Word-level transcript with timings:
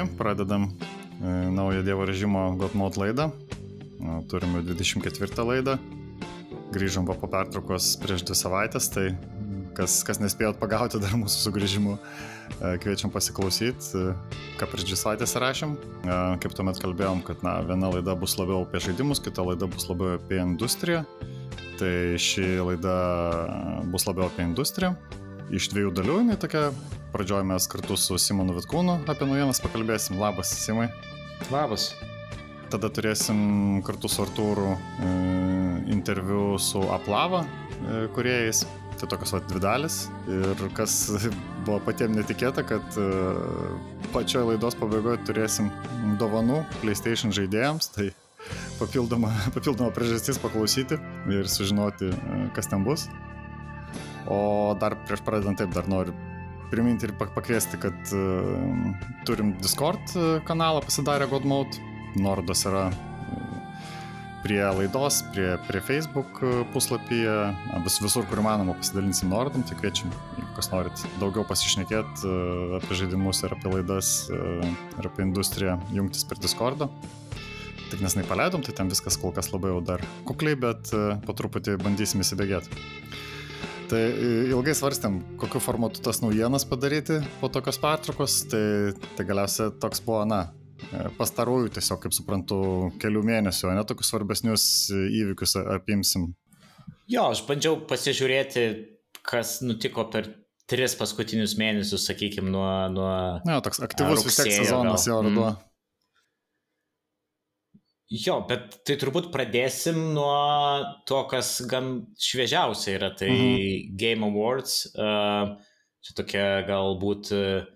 Sveiki, 0.00 0.16
pradedam 0.18 0.68
e, 1.22 1.50
naują 1.50 1.82
Dievo 1.82 2.04
režimo 2.04 2.56
Godmod 2.56 2.96
laidą. 2.96 3.30
E, 4.00 4.22
Turime 4.28 4.62
24 4.62 5.44
laidą. 5.44 5.76
Grįžom 6.72 7.04
po 7.04 7.28
pertraukos 7.28 7.98
prieš 8.00 8.22
dvi 8.24 8.36
savaitės, 8.38 8.88
tai 8.94 9.10
kas, 9.76 10.00
kas 10.06 10.20
nespėjot 10.22 10.56
pagauti 10.56 11.00
dar 11.02 11.12
mūsų 11.18 11.42
sugrįžimų, 11.44 11.98
e, 11.98 12.78
kviečiam 12.80 13.12
pasiklausyti, 13.12 14.14
ką 14.56 14.70
prieš 14.70 14.88
dvi 14.88 14.96
savaitės 14.96 15.36
rašėm. 15.36 15.76
Kaip 16.40 16.56
tuomet 16.56 16.80
kalbėjom, 16.80 17.20
kad 17.26 17.44
na, 17.44 17.58
viena 17.60 17.92
laida 17.92 18.16
bus 18.16 18.38
labiau 18.40 18.64
apie 18.64 18.80
žaidimus, 18.80 19.20
kita 19.20 19.44
laida 19.44 19.68
bus 19.68 19.90
labiau 19.90 20.16
apie 20.16 20.40
industriją. 20.40 21.04
Tai 21.76 21.96
ši 22.16 22.54
laida 22.64 22.96
bus 23.92 24.08
labiau 24.08 24.30
apie 24.30 24.48
industriją. 24.48 24.94
Iš 25.50 25.72
dviejų 25.72 25.90
dalių, 25.98 26.20
jinai 26.22 26.38
tokia 26.38 26.68
Pradžioje 27.12 27.42
mes 27.44 27.66
kartu 27.66 27.96
su 27.98 28.14
Simonu 28.22 28.54
Vitkūnu 28.54 29.00
apie 29.10 29.26
naujienas 29.26 29.58
pakalbėsim. 29.64 30.20
Labas, 30.20 30.52
Simai. 30.62 30.86
Labas. 31.50 31.88
Tada 32.70 32.86
turėsim 32.86 33.80
kartu 33.82 34.06
su 34.06 34.22
Artūru 34.22 34.76
e, 34.76 35.08
interviu 35.90 36.54
su 36.62 36.84
Aplava 36.94 37.42
e, 37.42 38.04
kuriejais. 38.14 38.62
Tai 39.00 39.08
tokios 39.10 39.34
va 39.34 39.40
dvi 39.42 39.62
dalis. 39.64 39.96
Ir 40.30 40.62
kas 40.76 40.94
buvo 41.66 41.80
patiems 41.82 42.20
netikėta, 42.20 42.62
kad 42.68 43.00
e, 43.00 43.08
pačioje 44.14 44.52
laidos 44.52 44.78
pabaigoje 44.78 45.18
turėsim 45.26 45.72
dovanų 46.22 46.60
PlayStation 46.78 47.34
žaidėjams. 47.34 47.90
Tai 47.96 48.06
papildoma, 48.78 49.32
papildoma 49.56 49.90
priežastis 49.98 50.38
paklausyti 50.38 51.00
ir 51.34 51.50
sužinoti, 51.50 52.14
e, 52.14 52.40
kas 52.54 52.70
ten 52.70 52.86
bus. 52.86 53.08
O 54.28 54.76
dar 54.80 54.98
prieš 55.06 55.22
pradedant 55.24 55.58
taip, 55.60 55.72
dar 55.72 55.88
noriu 55.88 56.16
priminti 56.70 57.08
ir 57.08 57.14
pakviesti, 57.18 57.78
kad 57.82 58.12
uh, 58.14 58.90
turim 59.26 59.54
Discord 59.62 60.14
e, 60.14 60.40
kanalą 60.46 60.82
pasidarę 60.86 61.26
Godmode. 61.30 61.82
Nuorodos 62.18 62.64
yra 62.66 62.88
e, 62.90 62.94
prie 64.42 64.62
laidos, 64.74 65.20
prie, 65.34 65.52
prie 65.68 65.82
Facebook 65.82 66.40
puslapyje, 66.72 67.34
vis, 67.84 67.98
visur, 68.02 68.26
kur 68.30 68.42
įmanoma 68.42 68.74
pasidalinsim 68.78 69.30
nuorodom, 69.30 69.62
tai 69.66 69.78
kviečiam, 69.78 70.10
jeigu 70.38 70.50
kas 70.56 70.70
norit 70.72 71.04
daugiau 71.22 71.44
pasišnekėti 71.46 72.26
uh, 72.26 72.76
apie 72.80 72.98
žaidimus 73.02 73.44
ir 73.46 73.54
apie 73.54 73.74
laidas 73.76 74.12
uh, 74.32 74.64
ir 74.98 75.10
apie 75.10 75.26
industriją, 75.26 75.78
jungtis 75.94 76.26
per 76.26 76.42
Discordą. 76.42 76.90
Tik 77.90 78.02
nesnai 78.02 78.22
paleidom, 78.26 78.62
tai 78.62 78.74
ten 78.78 78.90
viskas 78.90 79.18
kol 79.18 79.34
kas 79.34 79.50
labai 79.50 79.72
jau 79.72 79.82
dar 79.82 80.02
kukliai, 80.26 80.58
bet 80.58 80.92
po 81.26 81.34
truputį 81.34 81.74
bandysim 81.82 82.22
įsibėgėti. 82.22 82.78
Tai 83.90 83.98
e, 83.98 84.26
ilgai 84.52 84.74
svarstėm, 84.78 85.18
kokiu 85.40 85.60
formatu 85.62 86.02
tas 86.04 86.20
naujienas 86.22 86.62
padaryti 86.68 87.18
po 87.40 87.48
tokios 87.50 87.80
pertraukos, 87.82 88.36
tai, 88.52 88.62
tai 89.18 89.26
galiausiai 89.26 89.72
toks 89.82 90.02
buvo, 90.06 90.20
na, 90.30 90.44
e, 90.92 91.08
pastarųjų 91.18 91.72
tiesiog, 91.74 91.98
kaip 92.04 92.14
suprantu, 92.14 92.60
kelių 93.02 93.24
mėnesių, 93.26 93.72
o 93.72 93.74
ne 93.74 93.82
tokius 93.88 94.12
svarbesnius 94.12 94.66
įvykius 94.94 95.56
apimsim. 95.64 96.30
Jo, 97.10 97.32
aš 97.32 97.42
bandžiau 97.48 97.80
pasižiūrėti, 97.90 98.68
kas 99.26 99.58
nutiko 99.66 100.06
per 100.12 100.30
tris 100.70 100.94
paskutinius 100.94 101.56
mėnesius, 101.58 102.06
sakykime, 102.06 102.52
nuo... 102.54 102.68
nuo 102.94 103.10
Na, 103.48 103.58
toks 103.64 103.82
aktyvus 103.82 104.22
vis 104.28 104.38
tiek 104.38 104.54
sezonas 104.60 105.08
jau 105.10 105.18
ruduo. 105.26 105.50
Mm. 105.50 105.69
Jo, 108.10 108.40
bet 108.42 108.80
tai 108.82 108.96
turbūt 108.98 109.28
pradėsim 109.30 109.98
nuo 110.16 110.30
to, 111.06 111.20
kas 111.30 111.60
gan 111.70 111.92
šviežiausia 112.18 112.96
yra, 112.96 113.10
tai 113.14 113.30
mhm. 113.30 113.92
Game 114.00 114.26
Awards. 114.26 114.88
Uh, 114.98 115.52
čia 116.02 116.16
tokia 116.18 116.46
galbūt 116.66 117.30
uh, 117.36 117.68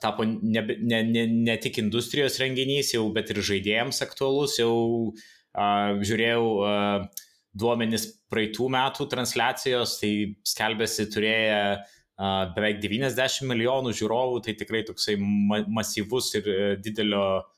tapo 0.00 0.24
ne, 0.24 0.62
ne, 0.64 1.02
ne, 1.04 1.26
ne 1.50 1.58
tik 1.60 1.82
industrijos 1.82 2.40
renginys, 2.40 2.94
jau, 2.94 3.04
bet 3.12 3.34
ir 3.34 3.42
žaidėjams 3.44 4.00
aktualus. 4.06 4.56
Jau 4.62 4.72
uh, 5.12 6.00
žiūrėjau 6.00 6.48
uh, 6.64 7.28
duomenis 7.52 8.08
praeitų 8.32 8.72
metų 8.72 9.10
transliacijos, 9.12 9.98
tai 10.00 10.14
skelbėsi 10.48 11.10
turėję 11.12 11.62
uh, 11.76 12.48
beveik 12.56 12.80
90 12.88 13.52
milijonų 13.52 13.92
žiūrovų, 14.00 14.44
tai 14.48 14.56
tikrai 14.56 14.86
toksai 14.88 15.20
ma 15.20 15.60
masyvus 15.68 16.32
ir 16.40 16.54
uh, 16.56 16.76
didelio 16.80 17.26
uh, 17.42 17.56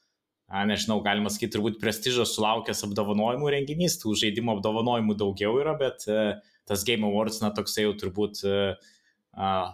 a, 0.53 0.63
nežinau, 0.69 1.01
galima 1.05 1.33
sakyti, 1.33 1.55
turbūt 1.57 1.79
prestižo 1.81 2.27
sulaukęs 2.29 2.85
apdovanojimų 2.87 3.53
renginys, 3.57 3.97
tų 4.03 4.13
žaidimų 4.21 4.59
apdovanojimų 4.59 5.17
daugiau 5.21 5.57
yra, 5.63 5.73
bet 5.81 6.05
uh, 6.13 6.35
tas 6.69 6.85
Game 6.89 7.09
Awards, 7.09 7.41
na, 7.41 7.55
toksai 7.57 7.87
jau 7.87 7.95
turbūt 8.03 8.43
uh, 8.45 8.75
uh, 9.33 9.71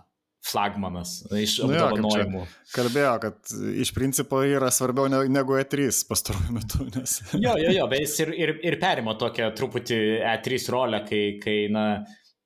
flagmanas 0.46 1.18
iš 1.34 1.58
apdovanojimų. 1.66 2.44
Nu 2.44 2.46
jo, 2.46 2.70
kalbėjo, 2.72 3.12
kad 3.24 3.54
iš 3.82 3.92
principo 3.96 4.40
yra 4.46 4.70
svarbiau 4.74 5.10
negu 5.10 5.58
E3 5.58 5.90
pastaruoju 6.08 6.54
metu. 6.54 6.86
Nes... 6.94 7.18
jo, 7.34 7.56
jo, 7.58 7.72
jo, 7.74 7.88
bet 7.90 8.04
jis 8.04 8.16
ir, 8.24 8.34
ir, 8.38 8.54
ir 8.70 8.78
perimo 8.80 9.16
tokią 9.18 9.50
truputį 9.58 9.98
E3 10.36 10.62
rolę, 10.74 11.02
kai, 11.08 11.22
kai 11.42 11.56
na, 11.74 11.84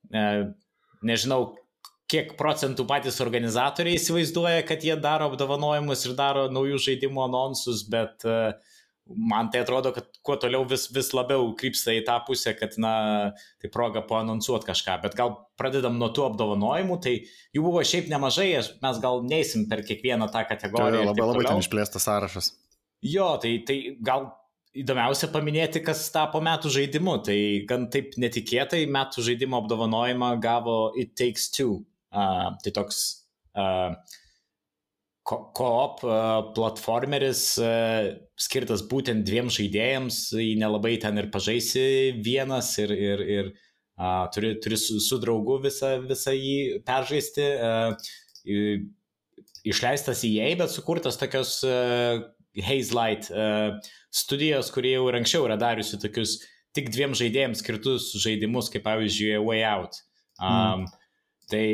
e, 0.08 0.24
nežinau, 1.06 1.52
kiek 2.12 2.34
procentų 2.38 2.84
patys 2.88 3.20
organizatoriai 3.24 3.96
įsivaizduoja, 3.98 4.66
kad 4.68 4.84
jie 4.84 4.96
daro 5.00 5.30
apdovanojimus 5.30 6.04
ir 6.06 6.16
daro 6.18 6.46
naujų 6.52 6.80
žaidimų 6.86 7.22
anonsus, 7.24 7.84
bet 7.88 8.26
e, 8.28 8.52
man 9.06 9.48
tai 9.52 9.62
atrodo, 9.64 9.94
kad 9.96 10.08
kuo 10.24 10.36
toliau 10.40 10.66
vis, 10.68 10.86
vis 10.92 11.12
labiau 11.16 11.48
krypsta 11.58 11.94
į 11.96 12.02
tą 12.08 12.18
pusę, 12.26 12.52
kad, 12.58 12.76
na, 12.82 12.94
tai 13.62 13.70
proga 13.72 14.04
paanonsuoti 14.08 14.68
kažką. 14.68 14.98
Bet 15.06 15.16
gal 15.18 15.34
pradedam 15.60 15.96
nuo 16.00 16.10
tų 16.14 16.28
apdovanojimų, 16.28 16.98
tai 17.04 17.16
jų 17.56 17.64
buvo 17.64 17.84
šiaip 17.86 18.12
nemažai, 18.12 18.50
mes 18.84 19.00
gal 19.02 19.24
neįsim 19.28 19.66
per 19.70 19.84
kiekvieną 19.86 20.28
tą 20.34 20.44
kategoriją. 20.50 21.02
Tai 21.02 21.10
labai 21.14 21.30
labai 21.32 21.48
ten 21.48 21.64
išplėstas 21.64 22.08
sąrašas. 22.08 22.52
Jo, 23.02 23.34
tai, 23.42 23.56
tai 23.66 23.78
gal 24.04 24.28
įdomiausia 24.78 25.28
paminėti, 25.32 25.82
kas 25.84 26.04
tapo 26.14 26.40
metų 26.44 26.70
žaidimu. 26.76 27.16
Tai 27.26 27.38
gan 27.68 27.88
taip 27.92 28.14
netikėtai 28.20 28.84
metų 28.92 29.24
žaidimo 29.26 29.58
apdovanojimą 29.64 30.36
gavo 30.44 30.76
It 30.98 31.16
Takes 31.18 31.50
Two 31.56 31.80
Uh, 32.12 32.52
tai 32.62 32.72
toks 32.76 32.98
uh, 33.56 33.94
koop 35.24 36.00
platformeris 36.56 37.42
skirtas 38.42 38.82
būtent 38.90 39.22
dviem 39.24 39.52
žaidėjams, 39.54 40.16
jį 40.34 40.56
nelabai 40.58 40.96
ten 41.00 41.20
ir 41.22 41.28
pažaisi 41.32 41.84
vienas 42.26 42.72
ir, 42.82 42.90
ir, 42.90 43.22
ir 43.22 43.52
uh, 43.52 44.26
turi, 44.34 44.56
turi 44.64 44.80
su, 44.82 44.98
su 45.00 45.20
draugu 45.22 45.60
visą, 45.62 45.94
visą 46.08 46.34
jį 46.34 46.82
peržaisti. 46.88 47.46
Uh, 47.62 48.82
išleistas 49.62 50.24
į 50.26 50.32
EA, 50.40 50.54
bet 50.58 50.72
sukurtas 50.72 51.18
tokios 51.20 51.60
uh, 51.66 52.22
Haze 52.66 52.94
Light 52.96 53.28
uh, 53.30 53.78
studijos, 54.12 54.72
kurie 54.74 54.96
jau 54.96 55.06
ir 55.08 55.20
anksčiau 55.20 55.46
yra 55.46 55.58
dariusi 55.60 56.00
tokius 56.02 56.40
tik 56.76 56.90
dviem 56.92 57.14
žaidėjams 57.16 57.62
skirtus 57.62 58.10
žaidimus, 58.22 58.70
kaip 58.72 58.84
pavyzdžiui 58.86 59.38
Way 59.44 59.64
Out. 59.68 60.00
Um, 60.40 60.82
mm. 60.82 60.90
Tai 61.50 61.66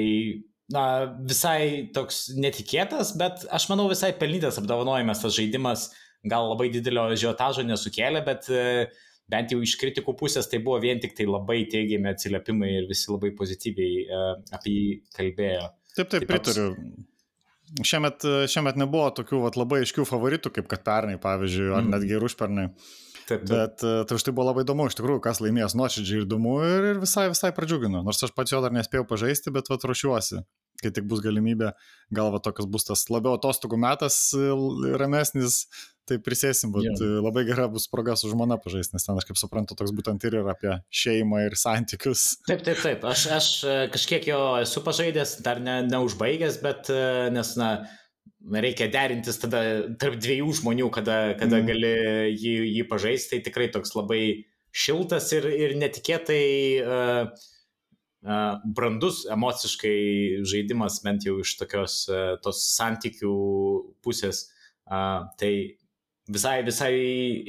na, 0.75 0.85
visai 1.29 1.89
toks 1.95 2.29
netikėtas, 2.37 3.15
bet 3.21 3.45
aš 3.55 3.69
manau 3.73 3.89
visai 3.91 4.13
pelnytas 4.17 4.61
apdovanojimas 4.61 5.25
tas 5.25 5.37
žaidimas 5.37 5.89
gal 6.29 6.49
labai 6.51 6.69
didelio 6.75 7.07
žiotažo 7.19 7.65
nesukėlė, 7.67 8.25
bet 8.27 8.49
e, 8.51 8.89
bent 9.31 9.53
jau 9.53 9.61
iš 9.65 9.77
kritikų 9.81 10.17
pusės 10.19 10.49
tai 10.51 10.61
buvo 10.65 10.81
vien 10.83 11.01
tik 11.03 11.15
tai 11.17 11.29
labai 11.29 11.63
teigiami 11.71 12.11
atsiliepimai 12.13 12.73
ir 12.81 12.89
visi 12.91 13.11
labai 13.13 13.31
pozityviai 13.39 14.01
uh, 14.09 14.33
apie 14.57 14.75
jį 14.75 14.89
kalbėjo. 15.15 15.69
Taip, 15.95 16.09
taip, 16.09 16.25
taip 16.25 16.31
pritariu. 16.31 16.73
Šiemet, 17.85 18.25
šiemet 18.49 18.79
nebuvo 18.81 19.11
tokių 19.13 19.43
vat, 19.43 19.59
labai 19.61 19.83
aiškių 19.85 20.07
favoritų, 20.09 20.53
kaip 20.57 20.71
kad 20.71 20.81
pernai, 20.87 21.19
pavyzdžiui, 21.21 21.69
ar 21.69 21.83
mm. 21.83 21.91
netgi 21.93 22.17
ir 22.17 22.25
užpernai. 22.25 22.65
Taip, 23.29 23.45
taip. 23.45 23.51
Bet 23.53 23.85
e, 23.85 24.05
tai 24.09 24.17
už 24.17 24.25
tai 24.25 24.33
buvo 24.33 24.49
labai 24.49 24.65
įdomu, 24.65 24.87
iš 24.89 24.97
tikrųjų, 24.97 25.21
kas 25.25 25.43
laimės 25.45 25.77
nuoširdžiai 25.77 26.25
įdomu 26.25 26.55
ir, 26.65 26.87
ir 26.95 27.03
visai, 27.03 27.27
visai 27.33 27.53
pradžiugino. 27.57 28.01
Nors 28.07 28.25
aš 28.25 28.33
pats 28.37 28.55
jo 28.55 28.63
dar 28.65 28.73
nespėjau 28.73 29.05
pažaisti, 29.09 29.53
bet 29.53 29.69
vat 29.69 29.85
ruošiuosi, 29.85 30.41
kai 30.81 30.93
tik 30.95 31.05
bus 31.11 31.21
galimybė, 31.25 31.75
galva 32.15 32.41
tokias 32.41 32.71
bus 32.73 32.89
tas 32.89 33.05
labiau 33.13 33.37
atostogų 33.37 33.81
metas, 33.85 34.17
e, 34.33 34.49
ramesnis, 35.01 35.67
tai 36.09 36.17
prisėsim, 36.25 36.73
bet 36.73 36.89
yeah. 36.89 37.19
labai 37.21 37.45
gera 37.45 37.67
bus 37.69 37.85
proga 37.93 38.15
su 38.17 38.31
žmona 38.33 38.57
pažaisti, 38.65 38.97
nes 38.97 39.05
ten 39.05 39.21
aš 39.21 39.29
kaip 39.29 39.37
suprantu, 39.37 39.77
toks 39.77 39.93
būtent 39.93 40.25
ir 40.25 40.39
yra 40.41 40.57
apie 40.57 40.79
šeimą 40.89 41.45
ir 41.51 41.59
santykius. 41.61 42.39
Taip, 42.49 42.65
taip, 42.65 42.81
taip, 42.81 43.05
aš, 43.13 43.29
aš 43.37 43.53
e, 43.69 43.79
kažkiek 43.93 44.33
jo 44.33 44.43
esu 44.63 44.81
pažaidęs, 44.87 45.43
dar 45.45 45.61
ne, 45.61 45.83
neužbaigęs, 45.91 46.63
bet 46.65 46.89
nes, 47.37 47.53
na, 47.61 47.75
reikia 48.47 48.89
derintis 48.93 49.41
tada 49.43 49.61
tarp 49.99 50.19
dviejų 50.23 50.53
žmonių, 50.61 50.89
kada, 50.95 51.35
kada 51.39 51.61
mm. 51.61 51.69
gali 51.69 51.93
jį, 52.39 52.55
jį 52.79 52.85
pažaisti, 52.91 53.35
tai 53.35 53.45
tikrai 53.49 53.69
toks 53.75 53.95
labai 53.97 54.23
šiltas 54.75 55.31
ir, 55.35 55.49
ir 55.49 55.75
netikėtai 55.81 56.45
uh, 56.85 57.33
uh, 58.23 58.61
brandus 58.65 59.25
emociškai 59.33 60.45
žaidimas, 60.49 61.01
bent 61.05 61.27
jau 61.27 61.39
iš 61.43 61.57
tokios 61.61 62.01
uh, 62.13 62.37
tos 62.45 62.63
santykių 62.77 63.35
pusės. 64.05 64.47
Uh, 64.89 65.27
tai 65.41 65.53
visai, 66.31 66.61
visai 66.65 66.93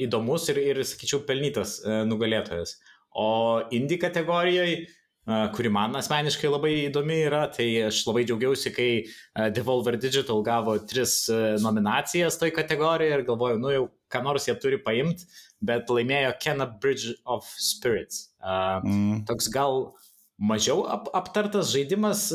įdomus 0.06 0.50
ir, 0.52 0.60
ir 0.72 0.82
sakyčiau, 0.84 1.22
pelnytas 1.28 1.78
uh, 1.84 2.02
nugalėtojas. 2.08 2.78
O 3.16 3.60
indie 3.74 3.98
kategorijoje 3.98 4.88
kuri 5.26 5.70
man 5.72 5.94
asmeniškai 5.98 6.50
labai 6.50 6.72
įdomi 6.86 7.20
yra. 7.26 7.44
Tai 7.52 7.66
aš 7.88 8.02
labai 8.08 8.24
džiaugiausi, 8.28 8.72
kai 8.74 8.90
Devolver 9.54 9.98
Digital 10.00 10.42
gavo 10.46 10.76
tris 10.90 11.22
nominacijas 11.62 12.38
toj 12.40 12.54
kategorijoje 12.56 13.18
ir 13.18 13.26
galvoju, 13.28 13.60
nu 13.62 13.72
jau 13.74 13.86
ką 14.10 14.24
nors 14.26 14.48
jie 14.48 14.56
turi 14.58 14.80
paimti, 14.82 15.28
bet 15.62 15.90
laimėjo 15.92 16.34
Kena 16.42 16.66
Bridge 16.82 17.14
of 17.24 17.48
Spirits. 17.60 18.30
Mm. 18.42 19.24
Toks 19.28 19.50
gal 19.52 19.92
mažiau 20.40 20.86
ap 20.88 21.10
aptartas 21.14 21.70
žaidimas 21.74 22.30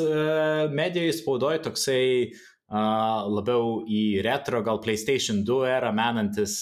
medijoje 0.71 1.17
spaudoje, 1.19 1.63
toksai 1.65 2.03
labiau 2.69 3.81
į 3.89 4.21
retro, 4.25 4.61
gal 4.65 4.79
PlayStation 4.81 5.43
2 5.45 5.69
erą 5.75 5.91
menantis 5.93 6.61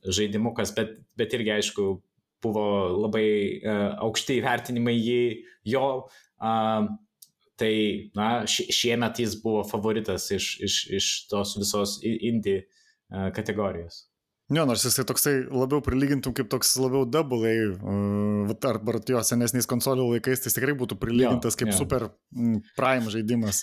žaidimukas, 0.00 0.72
bet, 0.76 0.96
bet 1.16 1.36
irgi 1.36 1.52
aišku 1.60 1.90
buvo 2.42 2.64
labai 3.06 3.28
uh, 3.60 3.86
aukšti 4.06 4.40
įvertinimai 4.40 4.96
jį, 4.96 5.22
jo. 5.74 5.86
Tai, 7.60 7.72
na, 8.16 8.28
šiemet 8.48 9.18
jis 9.20 9.34
buvo 9.42 9.60
favoritas 9.68 10.30
iš, 10.32 10.54
iš, 10.64 10.76
iš 10.96 11.08
tos 11.28 11.58
visos 11.60 11.98
indie 12.02 12.62
uh, 12.62 13.28
kategorijos. 13.36 14.06
Jo, 14.50 14.64
nors 14.66 14.82
jisai 14.82 15.04
toksai 15.06 15.34
labiau 15.46 15.78
prilygintum 15.84 16.32
kaip 16.34 16.48
toks 16.50 16.72
labiau 16.80 17.04
double 17.06 17.50
uh, 17.76 18.54
arba 18.70 18.96
jo 19.06 19.20
senesniais 19.22 19.68
konsolių 19.70 20.08
laikais, 20.14 20.40
tai 20.42 20.54
tikrai 20.56 20.74
būtų 20.80 20.96
prilygintas 20.98 21.54
jo, 21.54 21.60
kaip 21.60 21.70
jo. 21.70 21.76
super 21.82 22.06
prime 22.80 23.12
žaidimas. 23.12 23.60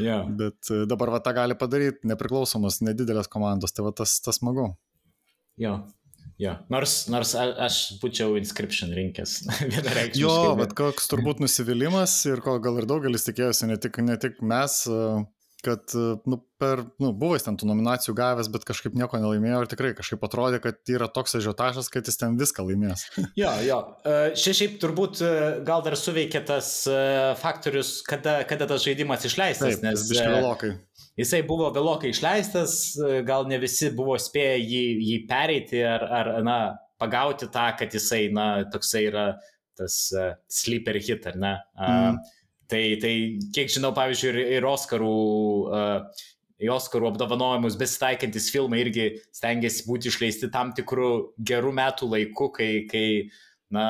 Jo. 0.00 0.22
Bet 0.40 0.72
dabar 0.90 1.12
va 1.14 1.20
tą 1.22 1.36
gali 1.36 1.58
padaryti 1.60 2.08
nepriklausomos, 2.10 2.80
nedidelės 2.82 3.28
komandos, 3.30 3.76
tai 3.76 3.84
va 3.86 3.92
tas, 3.94 4.16
tas 4.24 4.40
smagu. 4.40 4.72
Jo, 5.60 5.76
Jo, 6.40 6.56
nors, 6.72 7.04
nors 7.12 7.34
a, 7.38 7.44
aš 7.68 8.00
būčiau 8.02 8.34
inscription 8.40 8.90
rinkęs 8.94 9.36
vienareikšmiškai. 9.74 10.22
Jo, 10.24 10.56
bet 10.58 10.74
koks 10.78 11.06
turbūt 11.12 11.42
nusivylimas 11.44 12.16
ir 12.30 12.42
ko 12.42 12.56
gal 12.62 12.80
ir 12.80 12.88
daugelis 12.90 13.26
tikėjosi, 13.28 13.68
ne 13.70 13.78
tik, 13.78 14.00
ne 14.02 14.16
tik 14.18 14.40
mes, 14.42 14.80
kad 15.64 15.94
nu, 16.26 16.40
per, 16.60 16.82
nu, 17.00 17.12
buvo 17.14 17.38
jis 17.38 17.46
ten 17.46 17.56
tų 17.60 17.68
nominacijų 17.70 18.16
gavęs, 18.18 18.50
bet 18.52 18.66
kažkaip 18.66 18.96
nieko 18.98 19.20
nelaimėjo 19.22 19.62
ir 19.62 19.70
tikrai 19.70 19.92
kažkaip 19.96 20.26
atrodė, 20.26 20.58
kad 20.64 20.92
yra 20.92 21.06
toks 21.14 21.38
ažiotažas, 21.38 21.88
kad 21.94 22.10
jis 22.10 22.18
ten 22.20 22.34
viską 22.40 22.66
laimės. 22.66 23.06
jo, 23.40 23.54
jo. 23.64 23.78
Šia 24.34 24.56
šiaip 24.58 24.76
turbūt 24.82 25.22
gal 25.70 25.86
dar 25.86 25.96
suveikė 26.00 26.42
tas 26.50 26.72
faktorius, 27.40 28.00
kada, 28.10 28.40
kada 28.50 28.68
tas 28.74 28.82
žaidimas 28.84 29.24
išleistas. 29.30 29.78
Taip, 29.78 29.86
nes 29.86 30.04
vėlokai. 30.10 30.74
Jisai 31.18 31.44
buvo 31.46 31.68
vėlokai 31.74 32.10
išleistas, 32.10 32.96
gal 33.26 33.46
ne 33.46 33.60
visi 33.62 33.92
buvo 33.94 34.16
spėję 34.18 34.56
jį, 34.58 34.84
jį 35.08 35.18
pereiti 35.30 35.82
ar, 35.86 36.02
ar 36.10 36.30
na, 36.46 36.56
pagauti 36.98 37.46
tą, 37.54 37.68
kad 37.78 37.94
jisai, 37.94 38.28
na, 38.34 38.64
toksai 38.72 39.04
yra 39.12 39.26
tas 39.78 39.98
uh, 40.14 40.32
sleeper 40.50 40.98
hit, 40.98 41.26
ar 41.30 41.38
ne? 41.38 41.58
Mm. 41.78 42.18
Uh, 42.18 42.40
Tai, 42.64 42.80
tai 42.96 43.12
kiek 43.52 43.68
žinau, 43.68 43.90
pavyzdžiui, 43.92 44.30
ir, 44.32 44.38
ir 44.56 44.64
Oscarų, 44.64 45.14
uh, 45.68 46.22
į 46.64 46.70
Oscarų 46.72 47.10
apdovanojimus 47.10 47.76
besitaikantis 47.76 48.48
filmai 48.54 48.80
irgi 48.80 49.08
stengiasi 49.36 49.84
būti 49.88 50.08
išleisti 50.08 50.48
tam 50.54 50.72
tikrų 50.76 51.10
gerų 51.44 51.74
metų 51.76 52.08
laiku, 52.14 52.48
kai, 52.56 52.70
kai 52.90 53.04
na, 53.74 53.86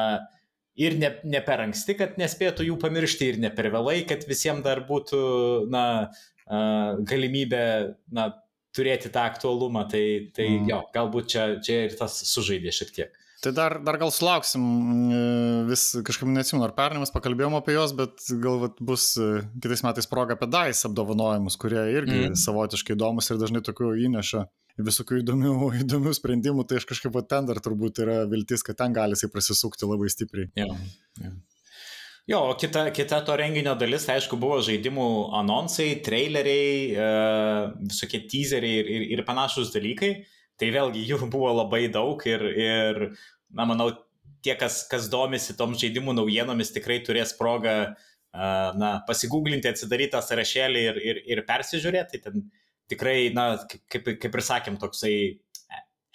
ir 0.74 0.98
ne, 0.98 1.12
ne 1.22 1.42
per 1.46 1.62
anksti, 1.68 1.96
kad 2.00 2.18
nespėtų 2.20 2.66
jų 2.66 2.78
pamiršti, 2.82 3.30
ir 3.30 3.40
ne 3.46 3.52
per 3.54 3.70
vėlai, 3.74 4.00
kad 4.10 4.26
visiems 4.28 4.66
dar 4.66 4.82
būtų 4.88 5.22
na, 5.72 5.84
galimybė 6.46 7.66
na, 8.12 8.30
turėti 8.74 9.12
tą 9.12 9.26
aktualumą. 9.30 9.86
Tai, 9.90 10.04
tai 10.36 10.48
mm. 10.50 10.70
jo, 10.70 10.80
galbūt 10.94 11.30
čia, 11.34 11.44
čia 11.64 11.84
ir 11.88 11.98
tas 11.98 12.16
sužaidė 12.30 12.74
šiek 12.74 12.96
tiek. 12.96 13.20
Tai 13.44 13.52
dar, 13.52 13.74
dar 13.84 13.98
gal 14.00 14.08
sulauksim, 14.14 14.62
mm, 14.64 15.64
vis 15.68 15.82
kažkaip 16.06 16.30
neatsimenu, 16.32 16.64
ar 16.64 16.72
pernai 16.76 17.02
mes 17.02 17.12
pakalbėjom 17.12 17.58
apie 17.58 17.74
juos, 17.76 17.92
bet 17.96 18.24
gal 18.40 18.62
vat, 18.62 18.78
bus 18.80 19.10
e, 19.20 19.42
kitais 19.60 19.84
metais 19.84 20.08
proga 20.08 20.32
apie 20.38 20.48
DAIS 20.48 20.80
apdovanojimus, 20.88 21.58
kurie 21.60 21.82
irgi 21.92 22.22
mm. 22.30 22.38
savotiškai 22.40 22.96
įdomus 22.96 23.28
ir 23.28 23.42
dažnai 23.42 23.60
tokių 23.66 23.90
įneša 24.06 24.46
visokių 24.88 25.20
įdomių, 25.20 25.52
įdomių 25.84 26.14
sprendimų, 26.16 26.64
tai 26.70 26.80
aš 26.80 26.88
kažkaip 26.94 27.20
ten 27.28 27.50
dar 27.50 27.60
turbūt 27.62 28.00
yra 28.06 28.22
viltis, 28.30 28.64
kad 28.64 28.80
ten 28.80 28.96
gali 28.96 29.18
jisai 29.18 29.28
prasisukti 29.34 29.90
labai 29.90 30.08
stipriai. 30.14 30.48
Ja, 30.56 30.70
ja. 31.20 31.34
Jo, 32.26 32.38
o 32.48 32.54
kita, 32.56 32.86
kita 32.90 33.18
to 33.20 33.34
renginio 33.36 33.74
dalis, 33.76 34.06
aišku, 34.08 34.38
buvo 34.40 34.56
žaidimų 34.64 35.08
anonsai, 35.36 35.90
traileriai, 36.06 36.76
uh, 36.96 37.74
visokie 37.84 38.22
teaseriai 38.30 38.78
ir, 38.80 38.86
ir, 38.94 39.02
ir 39.12 39.22
panašus 39.28 39.74
dalykai. 39.74 40.14
Tai 40.56 40.70
vėlgi 40.72 41.02
jų 41.04 41.18
buvo 41.28 41.50
labai 41.52 41.82
daug 41.92 42.22
ir, 42.24 42.44
ir 42.56 43.00
na, 43.52 43.66
manau, 43.68 43.90
tie, 44.40 44.54
kas, 44.56 44.86
kas 44.88 45.10
domisi 45.12 45.52
tom 45.58 45.74
žaidimų 45.76 46.14
naujienomis, 46.16 46.72
tikrai 46.72 47.02
turės 47.04 47.34
progą 47.36 47.74
uh, 47.92 48.70
na, 48.80 48.94
pasigūglinti, 49.04 49.68
atsidaryti 49.68 50.14
tą 50.14 50.22
sąrašėlį 50.24 50.84
ir, 50.88 51.00
ir, 51.10 51.20
ir 51.34 51.42
persižiūrėti. 51.50 52.22
Tai 52.22 52.30
ten 52.30 52.46
tikrai, 52.88 53.18
na, 53.36 53.50
kaip, 53.92 54.08
kaip 54.22 54.30
ir 54.30 54.44
sakėm, 54.48 54.78
toksai 54.80 55.18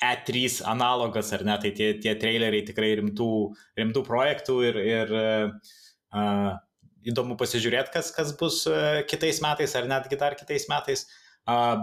E3 0.02 0.64
analogas, 0.74 1.30
ar 1.38 1.46
ne, 1.46 1.60
tai 1.62 1.70
tie, 1.78 1.92
tie 2.02 2.16
traileriai 2.18 2.66
tikrai 2.66 2.96
rimtų, 2.98 3.30
rimtų 3.78 4.04
projektų 4.10 4.58
ir, 4.72 4.82
ir 4.90 5.14
uh, 5.20 5.78
įdomu 6.14 7.38
pasižiūrėti, 7.40 7.94
kas, 7.94 8.12
kas 8.16 8.34
bus 8.38 8.62
uh, 8.70 9.02
kitais 9.10 9.42
metais 9.46 9.76
ar 9.78 9.88
netgi 9.90 10.20
dar 10.20 10.38
kitais 10.40 10.68
metais. 10.72 11.08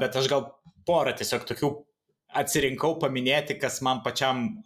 Bet 0.00 0.14
aš 0.14 0.28
gal 0.30 0.44
porą 0.86 1.10
tiesiog 1.16 1.46
tokių 1.48 1.70
atsirinkau 2.36 3.00
paminėti, 3.02 3.56
kas 3.58 3.80
man 3.82 4.02
pačiam 4.04 4.60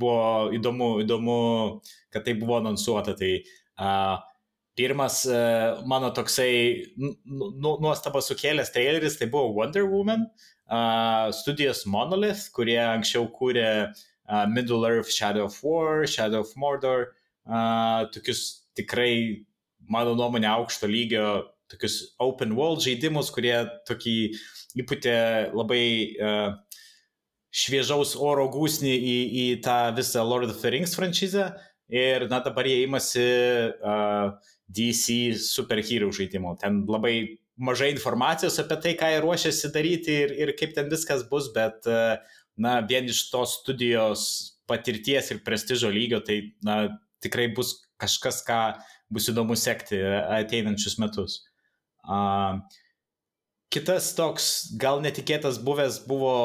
buvo 0.00 0.48
įdomu, 0.56 0.88
įdomu, 1.04 1.36
kad 2.10 2.24
tai 2.26 2.34
buvo 2.40 2.56
anonsuota. 2.58 3.14
Tai 3.18 3.30
pirmas 4.78 5.20
uh, 5.28 5.84
mano 5.90 6.10
toksai 6.14 6.50
nu, 6.98 7.76
nuostabą 7.82 8.22
sukėlęs 8.24 8.72
traileris, 8.74 9.18
tai 9.20 9.28
buvo 9.30 9.52
Wonder 9.54 9.86
Woman, 9.86 10.26
studijos 11.34 11.84
Monolith, 11.86 12.48
kurie 12.54 12.78
anksčiau 12.84 13.28
kūrė 13.32 13.68
Middle 14.52 14.84
Earth, 14.88 15.10
Shadow 15.10 15.46
of 15.46 15.62
War, 15.64 16.06
Shadow 16.06 16.42
of 16.44 16.52
Mordor, 16.56 17.12
tokius 18.12 18.67
tikrai, 18.78 19.12
mano 19.90 20.14
nuomonė, 20.18 20.48
aukšto 20.54 20.88
lygio, 20.90 21.28
tokius 21.68 22.00
open 22.22 22.54
world 22.56 22.82
žaidimus, 22.84 23.30
kurie 23.34 23.56
tokį 23.88 24.16
įputė 24.80 25.16
labai 25.56 25.82
uh, 26.16 26.54
šviežaus 27.54 28.14
oro 28.20 28.46
gūsnį 28.52 28.94
į, 28.94 29.16
į 29.42 29.46
tą 29.64 29.80
visą 29.96 30.24
Lord 30.24 30.52
of 30.52 30.60
the 30.62 30.72
Rings 30.72 30.96
franšizę 30.96 31.50
ir 31.88 32.28
na 32.28 32.40
dabar 32.44 32.68
jie 32.68 32.82
imasi 32.84 33.24
uh, 33.72 34.36
DC 34.68 35.36
superhero 35.40 36.10
žaidimo. 36.12 36.54
Ten 36.60 36.82
labai 36.88 37.38
mažai 37.58 37.90
informacijos 37.94 38.58
apie 38.60 38.76
tai, 38.84 38.94
ką 38.98 39.08
jie 39.12 39.22
ruošiasi 39.24 39.72
daryti 39.74 40.18
ir, 40.26 40.34
ir 40.44 40.54
kaip 40.58 40.76
ten 40.76 40.92
viskas 40.92 41.24
bus, 41.30 41.48
bet 41.54 41.88
uh, 41.88 42.20
na 42.60 42.78
vien 42.84 43.08
iš 43.08 43.28
tos 43.32 43.58
studijos 43.62 44.22
patirties 44.68 45.32
ir 45.32 45.42
prestižo 45.46 45.90
lygio 45.92 46.20
tai 46.24 46.42
na 46.64 46.82
tikrai 47.24 47.48
bus 47.56 47.78
kažkas, 48.00 48.42
ką 48.46 48.60
bus 49.12 49.28
įdomu 49.30 49.56
sekti 49.58 50.00
ateinančius 50.02 50.98
metus. 51.02 51.40
Uh, 52.08 52.60
kitas 53.74 54.12
toks 54.16 54.68
gal 54.80 55.02
netikėtas 55.04 55.60
buvęs 55.64 56.02
buvo 56.08 56.36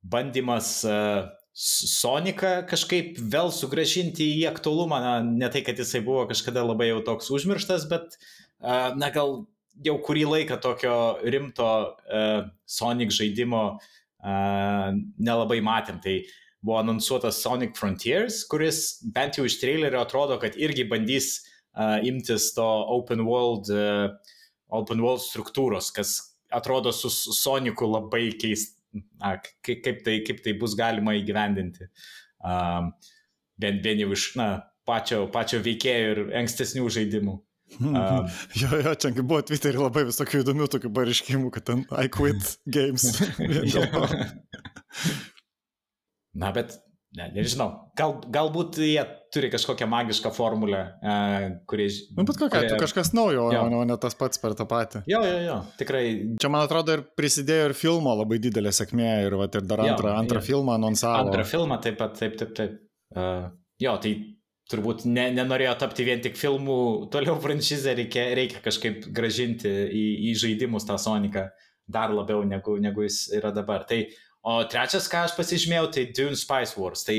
bandymas 0.00 0.78
uh, 0.88 1.26
Sonicą 1.54 2.64
kažkaip 2.66 3.18
vėl 3.30 3.52
sugražinti 3.54 4.26
į 4.40 4.48
aktualumą, 4.50 4.96
na, 4.98 5.12
ne 5.22 5.50
tai, 5.54 5.62
kad 5.62 5.78
jisai 5.78 6.00
buvo 6.02 6.24
kažkada 6.26 6.64
labai 6.66 6.88
jau 6.88 7.02
toks 7.06 7.30
užmirštas, 7.30 7.84
bet, 7.90 8.16
uh, 8.58 8.90
na, 8.98 9.12
gal 9.14 9.44
jau 9.86 9.94
kurį 10.02 10.24
laiką 10.30 10.58
tokio 10.62 10.96
rimto 11.22 11.68
uh, 11.94 12.48
Sonic 12.66 13.14
žaidimo 13.14 13.62
uh, 13.76 14.88
nelabai 15.18 15.60
matėm. 15.62 16.00
Tai 16.02 16.16
buvo 16.64 16.78
anonsuotas 16.80 17.42
Sonic 17.42 17.76
Frontiers, 17.76 18.42
kuris 18.48 19.00
bent 19.14 19.38
jau 19.38 19.44
iš 19.44 19.58
trailerio 19.60 20.00
atrodo, 20.00 20.38
kad 20.40 20.56
irgi 20.56 20.86
bandys 20.88 21.42
uh, 21.76 21.98
imtis 22.06 22.52
to 22.56 22.64
open 22.64 23.26
world, 23.28 23.68
uh, 23.68 24.14
open 24.72 25.02
world 25.04 25.22
struktūros, 25.24 25.92
kas 25.94 26.16
atrodo 26.54 26.92
su 26.94 27.10
Sonicu 27.12 27.88
labai 27.90 28.30
keist, 28.40 28.78
na, 29.20 29.36
kaip, 29.66 30.04
tai, 30.06 30.20
kaip 30.24 30.40
tai 30.44 30.54
bus 30.60 30.76
galima 30.78 31.16
įgyvendinti. 31.18 31.90
Um, 32.44 32.94
bent, 33.60 33.82
bent 33.84 34.00
jau 34.00 34.14
iš 34.16 34.30
na, 34.40 34.48
pačio, 34.88 35.26
pačio 35.34 35.60
veikėjo 35.64 36.14
ir 36.14 36.22
ankstesnių 36.40 36.88
žaidimų. 36.96 37.36
Um, 37.80 38.30
jo, 38.60 38.70
jo, 38.78 38.96
čia 38.96 39.12
buvo 39.20 39.42
Twitter'e 39.44 39.82
labai 39.82 40.06
visokių 40.08 40.46
įdomių 40.46 40.70
tokių 40.72 40.94
pareiškimų, 40.96 41.52
kad 41.58 41.68
ten 41.68 41.84
I 41.92 42.08
quit 42.12 42.56
games. 42.64 43.10
Na, 46.34 46.50
bet 46.54 46.74
Ne, 47.14 47.28
nežinau, 47.30 47.68
Gal, 47.94 48.16
galbūt 48.34 48.80
jie 48.82 49.02
turi 49.30 49.46
kažkokią 49.52 49.86
magišką 49.86 50.32
formulę, 50.34 50.80
uh, 50.98 51.44
kuri... 51.70 51.86
Nu, 52.16 52.24
bet 52.26 52.40
kokia, 52.40 52.64
kurie... 52.64 52.78
kažkas 52.80 53.12
naujo, 53.14 53.44
jo. 53.54 53.60
o 53.78 53.84
ne 53.86 53.96
tas 54.02 54.18
pats 54.18 54.40
per 54.42 54.56
tą 54.58 54.66
patį. 54.66 55.04
Jo, 55.10 55.20
jo, 55.22 55.36
jo, 55.44 55.58
tikrai. 55.78 56.02
Čia, 56.42 56.50
man 56.50 56.66
atrodo, 56.66 56.96
ir 56.98 57.04
prisidėjo 57.14 57.68
ir 57.68 57.76
filmo 57.78 58.16
labai 58.18 58.40
didelė 58.42 58.74
sėkmė 58.74 59.12
ir, 59.28 59.36
va, 59.38 59.46
ir 59.46 59.62
dar 59.62 59.84
antrą, 59.84 60.10
jo, 60.10 60.16
antrą 60.24 60.42
jo. 60.42 60.46
filmą 60.48 60.74
anonsavo. 60.74 61.28
Antrą 61.28 61.46
filmą 61.52 61.78
taip 61.86 62.00
pat, 62.02 62.18
taip, 62.18 62.34
taip, 62.40 62.50
taip. 62.58 62.74
Uh, 63.14 63.46
jo, 63.84 63.94
tai 64.02 64.16
turbūt 64.74 65.06
ne, 65.06 65.28
nenorėjo 65.38 65.76
tapti 65.84 66.08
vien 66.08 66.24
tik 66.24 66.34
filmų, 66.40 66.80
toliau 67.14 67.38
franšizę 67.38 67.94
reikia, 67.94 68.26
reikia 68.34 68.64
kažkaip 68.64 69.06
gražinti 69.14 69.70
į, 69.70 70.04
į 70.32 70.34
žaidimus 70.42 70.90
tą 70.90 70.98
Soniką 70.98 71.46
dar 71.86 72.10
labiau 72.10 72.42
negu, 72.48 72.78
negu 72.80 73.04
jis 73.04 73.28
yra 73.38 73.54
dabar. 73.54 73.84
Tai, 73.88 74.02
o 74.44 74.60
trečias, 74.70 75.08
ką 75.10 75.24
aš 75.28 75.34
pasižymėjau, 75.38 75.88
tai 75.94 76.06
Dune 76.16 76.38
Spice 76.38 76.76
Wars. 76.80 77.04
Tai 77.06 77.16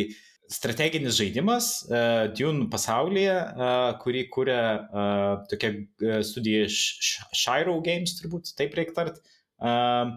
strateginis 0.52 1.18
žaidimas 1.18 1.70
uh, 1.90 2.28
Dune 2.38 2.70
pasaulyje, 2.72 3.36
uh, 3.36 3.90
kurį 4.02 4.26
kuria 4.34 4.62
uh, 4.86 5.44
tokia 5.50 5.74
studija 6.26 6.70
Shiro 6.70 7.80
Games, 7.86 8.18
turbūt 8.20 8.54
taip 8.58 8.78
reikia 8.78 8.98
tart. 9.02 9.22
Uh, 9.58 10.16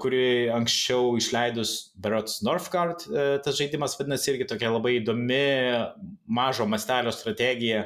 kuri 0.00 0.48
anksčiau 0.48 1.18
išleidus 1.18 1.92
Berots 2.00 2.38
Northgard, 2.46 3.02
tas 3.44 3.58
žaidimas 3.58 3.92
vadinasi 3.98 4.30
irgi 4.32 4.46
tokia 4.48 4.70
labai 4.72 4.94
įdomi 5.02 5.40
mažo 6.24 6.64
mastelio 6.64 7.12
strategija 7.12 7.82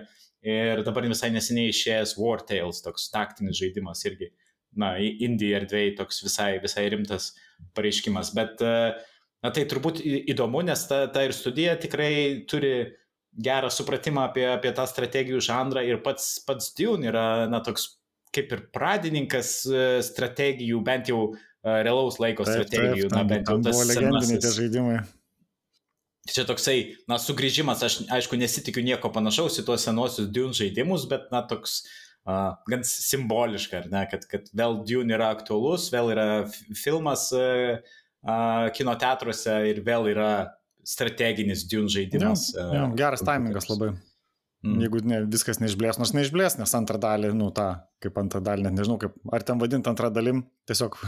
ir 0.46 0.84
dabar 0.86 1.08
visai 1.10 1.32
neseniai 1.34 1.72
išėjęs 1.74 2.14
War 2.20 2.44
Tales, 2.46 2.78
toks 2.84 3.10
taktinis 3.10 3.58
žaidimas 3.58 4.04
irgi 4.06 4.30
na, 4.78 4.94
Indija 5.00 5.60
erdvėjai 5.60 5.96
toks 5.98 6.22
visai, 6.24 6.52
visai 6.62 6.86
rimtas 6.94 7.32
pareiškimas. 7.76 8.32
Bet, 8.36 8.62
e, 8.62 8.94
na, 9.44 9.52
tai 9.54 9.66
turbūt 9.68 10.02
įdomu, 10.04 10.64
nes 10.66 10.82
ta, 10.90 11.04
ta 11.12 11.24
ir 11.26 11.36
studija 11.36 11.76
tikrai 11.80 12.12
turi 12.50 12.74
gerą 13.30 13.70
supratimą 13.70 14.26
apie, 14.30 14.46
apie 14.50 14.72
tą 14.74 14.86
strategijų 14.90 15.42
žanrą 15.46 15.84
ir 15.86 16.02
pats, 16.04 16.40
pats 16.46 16.72
Dune 16.76 17.08
yra, 17.12 17.46
na, 17.50 17.62
toks 17.64 17.94
kaip 18.34 18.52
ir 18.54 18.66
pradininkas 18.74 19.54
e, 19.66 19.86
strategijų, 20.06 20.82
bent 20.86 21.10
jau 21.10 21.30
e, 21.30 21.38
realaus 21.70 22.20
laiko 22.22 22.46
taip, 22.46 22.60
strategijų. 22.60 23.08
Taip, 23.08 23.16
tam, 23.16 23.24
na, 23.24 23.30
bent 23.34 23.50
jau 23.50 23.58
tas 23.66 23.86
legendiniai 23.90 24.42
tie 24.42 24.54
žaidimai. 24.58 25.00
Čia 26.30 26.44
toksai, 26.46 26.76
na, 27.10 27.16
sugrįžimas, 27.18 27.80
aš 27.82 28.02
aišku 28.12 28.36
nesitikiu 28.38 28.84
nieko 28.86 29.08
panašaus 29.10 29.56
į 29.62 29.64
tuos 29.66 29.86
senosius 29.86 30.28
Dune 30.30 30.54
žaidimus, 30.54 31.08
bet, 31.10 31.30
na, 31.32 31.40
toks 31.48 31.80
uh, 31.80 31.96
uh, 32.28 32.52
gan 32.70 32.84
simboliška, 32.86 33.84
ar 33.84 33.88
ne, 33.92 34.04
kad, 34.10 34.26
kad 34.30 34.50
vėl 34.56 34.80
Dune 34.88 35.16
yra 35.16 35.30
aktualus, 35.36 35.88
vėl 35.94 36.12
yra 36.14 36.28
filmas 36.78 37.28
uh, 37.36 37.80
uh, 38.26 38.68
kino 38.76 38.96
teatruose 39.00 39.60
ir 39.70 39.82
vėl 39.86 40.10
yra 40.12 40.30
strateginis 40.86 41.66
Dune 41.70 41.92
žaidimas. 41.92 42.50
Ja, 42.56 42.70
ja, 42.76 42.86
geras 42.98 43.24
taimingas 43.26 43.68
labai. 43.70 43.94
Mm. 44.60 44.80
Jeigu 44.82 45.00
ne, 45.08 45.18
viskas 45.32 45.56
neišblės, 45.62 45.96
nors 45.96 46.10
neišblės, 46.12 46.58
nes 46.60 46.74
antrą 46.76 46.98
dalį, 47.00 47.30
nu 47.32 47.46
tą, 47.56 47.70
kaip 48.04 48.18
antrą 48.20 48.42
dalį, 48.44 48.66
net 48.66 48.74
nežinau, 48.76 48.98
kaip, 49.00 49.14
ar 49.32 49.44
ten 49.48 49.56
vadinti 49.60 49.88
antrą 49.88 50.10
dalim, 50.12 50.42
tiesiog 50.68 50.98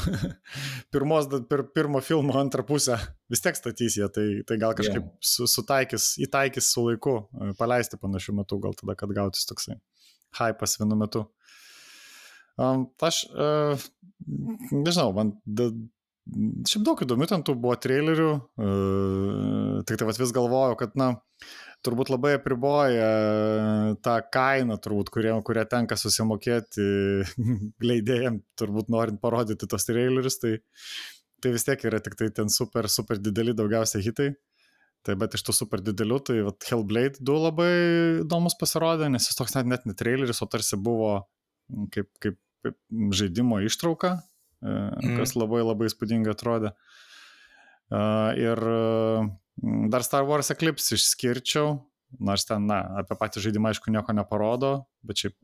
pirmos, 0.94 1.28
pir, 1.50 1.66
pirmo 1.76 2.00
filmo 2.00 2.38
antrą 2.40 2.64
pusę 2.64 2.96
vis 3.32 3.44
tiek 3.44 3.58
statys 3.58 3.98
jie, 4.00 4.08
tai, 4.14 4.24
tai 4.48 4.56
gal 4.62 4.72
kažkaip 4.78 5.02
yeah. 5.02 5.12
su, 5.34 5.44
sutaikys, 5.52 6.14
įtaikys 6.24 6.72
su 6.72 6.86
laiku, 6.86 7.18
paleisti 7.60 8.00
panašiu 8.00 8.38
metu, 8.40 8.56
gal 8.62 8.72
tada, 8.78 8.96
kad 8.96 9.12
gautis 9.12 9.44
toksai 9.50 9.76
hypas 10.38 10.78
vienu 10.80 10.98
metu. 10.98 11.26
Um, 12.60 12.86
aš, 13.00 13.24
uh, 13.32 13.80
nežinau, 14.72 15.12
man 15.16 15.32
da, 15.44 15.70
šiaip 16.68 16.84
daug 16.86 17.00
įdomių 17.02 17.28
ten 17.30 17.44
tų 17.46 17.56
buvo 17.58 17.76
trailerių, 17.80 18.30
uh, 18.38 19.78
tik 19.88 20.00
tai 20.00 20.08
vis 20.10 20.34
galvojau, 20.36 20.76
kad, 20.80 20.92
na, 21.00 21.14
turbūt 21.82 22.12
labai 22.12 22.36
apriboja 22.36 23.08
tą 24.04 24.16
kainą, 24.34 24.78
turbūt, 24.82 25.10
kurie, 25.14 25.32
kurią 25.46 25.64
tenka 25.70 25.98
susimokėti 25.98 26.86
leidėjim, 27.88 28.42
turbūt 28.58 28.92
norint 28.92 29.20
parodyti 29.22 29.68
tos 29.70 29.88
trailerius, 29.88 30.38
tai, 30.42 30.58
tai 31.42 31.54
vis 31.56 31.66
tiek 31.66 31.88
yra 31.88 32.02
tik 32.04 32.18
tai 32.20 32.30
ten 32.36 32.52
super, 32.52 32.88
super 32.92 33.20
dideli 33.20 33.56
daugiausia 33.58 34.02
hitai. 34.04 34.32
Tai 35.02 35.16
bet 35.18 35.34
iš 35.34 35.42
tų 35.42 35.54
super 35.56 35.82
didelių, 35.82 36.18
tai 36.22 36.36
vat, 36.46 36.62
Hellblade 36.70 37.18
2 37.18 37.38
labai 37.42 37.70
įdomus 38.22 38.54
pasirodė, 38.58 39.08
nes 39.10 39.26
jis 39.26 39.38
toks 39.38 39.56
net, 39.56 39.66
net 39.66 39.86
ne 39.88 39.96
traileris, 39.98 40.42
o 40.44 40.46
tarsi 40.46 40.78
buvo 40.78 41.16
kaip, 41.94 42.06
kaip, 42.22 42.38
kaip 42.62 42.78
žaidimo 43.18 43.58
ištrauka, 43.66 44.20
mm. 44.62 45.16
kas 45.18 45.34
labai 45.34 45.64
labai 45.64 45.90
įspūdingai 45.90 46.36
atrodė. 46.36 46.74
Ir 48.38 48.62
dar 49.92 50.06
Star 50.06 50.28
Wars 50.28 50.52
Eclipse 50.54 50.94
išskirčiau, 50.94 51.80
nors 52.22 52.46
ten, 52.46 52.70
na, 52.70 52.82
apie 53.02 53.18
patį 53.18 53.42
žaidimą 53.48 53.72
aišku 53.72 53.90
nieko 53.90 54.14
neparodo, 54.14 54.74
bet 55.02 55.24
šiaip 55.24 55.36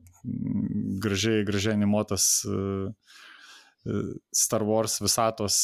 gražiai, 1.03 1.43
gražiai 1.47 1.75
animuotas 1.75 2.29
Star 4.35 4.63
Wars 4.67 4.99
visatos 5.03 5.59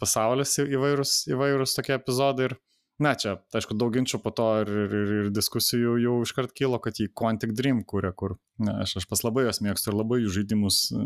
pasaulis 0.00 0.56
įvairūs, 0.64 1.26
įvairūs 1.32 1.76
tokie 1.76 1.96
epizodai 1.96 2.50
ir 2.50 2.56
Na, 3.02 3.12
čia, 3.12 3.34
aišku, 3.52 3.76
daug 3.76 3.92
ginčių 3.92 4.22
po 4.24 4.32
to 4.32 4.46
ir, 4.62 4.70
ir, 4.86 4.94
ir, 4.96 5.26
diskusijų 5.34 5.98
jau 6.00 6.14
iškart 6.24 6.54
kilo, 6.56 6.78
kad 6.80 6.96
jį 6.96 7.10
Quantic 7.12 7.52
Dream 7.56 7.82
kūrė, 7.84 8.14
kur 8.16 8.38
na, 8.56 8.78
aš, 8.86 8.96
aš 9.02 9.06
pas 9.10 9.20
labai 9.26 9.44
jos 9.44 9.60
mėgstu 9.64 9.92
ir 9.92 9.98
labai 9.98 10.22
jų 10.22 10.32
žaidimus 10.38 10.78
e, 10.96 11.04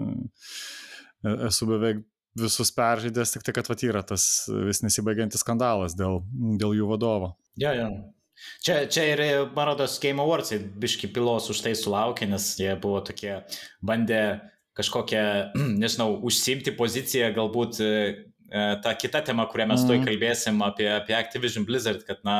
esu 1.49 1.66
beveik 1.66 2.04
visus 2.38 2.70
peržaidęs, 2.76 3.35
tik 3.35 3.42
tai, 3.42 3.56
kad 3.56 3.73
vat 3.73 3.82
yra 3.82 4.04
tas 4.06 4.25
vis 4.68 4.85
nesibaigiantis 4.87 5.42
skandalas 5.42 5.99
dėl, 5.99 6.20
dėl 6.62 6.78
jų 6.78 6.92
vadovo. 6.92 7.35
Ja, 7.59 7.75
ja. 7.75 7.90
Čia, 8.64 8.85
čia 8.88 9.09
ir, 9.11 9.25
man 9.56 9.73
rodos, 9.73 9.99
Game 10.00 10.23
Awards 10.23 10.54
biški 10.80 11.11
pilos 11.12 11.50
už 11.52 11.66
tai 11.66 11.75
sulaukė, 11.76 12.30
nes 12.30 12.54
jie 12.56 12.70
buvo 12.80 13.02
tokie, 13.04 13.40
bandė 13.85 14.23
kažkokią, 14.78 15.25
nežinau, 15.82 16.14
užsimti 16.30 16.78
poziciją 16.78 17.35
galbūt 17.37 17.82
E, 17.82 18.29
ta 18.85 18.95
kita 18.99 19.23
tema, 19.26 19.47
kurią 19.50 19.69
mes 19.71 19.85
mm. 19.85 19.90
toj 19.90 20.04
kalbėsim 20.09 20.61
apie, 20.66 20.88
apie 20.92 21.16
Activision 21.19 21.66
Blizzard, 21.69 22.02
kad, 22.07 22.23
na, 22.26 22.38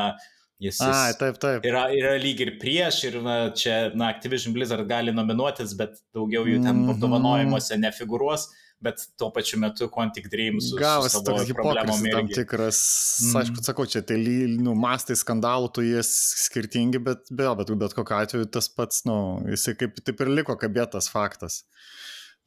jis, 0.59 0.75
jis 0.75 0.87
Ai, 0.87 1.13
taip, 1.19 1.39
taip. 1.41 1.67
Yra, 1.67 1.85
yra 1.95 2.15
lyg 2.21 2.41
ir 2.43 2.55
prieš 2.61 3.03
ir 3.09 3.21
na, 3.23 3.37
čia, 3.55 3.83
na, 3.95 4.11
Activision 4.11 4.55
Blizzard 4.55 4.87
gali 4.89 5.13
nominuotis, 5.15 5.75
bet 5.79 6.01
daugiau 6.15 6.43
jų 6.49 6.59
ten 6.63 6.75
mhm. 6.75 6.95
apdovanojimuose 6.95 7.77
mm. 7.77 7.87
nefigūruos 7.87 8.49
bet 8.81 9.03
tuo 9.17 9.29
pačiu 9.33 9.59
metu 9.61 9.87
Quantic 9.93 10.27
Dreams 10.31 10.71
gavosi 10.79 11.21
toks 11.25 11.45
hipokritas 11.49 12.01
tam 12.01 12.29
tikras, 12.33 12.79
mm. 13.21 13.37
aišku, 13.41 13.63
sakau, 13.65 13.85
čia 13.89 14.01
tai 14.05 14.17
nu, 14.57 14.73
mastai 14.77 15.17
skandalų, 15.19 15.69
tu 15.75 15.85
jie 15.85 16.01
skirtingi, 16.07 17.01
bet 17.05 17.29
be, 17.29 17.45
bet, 17.59 17.73
bet 17.83 17.95
kokiu 17.97 18.17
atveju 18.17 18.49
tas 18.57 18.69
pats, 18.73 19.03
nu, 19.09 19.15
jisai 19.53 19.75
kaip 19.77 20.01
taip 20.01 20.25
ir 20.25 20.33
liko 20.41 20.57
kabėtas 20.59 21.11
faktas. 21.13 21.61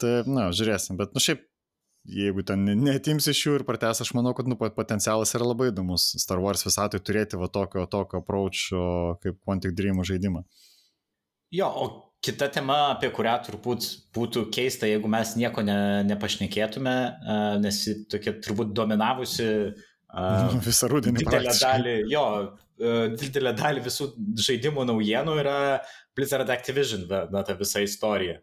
Tai, 0.02 0.24
na, 0.26 0.48
žiūrėsim, 0.50 0.98
bet, 0.98 1.14
nu, 1.14 1.22
šiaip 1.22 1.44
jeigu 2.04 2.44
ten 2.46 2.64
netims 2.84 3.26
iš 3.30 3.40
jų 3.46 3.58
ir 3.58 3.64
prates, 3.68 4.02
aš 4.04 4.12
manau, 4.16 4.34
kad 4.36 4.48
nu, 4.48 4.56
potencialas 4.58 5.32
yra 5.36 5.48
labai 5.48 5.70
įdomus 5.70 6.10
Star 6.20 6.40
Wars 6.42 6.64
visatui 6.66 7.00
turėti 7.00 7.40
va 7.40 7.48
tokio, 7.52 7.86
tokio 7.90 8.20
approacho 8.20 8.84
kaip 9.22 9.40
Quantic 9.44 9.76
Dream 9.76 10.02
žaidimą. 10.04 10.44
Jo, 11.54 11.68
o 11.68 11.86
kita 12.24 12.48
tema, 12.52 12.78
apie 12.94 13.10
kurią 13.14 13.36
turbūt 13.46 13.88
būtų 14.16 14.48
keista, 14.52 14.88
jeigu 14.88 15.08
mes 15.12 15.34
nieko 15.40 15.64
ne, 15.64 15.78
nepašnekėtume, 16.08 16.96
nes 17.62 17.80
tokia 18.12 18.34
turbūt 18.44 18.74
dominavusi 18.76 19.48
uh, 19.70 20.58
visą 20.68 20.90
rudenį. 20.92 21.22
Didelę 21.24 21.54
dalį, 21.60 21.94
jo, 22.12 22.26
didelę 23.20 23.54
dalį 23.56 23.84
visų 23.86 24.10
žaidimų 24.44 24.88
naujienų 24.90 25.38
yra 25.44 25.58
Blizzard 26.16 26.52
Activision, 26.52 27.06
na, 27.08 27.44
ta 27.46 27.56
visa 27.60 27.84
istorija. 27.84 28.40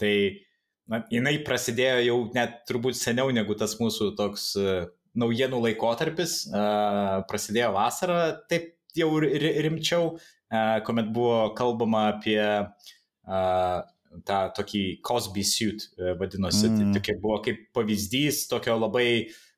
Tai 0.00 0.14
uh, 0.30 0.53
na, 0.90 1.00
jinai 1.12 1.38
prasidėjo 1.46 2.02
jau 2.04 2.18
net 2.36 2.62
turbūt 2.68 2.98
seniau 2.98 3.32
negu 3.34 3.56
tas 3.58 3.76
mūsų 3.80 4.12
toks 4.18 4.50
uh, 4.60 4.86
naujienų 5.18 5.62
laikotarpis. 5.68 6.44
Uh, 6.50 7.22
prasidėjo 7.30 7.72
vasarą, 7.76 8.20
taip 8.50 8.72
jau 8.98 9.10
rimčiau, 9.22 10.14
uh, 10.16 10.76
kuomet 10.86 11.10
buvo 11.14 11.48
kalbama 11.58 12.08
apie 12.12 12.40
uh, 12.42 13.80
tą 14.28 14.42
tokį 14.58 14.84
Cosby 15.06 15.46
suit, 15.46 15.88
uh, 15.98 16.14
vadinosi. 16.20 16.68
Mm. 16.68 16.78
Tai 16.78 17.00
tokia 17.00 17.18
buvo 17.22 17.40
kaip 17.46 17.66
pavyzdys 17.76 18.46
tokio 18.52 18.78
labai 18.82 19.08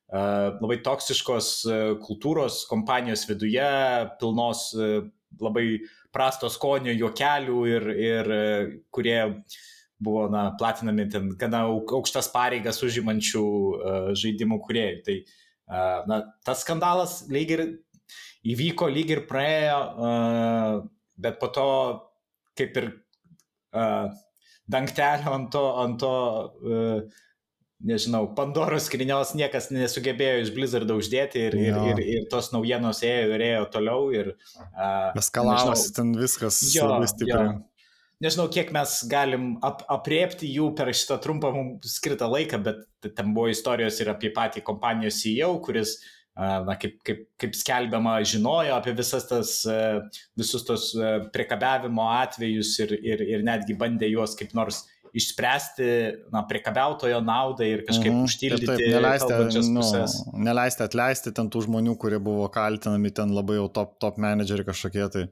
Uh, 0.07 0.53
labai 0.63 0.77
toksiškos 0.79 1.47
uh, 1.67 1.79
kultūros 1.99 2.61
kompanijos 2.69 3.25
viduje, 3.27 3.65
pilnos 4.21 4.61
uh, 4.79 5.01
labai 5.43 5.81
prasto 6.15 6.47
skonio 6.47 6.93
juokelių 6.95 7.63
ir, 7.67 7.87
ir 7.99 8.29
kurie 8.95 9.17
buvo 9.99 10.27
na, 10.29 10.51
platinami 10.59 11.07
ten 11.09 11.31
gana 11.39 11.65
aukštas 11.67 12.29
pareigas 12.33 12.81
užimančių 12.85 13.43
uh, 13.43 14.09
žaidimų 14.17 14.59
kuriejų. 14.65 15.01
Tai 15.07 15.17
uh, 15.23 15.99
na, 16.09 16.21
tas 16.45 16.63
skandalas 16.65 17.19
lyg 17.33 17.53
ir 17.55 17.65
įvyko, 18.47 18.89
lyg 18.93 19.15
ir 19.15 19.25
praėjo, 19.29 19.79
uh, 19.97 20.73
bet 21.17 21.39
po 21.41 21.49
to 21.53 21.69
kaip 22.57 22.77
ir 22.81 22.91
uh, 23.73 24.09
dangtelio 24.69 25.33
ant 25.33 25.49
to, 25.53 25.63
ant 25.83 25.99
to 26.01 26.13
uh, 26.13 27.23
nežinau, 27.85 28.25
Pandoros 28.37 28.87
skrynios 28.89 29.33
niekas 29.37 29.69
nesugebėjo 29.73 30.43
iš 30.43 30.51
Blizzardo 30.55 30.97
uždėti 30.97 31.43
ir, 31.49 31.57
ir, 31.61 31.77
ir, 31.91 32.03
ir 32.17 32.27
tos 32.31 32.49
naujienos 32.53 33.03
ėjo 33.05 33.33
ir 33.35 33.45
ėjo 33.51 33.65
toliau. 33.73 34.07
Ir, 34.15 34.31
uh, 34.57 35.11
Eskalavosi 35.19 35.93
ten 35.95 36.13
viskas 36.17 36.61
jo, 36.73 36.87
labai 36.89 37.09
stipriai. 37.11 37.57
Nežinau, 38.23 38.47
kiek 38.49 38.71
mes 38.73 38.97
galim 39.09 39.49
ap 39.65 39.83
apriepti 39.93 40.49
jų 40.49 40.71
per 40.77 40.89
šitą 40.89 41.19
trumpą 41.21 41.51
mums 41.53 41.97
skirtą 41.99 42.29
laiką, 42.31 42.59
bet 42.65 43.11
ten 43.13 43.33
buvo 43.35 43.51
istorijos 43.53 43.99
ir 44.01 44.09
apie 44.09 44.31
patį 44.33 44.63
kompanijos 44.65 45.19
CEO, 45.21 45.51
kuris 45.61 45.99
na, 46.37 46.75
kaip, 46.81 46.97
kaip, 47.05 47.23
kaip 47.41 47.55
skelbiama, 47.57 48.17
žinojo 48.25 48.75
apie 48.77 48.93
visas 48.97 49.25
tas, 49.29 49.53
visus 50.37 50.65
tos 50.65 50.91
priekabiavimo 51.33 52.09
atvejus 52.17 52.75
ir, 52.85 52.93
ir, 52.97 53.23
ir 53.37 53.45
netgi 53.45 53.77
bandė 53.77 54.09
juos 54.11 54.37
kaip 54.37 54.53
nors 54.57 54.83
išspręsti 55.17 55.87
na, 56.33 56.43
priekabiautojo 56.49 57.19
naudą 57.25 57.65
ir 57.65 57.83
kažkaip 57.87 58.11
mm, 58.11 58.25
užtildyti. 58.27 58.65
Ir 58.65 58.71
taip, 58.73 58.85
neleisti, 58.97 59.69
nu, 59.73 59.85
neleisti 60.45 60.85
atleisti 60.85 61.33
ten 61.37 61.49
tų 61.53 61.63
žmonių, 61.65 61.95
kurie 62.01 62.19
buvo 62.21 62.45
kaltinami 62.53 63.13
ten 63.15 63.33
labai 63.33 63.57
jau 63.57 63.67
top, 63.73 63.95
top 64.03 64.19
manageriai 64.21 64.67
kažkokie 64.67 65.09
tai. 65.13 65.25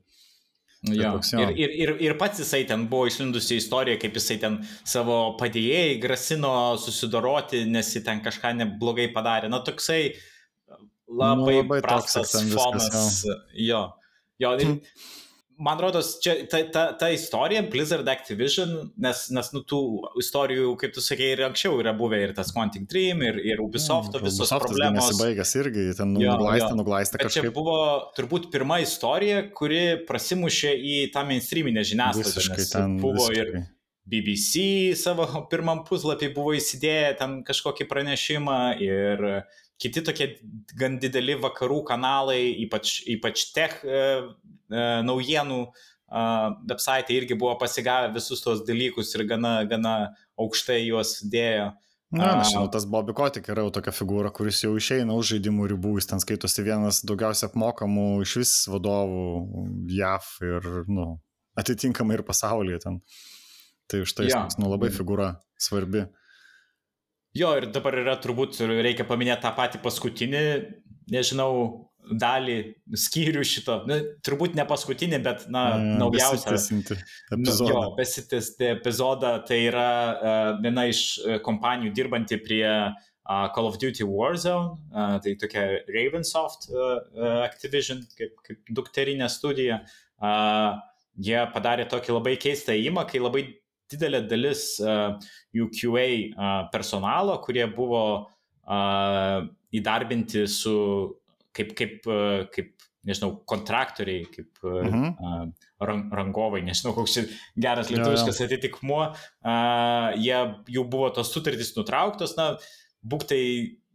Jo. 0.93 1.15
Ir, 1.39 1.51
ir, 1.57 1.73
ir, 1.81 1.91
ir 2.03 2.15
pats 2.19 2.41
jisai 2.43 2.63
ten 2.69 2.85
buvo 2.91 3.07
išlindusi 3.09 3.57
istorija, 3.61 3.97
kaip 4.01 4.17
jisai 4.19 4.37
ten 4.41 4.59
savo 4.85 5.17
padėjėjai 5.39 5.97
grasino 6.03 6.53
susidoroti, 6.81 7.63
nes 7.69 7.89
jis 7.95 8.05
ten 8.05 8.21
kažką 8.25 8.53
neblogai 8.59 9.07
padarė. 9.15 9.49
Na, 9.49 9.63
toksai 9.65 10.01
labai, 11.09 11.55
nu, 11.57 11.61
labai 11.63 11.81
prastas 11.85 12.35
fonas. 12.53 13.23
Jo. 13.57 13.87
jo. 14.41 14.53
Ir, 14.61 14.75
man 15.57 15.79
rodos, 15.79 16.15
čia 16.23 16.35
ta, 16.51 16.59
ta, 16.71 16.83
ta 16.99 17.09
istorija, 17.13 17.61
Blizzard 17.71 18.07
Activision, 18.09 18.73
nes, 19.01 19.25
nes 19.35 19.51
nu, 19.55 19.61
tų 19.67 19.81
istorijų, 20.21 20.73
kaip 20.81 20.95
tu 20.95 21.03
sakei, 21.03 21.31
ir 21.35 21.43
anksčiau 21.47 21.77
yra 21.81 21.93
buvę 21.97 22.19
ir 22.23 22.33
tas 22.37 22.51
Quantic 22.55 22.87
Dream, 22.91 23.23
ir, 23.25 23.39
ir 23.43 23.61
Ubisoft, 23.63 24.13
mm, 24.13 24.25
visos 24.25 24.41
Ubisoftas 24.43 24.73
problemos. 24.73 25.11
Nesibaigęs 25.11 25.53
irgi, 25.61 25.85
ten 25.99 26.15
nuglaistė, 26.17 26.71
nuglaistė 26.79 27.21
kažkaip. 27.23 27.49
Čia 27.49 27.55
buvo 27.55 27.77
turbūt 28.17 28.49
pirma 28.53 28.81
istorija, 28.83 29.45
kuri 29.55 29.83
prasimušė 30.09 30.75
į 30.75 30.97
tą 31.15 31.25
mainstreaminę 31.29 31.85
žiniasklaidą. 31.87 32.35
Visiškai 32.35 32.69
ten 32.73 32.99
buvo 33.03 33.29
visiškai. 33.29 33.63
ir 33.63 33.71
BBC 34.05 34.65
savo 34.99 35.27
pirmam 35.51 35.83
puslapį 35.87 36.31
buvo 36.35 36.55
įsidėję 36.57 37.13
ten 37.21 37.39
kažkokį 37.47 37.87
pranešimą 37.91 38.59
ir 38.83 39.29
kiti 39.81 40.03
tokie 40.05 40.27
gan 40.79 40.99
dideli 41.01 41.35
vakarų 41.41 41.81
kanalai, 41.89 42.41
ypač, 42.63 43.01
ypač 43.11 43.49
tech 43.55 43.81
e, 43.83 44.03
naujienų 44.71 45.59
e, 45.65 45.71
website 46.71 47.15
irgi 47.15 47.37
buvo 47.39 47.55
pasigavę 47.61 48.13
visus 48.15 48.43
tos 48.45 48.63
dalykus 48.67 49.13
ir 49.17 49.25
gana, 49.29 49.57
gana 49.69 49.95
aukštai 50.39 50.83
juos 50.85 51.19
dėjo. 51.23 51.73
Na, 52.15 52.27
aš 52.39 52.53
žinau, 52.53 52.67
tas 52.71 52.85
Bobby 52.87 53.15
Kotik 53.17 53.47
yra 53.51 53.65
jau 53.65 53.71
tokia 53.75 53.91
figūra, 53.95 54.29
kuris 54.33 54.61
jau 54.63 54.75
išeina 54.77 55.15
už 55.17 55.33
žaidimų 55.33 55.65
ribų, 55.73 55.95
jis 55.99 56.07
ten 56.11 56.21
skaitosi 56.21 56.63
vienas 56.63 57.01
daugiausia 57.07 57.49
apmokamų 57.49 58.05
iš 58.23 58.35
vis 58.39 58.53
vadovų 58.71 59.23
JAV 59.91 60.29
ir, 60.45 60.69
nu, 60.87 61.07
atitinkamai 61.59 62.19
ir 62.19 62.23
pasaulyje 62.27 62.83
ten. 62.85 63.01
Tai 63.91 64.05
už 64.05 64.13
tai 64.17 64.29
ja. 64.29 64.45
jis 64.45 64.59
nu, 64.61 64.69
labai 64.71 64.91
figūra 64.93 65.33
svarbi. 65.61 66.05
Jo, 67.35 67.51
ir 67.59 67.67
dabar 67.75 67.97
yra 67.99 68.15
turbūt, 68.21 68.61
reikia 68.63 69.03
paminėti 69.07 69.43
tą 69.43 69.51
patį 69.57 69.81
paskutinį, 69.83 70.45
nežinau, 71.11 71.51
dalį, 72.21 72.57
skyrių 72.97 73.43
šito, 73.47 73.79
nu, 73.89 73.97
turbūt 74.25 74.55
ne 74.57 74.65
paskutinį, 74.67 75.19
bet, 75.25 75.47
na, 75.53 75.65
mm, 75.77 75.97
naujausią. 76.01 76.55
Epizodą. 77.35 77.71
Jo, 77.71 77.83
besitęsti 77.97 78.69
epizodą, 78.75 79.33
tai 79.47 79.59
yra 79.69 79.89
uh, 79.89 80.49
viena 80.63 80.85
iš 80.91 81.03
kompanijų 81.45 81.93
dirbanti 81.97 82.39
prie 82.41 82.63
uh, 82.67 83.47
Call 83.55 83.69
of 83.69 83.79
Duty 83.81 84.07
Warzone, 84.07 84.77
uh, 84.93 85.17
tai 85.23 85.35
tokia 85.41 85.65
Ravensoft 85.89 86.69
uh, 86.71 87.43
Activision, 87.45 88.03
kaip, 88.19 88.37
kaip 88.45 88.73
dukterinė 88.77 89.29
studija. 89.33 89.81
Uh, 90.21 90.77
jie 91.17 91.41
padarė 91.53 91.87
tokį 91.91 92.17
labai 92.19 92.35
keistą 92.41 92.75
įimą, 92.77 93.05
kai 93.09 93.23
labai 93.23 93.47
didelė 93.91 94.23
dalis 94.29 94.75
uh, 94.83 95.15
jų 95.55 95.69
QA 95.73 96.07
uh, 96.07 96.55
personalo, 96.73 97.37
kurie 97.43 97.65
buvo 97.71 98.05
uh, 98.25 99.45
įdarbinti 99.75 100.45
su 100.49 100.75
kaip, 101.55 101.71
kaip, 101.77 101.95
uh, 102.09 102.43
kaip 102.53 102.73
nežinau, 103.05 103.31
kontraktoriai, 103.49 104.25
kaip 104.33 104.65
uh, 104.65 104.81
mhm. 104.81 105.15
uh, 105.15 105.71
rang, 105.85 106.05
rangovai, 106.19 106.63
nežinau, 106.65 106.95
koks 106.97 107.19
geras 107.61 107.91
lietuviškas 107.93 108.43
atitikmuo, 108.47 109.01
uh, 109.13 110.11
jie, 110.19 110.37
jų 110.77 110.85
buvo 110.91 111.11
tos 111.15 111.33
sutartys 111.33 111.75
nutrauktos, 111.77 112.35
na, 112.39 112.55
būktai 113.05 113.41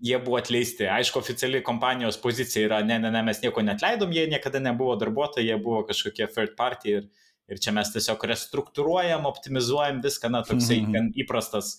jie 0.00 0.18
buvo 0.22 0.38
atleisti. 0.38 0.86
Aišku, 0.88 1.20
oficiali 1.20 1.60
kompanijos 1.66 2.16
pozicija 2.22 2.68
yra, 2.68 2.84
ne, 2.86 3.00
ne, 3.02 3.10
ne, 3.12 3.24
mes 3.26 3.42
nieko 3.42 3.64
netleidom, 3.66 4.14
jie 4.16 4.28
niekada 4.30 4.62
nebuvo 4.62 4.94
darbuotojai, 5.00 5.50
jie 5.50 5.58
buvo 5.60 5.82
kažkokie 5.88 6.30
third 6.30 6.54
party 6.56 6.96
ir, 7.00 7.10
Ir 7.50 7.58
čia 7.58 7.74
mes 7.74 7.90
tiesiog 7.90 8.24
restruktūruojam, 8.30 9.26
optimizuojam 9.26 9.98
viską, 10.04 10.30
na, 10.30 10.44
toksai 10.46 10.80
-hmm. 10.84 10.92
gan 10.94 11.08
įprastas 11.18 11.72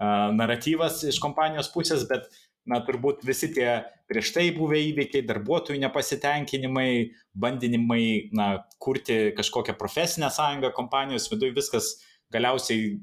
uh, 0.00 0.30
naratyvas 0.32 1.02
iš 1.10 1.18
kompanijos 1.20 1.68
pusės, 1.74 2.06
bet, 2.08 2.30
na, 2.68 2.80
turbūt 2.84 3.24
visi 3.26 3.50
tie 3.54 3.68
prieš 4.08 4.32
tai 4.36 4.48
buvę 4.56 4.78
įvykiai, 4.90 5.26
darbuotojų 5.28 5.80
nepasitenkinimai, 5.82 6.90
bandinimai, 7.36 8.02
na, 8.36 8.50
kurti 8.80 9.34
kažkokią 9.36 9.76
profesinę 9.80 10.30
sąjungą 10.32 10.72
kompanijos 10.76 11.28
viduje, 11.32 11.56
viskas 11.56 11.96
galiausiai 12.32 12.98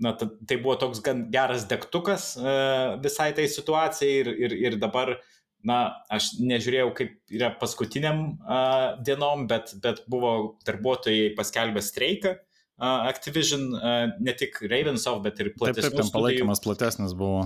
na, 0.00 0.14
tai 0.16 0.58
buvo 0.62 0.76
toks 0.80 1.02
gan 1.04 1.26
geras 1.32 1.66
degtukas 1.70 2.32
uh, 2.40 2.96
visai 3.02 3.30
tai 3.36 3.46
situacijai 3.50 4.12
ir, 4.22 4.32
ir, 4.46 4.56
ir 4.68 4.78
dabar 4.80 5.18
na, 5.66 5.80
aš 6.08 6.32
nežiūrėjau, 6.40 6.92
kaip 6.96 7.16
yra 7.36 7.50
paskutiniam 7.60 8.22
uh, 8.40 9.00
dienom, 9.04 9.44
bet, 9.50 9.74
bet 9.82 10.06
buvo 10.10 10.56
darbuotojai 10.66 11.34
paskelbę 11.36 11.82
streiką. 11.84 12.38
Uh, 12.80 13.10
Activision, 13.10 13.66
ne 14.24 14.32
tik 14.32 14.56
Ravensoft, 14.64 15.20
bet 15.26 15.42
ir 15.42 15.50
platesnis. 15.52 15.90
Taip, 15.90 15.98
taip, 15.98 16.06
ten 16.06 16.14
palaikymas 16.14 16.62
platesnis 16.64 17.12
buvo. 17.12 17.42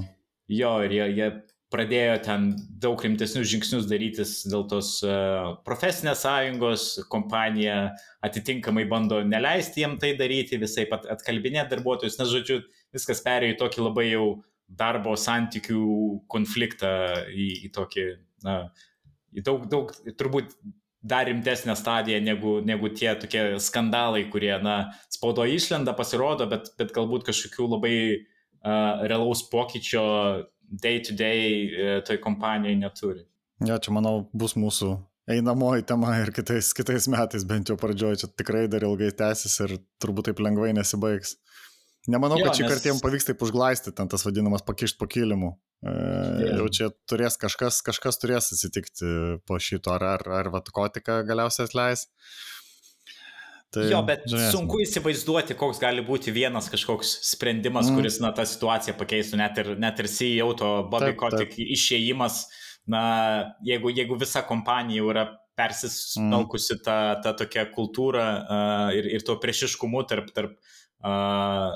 Jo, 0.46 0.76
ir 0.86 0.94
jie, 0.94 1.08
jie 1.16 1.28
pradėjo 1.72 2.16
ten 2.24 2.46
daug 2.82 3.00
rimtesnius 3.02 3.48
žingsnius 3.50 3.88
darytis 3.90 4.34
dėl 4.50 4.66
tos 4.70 4.96
uh, 5.06 5.56
profesinės 5.66 6.22
sąjungos, 6.24 6.86
kompanija 7.12 7.78
atitinkamai 8.24 8.84
bando 8.90 9.20
neleisti 9.26 9.82
jiem 9.82 9.96
tai 10.02 10.14
daryti, 10.18 10.60
visai 10.60 10.86
pat 10.90 11.08
atkalbinėti 11.16 11.74
darbuotojus, 11.74 12.18
nes, 12.20 12.30
žodžiu, 12.30 12.60
viskas 12.94 13.24
perėjo 13.24 13.56
į 13.56 13.58
tokį 13.64 13.86
labai 13.88 14.06
jau 14.10 14.28
darbo 14.68 15.16
santykių 15.18 15.82
konfliktą 16.30 16.94
į, 17.28 17.50
į 17.66 17.72
tokį, 17.74 18.06
na, 18.46 18.56
į 19.34 19.44
daug, 19.44 19.66
daug, 19.70 19.92
turbūt 20.18 20.54
dar 21.04 21.26
rimtesnę 21.28 21.74
stadiją 21.76 22.22
negu, 22.24 22.54
negu 22.64 22.88
tie 22.96 23.10
tokie 23.20 23.58
skandalai, 23.60 24.24
kurie, 24.32 24.54
na, 24.64 24.94
spaudo 25.12 25.44
išlenda, 25.44 25.92
pasirodo, 25.96 26.48
bet, 26.48 26.70
bet 26.80 26.94
galbūt 26.96 27.26
kažkokių 27.28 27.68
labai 27.74 27.96
uh, 28.14 29.04
realaus 29.04 29.44
pokyčio 29.50 30.04
day 30.70 31.02
to 31.04 31.16
day 31.16 31.68
toj 32.06 32.20
kompanijai 32.24 32.76
neturi. 32.80 33.24
Ja, 33.64 33.78
čia 33.78 33.94
manau 33.94 34.24
bus 34.34 34.56
mūsų 34.58 34.96
einamoji 35.30 35.86
tema 35.88 36.18
ir 36.20 36.32
kitais, 36.36 36.72
kitais 36.76 37.06
metais, 37.08 37.46
bent 37.48 37.70
jau 37.70 37.76
pradžioje, 37.80 38.24
čia 38.24 38.30
tikrai 38.42 38.66
dar 38.68 38.84
ilgai 38.84 39.10
tęsis 39.16 39.56
ir 39.64 39.76
turbūt 40.02 40.30
taip 40.30 40.42
lengvai 40.44 40.74
nesibaigs. 40.76 41.38
Nemanau, 42.10 42.36
jo, 42.36 42.44
kad 42.44 42.58
šį 42.58 42.66
nes... 42.66 42.72
kartą 42.74 42.90
jiems 42.90 43.00
pavyks 43.00 43.28
taip 43.30 43.44
užglaistyti, 43.46 43.94
ten 43.96 44.10
tas 44.12 44.26
vadinamas 44.26 44.64
pakišti 44.66 45.00
po 45.00 45.08
kilimu. 45.08 45.54
E, 45.80 45.92
yeah. 45.94 46.58
Jau 46.60 46.66
čia 46.68 46.90
turės 47.08 47.38
kažkas, 47.40 47.80
kažkas 47.86 48.20
turės 48.20 48.50
atsitikti 48.52 49.38
po 49.48 49.56
šito, 49.56 49.94
ar, 49.94 50.04
ar, 50.18 50.26
ar 50.42 50.50
vatkotika 50.52 51.22
galiausiai 51.24 51.70
atleis. 51.70 52.04
Tai, 53.74 53.84
jo, 53.90 54.00
bet 54.06 54.26
žiūrėsim. 54.28 54.52
sunku 54.54 54.80
įsivaizduoti, 54.84 55.56
koks 55.58 55.80
gali 55.82 56.04
būti 56.06 56.34
vienas 56.34 56.68
kažkoks 56.72 57.16
sprendimas, 57.26 57.88
mm. 57.90 57.98
kuris, 57.98 58.18
na, 58.22 58.30
tą 58.36 58.46
situaciją 58.48 58.94
pakeistų, 59.00 59.38
net 59.40 59.58
ir, 59.62 59.72
net 59.80 60.02
ir 60.02 60.10
CEO 60.10 60.52
to 60.58 60.70
Bobby 60.92 61.14
Kotick 61.18 61.56
išėjimas, 61.58 62.44
na, 62.90 63.04
jeigu, 63.66 63.90
jeigu 63.94 64.18
visa 64.20 64.44
kompanija 64.46 65.02
jau 65.02 65.10
yra 65.12 65.26
persismelkusi 65.58 66.76
mm. 66.76 66.84
tą, 66.86 66.98
tą 67.24 67.34
tokią 67.42 67.66
kultūrą 67.74 68.24
uh, 68.42 68.86
ir, 68.96 69.10
ir 69.18 69.26
to 69.26 69.36
priešiškumu 69.42 70.04
tarp, 70.10 70.30
tarp 70.34 70.56
uh, 71.06 71.74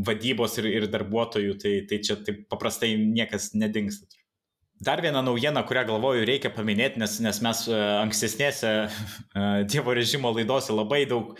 vadybos 0.00 0.56
ir, 0.60 0.68
ir 0.80 0.88
darbuotojų, 0.92 1.56
tai, 1.60 1.76
tai 1.88 2.00
čia 2.04 2.16
taip 2.24 2.44
paprastai 2.52 2.94
niekas 3.00 3.52
nedingsta. 3.56 4.08
Dar 4.82 5.02
viena 5.02 5.22
naujiena, 5.22 5.62
kurią 5.66 5.84
galvoju 5.92 6.24
reikia 6.26 6.50
paminėti, 6.54 6.98
nes, 7.02 7.18
nes 7.22 7.38
mes 7.44 7.64
e, 7.70 7.80
ankstesnėse 8.02 8.70
e, 8.82 9.44
Dievo 9.70 9.94
režimo 9.94 10.32
laidose 10.34 10.74
labai 10.74 11.04
daug 11.10 11.36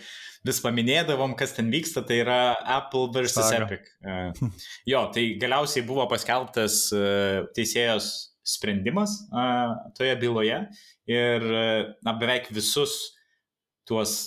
vis 0.47 0.59
paminėdavom, 0.63 1.35
kas 1.39 1.55
ten 1.55 1.71
vyksta, 1.71 2.03
tai 2.07 2.21
yra 2.23 2.37
Apple 2.77 3.09
versus 3.15 3.47
Saga. 3.47 3.67
Epic. 3.67 3.89
E, 4.03 4.51
jo, 4.91 5.03
tai 5.15 5.25
galiausiai 5.41 5.83
buvo 5.87 6.07
paskelbtas 6.11 6.85
teisėjos 7.55 8.11
sprendimas 8.43 9.21
toje 9.95 10.15
byloje 10.19 10.57
ir 11.07 11.45
na, 12.03 12.11
beveik 12.19 12.49
visus 12.51 12.95
tuos 13.87 14.17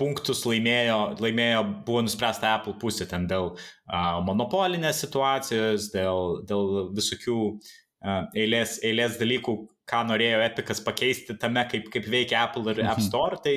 punktus 0.00 0.42
laimėjo, 0.48 0.98
laimėjo, 1.20 1.64
buvo 1.86 2.06
nuspręsta 2.06 2.54
Apple 2.56 2.74
pusė 2.80 3.06
ten 3.10 3.28
dėl 3.30 3.52
uh, 3.52 4.18
monopolinės 4.26 5.04
situacijos, 5.04 5.90
dėl, 5.94 6.40
dėl 6.48 6.90
visokių 6.96 7.38
uh, 7.50 8.24
eilės, 8.34 8.80
eilės 8.86 9.20
dalykų, 9.20 9.56
ką 9.90 10.02
norėjo 10.08 10.42
Epicas 10.46 10.82
pakeisti 10.86 11.36
tame, 11.40 11.64
kaip, 11.70 11.88
kaip 11.92 12.10
veikia 12.10 12.44
Apple 12.46 12.66
ir 12.72 12.84
App 12.84 13.00
mhm. 13.00 13.06
Store, 13.08 13.40
tai 13.44 13.56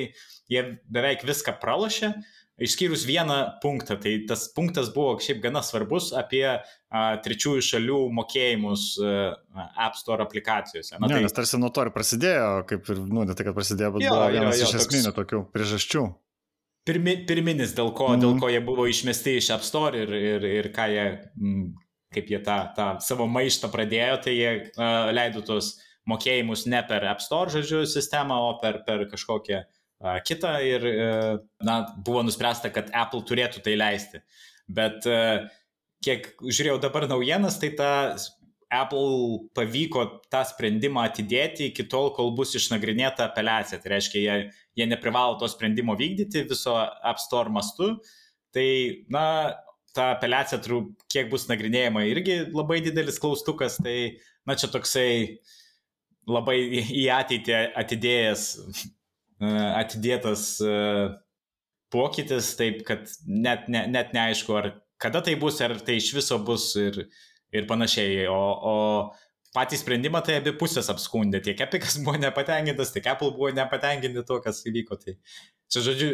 jie 0.50 0.64
beveik 0.92 1.26
viską 1.26 1.58
pralašė. 1.62 2.14
išskyrus 2.54 3.02
vieną 3.02 3.58
punktą, 3.62 3.96
tai 3.98 4.12
tas 4.28 4.44
punktas 4.54 4.92
buvo 4.94 5.16
šiaip 5.18 5.40
gana 5.42 5.58
svarbus 5.66 6.12
apie 6.14 6.44
a, 6.46 6.60
trečiųjų 7.24 7.64
šalių 7.66 7.96
mokėjimus 8.14 8.84
a, 9.02 9.64
App 9.88 9.98
Store 9.98 10.22
aplikacijose. 10.22 10.94
Na, 11.00 11.08
ne, 11.08 11.16
tai, 11.16 11.24
nes 11.26 11.34
tarsi 11.34 11.58
nuo 11.58 11.72
to 11.74 11.82
ir 11.82 11.90
prasidėjo, 11.94 12.62
kaip 12.70 12.86
ir, 12.94 13.00
nu, 13.08 13.24
ne 13.26 13.34
tai, 13.34 13.48
kad 13.48 13.56
prasidėjo, 13.58 13.96
bet 13.96 14.06
Jo, 14.06 14.14
buvo 14.14 14.28
jo, 14.28 14.36
vienas 14.38 14.60
jo, 14.60 14.68
iš 14.68 14.76
toks- 14.76 14.86
esminių 14.86 15.14
tokių 15.18 15.42
priežasčių. 15.54 16.04
Pirmi, 16.86 17.16
pirminis, 17.28 17.74
dėl 17.76 17.92
ko, 17.96 18.10
Mhm. 18.12 18.20
dėl 18.22 18.40
ko 18.40 18.50
jie 18.52 18.60
buvo 18.64 18.86
išmesti 18.90 19.38
iš 19.40 19.50
App 19.56 19.64
Store 19.64 20.02
ir, 20.02 20.12
ir, 20.12 20.44
ir 20.44 20.68
ką 20.72 20.88
jie, 20.92 21.06
mm, 21.40 21.72
kaip 22.14 22.28
jie 22.30 22.38
tą, 22.44 22.58
tą 22.76 22.88
savo 23.00 23.26
maištą 23.26 23.70
pradėjo, 23.72 24.22
tai 24.22 24.34
jie 24.36 24.50
uh, 24.76 25.10
leido 25.12 25.42
tos 25.42 25.74
mokėjimus 26.06 26.66
ne 26.66 26.82
per 26.86 27.04
App 27.08 27.20
Store, 27.24 27.50
žodžiu, 27.50 27.86
sistemą, 27.88 28.36
o 28.50 28.58
per, 28.60 28.82
per 28.86 29.06
kažkokią 29.10 29.62
uh, 29.64 30.20
kitą 30.22 30.54
ir, 30.62 30.84
uh, 30.84 31.38
na, 31.64 31.80
buvo 32.04 32.22
nuspręsta, 32.22 32.70
kad 32.70 32.92
Apple 32.92 33.24
turėtų 33.24 33.64
tai 33.64 33.74
leisti. 33.80 34.20
Bet 34.68 35.06
uh, 35.08 35.48
kiek 36.04 36.34
žiūrėjau 36.44 36.78
dabar 36.84 37.08
naujienas, 37.08 37.58
tai 37.58 37.72
ta 37.76 37.90
Apple 38.74 39.48
pavyko 39.54 40.04
tą 40.32 40.42
sprendimą 40.44 41.04
atidėti 41.08 41.70
iki 41.70 41.84
tol, 41.88 42.10
kol 42.16 42.32
bus 42.36 42.54
išnagrinėta 42.58 43.28
apeliacija. 43.28 43.78
Tai 43.80 43.92
reiškia, 43.92 44.22
jie, 44.22 44.52
jie 44.78 44.86
neprivalo 44.90 45.38
to 45.40 45.48
sprendimo 45.50 45.96
vykdyti 45.98 46.44
viso 46.50 46.74
App 46.78 47.22
Store 47.22 47.52
mastu. 47.52 47.94
Tai, 48.54 48.68
na, 49.10 49.24
ta 49.94 50.12
apeliacija, 50.14 50.60
tru- 50.62 50.92
kiek 51.10 51.30
bus 51.30 51.48
nagrinėjama, 51.50 52.04
irgi 52.10 52.40
labai 52.54 52.80
didelis 52.84 53.20
klaustukas. 53.22 53.78
Tai, 53.82 53.96
na, 54.46 54.56
čia 54.58 54.70
toksai 54.72 55.10
labai 56.30 56.56
į 56.62 56.84
į 57.02 57.04
ateitį 57.14 57.56
atidėjęs, 57.82 58.46
e, 58.54 59.50
atidėtas 59.82 60.46
e, 60.64 60.78
pokytis, 61.94 62.54
taip 62.58 62.82
kad 62.88 63.10
net, 63.26 63.68
ne, 63.70 63.84
net 63.90 64.14
neaišku, 64.16 64.56
ar 64.58 64.70
kada 65.02 65.22
tai 65.24 65.36
bus, 65.40 65.60
ar 65.62 65.76
tai 65.84 65.98
iš 66.00 66.12
viso 66.16 66.38
bus 66.46 66.70
ir, 66.80 67.04
ir 67.54 67.68
panašiai. 67.70 68.24
O, 68.32 68.40
o 68.40 68.76
patį 69.54 69.78
sprendimą 69.80 70.22
tai 70.26 70.38
abi 70.40 70.54
pusės 70.58 70.90
apskundė. 70.92 71.40
Tiek 71.44 71.60
Epicas 71.66 71.98
buvo 72.02 72.18
nepatenkintas, 72.22 72.92
tiek 72.94 73.06
Apple 73.12 73.32
buvo 73.36 73.52
nepatenkinti 73.54 74.26
to, 74.26 74.40
kas 74.44 74.64
įvyko. 74.68 74.98
Tai 75.02 75.16
čia, 75.70 75.84
žodžiu, 75.86 76.10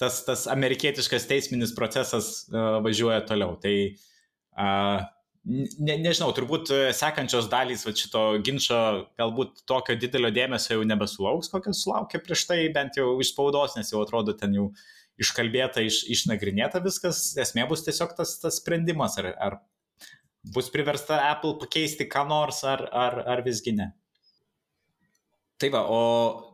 tas, 0.00 0.20
tas 0.26 0.46
amerikietiškas 0.52 1.28
teisminis 1.30 1.74
procesas 1.76 2.44
uh, 2.52 2.78
važiuoja 2.84 3.24
toliau. 3.28 3.56
Tai 3.62 3.74
uh, 3.88 5.06
ne, 5.44 5.96
nežinau, 6.00 6.30
turbūt 6.36 6.72
e, 6.72 6.80
sekančios 6.96 7.48
dalys 7.52 7.84
va, 7.86 7.94
šito 7.96 8.24
ginčio 8.44 8.80
galbūt 9.20 9.64
tokio 9.68 9.96
didelio 10.00 10.32
dėmesio 10.34 10.78
jau 10.78 10.88
nebesulauks, 10.88 11.52
kokio 11.52 11.74
sulaukė 11.76 12.22
prieš 12.24 12.46
tai, 12.50 12.60
bent 12.74 12.98
jau 13.00 13.14
iš 13.20 13.34
spaudos, 13.34 13.76
nes 13.78 13.92
jau 13.92 14.02
atrodo 14.04 14.36
ten 14.38 14.56
jau 14.56 14.70
iškalbėta, 15.20 15.84
iš, 15.86 16.02
išnagrinėta 16.10 16.80
viskas. 16.82 17.26
Esmė 17.38 17.68
bus 17.70 17.84
tiesiog 17.86 18.16
tas, 18.18 18.34
tas 18.42 18.58
sprendimas, 18.62 19.18
ar, 19.20 19.30
ar 19.38 19.60
bus 20.52 20.68
priversta 20.72 21.20
Apple 21.30 21.56
pakeisti 21.60 22.08
ką 22.10 22.26
nors, 22.28 22.62
ar, 22.68 22.84
ar, 22.92 23.20
ar 23.34 23.44
visgi 23.46 23.72
ne. 23.76 23.92
Tai 25.60 25.70
va, 25.70 25.84
o 25.88 26.00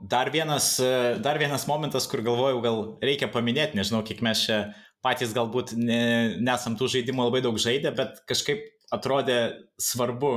dar 0.06 0.30
vienas, 0.30 0.76
dar 1.24 1.40
vienas 1.40 1.64
momentas, 1.66 2.06
kur 2.06 2.22
galvojau, 2.22 2.60
gal 2.62 2.80
reikia 3.02 3.30
paminėti, 3.32 3.78
nežinau, 3.78 4.04
kiek 4.06 4.20
mes 4.22 4.44
čia 4.44 4.58
patys 5.02 5.32
galbūt 5.34 5.72
ne, 5.78 6.36
nesam 6.44 6.76
tų 6.76 6.90
žaidimų 6.94 7.26
labai 7.26 7.40
daug 7.44 7.56
žaidę, 7.58 7.94
bet 7.96 8.20
kažkaip 8.28 8.66
atrodė 8.92 9.40
svarbu. 9.80 10.34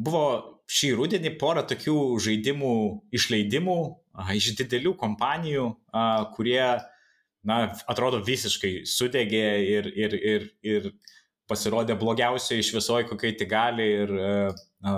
Buvo 0.00 0.24
šį 0.70 0.94
rudenį 0.98 1.34
pora 1.38 1.62
tokių 1.68 1.96
žaidimų 2.24 2.74
išleidimų 3.14 3.78
a, 4.16 4.32
iš 4.34 4.54
didelių 4.58 4.94
kompanijų, 4.98 5.68
a, 5.92 6.06
kurie, 6.34 6.62
na, 7.46 7.58
atrodo 7.90 8.22
visiškai 8.24 8.80
sudegė 8.88 9.44
ir, 9.68 9.90
ir, 9.92 10.16
ir, 10.32 10.48
ir 10.64 10.88
pasirodė 11.50 11.96
blogiausiai 12.00 12.62
iš 12.62 12.72
visoji, 12.76 13.08
kokiai 13.10 13.36
tik 13.38 13.50
gali 13.50 13.88
ir 14.04 14.14
a, 14.14 14.94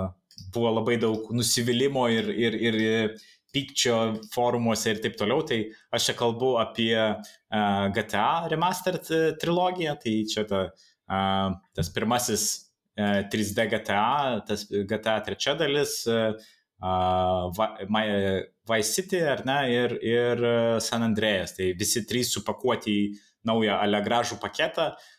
buvo 0.53 0.71
labai 0.77 0.97
daug 1.01 1.31
nusivylimų 1.35 2.05
ir, 2.13 2.29
ir, 2.47 2.57
ir 2.61 2.77
pykčio 3.53 3.97
forumuose 4.33 4.93
ir 4.93 5.01
taip 5.03 5.17
toliau. 5.19 5.43
Tai 5.47 5.59
aš 5.95 6.09
čia 6.09 6.17
kalbu 6.19 6.53
apie 6.61 6.93
uh, 6.97 7.87
GTA 7.95 8.29
Remastered 8.51 9.09
trilogiją, 9.41 9.97
tai 10.03 10.15
čia 10.29 10.45
ta, 10.49 10.67
uh, 10.69 11.57
tas 11.77 11.91
pirmasis 11.95 12.47
uh, 12.99 13.23
3D 13.31 13.67
GTA, 13.73 14.05
tas 14.47 14.67
GTA 14.69 15.19
trečia 15.25 15.57
dalis, 15.59 16.03
Vice 18.69 18.91
City 18.93 19.23
ar 19.25 19.39
ne, 19.49 19.55
ir, 19.73 19.95
ir 20.05 20.43
San 20.83 21.01
Andreas. 21.01 21.55
Tai 21.57 21.71
visi 21.79 22.03
trys 22.05 22.29
supakuoti 22.35 22.93
į 22.93 23.07
naują 23.49 23.79
alegražų 23.81 24.37
paketą, 24.43 24.91
uh, 24.91 25.16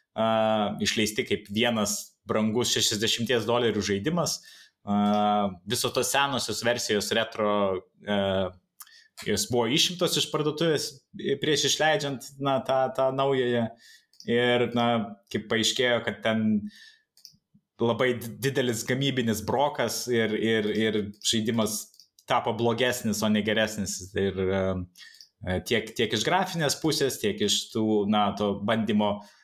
išleisti 0.83 1.25
kaip 1.27 1.51
vienas 1.55 1.99
brangus 2.29 2.75
60 2.77 3.47
dolerių 3.49 3.83
žaidimas. 3.85 4.39
Uh, 4.89 5.53
visos 5.69 5.93
tos 5.93 6.09
senosios 6.15 6.63
versijos 6.65 7.11
retro 7.13 7.51
uh, 7.77 8.47
jos 9.27 9.49
buvo 9.51 9.67
išimtos 9.75 10.15
iš 10.17 10.29
parduotuvės 10.33 10.87
prieš 11.43 11.67
išleidžiant 11.73 12.31
na, 12.41 12.59
tą, 12.65 12.87
tą 12.97 13.11
naująją. 13.13 13.67
Ir, 14.29 14.65
na, 14.75 14.87
kaip 15.33 15.47
paaiškėjo, 15.51 16.01
kad 16.05 16.19
ten 16.25 16.41
labai 17.81 18.11
didelis 18.19 18.83
gamybinis 18.89 19.45
brokas 19.47 20.03
ir, 20.11 20.35
ir, 20.35 20.67
ir 20.75 20.99
žaidimas 21.25 21.79
tapo 22.29 22.53
blogesnis, 22.57 23.23
o 23.23 23.31
ne 23.33 23.45
geresnis. 23.45 24.01
Ir 24.19 24.41
uh, 24.43 24.83
tiek, 25.69 25.93
tiek 25.97 26.17
iš 26.17 26.27
grafinės 26.27 26.79
pusės, 26.83 27.21
tiek 27.23 27.41
iš 27.47 27.69
tų, 27.75 27.85
na, 28.11 28.31
to 28.39 28.55
bandymo 28.67 29.15
uh, 29.19 29.35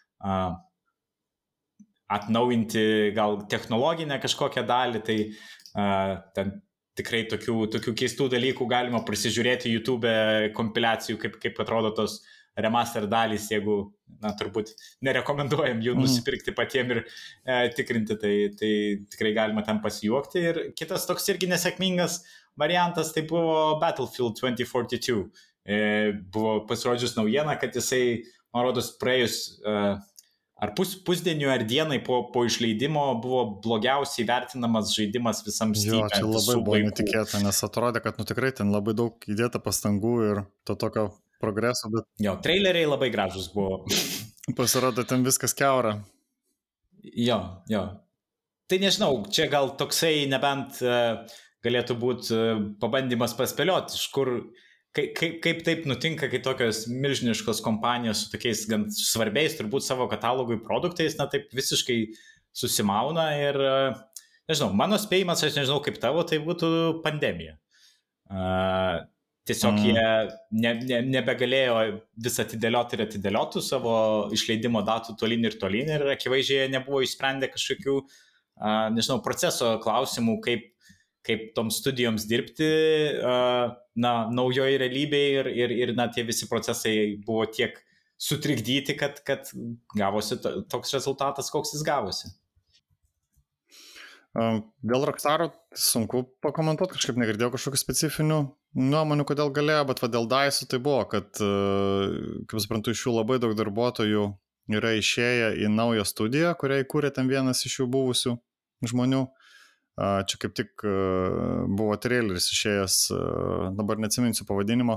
atnaujinti 2.14 3.12
gal 3.16 3.42
technologinę 3.50 4.20
kažkokią 4.22 4.64
dalį, 4.68 5.02
tai 5.04 5.18
uh, 5.30 6.20
ten 6.37 6.54
tikrai 6.98 7.24
tokių, 7.30 7.56
tokių 7.74 7.94
keistų 7.98 8.28
dalykų 8.37 8.68
galima 8.70 9.02
prisižiūrėti 9.06 9.72
YouTube 9.72 10.10
kompiliacijų, 10.54 11.18
kaip, 11.22 11.40
kaip 11.42 11.58
atrodo 11.64 11.90
tos 11.96 12.20
remaster 12.54 13.08
dalys, 13.10 13.48
jeigu, 13.50 13.80
na, 14.22 14.30
turbūt 14.38 14.70
nerekomenduojam 15.02 15.80
jų 15.82 15.96
Mhm. 15.96 16.04
nusipirkti 16.04 16.54
patiem 16.54 16.92
ir 16.94 17.00
e, 17.02 17.68
tikrinti, 17.74 18.16
tai, 18.20 18.34
tai 18.54 18.72
tikrai 19.10 19.34
galima 19.34 19.64
ten 19.66 19.80
pasijuokti. 19.82 20.38
Ir 20.38 20.60
kitas 20.78 21.06
toks 21.06 21.26
irgi 21.28 21.50
nesėkmingas 21.50 22.20
variantas, 22.56 23.12
tai 23.12 23.26
buvo 23.26 23.80
Battlefield 23.82 24.38
2042. 24.38 25.30
E, 25.66 26.12
buvo 26.30 26.60
pasirodžius 26.68 27.16
naujiena, 27.16 27.58
kad 27.58 27.74
jisai, 27.74 28.22
man 28.54 28.68
rodos, 28.68 28.92
praėjus 29.00 29.58
e, 29.58 29.96
ar 30.62 30.70
pus, 30.76 30.94
pusdieniu, 31.06 31.48
ar 31.52 31.64
dienai 31.66 31.98
po, 32.04 32.20
po 32.32 32.44
išleidimo 32.46 33.02
buvo 33.22 33.42
blogiausiai 33.64 34.26
vertinamas 34.28 34.92
žaidimas 34.94 35.42
visam 35.46 35.74
Jo, 35.74 36.06
Steam. 36.06 36.08
čia 36.14 36.22
labai 36.24 36.56
buvo 36.62 36.80
netikėta, 36.86 37.40
nes 37.44 37.58
atrodė, 37.66 38.00
kad 38.04 38.18
nu 38.20 38.24
tikrai 38.28 38.52
ten 38.56 38.70
labai 38.72 38.94
daug 38.96 39.26
įdėta 39.28 39.60
pastangų 39.64 40.14
ir 40.30 40.42
to 40.64 40.76
tokio 40.78 41.08
progreso, 41.42 41.90
bet 41.92 42.06
Jo, 42.22 42.36
traileriai 42.40 42.86
labai 42.88 43.10
gražus 43.12 43.50
buvo. 43.52 43.82
pasirodo 44.56 45.04
ten 45.04 45.24
viskas 45.26 45.52
keura. 45.56 45.98
Jo, 47.02 47.40
jo. 47.68 47.82
Tai 48.70 48.78
nežinau, 48.80 49.24
čia 49.28 49.44
gal 49.52 49.74
toksai 49.76 50.24
nebent 50.30 50.78
uh, 50.86 51.20
galėtų 51.64 51.96
būti 52.00 52.30
uh, 52.32 52.62
pabandymas 52.80 53.34
paspėlioti, 53.36 53.98
iš 53.98 54.06
kur, 54.14 54.30
kaip, 54.96 55.14
kaip, 55.18 55.38
kaip 55.44 55.62
taip 55.66 55.88
nutinka, 55.90 56.28
kai 56.33 56.40
tokios 56.44 56.85
milžiniškos 56.90 57.62
kompanijos 57.64 58.24
su 58.24 58.33
tokiais 58.35 58.64
gan 58.70 58.87
svarbiais, 58.94 59.57
turbūt 59.59 59.87
savo 59.87 60.09
katalogui 60.11 60.61
produktais, 60.62 61.18
na 61.20 61.28
taip 61.30 61.50
visiškai 61.54 61.98
susimauna 62.54 63.30
ir, 63.40 63.59
uh, 63.59 64.28
nežinau, 64.50 64.70
mano 64.76 65.00
spėjimas, 65.00 65.42
aš 65.42 65.59
nežinau 65.59 65.80
kaip 65.85 65.98
tavo, 66.02 66.22
tai 66.28 66.38
būtų 66.44 66.70
pandemija. 67.07 67.59
Uh, 68.30 69.02
Tiesiog 69.44 69.76
Mm. 69.76 69.85
jie 69.85 70.04
ne, 70.57 70.70
ne, 70.88 70.98
nebegalėjo 71.18 71.74
vis 72.24 72.38
atidėlioti 72.40 72.96
ir 72.96 73.02
atidėliotų 73.04 73.61
savo 73.61 73.96
išleidimo 74.33 74.80
datų 74.87 75.18
tolyn 75.20 75.44
ir 75.44 75.59
tolyn 75.61 75.90
ir 75.92 76.04
akivaizdžiai 76.14 76.70
nebuvo 76.72 77.02
išsprendę 77.04 77.50
kažkokių, 77.52 77.98
a, 78.57 78.88
nežinau, 78.94 79.18
proceso 79.26 79.74
klausimų, 79.85 80.38
kaip, 80.46 80.70
kaip 81.24 81.50
toms 81.56 81.80
studijoms 81.80 82.26
dirbti, 82.28 82.68
na, 83.24 84.12
naujoje 84.32 84.78
realybėje 84.82 85.34
ir, 85.40 85.50
ir, 85.56 85.74
ir, 85.80 85.92
na, 85.96 86.08
tie 86.12 86.24
visi 86.26 86.48
procesai 86.50 86.94
buvo 87.24 87.46
tiek 87.48 87.78
sutrikdyti, 88.20 88.96
kad, 88.98 89.20
kad 89.26 89.48
gavosi 89.96 90.38
to, 90.42 90.58
toks 90.70 90.94
rezultatas, 90.96 91.50
koks 91.52 91.74
jis 91.76 91.84
gavosi. 91.87 92.32
Dėl 94.34 95.04
Rockstaro 95.06 95.52
sunku 95.78 96.24
pakomentuoti, 96.42 96.96
kažkaip 96.96 97.18
negirdėjau 97.22 97.52
kažkokių 97.54 97.78
specifinių 97.78 98.38
nuomonių, 98.74 99.26
kodėl 99.28 99.52
galėjo, 99.54 99.84
bet 99.92 100.02
va 100.02 100.08
dėl 100.10 100.26
Daisų 100.30 100.66
tai 100.72 100.80
buvo, 100.82 101.04
kad, 101.12 101.30
kaip 101.38 102.62
suprantu, 102.64 102.90
iš 102.90 103.04
jų 103.06 103.14
labai 103.20 103.38
daug 103.42 103.54
darbuotojų 103.56 104.26
yra 104.74 104.90
išėję 104.98 105.52
į 105.62 105.70
naują 105.70 106.02
studiją, 106.08 106.50
kurią 106.58 106.80
įkūrė 106.82 107.12
ten 107.14 107.30
vienas 107.30 107.62
iš 107.68 107.78
jų 107.82 107.88
buvusių 107.94 108.34
žmonių. 108.90 109.22
Uh, 109.22 109.43
Čia 109.94 110.38
kaip 110.42 110.54
tik 110.59 110.83
uh, 110.83 111.66
buvo 111.70 111.94
traileris 112.02 112.48
išėjęs, 112.50 112.96
uh, 113.14 113.68
dabar 113.78 114.00
neatsiminsiu 114.02 114.46
pavadinimo, 114.48 114.96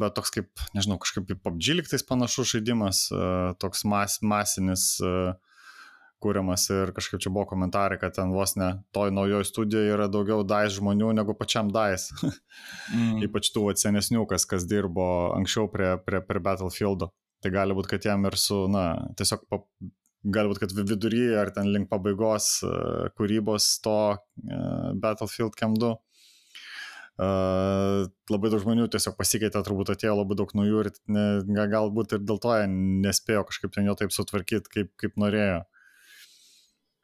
bet 0.00 0.14
toks 0.16 0.32
kaip, 0.32 0.48
nežinau, 0.72 0.96
kažkaip 1.02 1.28
į 1.34 1.36
PUBG 1.44 1.74
liktais 1.76 2.06
panašus 2.08 2.54
žaidimas, 2.54 3.02
uh, 3.12 3.52
toks 3.60 3.84
mas, 3.84 4.16
masinis 4.24 4.94
kūriamas 6.22 6.64
ir 6.74 6.90
kažkaip 6.96 7.22
čia 7.22 7.30
buvo 7.30 7.46
komentarai, 7.52 7.98
kad 8.00 8.16
ten 8.16 8.32
vos 8.34 8.56
ne 8.58 8.72
toj 8.96 9.12
naujoje 9.14 9.46
studijoje 9.48 9.92
yra 9.94 10.08
daugiau 10.10 10.42
DAIS 10.46 10.78
žmonių 10.78 11.12
negu 11.14 11.36
pačiam 11.38 11.70
DAIS. 11.74 12.08
mm. 12.24 13.20
Ypač 13.28 13.52
tų 13.54 13.68
senesnių, 13.78 14.24
kas, 14.30 14.48
kas 14.50 14.66
dirbo 14.68 15.06
anksčiau 15.36 15.68
prie, 15.70 15.94
prie, 16.02 16.22
prie 16.24 16.42
Battlefieldo. 16.42 17.12
Tai 17.38 17.52
gali 17.54 17.76
būti, 17.76 17.92
kad 17.92 18.08
jam 18.08 18.26
ir 18.26 18.34
su, 18.40 18.64
na, 18.72 19.12
tiesiog 19.18 19.44
būti, 20.24 20.60
kad 20.64 20.74
vidury 20.74 21.36
ar 21.38 21.50
ten 21.54 21.70
link 21.72 21.88
pabaigos 21.90 22.62
uh, 22.66 23.08
kūrybos 23.18 23.80
to 23.84 23.96
uh, 24.18 24.92
Battlefield 24.94 25.56
Cam 25.58 25.74
2. 25.78 25.94
Uh, 27.18 28.06
labai 28.30 28.50
daug 28.52 28.60
žmonių 28.62 28.86
tiesiog 28.94 29.16
pasikeitė, 29.18 29.58
turbūt 29.66 29.90
atėjo 29.90 30.14
labai 30.20 30.36
daug 30.38 30.52
naujų 30.54 30.84
ir 30.84 30.90
ne, 31.10 31.64
galbūt 31.66 32.14
ir 32.14 32.22
dėl 32.22 32.38
to 32.38 32.52
jie 32.54 32.68
nespėjo 32.70 33.42
kažkaip 33.48 33.74
ten 33.74 33.88
jo 33.90 33.96
taip 33.98 34.14
sutvarkyti, 34.14 34.70
kaip, 34.70 34.92
kaip 35.02 35.18
norėjo. 35.18 35.64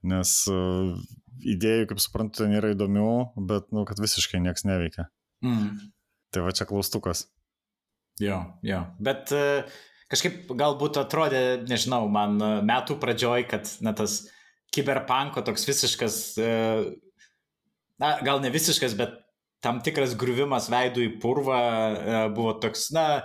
Nes 0.06 0.36
uh, 0.52 0.94
idėjų, 1.42 1.88
kaip 1.90 2.02
suprantu, 2.02 2.44
ten 2.44 2.54
yra 2.54 2.74
įdomių, 2.74 3.10
bet, 3.50 3.72
nu, 3.74 3.82
kad 3.88 3.98
visiškai 3.98 4.42
niekas 4.44 4.66
neveikia. 4.68 5.08
Mm. 5.42 5.80
Tai 6.34 6.44
va 6.46 6.54
čia 6.54 6.66
klaustukas. 6.68 7.26
Jo, 8.22 8.38
jo. 8.62 8.84
Bet 9.02 9.34
uh, 9.34 9.66
kažkaip 10.12 10.52
galbūt 10.58 10.98
atrodė, 11.00 11.42
nežinau, 11.68 12.06
man 12.12 12.36
uh, 12.42 12.58
metų 12.66 12.98
pradžioj, 13.02 13.46
kad 13.50 13.70
na, 13.84 13.94
tas 13.96 14.24
kiberpanko 14.74 15.44
toks 15.46 15.66
visiškas, 15.68 16.18
uh, 16.42 16.90
na, 18.02 18.16
gal 18.26 18.42
ne 18.44 18.52
visiškas, 18.54 18.96
bet 18.98 19.16
tam 19.64 19.80
tikras 19.84 20.16
griuvimas 20.20 20.68
veidų 20.72 21.08
į 21.08 21.16
purvą 21.22 21.62
uh, 21.62 22.20
buvo 22.34 22.56
toks, 22.62 22.90
na, 22.96 23.24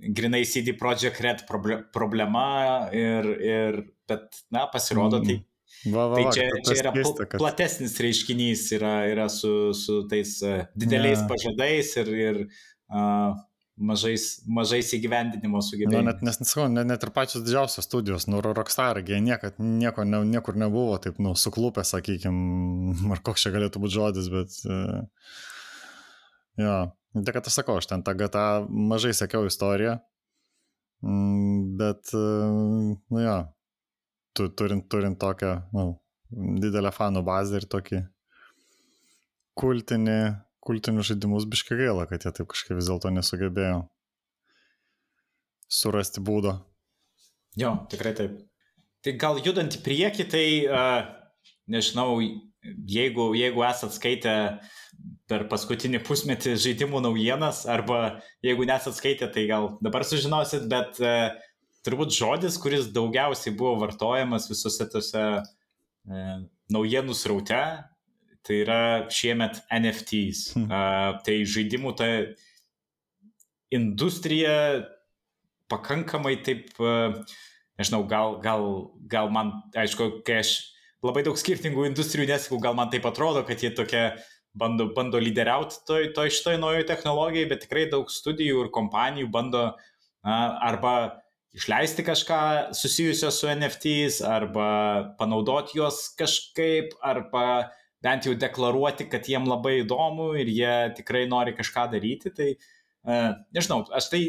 grinai 0.00 0.46
CD 0.48 0.72
Projekt 0.78 1.20
Red 1.20 1.44
problema 1.92 2.88
ir, 2.96 3.30
ir 3.44 3.80
bet, 4.08 4.42
na, 4.52 4.66
pasirodo, 4.72 5.20
mm. 5.20 5.28
tai 5.28 5.42
Va, 5.88 6.10
va, 6.10 6.18
tai 6.18 6.32
čia, 6.34 6.44
čia 6.66 6.74
yra 6.76 6.90
keista, 6.92 7.24
kad... 7.24 7.40
platesnis 7.40 7.94
reiškinys, 8.02 8.66
yra, 8.76 8.90
yra 9.08 9.28
su, 9.32 9.70
su 9.72 10.02
tais 10.10 10.34
dideliais 10.76 11.22
yeah. 11.22 11.28
pažadais 11.30 11.92
ir, 12.02 12.10
ir 12.20 12.40
uh, 12.44 13.38
mažais, 13.80 14.24
mažais 14.46 14.92
įgyvendinimo 14.96 15.62
sugebėjimais. 15.64 16.04
Na, 16.04 16.12
net, 16.12 16.24
nes, 16.26 16.38
nesakau, 16.42 16.66
net, 16.72 16.86
net 16.88 17.04
ir 17.06 17.12
pačios 17.16 17.44
didžiausios 17.46 17.88
studijos, 17.88 18.26
nu, 18.30 18.42
Rockstar, 18.44 19.00
jie 19.06 19.20
niekad, 19.24 19.58
nieko, 19.58 20.04
ne, 20.08 20.22
niekur 20.28 20.58
nebuvo 20.60 20.98
taip, 21.02 21.20
nu, 21.22 21.34
suklupę, 21.38 21.84
sakykime, 21.86 22.94
ar 23.14 23.22
koks 23.26 23.46
čia 23.46 23.54
galėtų 23.56 23.82
būti 23.84 23.96
žodis, 23.96 24.28
bet... 24.32 24.58
Uh, 24.68 25.00
jo, 26.60 26.76
tai 27.16 27.36
kad 27.36 27.48
aš 27.48 27.60
sakau, 27.60 27.78
aš 27.80 27.90
ten 27.90 28.04
tą 28.06 28.14
gatą 28.18 28.44
mažai 28.68 29.14
sekiau 29.16 29.48
istoriją, 29.48 29.96
mm, 31.06 31.64
bet, 31.80 32.12
uh, 32.14 32.94
nu 33.00 33.24
jo, 33.24 33.38
tu, 34.36 34.50
turint, 34.54 34.86
turint 34.92 35.20
tokią 35.20 35.56
nu, 35.74 35.90
didelę 36.62 36.92
fanų 36.94 37.24
bazę 37.26 37.62
ir 37.62 37.66
tokį 37.70 38.04
kultinį, 39.60 40.20
kultinius 40.64 41.10
žaidimus 41.10 41.48
biškai 41.50 41.78
gaila, 41.80 42.06
kad 42.10 42.26
jie 42.26 42.32
taip 42.36 42.50
kažkaip 42.52 42.78
vis 42.78 42.90
dėlto 42.90 43.12
nesugebėjo 43.14 43.80
surasti 45.70 46.22
būdo. 46.24 46.58
Jo, 47.58 47.74
tikrai 47.90 48.14
taip. 48.18 48.38
Tai 49.00 49.16
gal 49.20 49.40
judant 49.42 49.74
į 49.74 49.80
priekį, 49.84 50.26
tai 50.30 50.44
uh, 50.68 51.04
nežinau, 51.70 52.18
jeigu, 52.20 53.30
jeigu 53.38 53.64
esat 53.64 53.94
skaitę 53.96 54.34
per 55.30 55.46
paskutinį 55.48 56.02
pusmetį 56.04 56.56
žaidimų 56.60 57.00
naujienas, 57.06 57.62
arba 57.70 58.20
jeigu 58.44 58.66
nesat 58.68 58.98
skaitę, 58.98 59.30
tai 59.32 59.46
gal 59.48 59.70
dabar 59.80 60.04
sužinosit, 60.04 60.66
bet 60.70 61.00
uh, 61.00 61.30
turbūt 61.86 62.12
žodis, 62.14 62.58
kuris 62.60 62.90
daugiausiai 62.94 63.54
buvo 63.56 63.78
vartojamas 63.80 64.48
visose 64.50 64.86
tose 64.92 65.22
e, 65.40 66.24
naujienų 66.72 67.16
sraute, 67.16 67.60
tai 68.46 68.62
yra 68.64 68.80
šiemet 69.12 69.60
NFTs. 69.72 70.54
Hmm. 70.56 70.70
Tai 71.26 71.36
žaidimų 71.54 71.94
ta 71.98 72.08
industrija 73.74 74.54
pakankamai 75.70 76.34
taip, 76.42 76.72
nežinau, 77.78 78.02
gal, 78.10 78.40
gal, 78.42 78.66
gal 79.10 79.30
man, 79.32 79.54
aišku, 79.78 80.20
kai 80.26 80.40
aš 80.42 80.56
labai 81.06 81.22
daug 81.26 81.38
skirtingų 81.38 81.86
industrijų 81.88 82.28
nesakau, 82.32 82.58
gal 82.62 82.76
man 82.76 82.90
taip 82.92 83.06
atrodo, 83.08 83.44
kad 83.46 83.62
jie 83.62 83.70
tokia 83.76 84.04
bando, 84.58 84.90
bando 84.96 85.20
lyderiauti 85.22 85.84
toj, 85.86 86.10
toj 86.16 86.32
šitoj 86.34 86.58
naujoje 86.60 86.88
technologijai, 86.90 87.48
bet 87.52 87.64
tikrai 87.64 87.86
daug 87.92 88.10
studijų 88.10 88.66
ir 88.66 88.72
kompanijų 88.74 89.30
bando 89.32 89.68
uh, 89.70 89.86
arba 90.26 90.94
išleisti 91.56 92.04
kažką 92.06 92.40
susijusio 92.76 93.30
su 93.34 93.48
NFTs 93.50 94.20
arba 94.26 95.14
panaudoti 95.18 95.78
juos 95.78 96.08
kažkaip 96.18 96.94
arba 97.02 97.70
bent 98.04 98.26
jau 98.26 98.34
deklaruoti, 98.38 99.08
kad 99.12 99.28
jiem 99.28 99.48
labai 99.48 99.80
įdomu 99.82 100.32
ir 100.40 100.50
jie 100.52 100.74
tikrai 100.98 101.26
nori 101.30 101.54
kažką 101.56 101.86
daryti. 101.92 102.32
Tai 102.36 102.48
uh, 102.54 103.30
nežinau, 103.56 103.82
aš 103.96 104.10
tai 104.12 104.22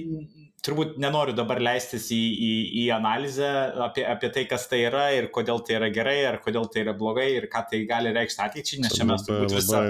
turbūt 0.65 0.99
nenoriu 1.01 1.35
dabar 1.37 1.61
leistis 1.63 2.11
į, 2.13 2.21
į, 2.21 2.53
į 2.83 2.85
analizę 2.97 3.49
apie, 3.87 4.05
apie 4.07 4.29
tai, 4.35 4.45
kas 4.49 4.67
tai 4.71 4.83
yra 4.85 5.09
ir 5.17 5.31
kodėl 5.33 5.63
tai 5.65 5.79
yra 5.79 5.91
gerai, 5.93 6.19
ar 6.29 6.39
kodėl 6.43 6.69
tai 6.71 6.85
yra 6.85 6.95
blogai 6.97 7.31
ir 7.39 7.49
ką 7.51 7.65
tai 7.71 7.83
gali 7.89 8.13
reikšti 8.15 8.45
ateičiai, 8.45 8.81
nes 8.85 8.97
čia 8.97 9.09
mes 9.09 9.27
turbūt 9.27 9.59
visą... 9.59 9.83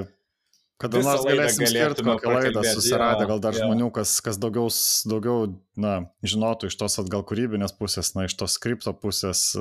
Kada 0.81 0.97
nors 1.05 1.21
galėsim 1.27 1.67
skirti 1.69 2.03
kokią 2.05 2.31
laidą, 2.33 2.63
susiradę 2.65 3.27
gal 3.29 3.41
dar 3.43 3.53
ja. 3.53 3.67
žmonių, 3.67 3.91
kas, 3.93 4.15
kas 4.25 4.39
daugiau, 4.41 4.65
daugiau 5.11 5.51
na, 5.77 6.07
žinotų 6.25 6.71
iš 6.71 6.77
tos 6.79 6.97
atgal 7.03 7.21
kūrybinės 7.29 7.75
pusės, 7.77 8.15
na, 8.15 8.25
iš 8.25 8.33
tos 8.39 8.55
skripto 8.57 8.93
pusės, 8.97 9.51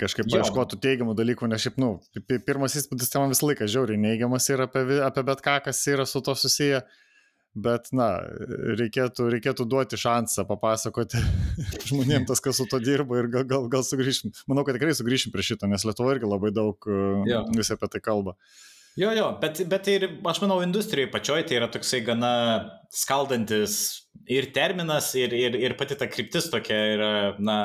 kažkaip 0.00 0.28
paieškotų 0.32 0.78
teigiamų 0.82 1.14
dalykų, 1.18 1.48
nes 1.50 1.62
šiaip, 1.64 1.78
nu, 1.82 1.94
pirmas 2.46 2.76
įspūdis 2.80 3.12
tema 3.12 3.30
visą 3.30 3.48
laiką 3.50 3.68
žiauriai 3.70 4.00
neigiamas 4.00 4.48
yra 4.52 4.68
apie, 4.68 4.84
apie 5.04 5.24
bet 5.28 5.44
ką, 5.44 5.58
kas 5.68 5.84
yra 5.92 6.08
su 6.08 6.24
to 6.24 6.36
susiję. 6.38 6.82
Bet, 7.52 7.90
na, 7.92 8.06
reikėtų, 8.80 9.26
reikėtų 9.34 9.66
duoti 9.68 9.98
šansą 10.00 10.46
papasakoti 10.48 11.20
žmonėms 11.90 12.30
tas, 12.30 12.40
kas 12.40 12.56
su 12.56 12.64
to 12.64 12.80
dirba 12.80 13.18
ir 13.20 13.28
gal, 13.34 13.44
gal, 13.44 13.66
gal 13.74 13.84
sugrįšim. 13.84 14.32
Manau, 14.48 14.64
kad 14.64 14.78
tikrai 14.78 14.94
sugrįšim 14.96 15.34
prie 15.34 15.44
šito, 15.44 15.68
nes 15.68 15.84
Lietuva 15.84 16.14
irgi 16.14 16.30
labai 16.30 16.48
daug 16.56 16.88
ja. 17.28 17.42
visi 17.52 17.76
apie 17.76 17.90
tai 17.92 18.00
kalba. 18.00 18.32
Uh, 18.32 18.72
Jo, 18.96 19.08
jo, 19.16 19.28
bet, 19.40 19.62
bet 19.72 19.88
ir 19.88 20.04
aš 20.28 20.42
manau, 20.42 20.58
industrijai 20.60 21.08
pačioj 21.12 21.46
tai 21.48 21.56
yra 21.56 21.68
toksai 21.72 22.02
gana 22.04 22.32
skaldantis 22.92 23.76
ir 24.28 24.50
terminas, 24.52 25.14
ir, 25.16 25.32
ir, 25.32 25.56
ir 25.56 25.74
pati 25.80 25.96
ta 25.96 26.08
kryptis 26.12 26.50
tokia 26.52 26.80
yra, 26.96 27.12
na, 27.40 27.56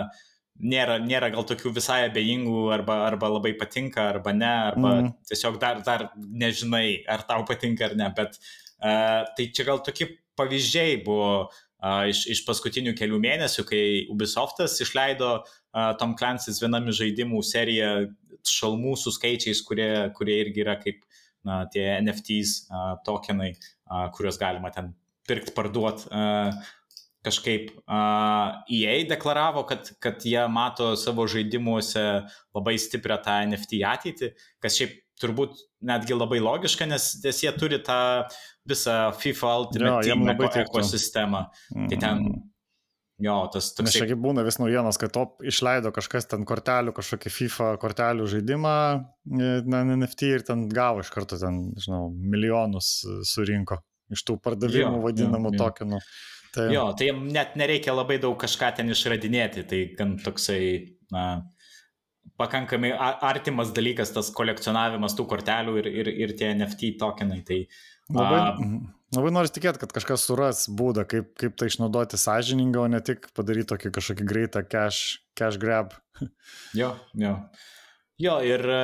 nėra, 0.60 0.98
nėra 1.04 1.30
gal 1.34 1.46
tokių 1.48 1.72
visai 1.76 2.02
abejingų, 2.08 2.68
arba, 2.74 3.02
arba 3.08 3.30
labai 3.32 3.54
patinka, 3.60 4.10
arba 4.14 4.34
ne, 4.36 4.52
arba 4.72 4.94
mm. 4.96 5.12
tiesiog 5.30 5.60
dar, 5.62 5.82
dar 5.86 6.08
nežinai, 6.18 7.04
ar 7.10 7.26
tau 7.30 7.46
patinka 7.48 7.88
ar 7.90 7.96
ne, 8.00 8.10
bet 8.18 8.38
uh, 8.40 9.24
tai 9.38 9.50
čia 9.54 9.68
gal 9.68 9.82
tokie 9.86 10.10
pavyzdžiai 10.38 11.00
buvo 11.06 11.32
uh, 11.48 12.04
iš, 12.10 12.26
iš 12.34 12.44
paskutinių 12.48 12.96
kelių 12.98 13.22
mėnesių, 13.24 13.66
kai 13.70 13.84
Ubisoftas 14.14 14.78
išleido 14.84 15.34
uh, 15.42 15.92
Tom 16.02 16.16
Clancy's 16.20 16.62
vienam 16.64 16.90
iš 16.90 17.02
žaidimų 17.04 17.44
seriją 17.46 17.92
šalmų 18.48 18.96
su 19.00 19.12
skaičiais, 19.14 19.62
kurie, 19.68 19.92
kurie 20.18 20.40
irgi 20.46 20.64
yra 20.64 20.78
kaip 20.80 21.04
na, 21.48 21.66
tie 21.72 21.90
NFTs 22.00 22.68
uh, 22.70 22.96
tokenai, 23.06 23.54
uh, 23.90 24.08
kuriuos 24.16 24.40
galima 24.42 24.72
ten 24.74 24.94
pirkti, 25.28 25.54
parduoti. 25.56 26.08
Uh, 26.08 26.56
kažkaip 27.28 27.74
uh, 27.84 28.64
EA 28.72 28.98
deklaravo, 29.10 29.66
kad, 29.70 29.92
kad 30.04 30.24
jie 30.26 30.42
mato 30.52 30.94
savo 31.00 31.28
žaidimuose 31.30 32.06
labai 32.56 32.78
stiprią 32.82 33.20
tą 33.26 33.42
NFT 33.50 33.84
ateitį, 33.88 34.32
kas 34.64 34.80
šiaip 34.80 34.98
turbūt 35.22 35.58
netgi 35.88 36.18
labai 36.18 36.40
logiška, 36.44 36.88
nes, 36.90 37.10
nes 37.24 37.42
jie 37.44 37.54
turi 37.58 37.82
tą 37.86 38.00
visą 38.68 39.00
FIFA 39.18 39.56
Ultimate 39.64 40.10
jo, 40.10 40.20
Team 40.20 40.62
ekosistemą. 40.68 41.48
Mm. 41.74 41.90
Tai 41.90 42.00
ten 42.04 42.22
mhm. 42.22 42.46
Jo, 43.18 43.48
tas 43.50 43.72
toks. 43.74 43.88
Nes 43.88 43.96
čia 43.98 44.06
kaip 44.06 44.20
būna 44.22 44.44
vis 44.46 44.60
naujienos, 44.62 45.00
kad 45.02 45.10
top 45.16 45.42
išleido 45.42 45.90
kažkas 45.90 46.30
ten 46.30 46.44
kortelių, 46.46 46.92
kažkokį 46.94 47.32
FIFA 47.34 47.70
kortelių 47.82 48.28
žaidimą, 48.30 48.74
e, 49.26 49.48
na, 49.66 49.80
NFT 49.96 50.30
ir 50.36 50.46
ten 50.46 50.68
gavo 50.70 51.02
iš 51.02 51.10
karto 51.16 51.40
ten, 51.42 51.72
žinau, 51.82 52.12
milijonus 52.14 52.92
surinko 53.26 53.80
iš 54.14 54.22
tų 54.28 54.38
pardavimų 54.44 55.00
jo, 55.00 55.04
vadinamų 55.08 55.54
jo, 55.56 55.62
tokenų. 55.64 56.02
Tai... 56.58 56.68
Jo, 56.74 56.90
tai 56.98 57.12
jiems 57.12 57.32
net 57.36 57.56
nereikia 57.60 57.94
labai 57.94 58.18
daug 58.24 58.38
kažką 58.42 58.74
ten 58.80 58.90
išradinėti, 58.94 59.64
tai 59.70 59.84
gan 59.98 60.16
toksai, 60.22 60.62
na, 61.14 61.28
pakankamai 62.42 62.92
artimas 62.98 63.74
dalykas 63.76 64.14
tas 64.16 64.32
kolekcionavimas 64.36 65.16
tų 65.18 65.28
kortelių 65.30 65.78
ir, 65.84 65.90
ir, 66.04 66.14
ir 66.26 66.38
tie 66.40 66.52
NFT 66.56 66.96
tokenai. 67.02 67.44
Tai, 67.48 67.64
labai, 68.14 68.42
a, 68.42 68.96
Labai 69.16 69.30
noriu 69.32 69.48
tikėti, 69.56 69.80
kad 69.80 69.94
kažkas 69.96 70.26
suras 70.28 70.66
būdą, 70.68 71.06
kaip, 71.08 71.30
kaip 71.40 71.54
tai 71.56 71.70
išnaudoti 71.72 72.20
sąžiningai, 72.20 72.82
o 72.84 72.90
ne 72.92 73.00
tik 73.00 73.30
padaryti 73.38 73.70
tokį 73.70 73.92
kažkokį 73.96 74.28
greitą 74.28 74.64
cash, 74.68 75.22
cash 75.38 75.56
grab. 75.62 75.94
jo, 76.82 76.92
jo. 77.16 77.38
Jo, 78.18 78.40
ir, 78.42 78.64
e, 78.66 78.78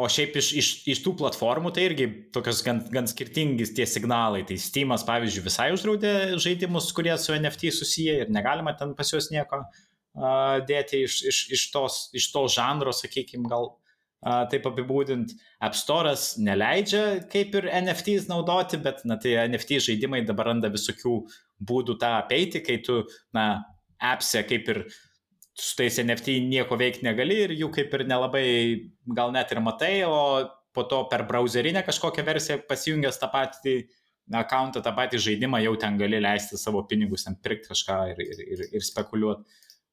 o 0.00 0.06
šiaip 0.08 0.38
iš, 0.40 0.46
iš, 0.56 0.68
iš 0.88 1.00
tų 1.04 1.12
platformų 1.20 1.68
tai 1.76 1.82
irgi 1.90 2.06
tokios 2.32 2.62
gan, 2.64 2.78
gan 2.88 3.04
skirtingi 3.10 3.66
tie 3.76 3.84
signalai. 3.84 4.40
Tai 4.48 4.56
Steamas, 4.56 5.04
pavyzdžiui, 5.04 5.42
visai 5.44 5.66
uždraudė 5.74 6.12
žaidimus, 6.40 6.88
kurie 6.96 7.12
su 7.20 7.36
NFT 7.36 7.74
susiję 7.76 8.22
ir 8.22 8.32
negalima 8.32 8.72
ten 8.78 8.94
pas 8.96 9.12
juos 9.12 9.28
nieko 9.34 9.60
uh, 9.66 10.64
dėti 10.64 11.02
iš, 11.04 11.18
iš, 11.28 11.42
iš, 11.58 11.66
tos, 11.76 11.98
iš 12.16 12.30
to 12.32 12.46
žanro, 12.56 12.96
sakykime, 12.96 13.44
gal 13.52 13.68
uh, 13.68 14.46
taip 14.48 14.64
apibūdint. 14.72 15.36
App 15.60 15.76
Store'as 15.76 16.30
neleidžia 16.40 17.04
kaip 17.28 17.52
ir 17.60 17.68
NFTs 17.84 18.32
naudoti, 18.32 18.80
bet 18.80 19.04
na, 19.04 19.20
tai 19.20 19.42
NFT 19.44 19.82
žaidimai 19.90 20.24
dabar 20.24 20.54
randa 20.54 20.72
visokių 20.72 21.18
būdų 21.60 22.00
tą 22.00 22.16
apeiti, 22.22 22.64
kai 22.64 22.80
tu, 22.80 23.02
na, 23.36 23.50
appse 24.00 24.40
kaip 24.48 24.72
ir 24.72 24.86
su 25.54 25.76
tais 25.78 25.98
NFT 26.02 26.40
nieko 26.48 26.76
veikti 26.78 27.06
negali 27.06 27.36
ir 27.46 27.54
jų 27.54 27.70
kaip 27.74 27.92
ir 27.94 28.06
nelabai 28.10 28.46
gal 29.16 29.32
net 29.34 29.52
ir 29.54 29.62
matai, 29.62 29.94
o 30.06 30.48
po 30.74 30.82
to 30.90 31.04
per 31.10 31.22
browserinę 31.28 31.84
kažkokią 31.86 32.24
versiją 32.26 32.58
pasijungęs 32.68 33.20
tą 33.22 33.30
patį 33.30 33.76
akantą, 34.34 34.82
tą 34.82 34.94
patį 34.96 35.20
žaidimą 35.28 35.60
jau 35.62 35.76
ten 35.80 35.98
gali 36.00 36.18
leisti 36.22 36.58
savo 36.58 36.82
pinigus, 36.90 37.26
ten 37.28 37.36
pirkti 37.38 37.70
kažką 37.70 37.98
ir, 38.14 38.24
ir, 38.24 38.40
ir, 38.56 38.64
ir 38.80 38.86
spekuliuoti. 38.86 39.44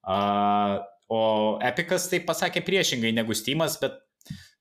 Uh, 0.02 0.80
o 1.13 1.21
Epicas 1.62 2.08
tai 2.10 2.24
pasakė 2.26 2.63
priešingai 2.65 3.12
negu 3.13 3.36
Steamas, 3.38 3.78
bet 3.82 4.00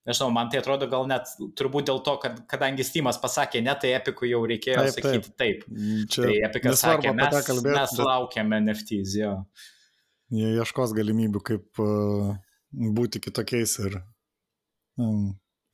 nežinau, 0.04 0.28
man 0.34 0.50
tai 0.52 0.60
atrodo 0.60 0.88
gal 0.90 1.06
net 1.08 1.30
turbūt 1.56 1.88
dėl 1.88 2.02
to, 2.04 2.18
kad 2.20 2.42
kadangi 2.50 2.84
Steamas 2.84 3.20
pasakė 3.22 3.62
ne, 3.64 3.72
tai 3.80 3.94
Epicui 3.96 4.34
jau 4.34 4.42
reikėjo 4.52 4.84
taip, 4.84 4.96
sakyti 4.98 5.32
taip. 5.32 5.64
taip. 5.64 5.68
Čia 6.12 6.26
tai 6.26 6.38
Epicas 6.50 6.84
sakė, 6.84 7.14
mes, 7.16 7.36
kalbėt, 7.46 7.76
mes 7.78 7.94
bet... 7.96 8.06
laukiame 8.10 8.64
NFTs, 8.66 9.16
jo. 9.22 9.36
Jie 10.30 10.52
ieškos 10.54 10.94
galimybių, 10.94 11.42
kaip 11.42 11.82
uh, 11.82 12.34
būti 12.70 13.22
kitokiais 13.22 13.76
ir 13.82 14.00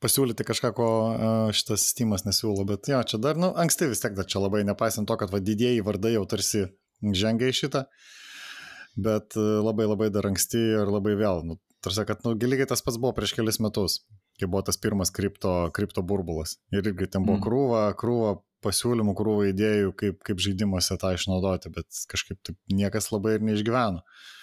pasiūlyti 0.01 0.45
kažką, 0.47 0.71
ko 0.77 0.87
uh, 0.87 1.49
šitas 1.53 1.85
Steamas 1.91 2.25
nesiūlo. 2.25 2.65
Bet 2.69 2.89
jo, 2.89 3.01
čia 3.05 3.19
dar, 3.21 3.37
nu, 3.37 3.51
anksti 3.53 3.89
vis 3.91 4.01
tiek, 4.01 4.15
dar 4.17 4.25
čia 4.29 4.41
labai, 4.41 4.63
nepaisant 4.65 5.09
to, 5.09 5.17
kad 5.19 5.33
va, 5.33 5.41
didieji 5.43 5.85
vardai 5.85 6.15
jau 6.15 6.25
tarsi 6.29 6.65
žengia 7.01 7.51
į 7.51 7.57
šitą, 7.59 7.83
bet 8.97 9.37
uh, 9.37 9.59
labai 9.65 9.89
labai 9.89 10.09
dar 10.13 10.29
anksti 10.29 10.61
ir 10.79 10.93
labai 10.93 11.17
vėl. 11.19 11.43
Nu, 11.45 11.59
tarsi, 11.85 12.05
kad, 12.09 12.23
nu, 12.25 12.33
lygiai 12.37 12.69
tas 12.69 12.81
pats 12.85 12.97
buvo 13.01 13.13
prieš 13.17 13.35
kelis 13.37 13.61
metus, 13.61 13.99
kai 14.41 14.49
buvo 14.49 14.63
tas 14.65 14.79
pirmas 14.81 15.13
kripto, 15.13 15.53
kripto 15.75 16.05
burbulas. 16.05 16.57
Ir 16.73 16.81
irgi 16.81 17.09
ten 17.13 17.25
buvo 17.27 17.37
mm. 17.37 17.45
krūva, 17.45 17.83
krūva 17.99 18.39
pasiūlymų, 18.65 19.13
krūva 19.17 19.51
idėjų, 19.51 19.93
kaip, 19.97 20.17
kaip 20.25 20.41
žaidimuose 20.41 20.97
tą 20.97 21.13
išnaudoti, 21.13 21.69
bet 21.75 22.01
kažkaip 22.09 22.41
taip 22.45 22.57
niekas 22.73 23.11
labai 23.13 23.37
ir 23.37 23.45
neišgyveno. 23.45 24.01
Jo. 24.01 24.33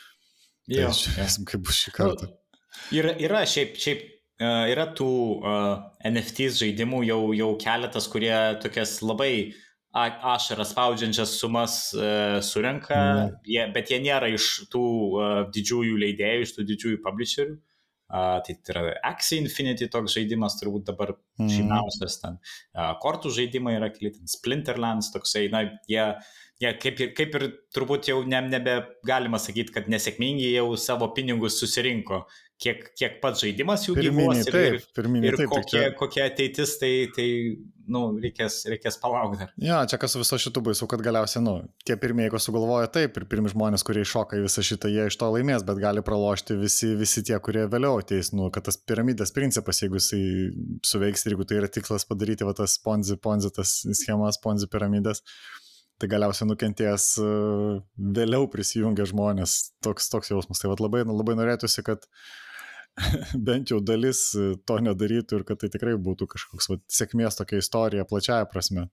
Tai 0.65 0.89
žiūrėsim, 0.97 1.45
kaip 1.49 1.65
bus 1.67 1.83
šį 1.85 1.93
kartą. 1.97 2.31
Nu, 2.31 2.99
yra, 3.01 3.13
yra 3.21 3.43
šiaip, 3.49 3.77
šiaip 3.81 4.05
uh, 4.07 4.65
yra 4.73 4.87
tų 4.97 5.11
uh, 5.37 5.75
NFT 6.09 6.49
žaidimų 6.61 7.03
jau, 7.09 7.21
jau 7.37 7.51
keletas, 7.61 8.09
kurie 8.13 8.33
tokias 8.63 8.99
labai 9.05 9.35
ašaras 9.95 10.73
spaudžiančias 10.73 11.37
sumas 11.39 11.77
uh, 11.95 12.41
surenka, 12.43 12.97
mm. 12.97 13.37
jie, 13.47 13.61
bet 13.77 13.93
jie 13.93 14.01
nėra 14.03 14.33
iš 14.35 14.49
tų 14.73 14.87
uh, 14.87 15.37
didžiųjų 15.55 16.01
leidėjų, 16.03 16.49
iš 16.49 16.57
tų 16.57 16.67
didžiųjų 16.73 17.03
publisherių. 17.05 17.61
Uh, 18.15 18.39
tai 18.47 18.57
yra 18.71 18.83
Axie 19.09 19.39
Infinity 19.41 19.87
toks 19.91 20.13
žaidimas, 20.17 20.57
turbūt 20.61 20.89
dabar 20.91 21.15
mm. 21.15 21.51
žymiausias 21.51 22.19
ten. 22.23 22.41
Uh, 22.75 22.91
kortų 23.05 23.33
žaidimai 23.37 23.77
yra 23.79 23.93
keli, 23.95 24.13
ten 24.17 24.31
Splinterlands 24.31 25.13
toksai, 25.15 25.47
na, 25.53 25.65
jie 25.91 26.03
uh, 26.11 26.35
jie 26.63 26.73
kaip 26.81 27.01
ir, 27.03 27.13
kaip 27.19 27.37
ir 27.39 27.47
turbūt 27.75 28.09
jau 28.11 28.23
ne, 28.29 28.41
nebegalima 28.53 29.41
sakyti, 29.43 29.75
kad 29.75 29.91
nesėkmingi 29.91 30.53
jau 30.53 30.69
savo 30.81 31.11
pinigus 31.17 31.59
susirinko, 31.61 32.23
kiek, 32.63 32.85
kiek 32.97 33.21
pats 33.23 33.43
žaidimas 33.43 33.85
jų 33.89 33.97
gyvuos 33.99 34.43
ir, 34.45 34.55
taip, 34.55 34.91
pirminį, 34.97 35.31
ir 35.31 35.39
taip, 35.41 35.51
kokie, 35.51 35.71
čia... 35.73 35.95
kokie 35.99 36.23
ateitis, 36.25 36.77
tai, 36.81 36.93
tai 37.15 37.27
nu, 37.91 38.05
reikės, 38.23 38.61
reikės 38.71 38.97
palaukti 39.03 39.41
dar. 39.43 39.51
Ja, 39.61 39.81
čia 39.91 39.99
kas 40.01 40.15
su 40.15 40.23
viso 40.23 40.39
šitų 40.41 40.63
baisu, 40.69 40.87
kad 40.91 41.03
galiausiai, 41.05 41.43
nu, 41.45 41.57
tie 41.87 41.97
pirmieji, 42.01 42.33
ko 42.33 42.41
sugalvoja 42.41 42.89
taip, 42.95 43.19
ir 43.19 43.27
pirmi 43.31 43.51
žmonės, 43.53 43.85
kurie 43.87 44.05
iššoka 44.07 44.39
į 44.39 44.47
visą 44.47 44.65
šitą, 44.71 44.93
jie 44.93 45.09
iš 45.11 45.19
to 45.21 45.33
laimės, 45.35 45.67
bet 45.67 45.83
gali 45.83 46.05
pralošti 46.07 46.57
visi, 46.61 46.93
visi 47.01 47.25
tie, 47.27 47.37
kurie 47.45 47.67
vėliau 47.73 47.99
ateis, 48.01 48.31
nu, 48.37 48.49
kad 48.55 48.69
tas 48.71 48.79
piramidės 48.79 49.35
principas, 49.37 49.83
jeigu 49.83 50.01
jisai 50.01 50.23
suveiks 50.87 51.27
ir 51.27 51.35
jeigu 51.35 51.49
tai 51.51 51.61
yra 51.61 51.73
tikslas 51.75 52.07
padaryti, 52.09 52.47
va 52.47 52.57
tas 52.57 52.79
ponzi, 52.85 53.19
ponzi, 53.21 53.53
tas 53.59 53.81
schemas, 53.99 54.41
ponzi 54.41 54.71
piramidės, 54.71 55.25
tai 56.01 56.11
galiausiai 56.11 56.49
nukentės 56.49 57.13
e, 57.23 57.27
vėliau 58.17 58.49
prisijungia 58.51 59.07
žmonės, 59.09 59.75
toks, 59.85 60.09
toks 60.13 60.33
jausmas. 60.33 60.63
Tai 60.63 60.73
labai, 60.75 61.05
labai 61.07 61.37
norėtųsi, 61.39 61.85
kad 61.87 62.07
bent 63.49 63.71
jau 63.71 63.81
dalis 63.85 64.27
e, 64.39 64.55
to 64.67 64.81
nedarytų 64.83 65.41
ir 65.41 65.47
kad 65.49 65.63
tai 65.63 65.71
tikrai 65.73 65.95
būtų 66.01 66.29
kažkoks 66.35 66.71
va, 66.73 66.81
sėkmės 66.91 67.39
tokia 67.39 67.63
istorija 67.63 68.09
plačiaja 68.11 68.49
prasme. 68.51 68.89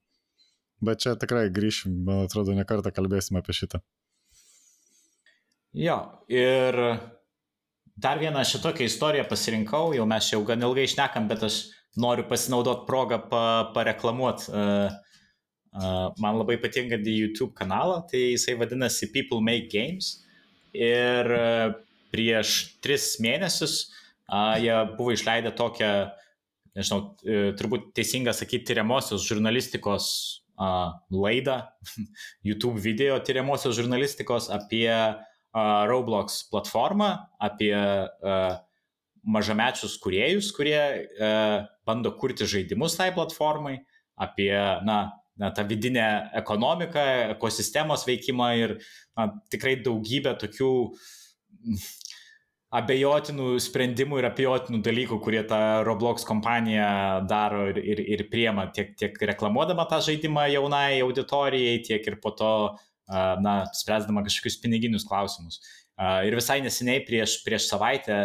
Bet 0.82 1.02
čia 1.04 1.16
tikrai 1.18 1.46
grįšim, 1.54 2.02
man 2.06 2.24
atrodo, 2.26 2.54
ne 2.58 2.66
kartą 2.66 2.90
kalbėsime 2.94 3.42
apie 3.42 3.54
šitą. 3.54 3.82
Jo, 5.78 5.98
ir 6.28 6.76
dar 8.02 8.18
vieną 8.20 8.42
šitokią 8.44 8.88
istoriją 8.90 9.28
pasirinkau, 9.30 9.92
jau 9.96 10.04
mes 10.10 10.26
jau 10.32 10.42
gan 10.46 10.64
ilgai 10.66 10.88
išnekam, 10.88 11.30
bet 11.30 11.46
aš 11.46 11.62
noriu 12.02 12.26
pasinaudoti 12.28 12.84
progą 12.88 13.18
pa, 13.30 13.44
pareklamuoti 13.76 14.50
uh, 14.50 15.11
man 15.72 16.36
labai 16.36 16.58
patinka 16.60 16.98
YouTube 17.00 17.54
kanalą, 17.54 18.02
tai 18.10 18.34
jisai 18.34 18.54
vadinasi 18.60 19.12
People 19.12 19.40
Make 19.40 19.68
Games. 19.72 20.24
Ir 20.72 21.28
prieš 22.12 22.78
tris 22.84 23.16
mėnesius 23.20 23.92
jie 24.60 24.76
buvo 24.96 25.12
išleidę 25.12 25.52
tokią, 25.56 25.90
nežinau, 26.76 27.00
e, 27.24 27.52
turbūt 27.58 27.92
teisinga 27.96 28.32
sakyti, 28.32 28.70
tyriamosios 28.70 29.24
žurnalistikos 29.28 30.06
laidą, 31.10 31.62
YouTube 32.48 32.80
video 32.80 33.18
tyriamosios 33.20 33.76
žurnalistikos 33.76 34.50
apie 34.52 34.88
Roblox 35.52 36.46
platformą, 36.48 37.08
apie 37.40 37.74
uh, 37.76 38.54
mažamečius 39.22 39.98
kuriejus, 40.00 40.48
kurie 40.56 41.08
bando 41.84 42.12
kurti 42.16 42.46
žaidimus 42.48 42.96
tai 42.96 43.10
platformai, 43.12 43.82
apie, 44.16 44.54
na, 44.86 45.12
na, 45.36 45.50
tą 45.50 45.64
vidinę 45.68 46.30
ekonomiką, 46.32 47.00
ekosistemos 47.36 48.06
veikimą 48.08 48.52
ir 48.60 48.76
na, 49.16 49.28
tikrai 49.52 49.78
daugybę 49.84 50.34
tokių 50.40 50.72
abejotinų 52.72 53.48
sprendimų 53.60 54.22
ir 54.22 54.28
abejotinų 54.30 54.80
dalykų, 54.84 55.18
kurie 55.24 55.42
tą 55.48 55.60
Roblox 55.86 56.24
kompaniją 56.28 56.86
daro 57.28 57.66
ir, 57.72 57.82
ir, 57.84 58.00
ir 58.16 58.24
priema 58.32 58.66
tiek, 58.72 58.94
tiek 58.96 59.18
reklamuodama 59.32 59.84
tą 59.90 60.00
žaidimą 60.08 60.48
jaunai 60.54 61.02
auditorijai, 61.04 61.82
tiek 61.84 62.08
ir 62.08 62.18
po 62.22 62.32
to, 62.36 62.54
na, 63.44 63.62
spręsdama 63.76 64.24
kažkokius 64.24 64.60
piniginius 64.62 65.04
klausimus. 65.08 65.60
Ir 66.24 66.34
visai 66.34 66.62
neseniai 66.64 67.02
prieš, 67.04 67.42
prieš 67.44 67.68
savaitę 67.68 68.16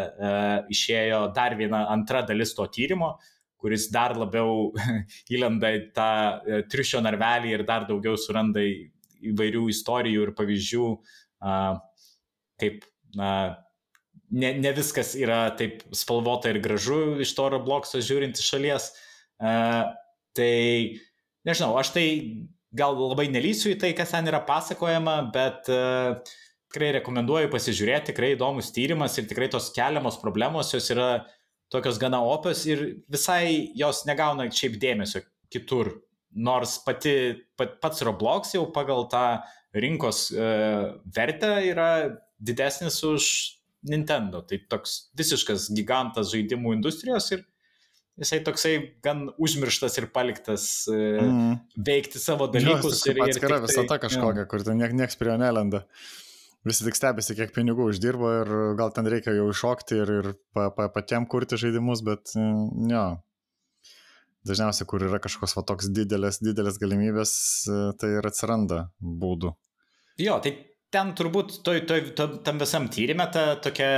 išėjo 0.73 1.25
dar 1.35 1.57
viena 1.59 1.83
antra 1.91 2.23
dalis 2.25 2.55
to 2.55 2.63
tyrimo, 2.71 3.17
uh, 3.17 3.36
kuris 3.61 3.87
dar 3.93 4.15
labiau 4.17 4.71
įlenda 5.33 5.73
į 5.75 5.81
tą 5.95 6.09
e, 6.11 6.61
triušio 6.71 7.01
narvelį 7.05 7.55
ir 7.55 7.65
dar 7.67 7.87
daugiau 7.89 8.17
suranda 8.19 8.63
įvairių 9.17 9.63
istorijų 9.73 10.27
ir 10.27 10.31
pavyzdžių, 10.37 10.87
kaip 12.61 12.83
na, 13.17 13.31
ne, 14.29 14.51
ne 14.61 14.73
viskas 14.77 15.15
yra 15.17 15.47
taip 15.57 15.81
spalvota 15.89 16.51
ir 16.51 16.59
gražu 16.61 17.17
iš 17.25 17.33
to 17.33 17.47
Robloxo 17.49 18.01
žiūrint 18.03 18.37
iš 18.37 18.51
šalies. 18.53 18.91
Tai 20.37 20.53
nežinau, 21.49 21.71
aš 21.81 21.95
tai 21.95 22.05
gal 22.77 22.93
labai 22.99 23.25
nelysiu 23.33 23.73
į 23.73 23.79
tai, 23.81 23.95
kas 23.97 24.13
ten 24.13 24.29
yra 24.29 24.43
pasakojama, 24.45 25.17
bet 25.33 25.65
tikrai 26.67 26.91
rekomenduoju 26.99 27.49
pasižiūrėti, 27.53 28.11
tikrai 28.11 28.33
įdomus 28.35 28.73
tyrimas 28.75 29.17
ir 29.17 29.27
tikrai 29.29 29.47
tos 29.51 29.71
keliamos 29.75 30.19
problemos 30.21 30.73
jos 30.75 30.91
yra 30.93 31.09
tokios 31.73 31.99
gana 31.99 32.21
opios 32.23 32.65
ir 32.69 32.83
visai 33.11 33.71
jos 33.77 34.05
negauna 34.07 34.47
šiaip 34.51 34.77
dėmesio 34.81 35.23
kitur. 35.53 35.93
Nors 36.37 36.75
pati, 36.85 37.13
pat, 37.57 37.77
pats 37.81 38.03
Roblox 38.05 38.53
jau 38.53 38.67
pagal 38.73 39.07
tą 39.09 39.25
rinkos 39.73 40.27
uh, 40.35 40.97
vertę 41.15 41.53
yra 41.65 41.91
didesnis 42.37 42.99
už 43.07 43.29
Nintendo. 43.87 44.43
Tai 44.45 44.59
toks 44.69 45.07
visiškas 45.17 45.69
gigantas 45.73 46.29
žaidimų 46.33 46.75
industrijos 46.77 47.31
ir 47.33 47.43
jisai 48.21 48.41
toksai 48.45 48.75
gan 49.05 49.27
užmirštas 49.41 49.97
ir 50.01 50.09
paliktas 50.13 50.67
mm. 50.91 51.57
veikti 51.89 52.21
savo 52.21 52.49
dalykus. 52.53 53.01
Jo, 53.05 53.13
ir, 53.13 53.19
ir 53.21 53.27
atskira 53.31 53.59
visata 53.63 53.95
tai, 53.95 54.01
kažkokia, 54.07 54.45
ja. 54.45 54.49
kur 54.51 54.65
ten 54.65 54.81
nieks 54.99 55.19
prie 55.19 55.33
jo 55.33 55.41
nelenda 55.41 55.85
visi 56.69 56.85
tik 56.85 56.97
stebisi, 56.97 57.35
kiek 57.37 57.53
pinigų 57.55 57.89
uždirba 57.91 58.33
ir 58.41 58.51
gal 58.79 58.91
ten 58.95 59.07
reikia 59.09 59.35
jau 59.35 59.47
iššokti 59.51 60.01
ir, 60.03 60.11
ir 60.19 60.29
pa, 60.55 60.69
pa, 60.75 60.89
patiem 60.93 61.27
kurti 61.29 61.59
žaidimus, 61.59 62.03
bet 62.05 62.33
mm, 62.35 62.91
jo. 62.93 63.05
Dažniausiai, 64.47 64.87
kur 64.87 65.03
yra 65.03 65.19
kažkokios 65.19 65.57
va 65.57 65.63
toks 65.67 65.89
didelės, 65.91 66.39
didelės 66.39 66.77
galimybės, 66.79 67.31
tai 67.99 68.13
ir 68.15 68.27
atsiranda 68.29 68.85
būdų. 69.01 69.51
Jo, 70.23 70.37
tai 70.43 70.53
ten 70.93 71.11
turbūt 71.17 71.57
toj, 71.67 71.81
toj, 71.89 72.03
toj, 72.15 72.37
tam 72.47 72.61
visam 72.61 72.87
tyrimė 72.91 73.27
ta 73.33 73.43
tokia 73.63 73.89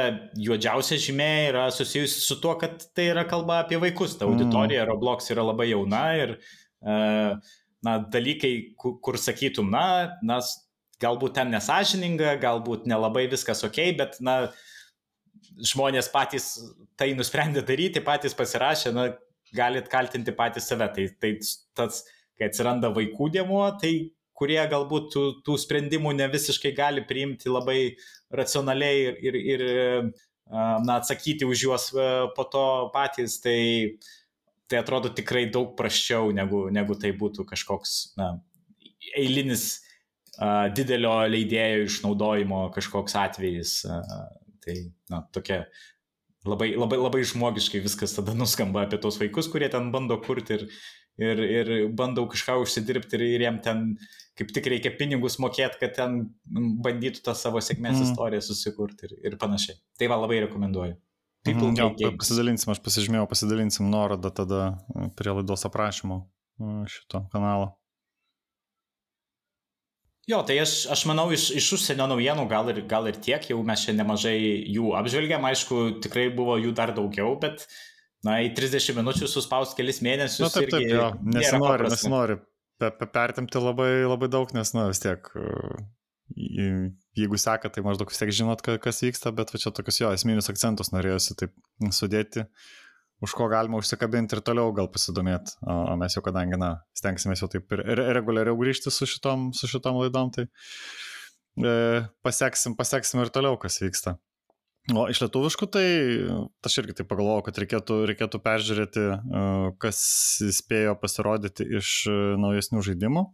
juodžiausia 0.41 0.97
žymė 1.03 1.29
yra 1.51 1.67
susijusi 1.73 2.23
su 2.23 2.39
tuo, 2.41 2.55
kad 2.61 2.81
tai 2.97 3.11
yra 3.11 3.27
kalba 3.29 3.61
apie 3.63 3.77
vaikus. 3.81 4.17
Ta 4.17 4.25
auditorija 4.29 4.83
mm. 4.83 4.89
Roblox 4.89 5.29
yra 5.35 5.45
labai 5.51 5.69
jauna 5.69 6.03
ir 6.17 6.35
uh, 6.39 7.37
na, 7.85 7.99
dalykai, 8.15 8.53
kur, 8.79 9.19
sakytum, 9.21 9.69
na, 9.73 9.85
nas, 10.25 10.55
galbūt 11.01 11.37
ten 11.37 11.53
nesažininga, 11.53 12.35
galbūt 12.41 12.87
nelabai 12.89 13.27
viskas 13.31 13.63
ok, 13.67 13.79
bet 13.99 14.19
na, 14.25 14.51
žmonės 15.59 16.11
patys 16.13 16.51
tai 16.99 17.13
nusprendė 17.17 17.63
daryti, 17.65 18.03
patys 18.03 18.35
pasirašė, 18.37 18.93
na, 18.95 19.09
galit 19.55 19.89
kaltinti 19.89 20.33
patys 20.35 20.69
save. 20.69 20.89
Tai, 20.95 21.07
tai 21.21 21.33
tas, 21.77 22.03
kai 22.37 22.49
atsiranda 22.49 22.91
vaikų 22.95 23.29
dėmuo, 23.35 23.65
tai 23.81 23.93
kurie 24.39 24.59
galbūt 24.71 25.11
tų, 25.13 25.23
tų 25.45 25.57
sprendimų 25.59 26.13
ne 26.15 26.29
visiškai 26.31 26.71
gali 26.77 27.03
priimti 27.07 27.51
labai 27.51 27.79
racionaliai 28.31 29.09
ir, 29.09 29.35
ir, 29.35 29.37
ir 29.41 29.63
na, 30.49 30.99
atsakyti 30.99 31.47
už 31.47 31.65
juos 31.67 31.89
po 32.35 32.45
to 32.51 32.65
patys, 32.93 33.39
tai, 33.43 33.97
tai 34.71 34.79
atrodo 34.83 35.11
tikrai 35.15 35.47
daug 35.51 35.75
praščiau, 35.79 36.31
negu, 36.35 36.67
negu 36.73 36.95
tai 36.99 37.11
būtų 37.17 37.45
kažkoks 37.49 37.99
na, 38.19 38.37
eilinis 39.17 39.81
didelio 40.75 41.15
leidėjo 41.27 41.85
išnaudojimo 41.87 42.65
kažkoks 42.75 43.17
atvejis. 43.19 43.79
Tai 44.59 44.75
na, 45.11 45.23
tokia 45.35 45.63
labai, 46.47 46.73
labai, 46.77 46.99
labai 46.99 47.25
žmogiškai 47.27 47.81
viskas 47.83 48.15
tada 48.15 48.35
nuskamba 48.37 48.85
apie 48.85 48.99
tos 49.01 49.19
vaikus, 49.19 49.49
kurie 49.51 49.69
ten 49.71 49.91
bando 49.93 50.19
kurti 50.23 50.57
ir, 50.57 50.65
ir, 51.19 51.43
ir 51.43 51.71
bandau 51.95 52.27
kažką 52.31 52.59
užsidirbti 52.63 53.19
ir, 53.19 53.25
ir 53.35 53.45
jiem 53.47 53.59
ten 53.63 53.85
kaip 54.39 54.53
tik 54.55 54.69
reikia 54.71 54.93
pinigus 54.95 55.35
mokėti, 55.43 55.79
kad 55.81 55.95
ten 55.97 56.19
bandytų 56.83 57.23
tą 57.25 57.35
savo 57.35 57.59
sėkmės 57.63 57.97
mm. 57.97 58.07
istoriją 58.07 58.43
susikurti 58.45 59.09
ir, 59.09 59.15
ir 59.27 59.37
panašiai. 59.41 59.79
Tai 59.99 60.11
va 60.11 60.19
labai 60.21 60.39
rekomenduoju. 60.45 60.95
Mhm, 61.47 61.75
jo, 61.79 62.11
pasidalinsim, 62.19 62.71
aš 62.73 62.81
pasižymėjau, 62.83 63.27
pasidalinsim 63.31 63.87
nuorodą 63.91 64.31
tada 64.35 64.63
prie 65.15 65.31
laidos 65.31 65.63
aprašymo 65.67 66.21
šito 66.91 67.23
kanalo. 67.33 67.73
Jo, 70.29 70.43
tai 70.45 70.59
aš, 70.61 70.83
aš 70.93 71.05
manau, 71.09 71.29
iš, 71.33 71.47
iš 71.57 71.67
užsienio 71.79 72.05
naujienų 72.11 72.43
gal 72.51 72.67
ir, 72.69 72.83
gal 72.89 73.07
ir 73.09 73.17
tiek, 73.17 73.47
jau 73.49 73.57
mes 73.65 73.81
čia 73.85 73.95
nemažai 73.97 74.37
jų 74.69 74.91
apžvelgėm, 74.99 75.47
aišku, 75.49 75.79
tikrai 76.05 76.27
buvo 76.35 76.59
jų 76.61 76.73
dar 76.77 76.93
daugiau, 76.93 77.33
bet, 77.41 77.65
na, 78.27 78.37
į 78.45 78.51
30 78.57 78.99
minučių 78.99 79.29
suspaust 79.31 79.73
kelis 79.79 80.03
mėnesius. 80.05 80.45
Na, 80.45 80.51
taip, 80.53 80.69
taip, 80.75 80.85
jo, 80.85 81.07
nesinori, 81.33 81.89
nesinori 81.89 82.37
pertimti 82.79 83.63
labai, 83.63 83.89
labai 84.05 84.29
daug, 84.31 84.53
nes, 84.53 84.73
na, 84.77 84.85
vis 84.91 85.01
tiek, 85.01 85.31
jeigu 87.17 87.39
seka, 87.41 87.71
tai 87.73 87.83
maždaug 87.85 88.13
vis 88.13 88.21
tiek 88.21 88.31
žinot, 88.41 88.61
kas 88.61 89.01
vyksta, 89.03 89.33
bet 89.35 89.49
va 89.53 89.61
čia 89.61 89.73
tokius 89.73 89.97
jo 90.03 90.13
esminius 90.13 90.51
akcentus 90.51 90.93
norėjusi 90.93 91.39
taip 91.41 91.57
sudėti, 91.95 92.45
už 93.21 93.35
ko 93.35 93.49
galima 93.51 93.79
užsikabinti 93.79 94.37
ir 94.37 94.43
toliau 94.45 94.71
gal 94.75 94.87
pasidomėti. 94.91 95.57
O 95.67 95.95
mes 95.99 96.15
jau 96.15 96.23
kadangi, 96.23 96.59
na, 96.59 96.71
stengsime 96.97 97.35
jau 97.39 97.49
taip 97.51 97.71
ir 97.75 98.01
reguliariau 98.15 98.57
grįžti 98.59 98.93
su 98.93 99.07
šitom, 99.09 99.49
su 99.55 99.67
šitom 99.71 99.99
laidom, 99.99 100.31
tai 100.35 100.47
e, 100.47 101.75
paseksim, 102.25 102.77
paseksim 102.79 103.23
ir 103.23 103.31
toliau, 103.35 103.59
kas 103.59 103.81
vyksta. 103.83 104.15
O 104.95 105.03
iš 105.11 105.19
lietuviškų 105.21 105.67
tai 105.69 105.85
aš 106.65 106.79
irgi 106.81 106.95
tai 106.97 107.05
pagalvojau, 107.05 107.43
kad 107.45 107.59
reikėtų, 107.61 107.99
reikėtų 108.09 108.41
peržiūrėti, 108.45 109.05
e, 109.11 109.47
kas 109.83 109.99
spėjo 110.61 110.95
pasirodyti 111.01 111.67
iš 111.81 111.95
e, 112.09 112.19
naujesnių 112.39 112.85
žaidimų. 112.87 113.27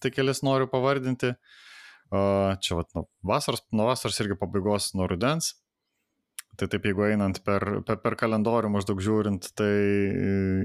Tai 0.00 0.14
kelias 0.14 0.40
noriu 0.46 0.70
pavardinti. 0.70 1.34
Čia 2.10 2.74
vat, 2.74 2.88
nuo 2.96 3.04
vasaros, 3.26 3.60
nuo 3.70 3.84
vasaros 3.86 4.16
irgi 4.22 4.34
pabaigos, 4.38 4.88
nuo 4.98 5.06
rudens. 5.06 5.52
Tai 6.60 6.68
taip, 6.68 6.90
jeigu 6.90 7.06
einant 7.06 7.38
per, 7.44 7.64
per, 7.88 8.00
per 8.04 8.16
kalendorių 8.20 8.68
maždaug 8.74 9.00
žiūrint, 9.00 9.46
tai 9.56 9.72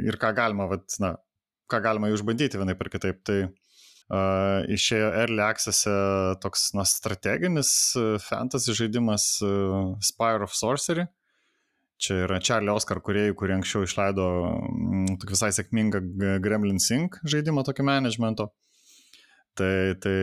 ir 0.04 0.18
ką 0.20 0.34
galima, 0.36 0.68
vat, 0.68 0.98
na, 1.00 1.14
ką 1.72 1.80
galima 1.86 2.10
išbandyti 2.12 2.60
vienai 2.60 2.76
per 2.80 2.92
kitaip. 2.94 3.24
Tai 3.28 3.46
Uh, 4.06 4.62
išėjo 4.70 5.08
Early 5.18 5.42
Access 5.42 5.88
toks 6.38 6.68
na, 6.78 6.84
strateginis 6.86 7.72
uh, 7.98 8.20
fantasy 8.22 8.76
žaidimas 8.78 9.40
uh, 9.42 9.96
Spire 9.98 10.46
of 10.46 10.54
Sorcery. 10.54 11.08
Čia 11.98 12.20
yra 12.28 12.38
Charlie 12.38 12.70
Oscar 12.70 13.00
kuriejai, 13.02 13.34
kurie 13.34 13.56
anksčiau 13.56 13.88
išleido 13.88 14.28
mm, 14.52 15.16
tokį 15.24 15.34
visai 15.34 15.50
sėkmingą 15.58 16.04
Gremlin 16.44 16.78
Sync 16.84 17.18
žaidimą 17.26 17.64
tokio 17.66 17.88
managemento. 17.88 18.52
Tai, 19.56 19.96
tai, 20.04 20.16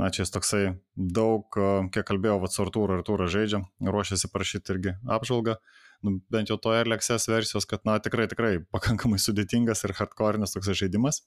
na, 0.00 0.08
čia 0.08 0.22
jis 0.22 0.32
toksai 0.32 0.62
daug, 0.96 1.52
kiek 1.92 2.06
kalbėjau, 2.08 2.38
vad 2.40 2.54
su 2.54 2.62
Artūru, 2.64 2.96
Artūras 2.96 3.28
žaidžia, 3.34 3.60
ruošiasi 3.84 4.30
parašyti 4.32 4.72
irgi 4.72 4.94
apžvalgą, 5.04 5.58
nu, 6.08 6.14
bent 6.32 6.48
jau 6.48 6.56
to 6.56 6.72
Access 6.72 7.28
versijos, 7.28 7.68
kad, 7.68 7.84
na, 7.84 7.98
tikrai, 8.00 8.24
tikrai 8.30 8.54
pakankamai 8.72 9.20
sudėtingas 9.20 9.84
ir 9.84 9.92
hardcore'nis 9.98 10.56
toksai 10.56 10.78
žaidimas. 10.80 11.20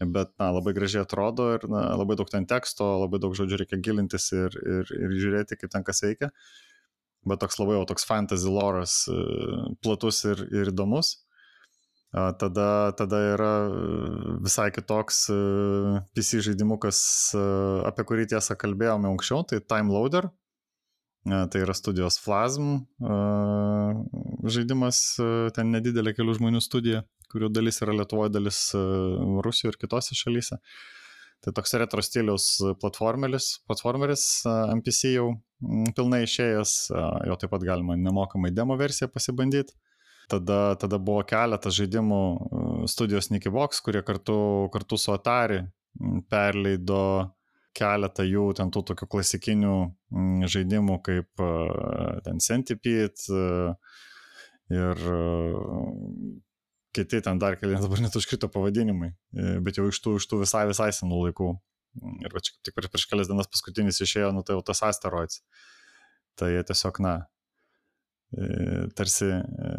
Bet 0.00 0.32
na, 0.40 0.48
labai 0.50 0.72
gražiai 0.74 1.04
atrodo 1.04 1.52
ir 1.54 1.68
na, 1.70 1.84
labai 2.00 2.16
daug 2.18 2.30
ten 2.30 2.48
teksto, 2.50 2.86
labai 3.04 3.20
daug 3.22 3.36
žodžių 3.38 3.60
reikia 3.60 3.78
gilintis 3.78 4.32
ir, 4.34 4.56
ir, 4.58 4.88
ir 4.90 5.18
žiūrėti, 5.20 5.58
kaip 5.60 5.70
ten 5.70 5.84
kas 5.86 6.02
veikia. 6.02 6.32
Bet 7.24 7.40
toks 7.40 7.60
labai 7.60 7.76
jau 7.78 7.84
toks 7.88 8.04
fantasy 8.08 8.50
loras, 8.50 8.96
e, 9.08 9.20
platus 9.84 10.24
ir, 10.28 10.42
ir 10.52 10.72
įdomus. 10.74 11.14
Tada, 12.14 12.68
tada 12.94 13.18
yra 13.32 13.52
e, 13.66 13.78
visai 14.44 14.68
kitoks 14.70 15.24
e, 15.34 15.38
PC 16.14 16.44
žaidimukas, 16.46 16.98
apie 17.90 18.04
kurį 18.06 18.28
tiesą 18.30 18.54
kalbėjome 18.60 19.10
anksčiau, 19.10 19.42
tai 19.50 19.58
Time 19.64 19.90
Loader. 19.90 20.30
Tai 21.24 21.56
yra 21.56 21.72
studijos 21.72 22.18
Flasm 22.20 22.82
žaidimas, 24.44 24.98
ten 25.56 25.70
nedidelė 25.72 26.12
kelių 26.12 26.34
žmonių 26.36 26.60
studija 26.60 27.00
kurių 27.34 27.50
dalis 27.50 27.82
yra 27.82 27.94
Lietuvoje, 27.98 28.32
dalis 28.34 28.60
e, 28.78 28.82
Rusijoje 29.44 29.74
ir 29.74 29.80
kitose 29.82 30.16
šalyse. 30.18 30.60
Tai 31.44 31.52
toks 31.56 31.74
retro 31.76 32.02
stiliaus 32.04 32.46
platformeris, 32.80 33.58
platformeris 33.68 34.22
MPC 34.78 35.10
jau 35.12 35.26
pilnai 35.96 36.22
išėjęs, 36.24 36.76
jo 37.28 37.36
taip 37.40 37.52
pat 37.52 37.66
galima 37.66 37.98
nemokamai 38.00 38.52
demo 38.54 38.78
versiją 38.80 39.10
pasibandyti. 39.12 39.76
Tada, 40.30 40.74
tada 40.80 40.98
buvo 40.98 41.22
keletas 41.28 41.76
žaidimų 41.76 42.20
e, 42.24 42.64
studijos 42.90 43.30
Nikivox, 43.32 43.82
kurie 43.84 44.02
kartu, 44.06 44.36
kartu 44.72 44.98
su 45.00 45.12
Atari 45.14 45.64
perleido 46.30 47.34
keletą 47.74 48.24
jų 48.26 48.48
ten 48.58 48.70
tų 48.74 48.84
tokių 48.90 49.08
klasikinių 49.10 49.76
žaidimų 50.50 50.98
kaip 51.04 51.44
e, 51.44 51.52
ten 52.24 52.40
Centipede 52.42 53.74
ir 54.72 55.06
kiti 56.94 57.20
ten 57.20 57.38
dar 57.38 57.58
keli, 57.58 57.76
dabar 57.82 58.00
net 58.04 58.14
užkrito 58.18 58.48
pavadinimai, 58.52 59.10
e, 59.34 59.58
bet 59.66 59.80
jau 59.80 59.88
iš 59.90 59.98
tų, 60.02 60.16
iš 60.20 60.28
tų 60.30 60.40
visai 60.44 60.64
visai 60.70 60.90
senų 60.94 61.20
laikų. 61.26 61.50
Ir 62.26 62.34
va 62.34 62.42
čia 62.42 62.54
tik 62.66 62.74
prieš, 62.74 62.90
prieš 62.92 63.06
kelias 63.10 63.30
dienas 63.30 63.50
paskutinis 63.50 64.00
išėjo, 64.02 64.32
nu 64.34 64.42
tai 64.46 64.56
jau 64.56 64.64
tas 64.66 64.82
asteroids. 64.86 65.42
Tai 66.38 66.50
jie 66.50 66.62
tiesiog, 66.66 66.98
na, 67.02 67.14
e, 68.34 68.46
tarsi 68.98 69.30
e, 69.30 69.74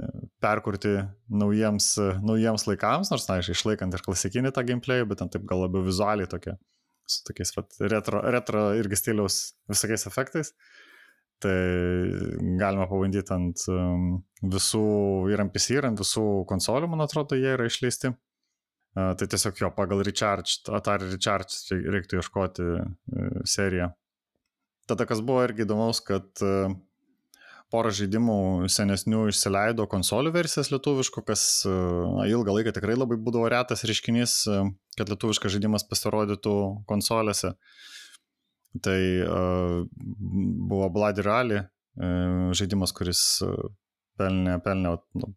perkurti 0.45 0.93
naujiems, 1.41 1.89
naujiems 2.25 2.67
laikams, 2.69 3.11
nors, 3.11 3.27
na, 3.29 3.41
išlaikant 3.41 3.97
ir 3.97 4.05
klasikinį 4.05 4.53
tą 4.55 4.63
gameplay, 4.67 5.03
bet 5.09 5.21
ten 5.21 5.33
taip 5.33 5.45
gal 5.49 5.65
labiau 5.65 5.85
vizualiai 5.85 6.29
tokie, 6.29 6.55
su 7.09 7.25
tokiais 7.27 7.55
vat, 7.57 7.77
retro, 7.93 8.21
retro 8.35 8.67
irgi 8.77 9.01
stiliaus 9.01 9.39
visokiais 9.71 10.05
efektais. 10.11 10.53
Tai 11.43 11.55
galima 12.61 12.85
pabandyti 12.87 13.33
ant 13.35 13.65
um, 13.67 14.05
visų 14.53 14.85
ir 15.33 15.43
MPC, 15.43 15.73
ir 15.75 15.89
ant 15.89 15.99
visų 15.99 16.23
konsolių, 16.47 16.87
man 16.93 17.03
atrodo, 17.03 17.35
jie 17.35 17.51
yra 17.57 17.67
išleisti. 17.67 18.13
Tai 18.95 19.27
tiesiog 19.27 19.57
jo 19.59 19.69
pagal 19.75 20.05
Recharge, 20.07 20.61
Atari 20.71 21.09
Recharge 21.11 21.75
reiktų 21.91 22.21
ieškoti 22.21 22.63
e, 22.63 22.83
seriją. 23.43 23.89
Tada 24.87 25.03
kas 25.09 25.19
buvo 25.19 25.41
irgi 25.43 25.65
įdomaus, 25.65 25.99
kad 26.05 26.29
e, 26.39 26.69
porą 27.76 27.91
žaidimų 27.95 28.69
senesnių 28.71 29.26
išsileido 29.32 29.86
konsolių 29.91 30.32
versijas 30.36 30.71
lietuviško, 30.71 31.23
kas 31.28 31.41
e, 31.67 31.73
na, 32.15 32.28
ilgą 32.32 32.55
laiką 32.55 32.71
tikrai 32.76 32.95
labai 32.95 33.17
būdavo 33.19 33.49
retas 33.51 33.84
reiškinys, 33.88 34.36
kad 34.95 35.11
lietuviškas 35.11 35.57
žaidimas 35.57 35.84
pasirodytų 35.89 36.55
konsolėse. 36.88 37.55
Tai 38.84 38.99
uh, 39.23 39.86
buvo 40.67 40.89
Bloody 40.91 41.23
Rally, 41.23 41.61
žaidimas, 42.59 42.91
kuris 42.91 43.21
pelnė, 44.19 44.57
pelnė 44.65 44.97
nu, 45.15 45.30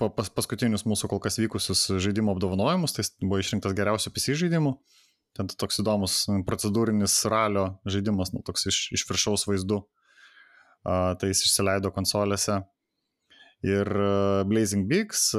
pas, 0.00 0.30
paskutinius 0.32 0.86
mūsų 0.88 1.10
kol 1.12 1.20
kas 1.20 1.36
vykusius 1.42 1.82
žaidimo 2.00 2.32
apdovanojimus, 2.32 2.96
tai 2.96 3.04
buvo 3.20 3.42
išrinktas 3.42 3.76
geriausių 3.76 4.14
PC 4.16 4.38
žaidimų. 4.46 4.78
Ten 5.36 5.50
toks 5.50 5.82
įdomus 5.82 6.22
procedūrinis 6.48 7.18
ralio 7.28 7.66
žaidimas, 7.84 8.32
nu, 8.32 8.40
toks 8.46 8.70
iš, 8.70 8.80
iš 8.96 9.04
viršaus 9.10 9.44
vaizdų. 9.50 9.82
Uh, 9.82 10.03
tai 10.84 11.30
jis 11.30 11.44
išsileido 11.46 11.90
konsolėse. 11.94 12.60
Ir 13.64 13.88
Blazing 14.44 14.84
Bigs, 14.90 15.30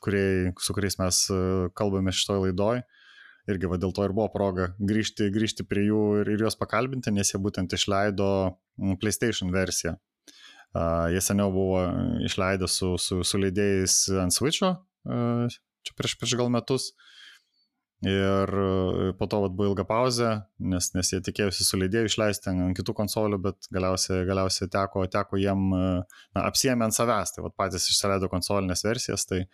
kuriai, 0.00 0.52
su 0.56 0.72
kuriais 0.72 0.96
mes 0.96 1.18
kalbame 1.76 2.14
šitoje 2.16 2.46
laidoje, 2.46 2.86
irgi 3.52 3.68
va, 3.68 3.76
dėl 3.82 3.92
to 3.92 4.06
ir 4.06 4.14
buvo 4.16 4.30
proga 4.32 4.70
grįžti, 4.80 5.28
grįžti 5.34 5.66
prie 5.68 5.84
jų 5.90 6.02
ir, 6.22 6.30
ir 6.32 6.46
juos 6.46 6.56
pakalbinti, 6.56 7.12
nes 7.12 7.34
jie 7.34 7.40
būtent 7.42 7.76
išleido 7.76 8.30
PlayStation 9.02 9.52
versiją. 9.52 9.98
Uh, 10.72 11.10
jie 11.12 11.20
seniau 11.20 11.52
buvo 11.52 11.82
išleidę 12.24 12.64
su, 12.64 12.94
su, 12.96 13.18
su 13.28 13.36
leidėjais 13.36 13.96
ant 14.22 14.32
Switch'o, 14.32 14.70
uh, 15.04 15.56
čia 15.84 15.96
prieš, 15.98 16.14
prieš 16.16 16.38
gal 16.40 16.48
metus. 16.54 16.94
Ir 18.02 18.50
po 19.14 19.26
to 19.30 19.38
vat, 19.44 19.52
buvo 19.54 19.68
ilga 19.70 19.84
pauzė, 19.86 20.30
nes, 20.58 20.88
nes 20.96 21.12
jie 21.12 21.20
tikėjusi 21.22 21.62
su 21.62 21.78
leidėju 21.78 22.08
išleisti 22.10 22.50
ant 22.50 22.74
kitų 22.74 22.96
konsolių, 22.98 23.38
bet 23.44 23.68
galiausiai, 23.70 24.24
galiausiai 24.26 24.66
teko, 24.72 25.04
teko 25.06 25.38
jiem 25.38 25.68
na, 25.70 26.42
apsiemė 26.42 26.88
ant 26.88 26.96
savęs. 26.96 27.30
Tai 27.36 27.44
vat, 27.46 27.54
patys 27.62 27.86
išsileido 27.92 28.26
konsolinės 28.32 28.82
versijas, 28.82 29.22
tai 29.30 29.44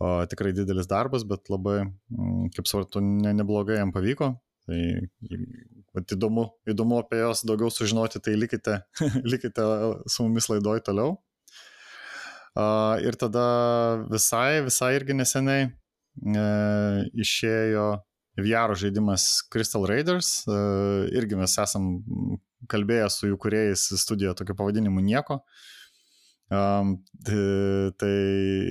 o, 0.00 0.14
tikrai 0.32 0.54
didelis 0.56 0.88
darbas, 0.88 1.26
bet 1.28 1.52
labai, 1.52 1.82
kaip 2.56 2.70
svartu, 2.70 3.04
ne, 3.04 3.34
neblogai 3.36 3.76
jam 3.82 3.92
pavyko. 3.92 4.30
Tai 4.68 4.80
vat, 5.92 6.16
įdomu, 6.16 6.46
įdomu 6.72 7.02
apie 7.02 7.20
jos 7.20 7.44
daugiau 7.48 7.68
sužinoti, 7.72 8.22
tai 8.24 8.38
likite, 8.40 8.80
likite 9.32 9.66
su 10.08 10.24
mumis 10.24 10.48
laidoj 10.48 10.86
toliau. 10.88 11.18
Uh, 12.58 12.96
ir 13.04 13.14
tada 13.20 13.44
visai, 14.08 14.64
visai 14.66 14.94
irgi 14.96 15.14
neseniai 15.14 15.68
e, 15.68 15.72
išėjo 17.24 17.88
VR 18.38 18.74
žaidimas 18.78 19.42
Crystal 19.50 19.86
Raiders. 19.86 20.44
E, 20.46 20.58
irgi 21.18 21.38
mes 21.38 21.56
esam 21.58 21.88
kalbėję 22.70 23.08
su 23.10 23.32
jų 23.32 23.38
kuriejais 23.42 23.88
studijoje 23.98 24.38
tokiu 24.38 24.56
pavadinimu 24.58 25.02
Nieko. 25.02 25.42
Um, 26.48 26.94
tai, 28.00 28.12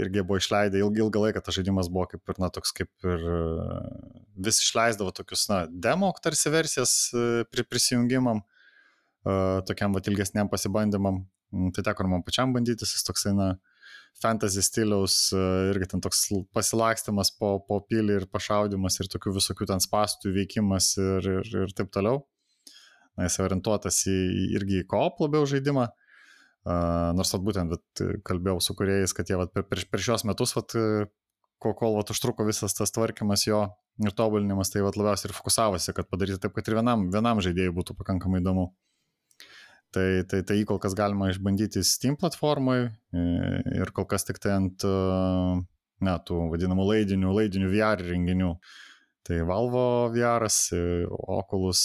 irgi 0.02 0.24
buvo 0.26 0.40
išleidę 0.42 0.80
ilgą, 0.82 1.04
ilgą 1.04 1.22
laiką, 1.28 1.44
tas 1.46 1.54
žaidimas 1.60 1.92
buvo 1.94 2.08
kaip 2.10 2.32
ir, 2.32 2.40
na, 2.42 2.50
toks 2.50 2.74
kaip 2.74 2.90
ir 3.06 3.26
vis 4.48 4.58
išleisdavo 4.64 5.14
tokius, 5.14 5.44
na, 5.52 5.60
demo 5.70 6.10
tarsi 6.24 6.50
versijas 6.50 6.96
e, 7.14 7.44
pri, 7.54 7.68
prisijungimam, 7.70 8.42
uh, 8.42 9.60
tokiam 9.70 9.94
va 9.94 10.02
ilgesniam 10.10 10.50
pasibandymam. 10.50 11.22
Tai 11.76 11.84
teko 11.86 12.04
ir 12.04 12.10
man 12.12 12.26
pačiam 12.26 12.56
bandyti, 12.56 12.88
jis 12.90 13.06
toksai, 13.06 13.36
na, 13.38 13.52
fantasy 14.24 14.64
stiliaus, 14.66 15.18
e, 15.36 15.44
irgi 15.72 15.92
ten 15.94 16.04
toks 16.04 16.26
pasilakstimas 16.56 17.32
po, 17.38 17.58
po 17.68 17.80
pilį 17.90 18.22
ir 18.22 18.26
pašaudimas 18.32 19.00
ir 19.02 19.12
tokių 19.14 19.36
visokių 19.38 19.70
ten 19.74 19.84
spastų 19.84 20.34
veikimas 20.36 20.94
ir, 21.02 21.30
ir, 21.40 21.54
ir 21.66 21.76
taip 21.78 21.94
toliau. 21.94 22.24
Na, 23.18 23.26
jis 23.26 23.40
orientuotas 23.42 24.04
į, 24.10 24.18
irgi 24.58 24.84
į 24.84 24.90
koop 24.90 25.24
labiau 25.26 25.48
žaidimą. 25.50 25.88
Uh, 26.68 27.14
nors 27.16 27.32
at 27.32 27.44
būtent 27.46 27.72
vat, 27.72 28.02
kalbėjau 28.28 28.60
su 28.60 28.74
kuriejais, 28.76 29.14
kad 29.16 29.30
jie 29.30 29.38
vat, 29.40 29.54
per, 29.56 29.64
per, 29.70 29.80
per 29.88 30.02
šios 30.04 30.26
metus, 30.28 30.52
vat, 30.58 30.74
kol, 31.64 31.74
kol 31.80 31.96
vat, 31.96 32.12
užtruko 32.12 32.46
visas 32.48 32.76
tas 32.76 32.92
tvarkymas 32.92 33.46
jo 33.48 33.62
ir 34.04 34.14
tobulinimas, 34.18 34.74
tai 34.74 34.84
vat, 34.86 34.98
labiausiai 35.00 35.32
ir 35.32 35.38
fokusavosi, 35.38 35.96
kad 35.96 36.10
padaryti 36.12 36.42
taip, 36.44 36.54
kad 36.58 36.68
ir 36.68 36.78
vienam, 36.82 37.08
vienam 37.14 37.40
žaidėjui 37.46 37.76
būtų 37.80 37.96
pakankamai 38.02 38.44
įdomu. 38.44 38.68
Tai, 39.98 40.08
tai, 40.30 40.44
tai 40.46 40.60
jį 40.60 40.68
kol 40.70 40.78
kas 40.84 40.94
galima 40.98 41.32
išbandyti 41.32 41.82
Steam 41.88 42.18
platformoje 42.22 42.92
ir 43.74 43.90
kol 43.98 44.06
kas 44.10 44.28
tik 44.28 44.38
tai 44.44 44.54
ant, 44.60 44.84
na, 46.06 46.18
tų 46.22 46.44
vadinamų 46.52 46.86
laidinių, 46.92 47.32
laidinių 47.34 47.72
VR 47.72 48.04
renginių. 48.06 48.52
Tai 49.26 49.38
Valvo 49.50 49.88
VR, 50.14 50.46
Oculus 51.40 51.82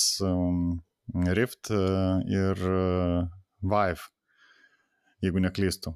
Rift 1.39 1.73
ir 1.73 2.67
Vive 3.63 4.11
jeigu 5.23 5.43
neklystu. 5.43 5.95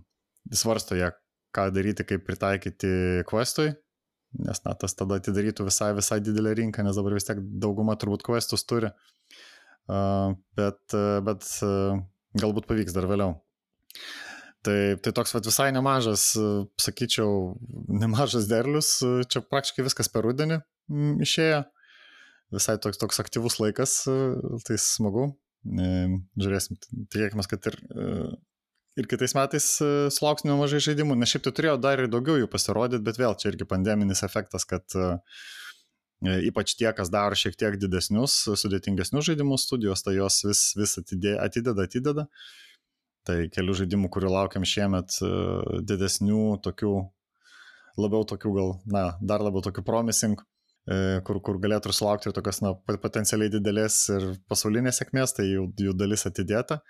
Svarsto 0.54 0.96
jie, 0.96 1.10
ką 1.54 1.68
daryti, 1.74 2.06
kaip 2.06 2.24
pritaikyti 2.26 3.24
questui, 3.28 3.72
nes 4.46 4.62
na, 4.64 4.74
tas 4.78 4.94
tada 4.98 5.18
atidarytų 5.20 5.66
visai, 5.66 5.92
visai 5.96 6.20
didelę 6.22 6.54
rinką, 6.60 6.84
nes 6.86 6.98
dabar 6.98 7.16
vis 7.16 7.26
tiek 7.26 7.40
dauguma 7.62 7.96
turbūt 7.98 8.24
questus 8.26 8.66
turi. 8.68 8.92
Uh, 9.86 10.34
bet, 10.58 10.80
uh, 10.94 11.20
bet 11.26 11.46
uh, 11.62 12.00
galbūt 12.40 12.66
pavyks 12.66 12.96
dar 12.96 13.06
vėliau. 13.10 13.36
Tai, 14.66 14.78
tai 14.98 15.12
toks 15.14 15.30
vat, 15.30 15.46
visai 15.46 15.68
nemažas, 15.70 16.32
sakyčiau, 16.82 17.54
nemažas 18.02 18.48
derlius, 18.50 18.96
čia 19.30 19.44
praktiškai 19.46 19.84
viskas 19.86 20.10
per 20.10 20.26
rudenį 20.26 20.58
išėjo. 21.22 21.60
Visai 22.54 22.74
toks, 22.82 22.98
toks 22.98 23.22
aktyvus 23.22 23.60
laikas, 23.62 23.94
tai 24.66 24.78
smagu. 24.82 25.28
Žiūrėsim, 25.62 26.80
tikėkime, 27.14 27.46
kad 27.46 27.70
ir 27.70 27.78
ir 28.96 29.08
kitais 29.10 29.34
metais 29.36 29.66
e, 29.84 29.90
sulauksime 30.12 30.52
nemažai 30.52 30.80
žaidimų, 30.88 31.18
nes 31.20 31.32
šiaip 31.32 31.44
tai 31.46 31.52
turėjo 31.58 31.76
dar 31.84 32.00
ir 32.02 32.10
daugiau 32.12 32.40
jų 32.40 32.48
pasirodyti, 32.52 33.04
bet 33.04 33.20
vėl 33.20 33.36
čia 33.38 33.50
irgi 33.52 33.68
pandeminis 33.68 34.24
efektas, 34.26 34.64
kad 34.68 34.96
e, 34.96 35.04
e, 35.04 35.16
ypač 36.24 36.74
tie, 36.78 36.88
kas 36.96 37.10
daro 37.12 37.36
šiek 37.36 37.58
tiek 37.58 37.76
didesnius, 37.80 38.38
sudėtingesnius 38.56 39.26
žaidimus 39.28 39.66
studijos, 39.68 40.04
tai 40.06 40.16
jos 40.16 40.40
vis, 40.46 40.62
vis 40.78 40.96
atidė, 41.02 41.36
atideda, 41.42 41.84
atideda. 41.84 42.26
Tai 43.26 43.36
kelių 43.52 43.74
žaidimų, 43.82 44.08
kurių 44.14 44.30
laukiam 44.30 44.64
šiemet, 44.64 45.18
didesnių, 45.82 46.60
tokių, 46.62 46.92
labiau 47.98 48.26
tokių 48.28 48.52
gal, 48.54 48.76
na, 48.86 49.06
dar 49.20 49.42
labiau 49.42 49.64
tokių 49.66 49.82
promising, 49.86 50.38
kur, 51.26 51.40
kur 51.42 51.58
galėtų 51.62 51.90
ir 51.90 51.96
sulaukti 51.98 52.30
ir 52.30 52.36
tokios, 52.36 52.62
na, 52.62 52.72
potencialiai 52.86 53.50
didelės 53.50 53.98
ir 54.14 54.28
pasaulinės 54.48 55.02
sėkmės, 55.02 55.34
tai 55.36 55.48
jų, 55.50 55.66
jų 55.88 55.96
dalis 55.98 56.26
atidėta. 56.30 56.80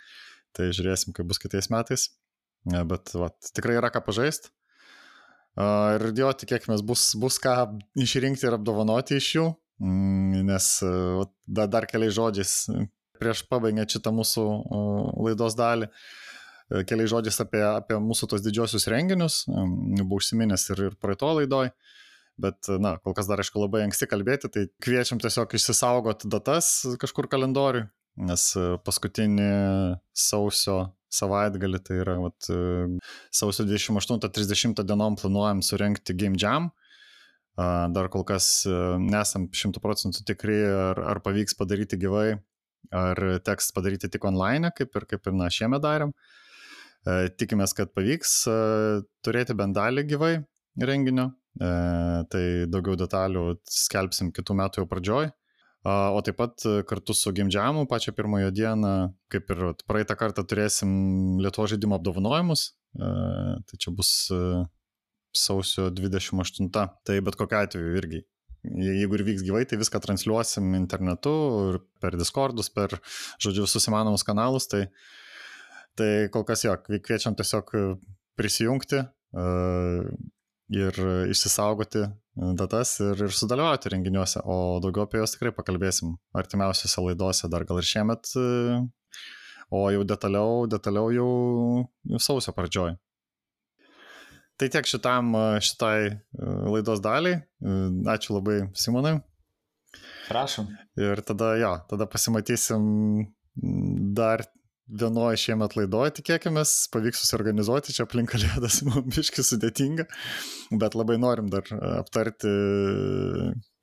Tai 0.56 0.70
žiūrėsim, 0.72 1.16
kaip 1.16 1.28
bus 1.28 1.40
kitais 1.40 1.68
metais. 1.72 2.10
Bet 2.66 3.12
va, 3.16 3.30
tikrai 3.56 3.76
yra 3.80 3.90
ką 3.94 4.04
pažaisti. 4.04 4.52
Ir 5.56 6.10
jo, 6.18 6.32
tikėkime, 6.36 6.76
bus, 6.84 7.14
bus 7.16 7.38
ką 7.40 7.54
išrinkti 7.96 8.44
ir 8.44 8.58
apdovanoti 8.58 9.16
iš 9.16 9.30
jų, 9.38 9.46
mm, 9.80 10.44
nes 10.50 10.68
da, 11.48 11.64
dar 11.64 11.88
keliais 11.88 12.12
žodžiais 12.18 12.52
prieš 13.16 13.42
pabaigiant 13.48 13.88
šitą 13.88 14.12
mūsų 14.12 14.44
laidos 15.24 15.56
dalį, 15.56 15.88
keliais 16.88 17.12
žodžiais 17.12 17.40
apie, 17.44 17.62
apie 17.64 17.98
mūsų 18.02 18.28
tos 18.32 18.44
didžiosius 18.44 18.88
renginius, 18.92 19.44
buvau 19.48 20.20
užsiminęs 20.20 20.68
ir, 20.74 20.82
ir 20.90 20.98
praeito 21.00 21.30
laidoj, 21.38 21.70
bet, 22.42 22.68
na, 22.82 22.96
kol 23.00 23.16
kas 23.16 23.28
dar 23.30 23.40
aišku 23.40 23.62
labai 23.62 23.86
anksti 23.86 24.08
kalbėti, 24.10 24.50
tai 24.52 24.66
kviečiam 24.84 25.20
tiesiog 25.22 25.56
išsisaugoti 25.56 26.30
datas 26.32 26.70
kažkur 27.00 27.30
kalendoriui, 27.32 27.86
nes 28.28 28.48
e, 28.56 28.66
paskutinį 28.84 29.50
sausio 30.16 30.78
savaitgalį, 31.12 31.80
tai 31.84 32.00
yra 32.02 32.16
vat, 32.22 32.48
e, 32.50 32.86
sausio 33.34 33.66
28-30 33.68 34.82
dienom 34.86 35.18
planuojam 35.20 35.62
surenkti 35.64 36.16
Game 36.18 36.38
Jam. 36.40 36.70
Dar 37.56 38.10
kol 38.12 38.26
kas 38.28 38.66
e, 38.68 38.74
nesam 39.00 39.46
šimtų 39.48 39.80
procentų 39.84 40.26
tikri, 40.28 40.58
ar, 40.66 41.00
ar 41.14 41.22
pavyks 41.24 41.56
padaryti 41.56 41.98
gyvai, 42.00 42.34
ar 42.92 43.22
teks 43.46 43.72
padaryti 43.76 44.10
tik 44.12 44.26
online, 44.28 44.72
kaip 44.76 44.92
ir, 44.98 45.08
kaip 45.08 45.30
ir 45.30 45.38
na, 45.38 45.48
šiemet 45.52 45.84
darėm. 45.84 46.12
Tikimės, 47.38 47.70
kad 47.78 47.92
pavyks 47.94 48.30
turėti 49.22 49.54
bent 49.54 49.76
dalį 49.76 50.02
gyvai 50.10 50.32
renginio, 50.82 51.28
tai 51.54 52.42
daugiau 52.66 52.98
detalių 52.98 53.44
skelbsim 53.70 54.32
kitų 54.34 54.56
metų 54.58 54.82
jau 54.82 54.88
pradžioj. 54.90 55.30
O 55.86 56.20
taip 56.24 56.34
pat 56.40 56.64
e, 56.66 56.80
kartu 56.88 57.14
su 57.14 57.30
Gimdžiamu 57.32 57.84
pačią 57.86 58.12
pirmąją 58.16 58.50
dieną, 58.50 58.92
kaip 59.30 59.50
ir 59.54 59.60
praeitą 59.86 60.16
kartą 60.18 60.42
turėsim 60.42 60.90
Lietuvo 61.42 61.68
žaidimo 61.70 61.98
apdovanojimus. 62.00 62.62
E, 62.98 63.10
tai 63.68 63.78
čia 63.78 63.92
bus 63.94 64.10
e, 64.34 64.40
sausio 65.36 65.90
28. 65.94 66.72
Tai 66.74 67.20
bet 67.28 67.38
kokiu 67.38 67.60
atveju 67.60 68.00
irgi. 68.00 68.24
Jeigu 68.66 69.14
ir 69.14 69.22
vyks 69.28 69.44
gyvai, 69.46 69.62
tai 69.70 69.78
viską 69.78 70.00
transliuosim 70.02 70.74
internetu 70.74 71.34
ir 71.68 71.78
per 72.02 72.16
Discordus, 72.18 72.72
per, 72.74 72.96
žodžiu, 73.38 73.68
visus 73.68 73.86
įmanomus 73.86 74.26
kanalus. 74.26 74.66
Tai, 74.72 74.88
tai 75.94 76.10
kol 76.34 76.42
kas 76.48 76.66
jo, 76.66 76.74
kviečiam 76.82 77.38
tiesiog 77.38 77.70
prisijungti 78.34 79.04
ir 80.72 80.98
išsisaugoti 81.30 82.04
datas 82.58 82.96
ir, 83.00 83.20
ir 83.28 83.32
sudalyvauti 83.32 83.92
renginiuose, 83.92 84.42
o 84.44 84.78
daugiau 84.82 85.06
apie 85.06 85.20
juos 85.22 85.32
tikrai 85.36 85.54
pakalbėsim 85.56 86.16
artimiausiose 86.36 87.04
laidose, 87.04 87.48
dar 87.52 87.64
gal 87.68 87.80
ir 87.80 87.88
šiemet, 87.88 88.32
o 89.70 89.82
jau 89.94 90.04
detaliau, 90.08 90.66
detaliau 90.70 91.12
jau, 91.14 91.30
jau 92.12 92.22
sausio 92.22 92.54
pradžioj. 92.56 92.96
Tai 94.56 94.68
tiek 94.72 94.86
šitam, 94.88 95.34
šitai 95.60 96.16
laidos 96.72 97.02
daliai. 97.04 97.42
Ačiū 98.08 98.38
labai 98.38 98.62
Simonai. 98.72 99.18
Prašom. 100.30 100.70
Ir 100.96 101.20
tada, 101.28 101.50
jo, 101.60 101.72
tada 101.90 102.06
pasimatysim 102.08 102.86
dar 104.16 104.46
vienoje 104.86 105.40
šiemet 105.42 105.74
laidoje, 105.76 106.12
tikėkime, 106.20 106.62
pavyks 106.92 107.22
susiorganizuoti, 107.24 107.94
čia 107.96 108.04
aplink 108.06 108.30
kalėdas 108.34 108.80
mums 108.86 109.08
biški 109.16 109.44
sudėtinga, 109.46 110.06
bet 110.82 110.94
labai 110.98 111.18
norim 111.22 111.50
dar 111.52 111.66
aptarti 111.96 112.52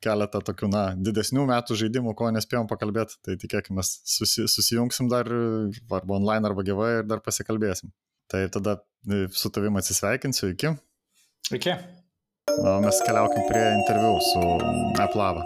keletą 0.04 0.40
tokių, 0.44 0.70
na, 0.72 0.84
didesnių 1.00 1.46
metų 1.48 1.76
žaidimų, 1.80 2.14
ko 2.18 2.30
nespėjom 2.34 2.68
pakalbėti, 2.70 3.18
tai 3.24 3.36
tikėkime, 3.40 3.84
susi, 3.84 4.48
susijungsim 4.50 5.10
dar 5.12 5.28
arba 5.28 6.18
online, 6.18 6.44
arba 6.50 6.64
gyvai 6.66 6.90
ir 7.00 7.08
dar 7.08 7.24
pasikalbėsim. 7.24 7.92
Tai 8.32 8.46
tada 8.52 8.78
e, 9.08 9.26
su 9.36 9.52
tavim 9.52 9.76
atsisveikinsiu, 9.80 10.54
iki. 10.54 10.72
Iki. 11.52 11.76
O 12.54 12.80
mes 12.84 13.04
keliaukim 13.04 13.46
prie 13.48 13.68
interviu 13.76 14.18
su 14.32 14.42
Aplava. 15.04 15.44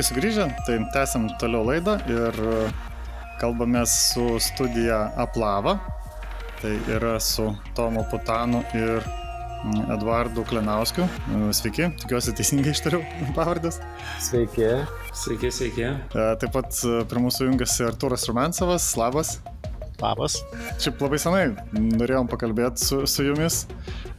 Sveiki 0.00 0.14
sugrįžę, 0.14 0.44
tai 0.64 0.76
tęsiam 0.94 1.26
toliau 1.36 1.60
laidą 1.68 1.98
ir 2.08 2.36
kalbamės 3.36 3.92
su 4.14 4.38
studija 4.40 5.10
Aplava. 5.20 5.74
Tai 6.62 6.70
yra 6.88 7.18
su 7.20 7.50
Tomu 7.76 8.06
Putanu 8.08 8.62
ir 8.72 9.04
Eduardu 9.92 10.46
Klenauskiu. 10.48 11.04
Sveiki, 11.52 11.90
tikiuosi 12.00 12.32
teisingai 12.32 12.72
ištariau 12.72 13.04
pavardės. 13.36 13.82
Sveiki. 14.24 14.72
Sveiki, 15.12 15.52
sveiki. 15.52 15.92
Taip 16.16 16.50
pat 16.56 16.80
prie 17.12 17.28
mūsų 17.28 17.50
jungiasi 17.50 17.90
Arturas 17.92 18.24
Rumansovas. 18.30 18.94
Labas. 18.96 19.36
Labas. 20.00 20.38
Šiaip 20.80 21.02
labai 21.04 21.18
senai 21.20 21.42
norėjom 21.76 22.28
pakalbėti 22.30 22.80
su, 22.80 23.00
su 23.10 23.24
jumis, 23.26 23.62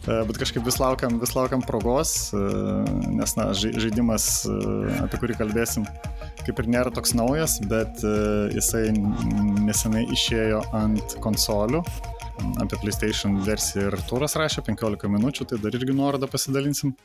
bet 0.05 0.38
kažkaip 0.38 0.65
vis 0.67 0.77
laukiam, 0.82 1.17
vis 1.21 1.34
laukiam 1.34 1.63
progos, 1.65 2.13
nes 3.09 3.34
na, 3.38 3.47
žaidimas, 3.57 4.27
apie 5.01 5.21
kurį 5.23 5.39
kalbėsim, 5.39 5.88
kaip 6.45 6.61
ir 6.61 6.69
nėra 6.75 6.93
toks 6.93 7.15
naujas, 7.17 7.57
bet 7.71 8.03
jisai 8.53 8.89
nesenai 9.65 10.05
išėjo 10.13 10.61
ant 10.77 11.17
konsolių. 11.25 11.84
Apie 12.61 12.77
PlayStation 12.82 13.36
versiją 13.45 13.89
ir 13.91 13.99
turas 14.09 14.34
rašė 14.39 14.63
15 14.65 15.09
minučių, 15.13 15.45
tai 15.49 15.59
dar 15.61 15.75
irgi 15.77 15.93
nuorodą 15.93 16.29
pasidalinsim. 16.32 16.95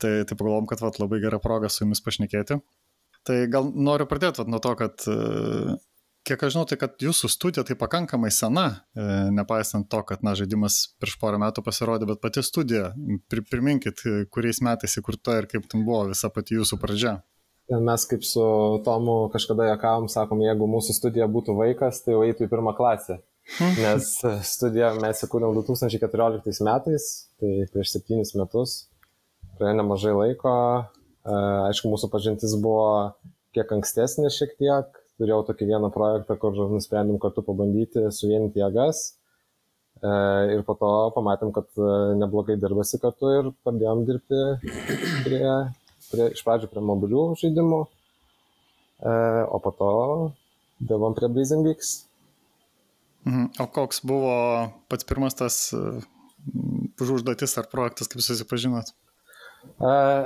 Tai, 0.00 0.12
tai 0.28 0.36
pagalvom, 0.36 0.68
kad 0.68 0.80
vat, 0.84 1.00
labai 1.00 1.18
gera 1.22 1.40
proga 1.40 1.68
su 1.72 1.82
jumis 1.84 2.02
pašnekėti. 2.04 2.58
Tai 3.26 3.36
gal 3.52 3.68
noriu 3.72 4.06
pradėti 4.08 4.42
vat, 4.42 4.50
nuo 4.52 4.60
to, 4.62 4.72
kad 4.78 5.04
kiek 6.26 6.42
aš 6.42 6.56
žinau, 6.56 6.64
tai 6.68 6.78
kad 6.80 6.98
jūsų 7.02 7.30
studija 7.30 7.64
tai 7.66 7.76
pakankamai 7.78 8.32
sena, 8.34 8.66
nepaisant 9.34 9.88
to, 9.92 10.00
kad 10.08 10.24
na, 10.26 10.34
žaidimas 10.38 10.80
prieš 11.00 11.16
porą 11.22 11.38
metų 11.42 11.62
pasirodė, 11.66 12.08
bet 12.10 12.22
pati 12.24 12.42
studija, 12.46 12.90
priminkit, 13.30 14.02
kuriais 14.34 14.60
metais 14.64 14.98
įkurta 14.98 15.38
ir 15.40 15.48
kaip 15.50 15.68
ten 15.70 15.86
buvo 15.86 16.08
visa 16.10 16.30
pati 16.34 16.58
jūsų 16.58 16.80
pradžia. 16.82 17.14
Mes 17.66 18.04
kaip 18.06 18.22
su 18.22 18.42
Tomu 18.86 19.14
kažkada 19.32 19.70
jokavom, 19.72 20.06
sakom, 20.10 20.42
jeigu 20.44 20.68
mūsų 20.70 20.94
studija 20.94 21.26
būtų 21.30 21.56
vaikas, 21.58 22.04
tai 22.04 22.14
jau 22.14 22.22
eitų 22.26 22.46
į 22.46 22.52
pirmą 22.52 22.76
klasę. 22.78 23.18
Nes 23.78 24.10
studiją 24.46 24.92
mes 24.98 25.22
įkūrėm 25.22 25.54
2014 25.54 26.66
metais, 26.66 27.08
tai 27.38 27.50
prieš 27.70 27.94
septynis 27.94 28.34
metus, 28.38 28.76
praėjo 29.58 29.80
nemažai 29.80 30.14
laiko. 30.14 30.54
Aišku, 31.26 31.90
mūsų 31.90 32.10
pažintis 32.10 32.54
buvo 32.62 33.16
kiek 33.54 33.70
ankstesnė 33.78 34.30
šiek 34.30 34.54
tiek, 34.60 34.98
turėjau 35.20 35.42
tokį 35.48 35.68
vieną 35.70 35.90
projektą, 35.94 36.36
kur 36.40 36.56
nusprendėm 36.72 37.20
kartu 37.22 37.44
pabandyti 37.46 38.06
suvienyti 38.12 38.60
jėgas. 38.62 39.06
Ir 40.04 40.60
po 40.68 40.74
to 40.76 40.90
pamatėm, 41.14 41.54
kad 41.56 41.70
neblogai 42.20 42.58
dirbasi 42.60 43.00
kartu 43.00 43.30
ir 43.32 43.46
pradėjom 43.64 44.02
dirbti 44.08 44.40
prie, 45.24 45.46
prie, 46.10 46.26
iš 46.36 46.42
pradžių 46.44 46.68
prie 46.68 46.82
mobilių 46.84 47.22
žaidimų, 47.40 47.78
o 49.56 49.62
po 49.64 49.72
to 49.78 49.94
dirbom 50.84 51.16
prie 51.16 51.32
Blazing 51.32 51.64
Weeks. 51.64 51.94
Mhm. 53.24 53.48
O 53.64 53.66
koks 53.72 54.04
buvo 54.04 54.36
pats 54.92 55.08
pirmas 55.08 55.34
tas 55.40 55.56
užduotis 57.00 57.56
ar 57.56 57.72
projektas, 57.72 58.12
kaip 58.12 58.20
susipažinot? 58.22 58.92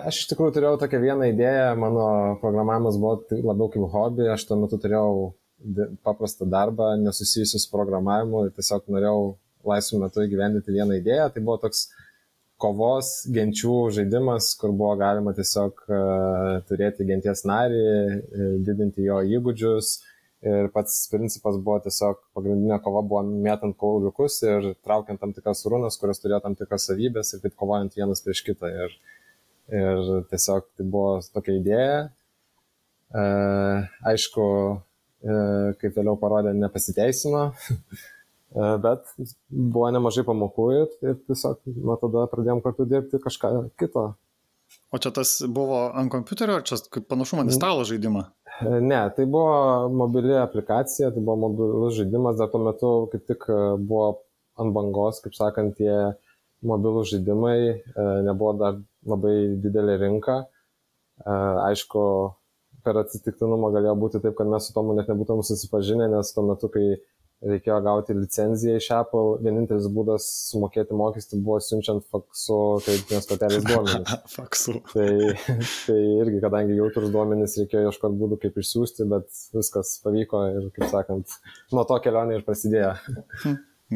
Aš 0.06 0.22
iš 0.22 0.26
tikrųjų 0.30 0.54
turėjau 0.56 0.78
tokią 0.80 1.00
vieną 1.02 1.30
idėją, 1.32 1.70
mano 1.80 2.06
programavimas 2.42 2.98
buvo 3.00 3.18
labiau 3.42 3.70
kaip 3.72 3.86
hobi, 3.94 4.28
aš 4.30 4.44
tuo 4.48 4.58
metu 4.60 4.78
turėjau 4.78 5.32
paprastą 6.06 6.46
darbą 6.48 6.92
nesusijusiu 7.02 7.58
su 7.60 7.70
programavimu 7.72 8.46
ir 8.46 8.54
tiesiog 8.56 8.86
norėjau 8.94 9.24
laisvų 9.66 10.04
metu 10.04 10.22
įgyvendinti 10.24 10.76
vieną 10.76 11.00
idėją. 11.00 11.26
Tai 11.34 11.42
buvo 11.44 11.58
toks 11.66 11.88
kovos 12.60 13.10
genčių 13.32 13.74
žaidimas, 13.96 14.52
kur 14.60 14.72
buvo 14.76 14.94
galima 15.00 15.34
tiesiog 15.36 15.84
turėti 16.68 17.08
genties 17.08 17.44
narį, 17.48 17.84
didinti 18.64 19.04
jo 19.08 19.20
įgūdžius. 19.38 19.92
Ir 20.40 20.70
pats 20.72 21.02
principas 21.12 21.58
buvo 21.60 21.76
tiesiog 21.84 22.16
pagrindinė 22.32 22.78
kova 22.80 23.02
buvo 23.04 23.20
mėtant 23.28 23.76
kauliukus 23.76 24.38
ir 24.46 24.70
traukiant 24.86 25.20
tam 25.20 25.34
tikras 25.36 25.66
runas, 25.68 25.98
kurios 26.00 26.22
turėjo 26.22 26.38
tam 26.46 26.54
tikras 26.56 26.86
savybės 26.88 27.34
ir 27.34 27.42
taip 27.42 27.58
kovojant 27.60 27.92
vienas 27.98 28.24
prieš 28.24 28.40
kitą. 28.46 28.70
Ir 28.72 28.94
Ir 29.70 30.24
tiesiog 30.30 30.66
tai 30.74 30.86
buvo 30.90 31.20
tokia 31.30 31.58
idėja. 31.60 32.00
E, 33.10 33.22
aišku, 34.06 34.46
e, 35.26 35.36
kaip 35.80 35.96
vėliau 35.98 36.16
parodė, 36.20 36.52
nepasiteisino, 36.54 37.48
e, 38.54 38.66
bet 38.84 39.14
buvo 39.50 39.88
nemažai 39.94 40.22
pamokų 40.28 40.66
ir, 40.76 40.92
ir 41.02 41.16
tiesiog 41.26 41.62
nuo 41.74 41.98
tada 42.02 42.28
pradėjom 42.30 42.62
kartu 42.66 42.86
dirbti 42.90 43.22
kažką 43.22 43.54
kito. 43.80 44.12
O 44.94 45.00
čia 45.02 45.10
tas 45.14 45.40
buvo 45.50 45.88
ant 45.98 46.12
kompiuterio, 46.12 46.60
ar 46.60 46.66
čia 46.66 46.78
kaip 46.94 47.08
panašumą 47.10 47.48
į 47.50 47.56
stalo 47.56 47.82
žaidimą? 47.88 48.28
Ne, 48.60 49.00
tai 49.16 49.24
buvo 49.26 49.88
mobili 49.90 50.36
aplikacija, 50.38 51.10
tai 51.10 51.22
buvo 51.22 51.48
mobilus 51.48 51.96
žaidimas, 51.96 52.38
dar 52.38 52.50
tuo 52.52 52.60
metu 52.62 52.90
kaip 53.10 53.24
tik 53.26 53.46
buvo 53.80 54.10
ant 54.60 54.74
bangos, 54.76 55.18
kaip 55.24 55.34
sakant, 55.34 55.74
tie 55.80 56.12
mobilų 56.62 57.02
žaidimai, 57.08 57.56
nebuvo 58.28 58.52
dar 58.60 58.78
labai 59.08 59.36
didelė 59.62 59.96
rinka. 60.00 60.42
Aišku, 61.26 62.02
per 62.84 63.00
atsitiktinumą 63.02 63.70
galėjo 63.74 63.96
būti 64.00 64.20
taip, 64.24 64.36
kad 64.38 64.50
mes 64.50 64.66
su 64.66 64.76
tomu 64.76 64.96
net 64.96 65.10
nebūtum 65.10 65.42
susipažinę, 65.44 66.08
nes 66.12 66.32
tuo 66.34 66.44
metu, 66.48 66.70
kai 66.72 67.00
reikėjo 67.40 67.78
gauti 67.84 68.14
licenciją 68.16 68.76
iš 68.76 68.88
Apple, 68.92 69.38
vienintelis 69.44 69.86
būdas 69.92 70.26
sumokėti 70.50 70.96
mokestį 70.96 71.38
buvo 71.40 71.56
siunčiant 71.64 72.04
faksu 72.12 72.58
kreditinės 72.84 73.28
kortelės 73.30 73.64
duomenys. 73.64 74.12
faksu. 74.36 74.76
Tai, 74.92 75.08
tai 75.86 75.98
irgi, 76.18 76.42
kadangi 76.44 76.76
jautrus 76.76 77.12
duomenys, 77.14 77.56
reikėjo 77.62 77.88
ieškoti 77.88 78.20
būdų, 78.20 78.40
kaip 78.44 78.60
išsiųsti, 78.60 79.08
bet 79.12 79.42
viskas 79.56 79.96
pavyko 80.04 80.44
ir, 80.52 80.68
kaip 80.76 80.92
sakant, 80.92 81.40
nuo 81.72 81.86
to 81.88 82.00
kelionė 82.04 82.38
ir 82.38 82.46
prasidėjo. 82.48 82.92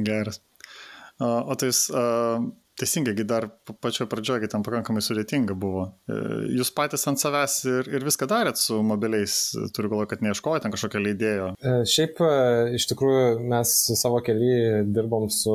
Geras. 0.09 0.41
O 1.21 1.55
tai 1.61 1.69
jūs 1.69 1.85
Teisingai, 2.75 3.15
dar 3.23 3.45
pačioje 3.79 4.09
pradžioje 4.11 4.49
ten 4.51 4.65
pakankamai 4.67 4.99
sudėtinga 5.05 5.55
buvo. 5.55 5.85
Jūs 6.51 6.73
patys 6.75 7.07
ant 7.07 7.21
savęs 7.23 7.61
ir, 7.71 7.91
ir 7.95 8.03
viską 8.03 8.27
darėt 8.27 8.59
su 8.59 8.81
mobiliais, 8.83 9.37
turiu 9.77 9.93
galvoje, 9.93 10.09
kad 10.11 10.25
neieškojate 10.27 10.73
kažkokio 10.73 11.05
leidėjo. 11.05 11.47
Šiaip 11.87 12.19
iš 12.75 12.89
tikrųjų 12.91 13.47
mes 13.53 13.77
savo 14.01 14.19
keliį 14.27 14.83
dirbom 14.91 15.29
su 15.31 15.55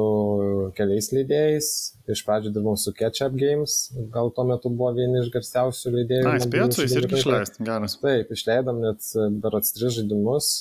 keliais 0.79 1.11
leidėjais. 1.11 1.73
Iš 2.09 2.23
pradžių 2.25 2.55
dirbom 2.55 2.79
su 2.79 2.95
Ketchup 2.95 3.35
Games, 3.37 3.75
gal 4.15 4.31
tuo 4.33 4.47
metu 4.47 4.71
buvo 4.71 4.95
vieni 4.95 5.19
iš 5.19 5.27
garsiausių 5.35 5.91
leidėjų. 5.99 6.23
Na, 6.25 6.39
spėjot 6.41 6.73
su 6.73 6.87
jais 6.87 6.97
irgi 7.03 7.19
išleisti, 7.19 7.67
geras. 7.67 7.99
Taip, 7.99 8.31
išleidom 8.33 8.79
net 8.81 9.11
berots 9.43 9.75
tris 9.75 9.99
žaidimus. 9.99 10.53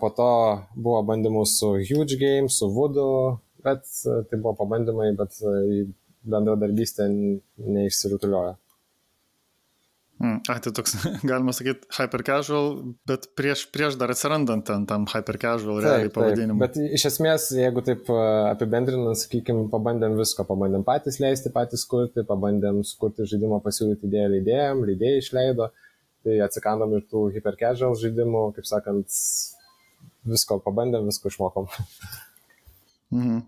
Po 0.00 0.08
to 0.16 0.32
buvo 0.74 1.04
bandymų 1.06 1.44
su 1.46 1.76
Huge 1.84 2.16
Games, 2.18 2.56
su 2.58 2.72
Voodoo 2.74 3.43
bet 3.64 3.86
tai 4.04 4.40
buvo 4.40 4.54
pabandymai, 4.60 5.12
bet 5.18 5.40
į 5.44 5.86
bendradarbystę 6.24 7.08
neišsirutuliojo. 7.10 8.58
Mm, 10.22 10.38
a, 10.46 10.54
tai 10.62 10.70
toks, 10.72 10.94
galima 11.30 11.52
sakyti, 11.52 11.88
hyper 11.96 12.22
casual, 12.24 12.68
bet 13.08 13.26
prieš, 13.36 13.64
prieš 13.74 13.96
dar 13.98 14.12
atsirandant 14.14 14.62
ten 14.68 14.84
tam 14.88 15.08
hyper 15.10 15.38
casual 15.42 15.80
realiai 15.82 16.12
pavadinimui. 16.14 16.62
Bet 16.62 16.78
iš 16.78 17.08
esmės, 17.10 17.48
jeigu 17.58 17.82
taip 17.84 18.06
apibendrinant, 18.14 19.18
sakykime, 19.18 19.66
pabandėm 19.72 20.14
visko, 20.20 20.46
pabandėm 20.46 20.86
patys 20.86 21.18
leisti, 21.22 21.50
patys 21.54 21.82
kurti, 21.90 22.22
pabandėm 22.28 22.84
sukurti 22.86 23.26
žaidimą, 23.32 23.58
pasiūlyti 23.64 24.06
idėją 24.06 24.30
leidėjam, 24.36 24.84
leidėjai 24.92 25.24
išleido, 25.24 25.68
tai 26.24 26.38
atsikandom 26.46 26.94
ir 26.96 27.04
tų 27.10 27.26
hyper 27.34 27.58
casual 27.60 27.98
žaidimų, 27.98 28.46
kaip 28.54 28.70
sakant, 28.70 29.18
visko 30.30 30.62
pabandėm, 30.62 31.10
visko 31.10 31.34
išmokom. 31.34 31.68
Mhm. 33.14 33.42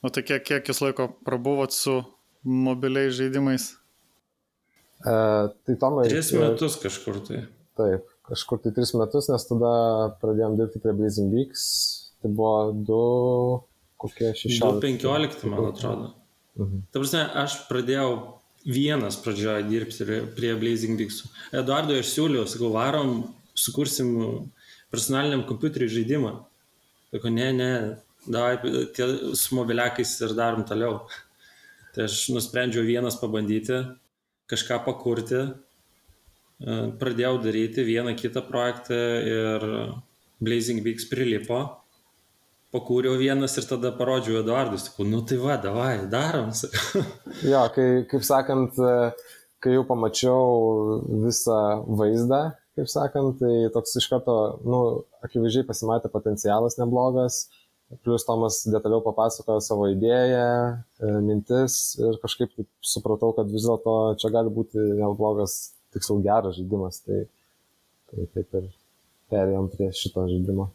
O 0.00 0.08
tai 0.08 0.24
kiek, 0.24 0.44
kiek 0.46 0.70
jūs 0.70 0.80
laiko 0.80 1.10
prabuvot 1.26 1.74
su 1.76 1.98
mobiliais 2.44 3.12
žaidimais? 3.18 3.66
E, 5.04 5.12
tai 5.66 5.76
Tomai. 5.80 6.08
Tris 6.08 6.32
metus 6.36 6.78
kažkur 6.80 7.20
tai. 7.26 7.44
Taip, 7.80 8.08
kažkur 8.28 8.60
tai 8.64 8.72
tris 8.76 8.92
metus, 8.96 9.28
nes 9.32 9.46
tada 9.48 9.72
pradėjom 10.22 10.56
dirbti 10.58 10.82
prie 10.82 10.94
Blazing 10.96 11.32
Weeks. 11.36 11.64
Tai 12.20 12.32
buvo 12.36 12.56
du, 12.88 13.04
kokie 14.00 14.32
šešiolika. 14.36 14.80
2015, 14.84 15.46
man 15.48 15.70
atrodo. 15.70 16.10
Mhm. 16.60 16.84
Ta 16.92 17.00
prasme, 17.00 17.24
aš 17.44 17.56
pradėjau 17.70 18.10
vienas 18.66 19.16
pradžioje 19.20 19.64
dirbti 19.68 20.20
prie 20.36 20.52
Blazing 20.60 21.00
Weeks. 21.00 21.24
Eduardo 21.56 21.96
aš 21.96 22.12
siūliau, 22.12 22.44
sakau, 22.48 22.72
varom, 22.74 23.22
sukursim 23.56 24.12
personaliniam 24.92 25.46
kompiuteriui 25.48 25.92
žaidimą. 25.92 26.34
Sako, 27.10 27.32
ne, 27.32 27.48
ne, 27.56 27.72
davai 28.26 28.58
tie 28.96 29.08
su 29.38 29.56
mobiliakais 29.58 30.12
ir 30.24 30.36
darom 30.38 30.64
toliau. 30.68 31.02
Tai 31.94 32.06
aš 32.06 32.28
nusprendžiau 32.34 32.84
vienas 32.86 33.16
pabandyti, 33.18 33.80
kažką 34.50 34.82
pakurti, 34.86 35.42
pradėjau 37.00 37.40
daryti 37.42 37.84
vieną 37.86 38.14
kitą 38.18 38.44
projektą 38.46 38.96
ir 39.26 39.66
Blazing 40.40 40.84
Weeks 40.84 41.08
prilipo, 41.10 41.60
pakūriau 42.74 43.18
vienas 43.18 43.56
ir 43.58 43.66
tada 43.66 43.90
parodžiau 43.96 44.40
Eduardui, 44.44 44.78
sakau, 44.78 45.04
nu 45.08 45.24
tai 45.26 45.40
va, 45.42 45.56
davai, 45.60 46.06
darom. 46.10 46.52
jo, 47.52 47.64
kai, 47.74 47.88
kaip 48.10 48.24
sakant, 48.26 48.78
kai 49.60 49.74
jau 49.74 49.84
pamačiau 49.88 51.00
visą 51.24 51.58
vaizdą, 51.98 52.42
kaip 52.78 52.90
sakant, 52.92 53.40
tai 53.42 53.72
toks 53.74 53.96
iš 53.98 54.06
karto, 54.12 54.36
nu, 54.64 54.82
akivaizdžiai 55.26 55.66
pasimatė 55.68 56.12
potencialas 56.12 56.78
neblogas, 56.80 57.48
plus 58.04 58.24
Tomas 58.26 58.62
detaliau 58.70 59.02
papasakojo 59.04 59.60
savo 59.64 59.88
idėją, 59.90 60.46
e, 61.02 61.12
mintis 61.26 61.78
ir 62.00 62.18
kažkaip 62.22 62.54
supratau, 62.84 63.32
kad 63.36 63.50
vis 63.50 63.66
dėlto 63.66 63.96
čia 64.20 64.32
gali 64.34 64.52
būti 64.54 64.78
neblogas, 65.00 65.72
tiksliau 65.94 66.22
geras 66.24 66.58
žaidimas, 66.58 67.02
tai, 67.06 67.24
tai 68.10 68.28
taip 68.36 68.60
ir 68.60 68.68
perėjom 69.32 69.72
prie 69.72 69.90
šito 69.96 70.26
žaidimo. 70.30 70.70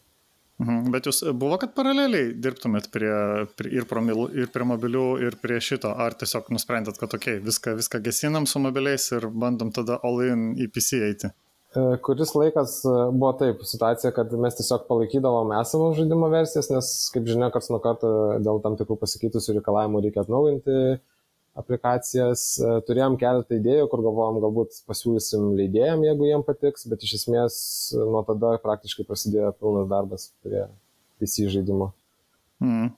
Mhm. 0.63 0.91
Bet 0.93 1.07
jūs 1.09 1.19
buvo, 1.35 1.57
kad 1.59 1.73
paraleliai 1.75 2.29
dirbtumėt 2.39 2.87
prie, 2.93 3.11
prie, 3.59 3.73
ir, 3.75 3.87
promil, 3.89 4.29
ir 4.31 4.51
prie 4.53 4.67
mobilių, 4.67 5.07
ir 5.27 5.35
prie 5.41 5.59
šito, 5.59 5.91
ar 5.91 6.15
tiesiog 6.15 6.47
nusprendėt, 6.55 6.99
kad 7.01 7.15
ok, 7.17 7.41
viską, 7.43 7.75
viską 7.81 7.99
gesinam 8.05 8.47
su 8.47 8.61
mobiliais 8.63 9.09
ir 9.17 9.27
bandom 9.31 9.73
tada 9.75 9.99
all 10.07 10.23
in 10.23 10.53
į 10.55 10.69
PC 10.71 11.01
eiti? 11.09 11.31
E, 11.75 11.97
kuris 12.03 12.31
laikas 12.35 12.77
e, 12.87 12.91
buvo 13.11 13.33
taip 13.39 13.63
situacija, 13.67 14.13
kad 14.15 14.31
mes 14.39 14.55
tiesiog 14.55 14.85
palaikydavom 14.87 15.51
esamą 15.57 15.89
žaidimo 15.97 16.29
versijas, 16.31 16.69
nes, 16.71 16.91
kaip 17.11 17.27
žinia, 17.27 17.49
karts 17.51 17.67
nuo 17.73 17.81
karto 17.83 18.11
dėl 18.45 18.61
tam 18.63 18.77
tikrų 18.79 18.95
pasikeitusių 19.01 19.57
reikalavimų 19.57 20.03
reikia 20.05 20.23
atnaujinti 20.23 20.77
aplikacijas. 21.59 22.45
E, 22.63 22.77
turėjom 22.87 23.17
keletą 23.19 23.59
idėjų, 23.59 23.89
kur 23.91 24.05
galvojom, 24.05 24.39
galbūt 24.45 24.79
pasiūlysim 24.87 25.49
leidėjim, 25.59 26.05
jeigu 26.07 26.29
jiem 26.29 26.45
patiks, 26.47 26.87
bet 26.91 27.03
iš 27.03 27.17
esmės 27.19 27.57
nuo 27.99 28.23
tada 28.27 28.55
praktiškai 28.63 29.07
prasidėjo 29.09 29.51
pilnas 29.59 29.91
darbas 29.91 30.29
prie 30.45 30.63
PC 31.19 31.49
žaidimo. 31.57 31.91
Mm. 32.63 32.93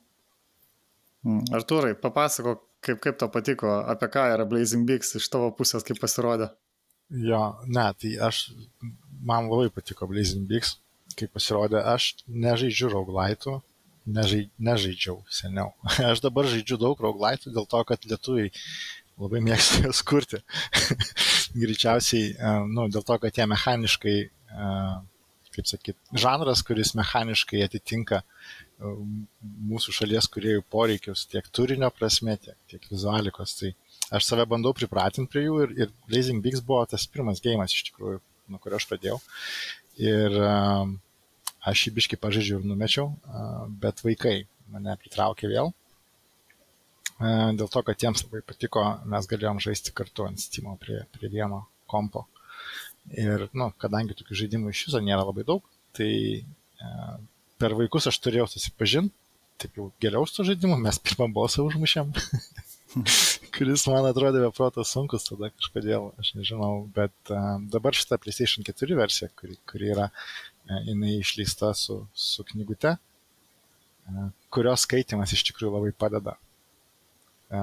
Mm. 1.26 1.44
Arturai, 1.58 1.96
papasako, 1.98 2.60
kaip, 2.86 3.02
kaip 3.02 3.18
tau 3.18 3.34
patiko, 3.34 3.74
apie 3.90 4.14
ką 4.14 4.30
yra 4.36 4.46
Blazing 4.46 4.86
Beaks 4.86 5.16
iš 5.18 5.34
tavo 5.34 5.50
pusės, 5.58 5.86
kaip 5.88 5.98
pasirodė. 6.04 6.52
Jo, 7.08 7.42
ne, 7.72 7.86
tai 7.96 8.18
aš, 8.28 8.50
man 9.24 9.48
labai 9.48 9.70
patiko 9.72 10.08
Blazing 10.10 10.48
Beaks, 10.50 10.76
kaip 11.18 11.32
pasirodė, 11.34 11.80
aš 11.96 12.12
nežaidžiu 12.28 12.92
rauglaitų, 12.92 13.62
nežai, 14.08 14.48
nežaidžiau 14.60 15.22
seniau. 15.32 15.74
Aš 16.12 16.22
dabar 16.24 16.48
žaidžiu 16.50 16.80
daug 16.82 17.00
roguelaitų 17.04 17.54
dėl 17.56 17.68
to, 17.70 17.82
kad 17.88 18.08
lietuviai 18.08 18.52
labai 19.18 19.42
mėgsta 19.44 19.84
jas 19.88 20.04
kurti. 20.06 20.42
Greičiausiai, 21.62 22.34
e, 22.36 22.54
nu, 22.72 22.88
dėl 22.94 23.06
to, 23.08 23.18
kad 23.24 23.40
jie 23.40 23.48
mechaniškai, 23.50 24.18
e, 24.28 24.72
kaip 25.58 25.70
sakyt, 25.70 25.98
žanras, 26.14 26.64
kuris 26.66 26.94
mechaniškai 26.98 27.64
atitinka 27.66 28.22
e, 28.22 28.94
mūsų 29.72 29.96
šalies 30.02 30.30
kuriejų 30.34 30.64
poreikius 30.72 31.26
tiek 31.32 31.48
turinio 31.52 31.90
prasme, 31.96 32.38
tiek, 32.44 32.58
tiek 32.70 32.88
vizualikos. 32.92 33.58
Tai 33.60 33.74
aš 34.14 34.30
save 34.30 34.46
bandau 34.50 34.74
pripratinti 34.78 35.32
prie 35.34 35.48
jų 35.48 35.58
ir, 35.66 35.76
ir 35.86 35.92
Blazing 36.08 36.44
Beaks 36.46 36.64
buvo 36.66 36.84
tas 36.90 37.08
pirmas 37.12 37.44
gėjimas 37.44 37.76
iš 37.76 37.90
tikrųjų, 37.90 38.22
nuo 38.54 38.62
kurio 38.64 38.80
aš 38.80 38.88
pradėjau. 38.90 39.20
Ir 39.98 40.36
uh, 40.38 40.96
Aš 41.68 41.88
jį 41.88 41.92
biški 41.98 42.18
pažaidžiau 42.22 42.62
ir 42.62 42.68
numečiau, 42.70 43.10
bet 43.82 44.00
vaikai 44.06 44.46
mane 44.72 44.94
pritraukė 45.02 45.50
vėl. 45.52 45.74
Dėl 47.20 47.68
to, 47.74 47.82
kad 47.84 48.04
jiems 48.04 48.24
labai 48.24 48.44
patiko, 48.46 48.84
mes 49.10 49.28
galėjom 49.28 49.60
žaisti 49.66 49.92
kartu 49.98 50.28
ant 50.30 50.40
Steam 50.40 50.70
prie, 50.80 51.02
prie 51.16 51.32
vieno 51.34 51.66
kompo. 51.92 52.24
Ir, 53.12 53.48
nu, 53.58 53.72
kadangi 53.82 54.16
tokių 54.16 54.38
žaidimų 54.44 54.72
iš 54.72 54.86
viso 54.88 55.02
nėra 55.04 55.26
labai 55.28 55.44
daug, 55.48 55.66
tai 55.98 56.12
per 57.60 57.76
vaikus 57.80 58.08
aš 58.12 58.22
turėjau 58.24 58.48
susipažinti, 58.54 59.16
taip 59.58 59.80
jau 59.80 59.90
geriau 60.04 60.28
su 60.30 60.46
žaidimu, 60.48 60.78
mes 60.80 61.02
pirmą 61.02 61.28
bosą 61.34 61.66
užmušėm, 61.68 62.14
kuris 63.58 63.88
man 63.92 64.06
atrodė 64.10 64.44
be 64.44 64.52
proto 64.56 64.84
sunkus 64.86 65.30
tada 65.30 65.50
kažkodėl, 65.54 66.12
aš 66.22 66.34
nežinau, 66.38 66.86
bet 66.96 67.34
uh, 67.34 67.58
dabar 67.74 67.96
šita 67.98 68.20
PlayStation 68.22 68.68
4 68.68 69.00
versija, 69.00 69.32
kuri, 69.40 69.58
kuri 69.70 69.94
yra 69.96 70.12
E, 70.68 70.82
jinai 70.84 71.20
išleista 71.20 71.74
su, 71.74 72.02
su 72.14 72.44
knygute, 72.44 72.98
e, 72.98 74.26
kurios 74.52 74.84
skaitimas 74.84 75.32
iš 75.36 75.46
tikrųjų 75.50 75.74
labai 75.78 75.96
padeda 75.96 76.38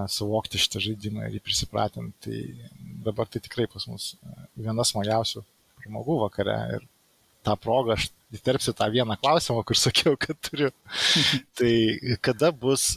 suvokti 0.09 0.57
šitą 0.57 0.81
žaidimą 0.81 1.27
ir 1.27 1.35
jį 1.37 1.41
prisipratinti. 1.45 2.15
Tai 2.25 2.71
dabar 3.05 3.29
tai 3.29 3.43
tikrai 3.45 3.67
pas 3.69 3.85
mus 3.85 4.15
viena 4.57 4.87
smagiausių 4.89 5.43
pramogų 5.83 6.15
vakare 6.23 6.55
ir 6.79 6.87
tą 7.45 7.53
progą 7.61 7.99
aš 7.99 8.07
įterpsiu 8.33 8.73
tą 8.73 8.89
vieną 8.95 9.19
klausimą, 9.21 9.61
kur 9.69 9.77
sakiau, 9.77 10.17
kad 10.17 10.41
turiu. 10.49 10.71
tai 11.61 11.75
kada 12.25 12.49
bus, 12.49 12.95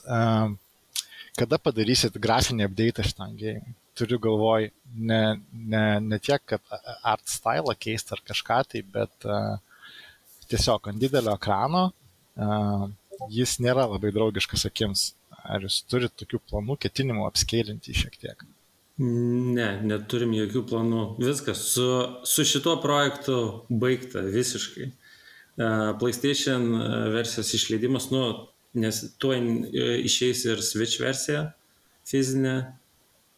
kada 1.38 1.60
padarysit 1.62 2.18
grafinį 2.22 2.68
update 2.68 3.06
šitam 3.06 3.36
gėjimui? 3.40 3.76
Turiu 3.98 4.20
galvoj 4.22 4.70
ne, 4.94 5.22
ne, 5.54 5.86
ne 6.04 6.20
tiek, 6.22 6.42
kad 6.46 6.62
art 7.02 7.26
stylą 7.30 7.74
keisti 7.80 8.14
ar 8.14 8.22
kažką 8.26 8.60
tai, 8.72 8.84
bet 8.94 9.26
uh, 9.26 9.58
tiesiog 10.52 10.92
ant 10.92 11.02
didelio 11.02 11.36
ekrano 11.38 11.88
jis 13.34 13.58
nėra 13.64 13.88
labai 13.90 14.14
draugiškas 14.16 14.68
akims. 14.70 15.08
Ar 15.48 15.64
jūs 15.64 15.80
turite 15.88 16.14
tokių 16.20 16.42
planų, 16.50 16.76
ketinimų 16.84 17.26
apskėlinti 17.28 17.96
šiek 17.96 18.18
tiek? 18.20 18.44
Ne, 19.00 19.68
neturim 19.86 20.34
jokių 20.36 20.64
planų. 20.70 21.04
Viskas, 21.22 21.62
su, 21.74 21.86
su 22.28 22.46
šituo 22.48 22.76
projektu 22.84 23.38
baigta 23.70 24.24
visiškai. 24.26 24.90
PlayStation 26.02 26.68
versijos 27.14 27.54
išleidimas, 27.58 28.10
nu, 28.14 28.24
nes 28.78 29.03
tuo 29.22 29.36
išeis 29.38 30.43
ir 30.49 30.63
Switch 30.65 30.99
versija 31.01 31.51
fizinė. 32.07 32.57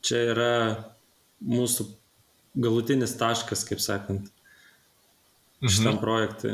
Čia 0.06 0.20
yra 0.32 0.52
mūsų 1.44 1.86
galutinis 2.60 3.18
taškas, 3.20 3.66
kaip 3.68 3.82
sakant, 3.84 4.30
šitam 5.60 5.98
mhm. 5.98 6.02
projektui. 6.04 6.54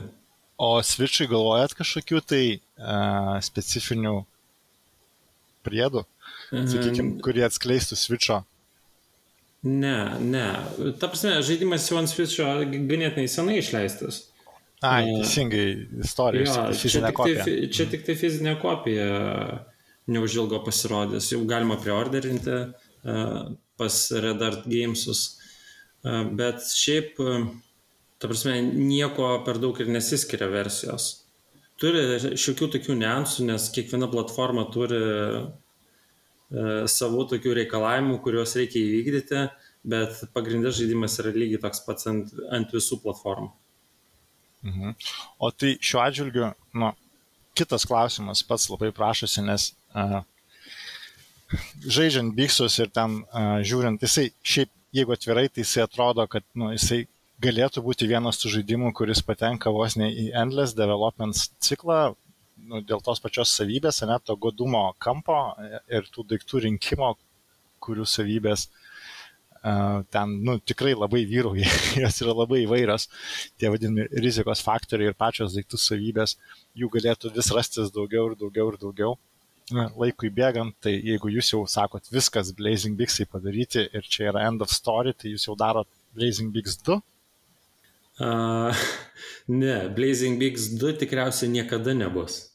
O 0.57 0.79
Switchui 0.85 1.27
galvojat 1.29 1.75
kažkokių 1.77 2.21
tai 2.25 2.43
uh, 2.55 3.35
specifinių 3.43 4.15
priedų, 5.65 6.05
sakykime, 6.49 7.19
kurie 7.25 7.43
atskleistų 7.45 7.97
Switcho? 7.99 8.39
Ne, 9.65 9.97
ne. 10.21 10.45
Ta 11.01 11.09
prasme, 11.09 11.39
žaidimas 11.45 11.87
jau 11.89 11.97
ant 11.99 12.09
Switcho 12.09 12.47
ganėtinai 12.69 13.27
senai 13.31 13.59
išleistas. 13.59 14.27
Ai, 14.85 15.03
teisingai, 15.21 15.67
istorija. 16.05 16.45
Jo, 16.45 16.65
čia, 16.77 17.01
tik 17.07 17.21
tai, 17.21 17.55
čia 17.73 17.87
tik 17.91 18.05
tai 18.07 18.15
fizinė 18.19 18.55
kopija 18.61 19.09
neužilgo 20.11 20.61
pasirodys. 20.65 21.31
Jau 21.33 21.41
galima 21.49 21.77
preorderinti 21.81 22.57
uh, 22.61 23.37
pas 23.79 23.99
Red 24.25 24.43
Art 24.45 24.67
Gamesus. 24.69 25.27
Uh, 26.05 26.23
bet 26.37 26.61
šiaip 26.69 27.21
uh, 27.23 27.47
ta 28.17 28.29
prasme, 28.31 28.57
nieko 28.61 29.29
per 29.45 29.59
daug 29.61 29.79
ir 29.81 29.91
nesiskiria 29.91 30.47
versijos. 30.51 31.09
Turi 31.81 32.01
šiokių 32.39 32.69
tokių 32.77 32.95
niansų, 33.01 33.49
nes 33.49 33.67
kiekviena 33.75 34.07
platforma 34.11 34.63
turi 34.71 34.99
e, 35.01 35.41
savų 36.91 37.25
tokių 37.33 37.57
reikalavimų, 37.59 38.21
kuriuos 38.23 38.55
reikia 38.55 38.79
įvykdyti, 38.79 39.41
bet 39.91 40.21
pagrindės 40.37 40.79
žaidimas 40.79 41.19
yra 41.19 41.33
lygiai 41.35 41.59
toks 41.65 41.83
pats 41.83 42.07
ant, 42.11 42.31
ant 42.55 42.71
visų 42.71 43.01
platformų. 43.03 43.51
Mhm. 44.65 44.95
O 45.39 45.51
tai 45.51 45.75
šiuo 45.77 46.01
atžvilgiu, 46.01 46.49
nu, 46.73 46.91
kitas 47.57 47.85
klausimas 47.87 48.41
pats 48.43 48.67
labai 48.71 48.89
prašosi, 48.95 49.43
nes 49.45 49.67
uh, 49.93 50.21
žaidžiant 51.97 52.33
biksus 52.37 52.79
ir 52.81 52.89
ten 52.95 53.19
uh, 53.21 53.59
žiūrint, 53.61 54.01
jisai 54.01 54.31
šiaip, 54.41 54.71
jeigu 54.95 55.13
atvirai, 55.13 55.47
tai 55.51 55.61
jisai 55.63 55.85
atrodo, 55.85 56.25
kad 56.31 56.45
nu, 56.57 56.71
jisai 56.73 57.03
galėtų 57.45 57.83
būti 57.85 58.09
vienas 58.09 58.39
tų 58.41 58.55
žaidimų, 58.57 58.93
kuris 58.97 59.21
patenka 59.27 59.73
vos 59.75 59.97
ne 59.99 60.09
į 60.09 60.29
Endless 60.41 60.73
Development 60.77 61.37
ciklą, 61.67 62.15
nu, 62.65 62.81
dėl 62.81 63.03
tos 63.05 63.21
pačios 63.21 63.53
savybės, 63.53 64.01
net 64.09 64.25
to 64.25 64.37
godumo 64.39 64.87
kampo 65.03 65.37
ir 65.91 66.09
tų 66.09 66.25
daiktų 66.31 66.65
rinkimo, 66.65 67.13
kurių 67.85 68.07
savybės 68.09 68.65
uh, 68.65 68.84
ten 70.13 70.33
nu, 70.45 70.57
tikrai 70.59 70.93
labai 70.93 71.23
vyrauja, 71.25 71.69
jos 72.03 72.21
yra 72.21 72.35
labai 72.37 72.61
įvairios, 72.65 73.07
tie 73.57 73.71
vadinami 73.73 74.05
rizikos 74.21 74.61
faktoriai 74.65 75.09
ir 75.09 75.17
pačios 75.17 75.55
daiktų 75.57 75.79
savybės, 75.81 76.35
jų 76.77 76.91
galėtų 76.93 77.33
vis 77.33 77.49
rastis 77.55 77.93
daugiau 77.95 78.29
ir 78.31 78.37
daugiau 78.39 78.69
ir 78.73 78.79
daugiau. 78.81 79.15
Laikui 79.97 80.29
bėgant, 80.29 80.75
tai 80.85 80.93
jeigu 80.93 81.31
jūs 81.33 81.49
jau 81.49 81.63
sakot 81.65 82.05
viskas 82.13 82.51
Blazing 82.53 82.99
Bigsai 82.99 83.25
padaryti 83.25 83.87
ir 83.97 84.05
čia 84.05 84.29
yra 84.29 84.43
end 84.45 84.61
of 84.61 84.69
story, 84.69 85.15
tai 85.17 85.33
jūs 85.33 85.47
jau 85.47 85.57
darot 85.57 85.89
Blazing 86.13 86.53
Bigs 86.53 86.77
2, 86.85 87.01
Uh, 88.15 88.71
ne, 89.51 89.89
Blazing 89.91 90.37
Bigs 90.39 90.69
2 90.79 90.93
tikriausiai 91.01 91.49
niekada 91.51 91.91
nebus. 91.91 92.45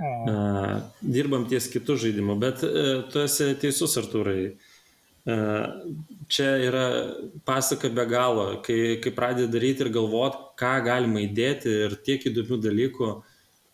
Uh, 0.00 0.78
dirbam 1.04 1.44
ties 1.50 1.66
kitų 1.68 1.98
žaidimų, 2.06 2.38
bet 2.40 2.62
uh, 2.64 3.02
tu 3.12 3.20
esi 3.20 3.50
teisus, 3.60 3.92
Artūrai. 4.00 4.38
Uh, 4.54 4.71
čia 5.22 6.48
yra 6.66 6.86
pasaka 7.46 7.90
be 7.94 8.06
galo, 8.10 8.46
kai, 8.64 8.98
kai 9.02 9.12
pradedi 9.14 9.52
daryti 9.52 9.86
ir 9.86 9.92
galvot, 9.94 10.38
ką 10.58 10.72
galima 10.86 11.22
įdėti 11.22 11.76
ir 11.86 11.94
tiek 12.02 12.24
įdomių 12.30 12.58
dalykų, 12.64 13.10
uh, 13.12 13.28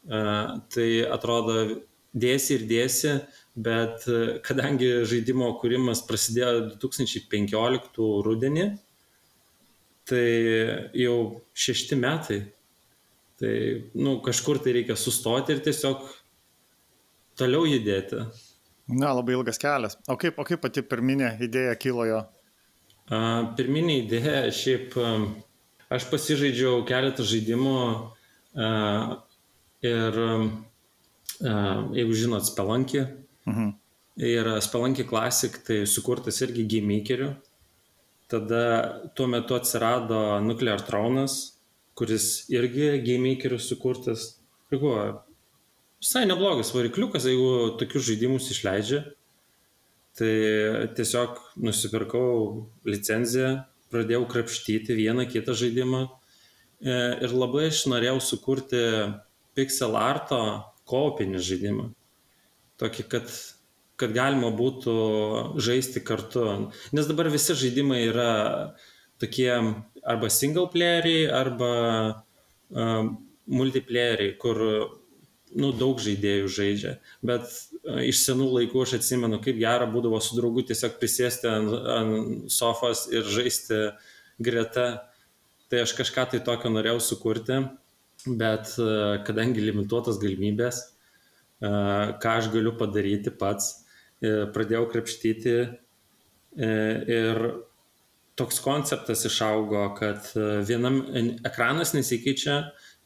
tai 0.09 0.89
atrodo 1.09 1.57
dėsi 2.15 2.55
ir 2.57 2.67
dėsi, 2.69 3.15
bet 3.59 4.07
e, 4.09 4.39
kadangi 4.45 5.05
žaidimo 5.09 5.51
kūrimas 5.61 6.05
prasidėjo 6.09 6.79
2015 6.79 8.07
rudenį, 8.25 8.69
tai 10.09 10.29
jau 10.97 11.19
šešti 11.53 11.99
metai. 12.01 12.41
Tai, 13.39 13.55
nu, 13.95 14.17
kažkur 14.25 14.59
tai 14.63 14.75
reikia 14.75 14.97
sustoti 14.99 15.55
ir 15.55 15.61
tiesiog 15.63 16.01
toliau 17.39 17.69
judėti. 17.69 18.25
Na, 18.89 19.13
labai 19.13 19.35
ilgas 19.37 19.61
kelias. 19.61 19.99
O 20.09 20.17
kaip, 20.21 20.39
o 20.41 20.47
kaip 20.49 20.63
pati 20.65 20.83
pirminė 20.87 21.35
idėja 21.45 21.75
kilo 21.81 22.07
jo? 22.09 22.23
A, 23.13 23.19
pirminė 23.59 23.99
idėja, 24.05 24.47
šiaip 24.55 24.97
aš 25.93 26.07
pasižaidžiau 26.09 26.81
keletą 26.89 27.27
žaidimų 27.29 27.77
a, 27.85 28.71
ir 29.85 30.23
a, 30.25 30.33
jeigu 31.97 32.17
žinot, 32.17 32.49
Spelankį. 32.49 33.05
Mhm. 33.49 33.69
Ir 34.29 34.51
Spelankį 34.65 35.07
Classic 35.07 35.61
tai 35.69 35.83
sukurtas 35.87 36.41
irgi 36.43 36.65
gimikeriu. 36.67 37.35
Tada 38.29 38.65
tuo 39.17 39.29
metu 39.31 39.57
atsirado 39.57 40.41
Nuclear 40.45 40.83
Thronas, 40.85 41.39
kuris 41.97 42.49
irgi 42.53 42.97
gimikeriu 43.05 43.61
sukurtas. 43.63 44.35
Buvo 44.73 45.23
visai 46.03 46.25
neblogas 46.29 46.73
varikliukas, 46.75 47.27
jeigu 47.29 47.79
tokius 47.81 48.07
žaidimus 48.09 48.51
išleidžia. 48.55 49.05
Tai 50.19 50.35
tiesiog 50.99 51.37
nusipirkau 51.63 52.67
licenciją, 52.89 53.61
pradėjau 53.93 54.25
krapštyti 54.31 54.97
vieną 54.99 55.29
kitą 55.31 55.55
žaidimą 55.55 56.01
e, 56.09 56.97
ir 57.23 57.35
labai 57.35 57.69
aš 57.69 57.85
norėjau 57.93 58.19
sukurti 58.25 58.81
pixel 59.55 59.95
arto 59.99 60.41
kopinį 60.91 61.43
žaidimą. 61.45 61.87
Tokį, 62.83 63.07
kad, 63.15 63.31
kad 63.99 64.15
galima 64.15 64.51
būtų 64.55 64.97
žaisti 65.63 66.03
kartu. 66.03 66.45
Nes 66.95 67.07
dabar 67.11 67.31
visi 67.31 67.55
žaidimai 67.59 68.05
yra 68.09 68.33
tokie 69.23 69.51
arba 70.03 70.31
single 70.31 70.69
playeriai, 70.73 71.27
arba 71.35 71.73
uh, 72.71 73.09
multiplayeriai, 73.51 74.37
kur 74.39 74.63
nu, 75.57 75.71
daug 75.77 76.01
žaidėjų 76.03 76.49
žaidžia. 76.53 76.95
Bet 77.25 77.47
uh, 77.49 78.01
iš 78.05 78.23
senų 78.27 78.49
laikų 78.57 78.85
aš 78.85 78.99
atsimenu, 78.99 79.41
kaip 79.45 79.59
gera 79.61 79.89
būdavo 79.91 80.21
su 80.23 80.37
draugu 80.39 80.65
tiesiog 80.69 80.99
prisėsti 81.01 81.49
ant, 81.51 81.75
ant 81.95 82.53
sofas 82.53 83.07
ir 83.13 83.27
žaisti 83.29 83.89
greta. 84.43 84.89
Tai 85.69 85.83
aš 85.85 85.93
kažką 85.99 86.31
tai 86.33 86.43
tokio 86.45 86.73
norėjau 86.73 87.01
sukurti, 87.05 87.61
bet 88.29 88.75
uh, 88.81 89.19
kadangi 89.27 89.65
limituotas 89.65 90.21
galimybės, 90.23 90.83
uh, 90.87 92.17
ką 92.21 92.37
aš 92.43 92.53
galiu 92.55 92.77
padaryti 92.79 93.35
pats, 93.35 93.85
pradėjau 94.19 94.89
krepštyti 94.91 95.53
ir 96.59 97.37
toks 98.35 98.59
konceptas 98.65 99.21
išaugo, 99.29 99.85
kad 99.95 100.27
vienam 100.67 101.05
ekranas 101.47 101.93
nesikeičia 101.95 102.57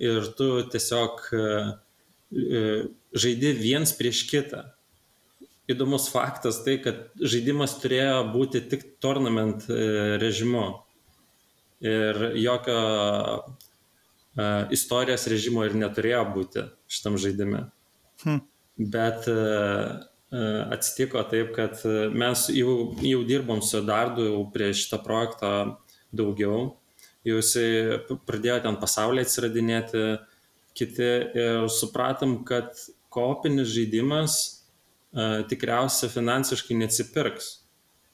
ir 0.00 0.30
tu 0.38 0.46
tiesiog 0.72 1.20
E, 2.32 2.88
žaidi 3.12 3.52
viens 3.52 3.92
prieš 3.92 4.24
kitą. 4.30 4.64
Įdomus 5.70 6.08
faktas 6.12 6.62
tai, 6.64 6.78
kad 6.82 7.10
žaidimas 7.20 7.76
turėjo 7.82 8.22
būti 8.32 8.62
tik 8.72 8.86
tournament 9.04 9.68
e, 9.68 10.16
režimu 10.20 10.64
ir 11.84 12.32
jokio 12.40 12.78
e, 13.36 14.46
istorijos 14.74 15.28
režimo 15.30 15.66
ir 15.68 15.76
neturėjo 15.76 16.24
būti 16.32 16.66
šitam 16.90 17.20
žaidime. 17.20 17.66
Hmm. 18.24 18.42
Bet 18.80 19.28
atsitiko 20.72 21.20
taip, 21.28 21.50
kad 21.52 21.82
mes 22.16 22.46
jau, 22.56 22.94
jau 23.04 23.18
dirbom 23.28 23.60
su 23.60 23.82
Dardu 23.84 24.24
jau 24.24 24.38
prie 24.54 24.70
šito 24.72 24.96
projekto 25.04 25.50
daugiau, 26.16 26.70
jau 27.28 27.36
jisai 27.36 27.98
pradėjo 28.24 28.62
ten 28.64 28.78
pasaulyje 28.80 29.28
atsiradinėti, 29.28 30.04
kiti 30.76 31.08
ir 31.38 31.66
supratom, 31.72 32.42
kad 32.48 32.72
kopinis 33.12 33.70
žaidimas 33.72 34.36
uh, 35.12 35.42
tikriausiai 35.48 36.12
finansiškai 36.12 36.78
neatsipirks, 36.80 37.50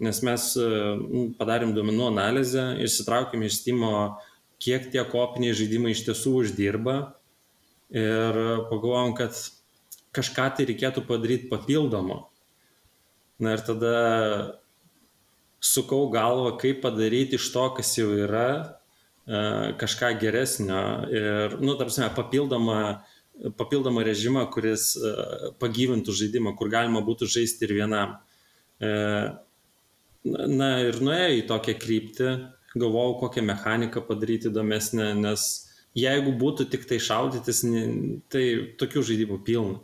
nes 0.02 0.22
mes 0.26 0.48
uh, 0.60 1.02
padarėm 1.38 1.74
duomenų 1.76 2.08
analizę, 2.12 2.70
išsitraukėm 2.84 3.46
iš 3.46 3.60
Steam'o, 3.62 3.92
kiek 4.62 4.90
tie 4.92 5.04
kopiniai 5.06 5.54
žaidimai 5.54 5.94
iš 5.94 6.02
tiesų 6.08 6.34
uždirba 6.42 6.96
ir 7.94 8.38
pagalvojom, 8.68 9.14
kad 9.16 9.36
kažką 10.16 10.48
tai 10.56 10.66
reikėtų 10.68 11.04
padaryti 11.06 11.46
papildomo. 11.48 12.24
Na 13.38 13.54
ir 13.54 13.62
tada 13.62 13.94
sukau 15.62 16.08
galvą, 16.10 16.56
kaip 16.58 16.82
padaryti 16.82 17.38
iš 17.38 17.46
to, 17.54 17.68
kas 17.78 17.94
jau 18.00 18.10
yra, 18.18 18.50
E, 18.50 18.77
kažką 19.28 20.14
geresnio 20.20 20.82
ir, 21.12 21.58
nu, 21.60 21.74
tarpsime, 21.76 22.08
papildomą, 22.16 22.78
papildomą 23.58 24.02
režimą, 24.06 24.46
kuris 24.52 24.94
e, 24.96 25.12
pagyvintų 25.60 26.14
žaidimą, 26.16 26.54
kur 26.56 26.70
galima 26.72 27.02
būtų 27.04 27.28
žaisti 27.30 27.66
ir 27.66 27.74
vienam. 27.76 28.16
E, 28.80 28.92
na 30.24 30.70
ir 30.86 31.00
nuėjau 31.04 31.34
į 31.36 31.42
tokią 31.50 31.74
kryptį, 31.82 32.30
galvojau, 32.78 33.18
kokią 33.24 33.44
mechaniką 33.46 34.02
padaryti 34.08 34.48
įdomesnę, 34.50 35.10
nes 35.20 35.44
jeigu 35.98 36.32
būtų 36.40 36.68
tik 36.72 36.88
tai 36.88 36.98
šaudytis, 37.02 37.62
tai 38.32 38.44
tokių 38.80 39.04
žaidimų 39.12 39.38
pilna. 39.44 39.78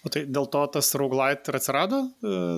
O 0.00 0.10
tai 0.12 0.24
dėl 0.24 0.46
to 0.48 0.64
tas 0.72 0.94
roguelite 0.96 1.52
ir 1.52 1.58
atsirado, 1.58 2.02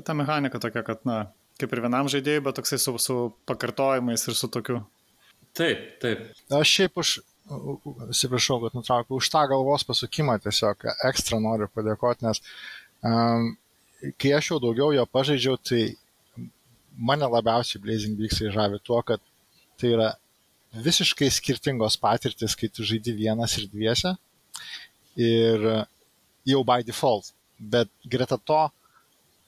ta 0.06 0.14
mechanika 0.14 0.60
tokia, 0.62 0.84
kad, 0.86 1.00
na, 1.08 1.24
kaip 1.58 1.72
ir 1.74 1.82
vienam 1.82 2.10
žaidėjui, 2.10 2.44
bet 2.46 2.58
toksai 2.60 2.78
su, 2.78 2.94
su 3.02 3.16
pakartojimais 3.50 4.28
ir 4.28 4.38
su 4.38 4.50
tokiu 4.52 4.84
Taip, 5.56 5.80
taip. 6.00 6.22
Aš 6.56 6.76
šiaip 6.78 7.00
už, 7.02 7.16
atsiprašau, 8.08 8.60
kad 8.62 8.76
nutraukiau, 8.78 9.18
už 9.20 9.28
tą 9.32 9.42
galvos 9.50 9.84
pasukimą 9.84 10.38
tiesiog 10.44 10.86
ekstra 11.10 11.40
noriu 11.42 11.68
padėkoti, 11.72 12.24
nes 12.24 12.40
um, 13.04 13.50
kai 14.16 14.32
aš 14.38 14.52
jau 14.52 14.60
daugiau 14.62 14.94
jo 14.96 15.04
pažaidžiau, 15.12 15.58
tai 15.60 15.82
mane 16.96 17.28
labiausiai 17.28 17.82
Blazing 17.82 18.18
Beaksai 18.18 18.52
žavi 18.54 18.80
tuo, 18.84 19.00
kad 19.04 19.20
tai 19.80 19.94
yra 19.96 20.10
visiškai 20.72 21.28
skirtingos 21.30 21.98
patirtis, 22.00 22.56
kai 22.56 22.68
tu 22.72 22.84
žaidi 22.86 23.14
vienas 23.16 23.56
ir 23.60 23.68
dviese. 23.68 24.14
Ir 25.20 25.66
jau 26.48 26.62
by 26.64 26.80
default. 26.86 27.32
Bet 27.58 27.90
greta 28.08 28.38
to, 28.38 28.62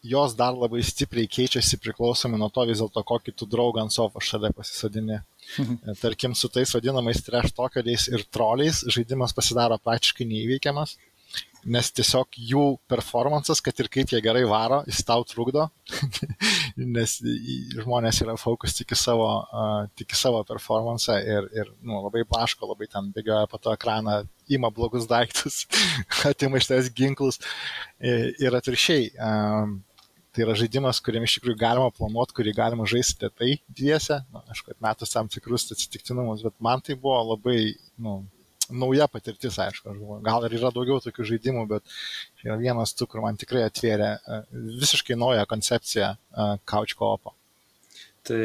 jos 0.04 0.34
dar 0.36 0.52
labai 0.52 0.82
stipriai 0.84 1.30
keičiasi 1.30 1.80
priklausomai 1.80 2.38
nuo 2.38 2.50
to 2.52 2.66
vis 2.68 2.82
dėlto, 2.82 3.02
kokį 3.08 3.32
tu 3.32 3.48
draugą 3.48 3.82
ant 3.82 3.94
sofo 3.94 4.20
šalia 4.20 4.52
pasisadini. 4.54 5.22
Tarkim, 6.02 6.34
su 6.34 6.50
tais 6.52 6.70
vadinamais 6.74 7.22
trash 7.24 7.54
tokeriais 7.56 8.08
ir 8.12 8.24
troliais 8.32 8.84
žaidimas 8.90 9.34
pasidaro 9.36 9.78
praktiškai 9.82 10.26
neįveikiamas, 10.28 10.96
nes 11.64 11.88
tiesiog 11.96 12.36
jų 12.50 12.64
performances, 12.90 13.60
kad 13.64 13.78
ir 13.80 13.88
kaip 13.92 14.12
jie 14.12 14.20
gerai 14.24 14.44
varo, 14.48 14.82
jis 14.88 15.00
tau 15.06 15.24
trukdo, 15.28 15.66
nes 16.96 17.16
žmonės 17.80 18.20
yra 18.24 18.36
fokus 18.40 18.76
tik 18.76 18.92
į 18.94 18.98
savo, 19.00 19.30
uh, 19.44 19.86
tik 19.96 20.12
į 20.12 20.20
savo 20.20 20.42
performance 20.48 21.16
ir, 21.24 21.48
ir 21.56 21.72
nu, 21.80 22.02
labai 22.04 22.26
blaško, 22.28 22.68
labai 22.70 22.90
ten 22.92 23.10
bėgioja 23.16 23.48
po 23.50 23.60
to 23.62 23.72
ekraną, 23.74 24.20
ima 24.52 24.70
blogus 24.74 25.08
daiktus, 25.10 25.64
atima 26.30 26.60
iš 26.60 26.68
tais 26.70 26.92
ginklus 26.92 27.40
ir, 27.98 28.34
ir 28.42 28.60
atviršiai. 28.60 29.10
Um, 29.16 29.80
tai 30.34 30.44
yra 30.44 30.54
žaidimas, 30.58 31.00
kuriam 31.04 31.24
iš 31.26 31.38
tikrųjų 31.38 31.58
galima 31.60 31.90
planuoti, 31.94 32.34
kurį 32.34 32.54
galima 32.56 32.86
žaisti 32.90 33.30
tai 33.30 33.52
dviese, 33.68 34.20
na, 34.34 34.42
aišku, 34.50 34.74
metus 34.82 35.14
tam 35.14 35.30
tikrus 35.30 35.68
atsitiktinumus, 35.70 36.42
bet 36.46 36.56
man 36.64 36.82
tai 36.84 36.96
buvo 36.98 37.20
labai, 37.34 37.58
nu, 38.02 38.16
nauja 38.70 39.06
patirtis, 39.10 39.58
aišku, 39.60 39.92
aš 39.92 40.00
galvoju, 40.00 40.24
gal 40.24 40.46
ir 40.46 40.56
yra 40.58 40.72
daugiau 40.74 40.98
tokių 41.04 41.28
žaidimų, 41.30 41.64
bet 41.70 41.96
yra 42.44 42.58
vienas 42.60 42.96
tų, 42.96 43.08
kur 43.12 43.22
man 43.24 43.38
tikrai 43.40 43.64
atvėrė 43.68 44.10
e, 44.16 44.40
visiškai 44.82 45.18
naują 45.20 45.46
koncepciją 45.50 46.10
e, 46.16 46.48
couch 46.70 46.96
koopo. 46.98 47.34
Tai, 48.24 48.44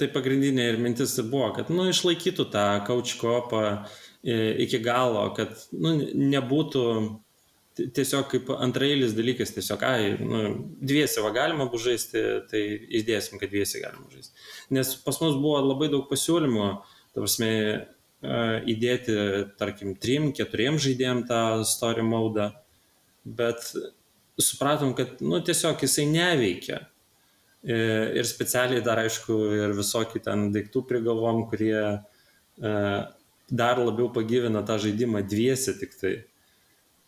tai 0.00 0.08
pagrindinė 0.14 0.70
ir 0.72 0.78
mintis 0.80 1.12
ir 1.20 1.28
buvo, 1.28 1.50
kad, 1.56 1.70
nu, 1.70 1.86
išlaikytų 1.92 2.48
tą 2.54 2.66
couch 2.88 3.18
koopą 3.20 3.62
e, 3.68 4.38
iki 4.64 4.80
galo, 4.82 5.26
kad, 5.36 5.54
nu, 5.76 5.94
nebūtų 6.34 6.84
tiesiog 7.78 8.26
kaip 8.32 8.50
antrailis 8.58 9.14
dalykas, 9.16 9.52
tiesiog, 9.56 9.84
ai, 9.86 10.14
nu, 10.20 10.40
dviesi 10.82 11.22
va 11.24 11.30
galima 11.34 11.68
bus 11.70 11.84
žaisti, 11.86 12.24
tai 12.50 12.62
įdėsim, 13.00 13.38
kad 13.40 13.52
dviesi 13.52 13.82
galima 13.84 14.08
žaisti. 14.12 14.34
Nes 14.74 14.94
pas 15.04 15.20
mus 15.22 15.38
buvo 15.38 15.60
labai 15.64 15.90
daug 15.92 16.08
pasiūlymų, 16.10 16.68
ta 17.14 17.22
prasme, 17.22 17.52
įdėti, 18.18 19.14
tarkim, 19.58 19.94
trim, 19.94 20.32
keturiem 20.34 20.78
žaidėjim 20.82 21.22
tą 21.28 21.62
story 21.64 22.02
maudą, 22.02 22.50
bet 23.24 23.62
supratom, 24.38 24.94
kad, 24.98 25.20
nu, 25.22 25.38
tiesiog 25.44 25.78
jisai 25.82 26.06
neveikia. 26.10 26.82
E, 27.62 27.76
ir 28.18 28.26
specialiai 28.26 28.82
dar, 28.82 29.02
aišku, 29.02 29.36
ir 29.58 29.74
visokių 29.76 30.22
ten 30.22 30.48
daiktų 30.54 30.84
prigalvom, 30.88 31.44
kurie 31.50 31.78
e, 31.78 32.72
dar 33.50 33.80
labiau 33.82 34.10
pagyvina 34.14 34.62
tą 34.66 34.78
žaidimą 34.82 35.24
dviesi 35.26 35.74
tik 35.78 35.96
tai. 35.98 36.14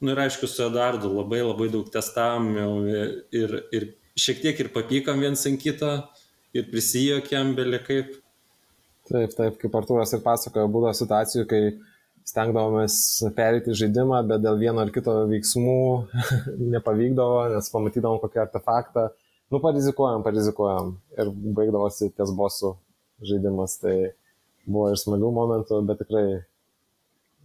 Nu 0.01 0.15
ir 0.15 0.23
aišku, 0.23 0.49
su 0.49 0.65
Eduardu 0.65 1.11
labai 1.13 1.43
labai 1.45 1.69
daug 1.73 1.89
testavom 1.93 2.49
ir, 3.37 3.57
ir 3.77 3.91
šiek 4.17 4.41
tiek 4.41 4.61
ir 4.63 4.73
papykam 4.73 5.21
viens 5.21 5.45
ant 5.49 5.61
kito 5.61 5.91
ir 6.57 6.67
prisijokėm 6.73 7.55
belikaip. 7.59 8.17
Taip, 9.11 9.35
taip, 9.37 9.57
kaip 9.61 9.77
Artūras 9.77 10.15
ir 10.15 10.23
pasakojo, 10.25 10.71
būdavo 10.73 10.95
situacijų, 10.97 11.47
kai 11.51 11.63
stengdavomės 12.31 12.97
perėti 13.37 13.75
žaidimą, 13.77 14.23
bet 14.29 14.45
dėl 14.45 14.61
vieno 14.61 14.85
ar 14.85 14.93
kito 14.95 15.15
veiksmų 15.31 15.81
nepavykdavo, 16.77 17.43
nes 17.55 17.73
pamatydavom 17.75 18.21
kokį 18.23 18.45
artefaktą. 18.45 19.09
Nu, 19.51 19.59
parizikuojam, 19.63 20.23
parizikuojam 20.23 20.95
ir 21.19 21.33
baigdavosi 21.59 22.13
ties 22.15 22.31
bosų 22.39 22.77
žaidimas. 23.27 23.81
Tai 23.83 23.97
buvo 24.65 24.93
ir 24.93 25.01
smagių 25.01 25.33
momentų, 25.35 25.81
bet 25.89 26.05
tikrai 26.05 26.25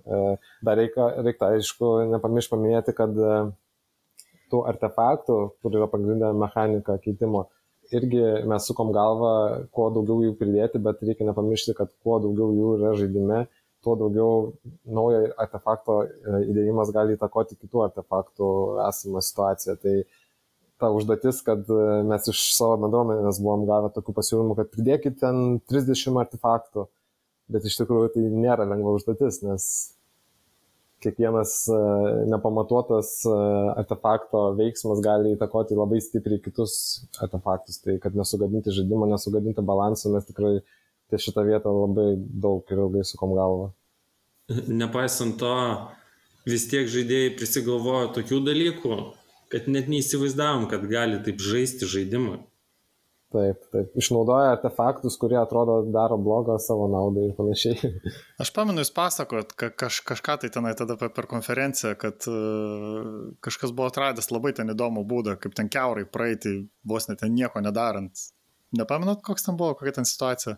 dar 0.05 0.79
reikia, 0.79 1.09
reikia 1.25 1.51
aišku, 1.55 1.91
nepamiršti 2.13 2.53
paminėti, 2.53 2.95
kad 2.97 3.17
e, 3.17 3.35
tų 4.51 4.63
artefaktų, 4.69 5.37
kur 5.61 5.77
yra 5.77 5.89
pagrindinė 5.91 6.31
mechanika 6.37 6.97
keitimo, 7.01 7.47
irgi 7.93 8.21
mes 8.49 8.65
sukom 8.69 8.91
galvą, 8.95 9.33
kuo 9.75 9.89
daugiau 9.93 10.23
jų 10.25 10.35
pridėti, 10.39 10.81
bet 10.81 11.03
reikia 11.05 11.29
nepamiršti, 11.29 11.75
kad 11.77 11.93
kuo 12.03 12.19
daugiau 12.23 12.51
jų 12.55 12.73
yra 12.79 12.93
žaidime, 12.99 13.45
tuo 13.85 13.95
daugiau 13.99 14.53
naujo 14.97 15.25
artefakto 15.41 15.99
e, 16.05 16.43
įdėjimas 16.49 16.91
gali 16.93 17.17
įtakoti 17.17 17.57
kitų 17.59 17.85
artefaktų 17.85 18.47
esamą 18.87 19.21
situaciją. 19.25 19.75
Tai 19.83 19.95
ta 20.81 20.89
užduotis, 20.93 21.41
kad 21.45 21.69
e, 21.69 21.81
mes 22.09 22.29
iš 22.31 22.41
savo 22.57 22.79
bendruomenės 22.81 23.41
buvom 23.43 23.67
gavę 23.69 23.91
tokių 23.95 24.15
pasiūlymų, 24.17 24.57
kad 24.57 24.71
pridėkit 24.73 25.19
ten 25.21 25.59
30 25.69 26.17
artefaktų, 26.23 26.87
bet 27.53 27.69
iš 27.69 27.77
tikrųjų 27.83 28.15
tai 28.15 28.25
nėra 28.33 28.65
lengva 28.67 28.95
užduotis, 28.97 29.43
nes 29.45 29.69
kiekvienas 31.05 31.53
e, 31.71 31.79
nepamatuotas 32.33 33.11
artefakto 33.77 34.47
veiksmas 34.59 35.01
gali 35.05 35.35
įtakoti 35.35 35.77
labai 35.77 36.01
stipriai 36.03 36.41
kitus 36.43 36.75
artefaktus. 37.21 37.79
Tai 37.85 37.97
kad 38.03 38.17
nesugadinti 38.17 38.73
žaidimo, 38.75 39.07
nesugadinti 39.09 39.65
balansą, 39.65 40.11
mes 40.15 40.27
tikrai 40.27 40.57
ties 41.11 41.27
šitą 41.27 41.45
vietą 41.47 41.73
labai 41.73 42.15
daug 42.17 42.65
ir 42.73 42.81
ilgai 42.81 43.05
sukom 43.07 43.35
galvą. 43.37 43.69
Nepaisant 44.69 45.37
to, 45.41 45.53
vis 46.49 46.67
tiek 46.69 46.89
žaidėjai 46.89 47.35
prisigalvojo 47.39 48.11
tokių 48.19 48.41
dalykų, 48.45 48.97
kad 49.53 49.69
net 49.71 49.89
neįsivaizdavom, 49.89 50.67
kad 50.69 50.85
gali 50.89 51.21
taip 51.25 51.41
žaisti 51.41 51.89
žaidimą. 51.89 52.41
Taip, 53.35 53.63
taip. 53.73 53.95
Išnaudoja 53.99 54.53
artefaktus, 54.53 55.17
kurie 55.19 55.35
atrodo 55.35 55.81
daro 55.91 56.15
blogą 56.21 56.55
savo 56.61 56.85
naudai 56.87 57.25
ir 57.27 57.33
panašiai. 57.35 57.89
Aš 58.43 58.51
pamenu, 58.55 58.79
jūs 58.79 58.93
pasakot 58.95 59.51
ka, 59.59 59.71
kaž, 59.75 59.97
kažką 60.07 60.37
tai 60.43 60.51
tenai 60.53 60.71
tada 60.79 60.95
per 61.01 61.27
konferenciją, 61.27 61.97
kad 61.99 62.29
uh, 62.31 63.33
kažkas 63.43 63.73
buvo 63.75 63.89
atradęs 63.91 64.31
labai 64.31 64.53
ten 64.55 64.71
įdomų 64.71 65.03
būdą, 65.09 65.35
kaip 65.41 65.57
ten 65.57 65.71
keurai 65.73 66.05
praeiti, 66.07 66.61
vos 66.87 67.09
net 67.09 67.19
ten 67.25 67.35
nieko 67.35 67.59
nedarant. 67.65 68.23
Nepamenat, 68.75 69.19
koks 69.25 69.49
ten 69.49 69.59
buvo, 69.59 69.75
kokia 69.75 69.97
ten 69.99 70.07
situacija? 70.07 70.55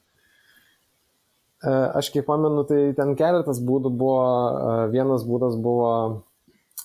E, 1.57 1.73
aš 1.97 2.11
kaip 2.13 2.27
pamenu, 2.29 2.63
tai 2.69 2.91
ten 2.97 3.15
keletas 3.17 3.59
būdų 3.65 3.91
buvo. 3.97 4.21
E, 4.21 4.89
vienas 4.93 5.25
būdas 5.27 5.57
buvo 5.61 5.91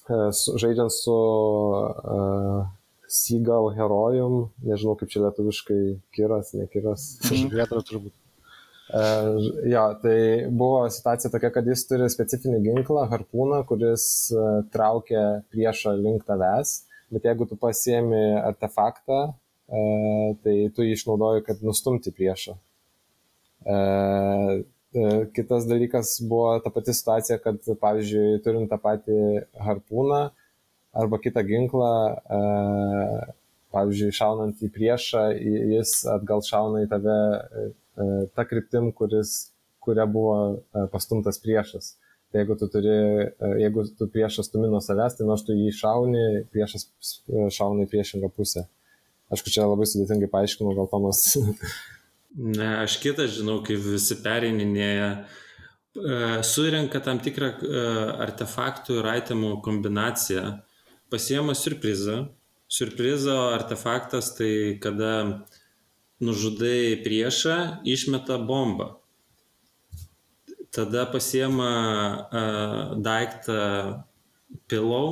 žaidžiant 0.08 0.90
su 0.90 1.14
uh, 1.14 2.64
Seagal 3.12 3.70
herojum, 3.76 4.48
nežinau 4.64 4.96
kaip 4.96 5.10
čia 5.12 5.26
lietuviškai, 5.26 5.80
kiras, 6.16 6.54
nekiras. 6.56 7.06
Žuvėtra 7.28 7.82
turbūt. 7.88 8.14
Uh, 8.92 9.38
jo, 9.68 9.82
tai 10.02 10.16
buvo 10.52 10.82
situacija 10.92 11.30
tokia, 11.32 11.52
kad 11.54 11.68
jis 11.68 11.84
turi 11.88 12.08
specifinį 12.12 12.58
ginklą, 12.64 13.06
harpūną, 13.12 13.62
kuris 13.68 14.04
uh, 14.34 14.64
traukia 14.74 15.22
priešą 15.52 15.94
link 16.00 16.26
tavęs, 16.28 16.74
bet 17.12 17.28
jeigu 17.28 17.46
tu 17.48 17.56
pasiemi 17.60 18.20
artefaktą, 18.42 19.22
uh, 19.32 20.34
tai 20.44 20.56
tu 20.76 20.84
jį 20.84 20.98
išnaudoji, 20.98 21.46
kad 21.46 21.64
nustumti 21.64 22.12
priešą. 22.16 22.58
E, 24.92 25.24
kitas 25.32 25.64
dalykas 25.68 26.18
buvo 26.28 26.58
ta 26.60 26.70
pati 26.70 26.92
situacija, 26.92 27.38
kad 27.40 27.60
pavyzdžiui, 27.80 28.40
turint 28.44 28.68
tą 28.68 28.78
patį 28.82 29.18
harpūną 29.66 30.22
arba 30.92 31.18
kitą 31.22 31.44
ginklą, 31.48 31.92
e, 32.38 32.40
pavyzdžiui, 33.72 34.12
šaunant 34.16 34.60
į 34.60 34.68
priešą, 34.74 35.24
jis 35.72 35.94
atgal 36.12 36.44
šauna 36.44 36.84
į 36.84 36.90
tave 36.90 37.18
tą 38.36 38.44
kryptim, 38.48 38.90
kuris, 38.96 39.52
kuria 39.84 40.04
buvo 40.08 40.36
pastumtas 40.92 41.40
priešas. 41.40 41.94
Tai 42.32 42.42
jeigu 42.42 42.56
tu 42.60 42.68
turi, 42.72 42.92
jeigu 43.60 43.86
tu 43.96 44.08
priešas 44.12 44.48
stumi 44.48 44.68
nuo 44.72 44.80
savęs, 44.84 45.16
tai 45.16 45.28
nors 45.28 45.44
tu 45.44 45.56
jį 45.56 45.72
šauni, 45.76 46.44
priešas 46.52 46.86
šauna 47.56 47.84
į 47.86 47.90
priešingą 47.92 48.32
pusę. 48.36 48.66
Aišku, 49.32 49.52
čia 49.52 49.64
labai 49.64 49.88
sudėtingai 49.88 50.28
paaiškinau, 50.32 50.76
gal 50.76 50.92
Tomas 50.92 51.24
Ne, 52.32 52.68
aš 52.80 52.96
kitą 53.02 53.26
žinau, 53.28 53.58
kaip 53.64 53.82
visi 53.84 54.16
perininėja, 54.24 55.08
e, 55.20 56.20
surenka 56.48 57.02
tam 57.04 57.20
tikrą 57.20 57.50
e, 57.52 57.82
artefaktų 58.24 58.96
ir 59.02 59.08
itemų 59.18 59.50
kombinaciją, 59.64 60.46
pasiema 61.12 61.54
surprizą. 61.54 62.32
Surprizo 62.72 63.36
artefaktas 63.52 64.32
tai 64.38 64.80
kada 64.80 65.44
nužudai 66.24 66.96
priešą, 67.04 67.84
išmeta 67.84 68.38
bombą. 68.40 68.94
Tada 70.72 71.04
pasiema 71.12 71.70
uh, 72.32 72.96
daiktą 72.96 73.60
pilau, 74.72 75.06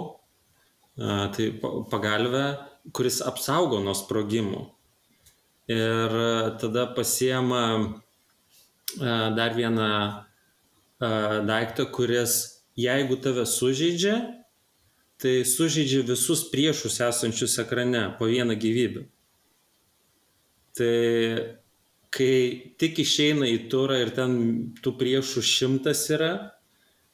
uh, 0.96 1.28
tai 1.36 1.52
pagalvę, 1.92 2.46
kuris 2.96 3.20
apsaugo 3.20 3.84
nuo 3.84 3.92
sprogimų 3.92 4.64
ir 5.70 6.14
tada 6.58 6.86
pasiema 6.94 7.62
dar 9.36 9.54
vieną 9.54 9.90
daiktą, 11.46 11.86
kuris 11.94 12.62
jeigu 12.76 13.16
tave 13.22 13.46
sužeidžia, 13.46 14.16
tai 15.20 15.40
sužeidžia 15.44 16.04
visus 16.08 16.46
priešus 16.52 17.00
esančius 17.04 17.58
ekrane 17.62 18.06
po 18.18 18.28
vieną 18.30 18.56
gyvybę. 18.60 19.06
Tai 20.76 20.94
kai 22.14 22.34
tik 22.80 23.02
išeina 23.04 23.48
į 23.50 23.66
turą 23.70 24.00
ir 24.02 24.14
ten 24.16 24.32
tų 24.82 24.94
priešų 24.98 25.44
šimtas 25.44 26.06
yra, 26.14 26.32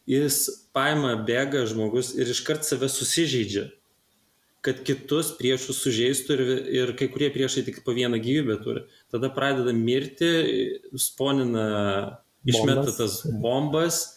jis 0.09 0.45
paima, 0.77 1.17
bėga 1.27 1.67
žmogus 1.69 2.15
ir 2.17 2.31
iškart 2.31 2.65
save 2.65 2.89
susižeidžia 2.93 3.67
kad 4.67 4.83
kitus 4.83 5.31
priešus 5.39 5.79
sužeistų 5.85 6.35
ir, 6.35 6.49
ir 6.75 6.93
kai 6.99 7.07
kurie 7.13 7.29
priešai 7.31 7.63
tik 7.69 7.85
po 7.87 7.95
vieną 7.95 8.19
gyvybę 8.23 8.59
turi. 8.65 8.83
Tada 9.15 9.31
pradeda 9.31 9.71
mirti, 9.77 10.31
sponina, 10.99 11.67
išmeta 12.47 12.91
tas 12.97 13.21
bombas, 13.43 14.16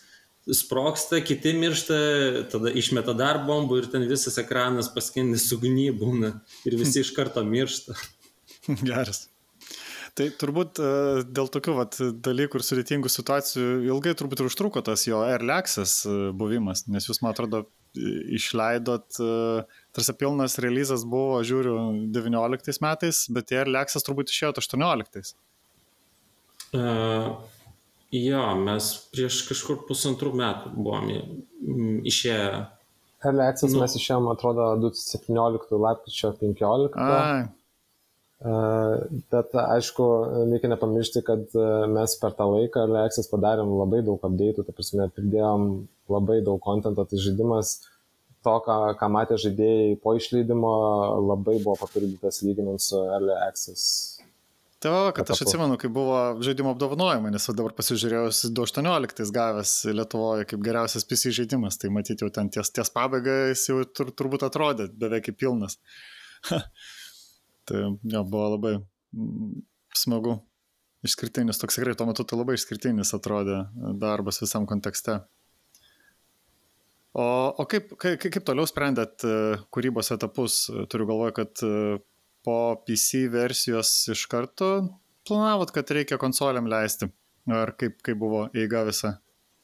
sproksta, 0.56 1.22
kiti 1.26 1.54
miršta, 1.58 1.98
tada 2.52 2.72
išmeta 2.76 3.16
dar 3.18 3.44
bombų 3.48 3.82
ir 3.82 3.90
ten 3.94 4.06
visas 4.10 4.40
ekranas 4.42 4.92
paskendęs 4.94 5.50
ugny 5.56 5.90
būna 5.96 6.36
ir 6.70 6.78
visi 6.80 7.04
iš 7.04 7.14
karto 7.18 7.44
miršta. 7.46 7.98
Geras. 8.90 9.28
Tai 10.18 10.26
turbūt 10.42 10.80
e, 10.82 10.88
dėl 11.32 11.50
tokių 11.54 11.74
vat, 11.78 11.98
dalykų 12.26 12.60
ir 12.60 12.66
sudėtingų 12.66 13.12
situacijų 13.14 13.84
ilgai 13.88 14.16
turbūt 14.18 14.42
ir 14.42 14.50
užtruko 14.50 14.82
tas 14.84 15.06
jo 15.08 15.22
access 15.24 16.06
e, 16.10 16.16
buvimas, 16.36 16.88
nes 16.92 17.08
jūs, 17.08 17.22
man 17.24 17.32
atrodo, 17.32 17.68
išleidot, 18.36 19.20
e, 19.22 19.64
tarsi 19.96 20.16
pilnas 20.20 20.58
releasas 20.62 21.06
buvo, 21.08 21.40
žiūriu, 21.46 21.78
19 22.16 22.84
metais, 22.86 23.24
bet 23.34 23.50
tie 23.54 23.64
Lexas 23.66 24.06
turbūt 24.06 24.34
išėjo 24.34 24.58
18. 24.60 25.34
Uh, 26.70 27.40
jo, 28.12 28.44
mes 28.66 28.90
prieš 29.14 29.44
kažkur 29.50 29.84
pusantrų 29.88 30.34
metų 30.40 30.74
buvome 30.76 31.22
išėję. 32.10 32.66
Lexas 33.36 33.74
nu, 33.74 33.82
mes 33.84 33.96
išėjome, 34.00 34.32
atrodo, 34.32 34.72
2017 34.80 35.80
lapkričio 35.84 36.32
15. 36.40 37.00
Ai. 37.04 37.48
Uh, 38.40 39.02
bet 39.34 39.52
aišku, 39.60 40.06
reikia 40.48 40.70
nepamiršti, 40.72 41.26
kad 41.28 41.42
e, 41.60 41.64
mes 41.92 42.14
per 42.22 42.32
tą 42.38 42.46
laiką 42.48 42.86
Lexas 42.88 43.28
padarėm 43.28 43.74
labai 43.76 44.00
daug 44.08 44.24
update'ų, 44.24 44.64
ta 44.64 44.76
prasme, 44.78 45.10
pridėjom 45.12 45.66
labai 46.08 46.38
daug 46.46 46.62
kontento, 46.64 47.04
tai 47.04 47.20
žaidimas 47.20 47.74
to, 48.48 48.54
ką, 48.64 48.78
ką 48.96 49.10
matė 49.12 49.36
žaidėjai 49.44 49.98
po 50.00 50.16
išleidimo, 50.16 50.72
labai 51.28 51.58
buvo 51.60 51.76
papildytas 51.82 52.40
lyginant 52.48 52.80
su 52.80 53.02
Access. 53.44 54.19
Tai 54.80 54.92
va, 54.94 55.00
kad 55.12 55.28
aš 55.28 55.42
atsimenu, 55.44 55.76
kai 55.80 55.90
buvo 55.92 56.16
žaidimo 56.46 56.72
apdovanojimai, 56.72 57.34
nes 57.34 57.48
dabar 57.52 57.74
pasižiūrėjau, 57.76 58.30
2018 58.56 59.34
gavęs 59.36 59.74
Lietuvoje 59.92 60.46
kaip 60.48 60.62
geriausias 60.64 61.04
PC 61.08 61.34
žaidimas, 61.36 61.76
tai 61.82 61.92
matyti 61.92 62.24
jau 62.24 62.30
ten 62.32 62.48
ties, 62.54 62.72
ties 62.72 62.92
pabaiga 62.96 63.34
jis 63.50 63.66
jau 63.68 63.82
tur, 63.84 64.14
turbūt 64.16 64.46
atrodė 64.48 64.88
beveik 65.02 65.28
kaip 65.28 65.40
pilnas. 65.42 65.76
tai 67.68 67.82
jo, 67.84 68.24
buvo 68.24 68.46
labai 68.56 68.78
mm, 68.80 69.58
smagu. 70.00 70.38
Išskirtinis, 71.04 71.60
toks 71.60 71.78
tikrai 71.80 71.96
tuo 71.96 72.08
metu 72.08 72.24
tai 72.28 72.40
labai 72.40 72.56
išskirtinis 72.56 73.12
atrodė 73.16 73.62
darbas 74.00 74.40
visam 74.44 74.66
kontekste. 74.68 75.22
O, 77.20 77.24
o 77.52 77.68
kaip, 77.68 77.92
kaip, 78.00 78.20
kaip 78.24 78.48
toliau 78.48 78.68
sprendėt 78.68 79.24
kūrybos 79.76 80.12
etapus? 80.16 80.66
Turiu 80.92 81.08
galvoje, 81.10 81.36
kad 81.40 81.64
po 82.46 82.58
PC 82.86 83.28
versijos 83.32 83.92
iš 84.12 84.26
karto 84.32 84.70
planavot, 85.28 85.72
kad 85.72 85.92
reikia 85.94 86.18
konsoliam 86.22 86.70
leisti? 86.70 87.10
Ar 87.50 87.74
kaip, 87.78 88.00
kaip 88.06 88.18
buvo 88.20 88.46
eiga 88.54 88.84
visa? 88.88 89.16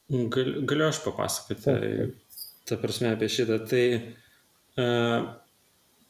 Gal, 0.10 0.52
galiu 0.70 0.88
aš 0.88 1.02
papasakoti, 1.06 2.10
ta 2.70 2.78
prasme, 2.82 3.12
apie 3.14 3.30
šitą. 3.30 3.60
Tai 3.70 3.86
uh, 4.82 5.30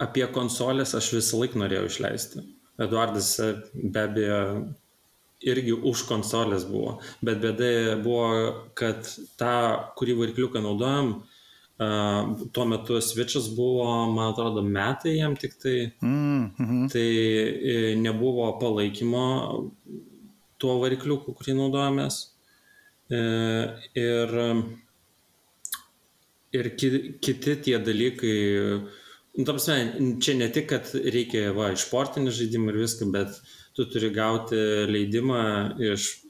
apie 0.04 0.26
konsolės 0.36 0.96
aš 0.98 1.14
visą 1.18 1.40
laiką 1.42 1.60
norėjau 1.62 1.90
išleisti. 1.92 2.44
Eduardas 2.86 3.30
be 3.76 4.02
abejo 4.02 4.42
irgi 5.46 5.76
už 5.76 6.04
konsolės 6.10 6.66
buvo, 6.68 6.98
bet 7.24 7.40
bėda 7.44 8.00
buvo, 8.04 8.28
kad 8.76 9.08
tą, 9.40 9.56
kurį 10.00 10.16
varikliuką 10.22 10.64
naudojam, 10.64 11.14
uh, 11.20 11.35
tuo 11.78 12.66
metu 12.66 13.02
Switch'as 13.02 13.50
buvo, 13.56 14.08
man 14.14 14.32
atrodo, 14.32 14.62
metai 14.64 15.18
jam 15.18 15.36
tik 15.36 15.58
tai, 15.60 15.92
mm 16.02 16.52
-hmm. 16.58 16.92
tai 16.92 17.10
e, 17.72 17.96
nebuvo 17.96 18.60
palaikymo 18.60 19.26
tuo 20.58 20.80
varikliuku, 20.80 21.34
kurį 21.34 21.54
naudojamės. 21.58 22.32
E, 23.12 23.20
ir, 23.96 24.30
ir 26.52 26.70
ki, 26.78 26.90
kiti 27.22 27.56
tie 27.62 27.78
dalykai, 27.80 28.38
nu, 29.38 29.46
prasme, 29.46 30.18
čia 30.24 30.38
ne 30.40 30.48
tik, 30.50 30.70
kad 30.70 30.94
reikia 30.96 31.52
va, 31.52 31.74
iš 31.76 31.90
sportinį 31.90 32.32
žaidimą 32.32 32.72
ir 32.72 32.82
viską, 32.86 33.12
bet 33.12 33.36
tu 33.76 33.86
turi 33.92 34.10
gauti 34.16 34.56
leidimą 34.88 35.42
iš, 35.92 36.25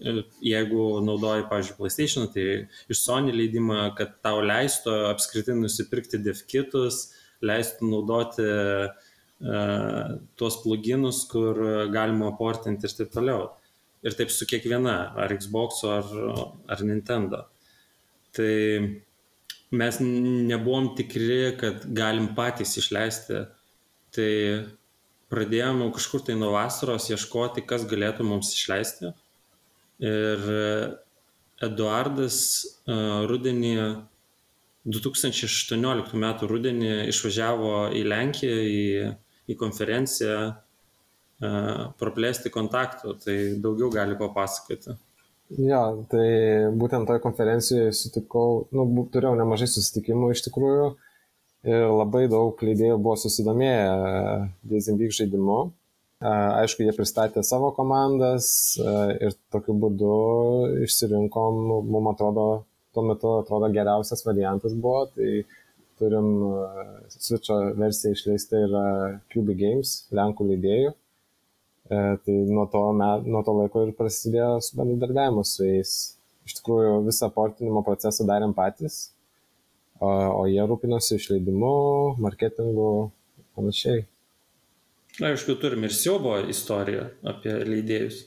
jeigu 0.00 0.84
naudoji, 1.04 1.46
pavyzdžiui, 1.50 1.76
PlayStation, 1.78 2.26
tai 2.32 2.46
iš 2.90 3.04
Sony 3.04 3.34
leidimą, 3.36 3.90
kad 3.98 4.16
tau 4.24 4.40
leistų 4.44 4.94
apskritai 5.10 5.58
nusipirkti 5.58 6.22
devkitus, 6.24 7.08
leistų 7.44 7.88
naudoti 7.88 8.46
uh, 8.46 9.08
tuos 10.36 10.60
pluginus, 10.64 11.24
kur 11.28 11.60
galima 11.92 12.32
portinti 12.36 12.88
ir 12.88 12.96
taip 12.96 13.12
toliau 13.14 13.48
ir 14.02 14.16
taip 14.16 14.32
su 14.32 14.48
kiekviena, 14.48 14.96
ar 15.20 15.32
Xbox, 15.36 15.84
ar, 15.88 16.10
ar 16.72 16.82
Nintendo. 16.86 17.44
Tai 18.36 18.52
mes 19.76 20.00
nebuvom 20.00 20.92
tikri, 20.98 21.56
kad 21.60 21.84
galim 21.96 22.30
patys 22.36 22.76
išleisti. 22.80 23.44
Tai 24.14 24.30
pradėjome 25.30 25.90
kažkur 25.94 26.24
tai 26.26 26.36
nuo 26.38 26.54
vasaros 26.56 27.10
ieškoti, 27.12 27.66
kas 27.68 27.86
galėtų 27.90 28.26
mums 28.26 28.54
išleisti. 28.56 29.12
Ir 30.00 30.46
Eduardas 31.60 32.38
rudenį, 33.28 33.74
2018 34.88 36.16
m. 36.16 36.26
rudenį 36.48 36.92
išvažiavo 37.12 37.74
į 37.98 38.04
Lenkiją 38.08 38.56
į, 38.64 38.84
į 39.52 39.56
konferenciją 39.60 40.38
praplėsti 42.00 42.52
kontaktų, 42.52 43.14
tai 43.24 43.36
daugiau 43.60 43.90
gali 43.92 44.16
papasakoti. 44.20 44.96
Ja, 45.58 45.82
tai 46.12 46.26
būtent 46.78 47.08
toje 47.08 47.22
konferencijoje 47.24 47.92
sutikau, 47.96 48.68
nu, 48.76 48.86
turėjau 49.10 49.34
nemažai 49.38 49.66
susitikimų 49.72 50.30
iš 50.34 50.44
tikrųjų 50.46 50.90
ir 51.66 51.86
labai 51.90 52.26
daug 52.30 52.60
leidėjų 52.62 52.98
buvo 53.02 53.16
susidomėję 53.18 53.88
Dizimbyk 54.70 55.16
žaidimu. 55.16 55.58
Aišku, 56.20 56.84
jie 56.84 56.92
pristatė 56.92 57.40
savo 57.46 57.70
komandas 57.72 58.76
ir 58.76 59.32
tokiu 59.52 59.72
būdu 59.80 60.16
išsirinkom, 60.84 61.60
mums 61.88 62.10
atrodo, 62.12 62.44
tuo 62.92 63.04
metu 63.08 63.30
atrodo 63.38 63.70
geriausias 63.72 64.26
variantas 64.26 64.74
buvo, 64.76 65.06
tai 65.14 65.46
turim 66.00 66.28
Switch'o 67.14 67.56
versiją 67.80 68.12
išleista 68.12 68.60
yra 68.66 68.84
QB 69.32 69.56
Games, 69.62 69.94
Lenkų 70.12 70.50
leidėjų. 70.50 70.92
Tai 71.88 72.36
nuo 72.52 72.68
to, 72.70 72.84
met, 73.00 73.24
nuo 73.24 73.40
to 73.46 73.56
laiko 73.56 73.86
ir 73.86 73.96
prasidėjo 73.96 74.60
su 74.62 74.76
bendradarbiavimu 74.76 75.46
su 75.48 75.64
jais. 75.64 75.96
Iš 76.44 76.60
tikrųjų, 76.60 76.94
visą 77.08 77.32
portinimo 77.32 77.80
procesą 77.86 78.28
darėm 78.28 78.52
patys, 78.56 79.06
o, 79.98 80.08
o 80.10 80.46
jie 80.52 80.62
rūpinosi 80.68 81.16
išleidimu, 81.16 81.74
marketingu 82.20 82.88
ir 83.40 83.44
panašiai. 83.56 84.04
Aišku, 85.20 85.56
turim 85.60 85.84
ir 85.84 85.92
siaubo 85.92 86.38
istoriją 86.48 87.06
apie 87.28 87.52
leidėjus. 87.68 88.22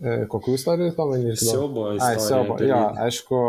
E, 0.00 0.24
kokių 0.32 0.56
istorijų 0.58 0.94
to 0.96 1.06
manai? 1.08 1.34
Siaubo 1.40 1.90
istoriją. 1.94 2.08
Ai, 2.08 2.24
siaubo, 2.24 2.56
jo, 2.64 2.80
aišku, 3.06 3.40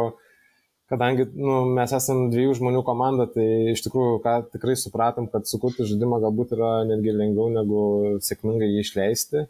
kadangi 0.91 1.25
nu, 1.35 1.61
mes 1.77 1.93
esame 1.95 2.29
dviejų 2.33 2.57
žmonių 2.59 2.83
komanda, 2.87 3.27
tai 3.31 3.47
iš 3.73 3.83
tikrųjų, 3.87 4.19
ką 4.23 4.35
tikrai 4.55 4.75
supratom, 4.79 5.27
kad 5.31 5.47
sukurti 5.51 5.87
žaidimą 5.87 6.21
galbūt 6.23 6.55
yra 6.57 6.71
netgi 6.89 7.15
lengviau 7.15 7.51
negu 7.53 7.83
sėkmingai 8.23 8.71
jį 8.71 8.85
išleisti. 8.85 9.45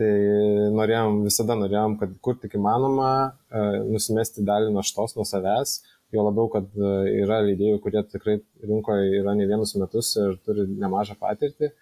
Tai 0.00 0.12
norėjom, 0.72 1.22
visada 1.26 1.56
norėjom, 1.60 1.98
kad 2.00 2.12
kur 2.24 2.36
tik 2.40 2.56
įmanoma, 2.56 3.10
e, 3.52 3.64
nusimesti 3.92 4.44
dalį 4.48 4.72
naštos 4.72 5.12
nuo 5.18 5.26
savęs, 5.28 5.82
jo 6.16 6.24
labiau, 6.24 6.48
kad 6.52 6.68
e, 6.76 6.92
yra 7.20 7.42
leidėjų, 7.44 7.80
kurie 7.84 8.00
tikrai 8.08 8.38
rinkoje 8.64 9.20
yra 9.20 9.36
ne 9.36 9.48
vienus 9.50 9.76
metus 9.76 10.14
ir 10.16 10.38
turi 10.46 10.64
nemažą 10.80 11.16
patirtį. 11.20 11.72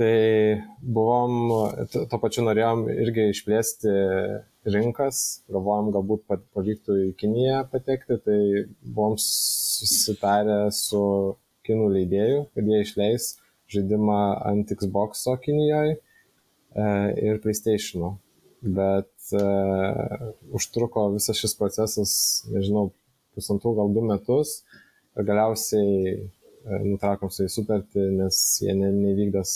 Tai 0.00 0.56
buvom, 0.80 1.50
to 1.92 2.18
pačiu 2.22 2.46
norėjom 2.46 2.86
irgi 2.88 3.26
išplėsti 3.34 3.90
rinkas, 4.72 5.18
galvojom, 5.52 5.90
galbūt 5.92 6.22
pavyktų 6.56 6.96
į 7.02 7.10
Kiniją 7.20 7.58
patekti, 7.68 8.16
tai 8.24 8.38
buvom 8.80 9.18
susitarę 9.20 10.70
su 10.72 11.02
kinų 11.68 11.90
leidėjų, 11.98 12.40
kad 12.56 12.72
jie 12.72 12.80
išleis 12.86 13.28
žaidimą 13.68 14.22
ant 14.48 14.72
Xbox'o 14.72 15.36
Kinijoje 15.44 15.98
ir 17.20 17.44
PlayStation'o. 17.44 18.14
Bet 18.60 19.36
uh, 19.36 20.32
užtruko 20.56 21.10
visas 21.14 21.36
šis 21.44 21.56
procesas, 21.60 22.12
nežinau, 22.48 22.90
pusantrų 23.36 23.76
gal 23.78 23.92
du 23.92 24.08
metus 24.08 24.62
ir 25.16 25.28
galiausiai 25.28 26.16
nutraukėm 26.64 27.32
su 27.32 27.44
jais 27.44 27.56
sutartį, 27.56 28.04
nes 28.20 28.40
jie 28.64 28.74
ne, 28.76 28.90
nevykdęs 28.96 29.52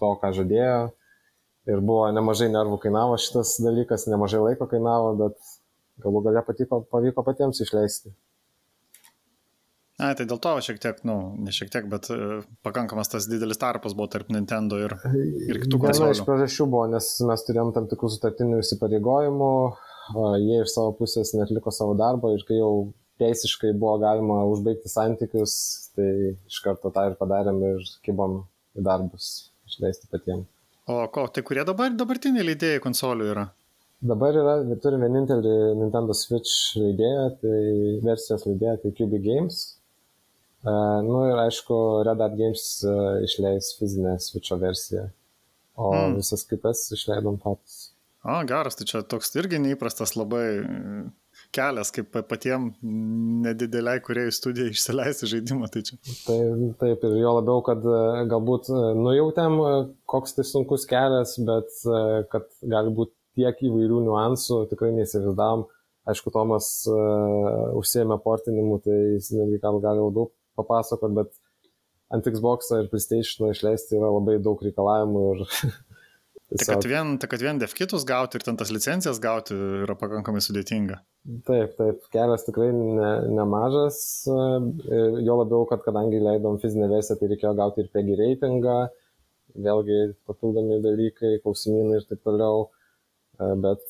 to, 0.00 0.10
ką 0.20 0.32
žadėjo. 0.36 0.92
Ir 1.70 1.80
buvo 1.80 2.10
nemažai 2.12 2.50
nervų 2.52 2.76
kainavo 2.82 3.16
šitas 3.20 3.56
dalykas, 3.64 4.04
nemažai 4.10 4.42
laiko 4.42 4.68
kainavo, 4.68 5.14
bet 5.22 5.54
galų 6.04 6.26
galia 6.26 6.44
patiko, 6.44 6.82
pavyko 6.92 7.24
patiems 7.24 7.62
išleisti. 7.64 8.12
Na, 9.94 10.10
tai 10.18 10.26
dėl 10.26 10.40
to 10.42 10.52
šiek 10.66 10.80
tiek, 10.82 10.98
nu, 11.06 11.14
ne 11.38 11.52
šiek 11.54 11.70
tiek, 11.70 11.84
bet 11.86 12.08
uh, 12.10 12.42
pakankamas 12.66 13.12
tas 13.12 13.28
didelis 13.30 13.60
tarpas 13.62 13.94
buvo 13.94 14.08
tarp 14.10 14.32
Nintendo 14.34 14.80
ir, 14.82 14.96
ir 15.46 15.60
kitų 15.62 15.78
konsolių. 15.84 16.08
Viena 16.10 16.16
iš 16.16 16.22
priežasčių 16.26 16.66
buvo, 16.66 16.88
nes 16.90 17.10
mes 17.28 17.44
turėjom 17.46 17.70
tam 17.76 17.86
tikrų 17.92 18.10
sutartinių 18.16 18.58
įsipareigojimų, 18.64 19.52
uh, 19.70 20.34
jie 20.42 20.58
iš 20.64 20.74
savo 20.74 20.96
pusės 20.98 21.30
netliko 21.38 21.70
savo 21.72 21.94
darbo 21.96 22.34
ir 22.34 22.42
kai 22.48 22.58
jau 22.58 22.72
teisiškai 23.20 23.72
buvo 23.78 23.96
galima 24.02 24.42
užbaigti 24.50 24.90
santykius, 24.90 25.54
tai 25.94 26.08
iš 26.34 26.60
karto 26.64 26.90
tą 26.94 27.08
ir 27.10 27.18
padarėm 27.20 27.60
ir 27.70 27.84
kibom 28.06 28.42
į 28.74 28.84
darbus 28.86 29.50
išleisti 29.68 30.10
patiems. 30.10 30.48
O 30.90 30.98
ko, 31.08 31.28
tai 31.32 31.44
kurie 31.46 31.62
dabar 31.64 31.94
dabartiniai 31.96 32.44
leidėjai 32.50 32.82
konsolių 32.84 33.28
yra? 33.32 33.44
Dabar 34.04 34.36
yra, 34.36 34.58
turim 34.84 35.00
vienintelį 35.06 35.54
Nintendo 35.80 36.12
Switch 36.16 36.74
leidėją, 36.76 37.24
tai 37.40 37.60
versijos 38.04 38.44
leidėją, 38.44 38.74
tai 38.82 38.92
QB 38.98 39.20
Games. 39.24 39.62
Uh, 40.64 41.00
nu 41.04 41.22
ir 41.30 41.40
aišku, 41.40 41.78
Red 42.04 42.20
Hat 42.24 42.36
Games 42.36 42.66
uh, 42.88 43.22
išleis 43.24 43.72
fizinę 43.78 44.18
Switch'o 44.20 44.58
versiją, 44.60 45.06
o 45.76 45.90
hmm. 45.92 46.18
visas 46.20 46.44
kitas 46.48 46.84
išleidom 46.96 47.36
patys. 47.40 47.94
O, 48.24 48.38
geras, 48.48 48.76
tai 48.76 48.88
čia 48.88 49.02
toks 49.04 49.32
irgi 49.36 49.60
neįprastas 49.60 50.14
labai 50.16 50.46
kelias, 51.54 51.90
kaip 51.94 52.10
patiem 52.28 52.70
nedideliai 53.44 54.02
kuriejų 54.04 54.34
studijai 54.34 54.72
išsileisti 54.74 55.28
žaidimą. 55.30 55.70
Tai 55.72 55.82
čia. 55.86 55.98
Taip, 56.26 56.64
taip, 56.80 57.06
ir 57.08 57.18
jo 57.20 57.34
labiau, 57.38 57.62
kad 57.66 57.84
e, 57.86 58.00
galbūt 58.30 58.70
e, 58.72 58.82
nujautėm, 58.98 59.58
e, 59.60 59.74
koks 60.10 60.36
tai 60.38 60.46
sunkus 60.48 60.88
kelias, 60.90 61.36
bet 61.46 61.70
kad 62.32 62.50
gali 62.62 62.92
būti 62.94 63.14
tiek 63.38 63.64
įvairių 63.68 64.04
niuansų, 64.08 64.64
tikrai 64.70 64.92
neįsivaizdavom. 64.98 65.66
Aišku, 66.04 66.28
Tomas 66.34 66.66
uh, 66.90 67.70
užsiemė 67.78 68.18
portinimu, 68.20 68.76
tai 68.84 68.96
jis 69.14 69.30
netgi 69.32 69.56
gal 69.62 69.78
gali 69.80 70.02
labiau 70.02 70.28
papasakot, 70.58 71.14
bet 71.16 71.32
ant 72.12 72.28
Xbox 72.28 72.68
ir 72.76 72.90
PlayStation 72.92 73.48
išleisti 73.48 73.96
yra 73.96 74.10
labai 74.12 74.36
daug 74.44 74.60
reikalavimų 74.62 75.22
ir 75.32 75.46
Tai 76.54 76.66
kad 76.68 76.86
vien, 76.86 77.16
tai 77.18 77.28
kad 77.30 77.42
vien 77.42 77.58
devkitus 77.58 78.04
gauti 78.06 78.38
ir 78.38 78.44
ten 78.46 78.58
tas 78.58 78.70
licencijas 78.70 79.18
gauti 79.22 79.56
yra 79.82 79.96
pakankamai 79.98 80.42
sudėtinga. 80.44 81.00
Taip, 81.48 81.72
taip, 81.78 82.04
kelias 82.14 82.46
tikrai 82.46 82.68
ne, 82.74 83.10
nemažas, 83.34 83.98
e, 84.28 85.00
jo 85.26 85.38
labiau, 85.40 85.64
kad 85.70 85.82
kadangi 85.86 86.20
leidom 86.22 86.60
fizinę 86.62 86.86
versiją, 86.92 87.16
tai 87.18 87.30
reikėjo 87.32 87.54
gauti 87.58 87.82
ir 87.82 87.90
PG 87.94 88.18
reitingą, 88.20 88.76
vėlgi 89.66 89.98
papildomi 90.28 90.78
dalykai, 90.84 91.32
klausimynai 91.42 91.98
ir 91.98 92.06
taip 92.10 92.22
toliau, 92.28 92.68
e, 93.40 93.50
bet 93.66 93.82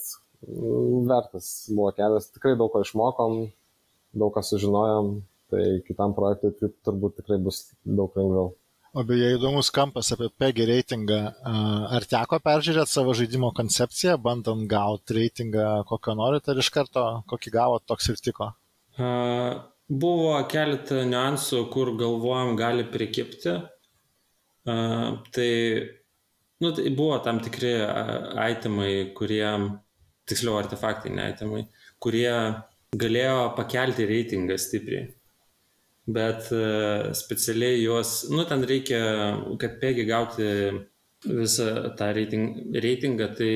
vertas 1.10 1.52
buvo 1.68 1.92
kelias, 1.98 2.32
tikrai 2.32 2.56
daug 2.60 2.72
ko 2.72 2.84
išmokom, 2.84 3.38
daug 4.16 4.32
ką 4.32 4.44
sužinojom, 4.46 5.14
tai 5.52 5.64
kitam 5.84 6.16
projektui 6.16 6.54
tai 6.58 6.72
turbūt 6.86 7.20
tikrai 7.20 7.42
bus 7.44 7.66
daug 7.84 8.14
lengviau. 8.16 8.54
O 8.94 9.02
beje, 9.02 9.32
įdomus 9.34 9.72
kampas 9.74 10.12
apie 10.14 10.28
PG 10.38 10.64
reitingą. 10.68 11.16
Ar 11.96 12.04
teko 12.06 12.38
peržiūrėti 12.44 12.92
savo 12.92 13.14
žaidimo 13.18 13.48
koncepciją, 13.56 14.12
bandant 14.22 14.68
gauti 14.70 15.16
reitingą, 15.16 15.64
kokio 15.88 16.14
norite, 16.14 16.52
ar 16.52 16.60
iš 16.62 16.68
karto 16.70 17.02
kokį 17.32 17.52
gavo, 17.56 17.80
toks 17.82 18.12
ir 18.12 18.20
tiko? 18.22 18.52
Buvo 20.04 20.36
keletą 20.52 21.00
niuansų, 21.10 21.64
kur 21.74 21.90
galvojam 21.98 22.54
gali 22.60 22.86
prikipti. 22.92 23.56
Tai, 24.62 25.50
nu, 26.62 26.72
tai 26.78 26.94
buvo 26.94 27.18
tam 27.26 27.42
tikri 27.42 27.74
itemai, 28.54 28.92
kurie, 29.18 29.42
tiksliau 30.30 30.60
artefaktai, 30.62 31.10
ne 31.18 31.26
itemai, 31.34 31.66
kurie 31.98 32.30
galėjo 32.94 33.50
pakelti 33.58 34.06
reitingą 34.06 34.54
stipriai 34.68 35.10
bet 36.06 36.50
e, 36.52 37.12
specialiai 37.16 37.80
juos, 37.80 38.24
nu, 38.30 38.44
ten 38.48 38.64
reikia, 38.68 39.00
kad 39.60 39.78
pegi 39.80 40.04
gauti 40.08 40.48
visą 41.24 41.68
tą 41.96 42.10
reiting, 42.12 42.74
reitingą, 42.84 43.30
tai 43.38 43.52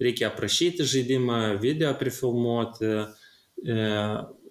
reikia 0.00 0.28
aprašyti 0.30 0.86
žaidimą, 0.86 1.58
video 1.62 1.90
prifilmuoti, 1.98 2.92
e, 3.66 3.86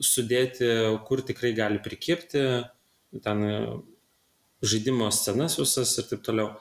sudėti, 0.03 0.71
kur 1.07 1.23
tikrai 1.25 1.53
gali 1.55 1.79
prikirpti, 1.83 2.43
ten 3.23 3.45
e, 3.47 3.59
žaidimo 4.61 5.09
scenas 5.11 5.57
visas 5.59 5.95
ir 5.97 6.09
taip 6.09 6.25
toliau. 6.25 6.51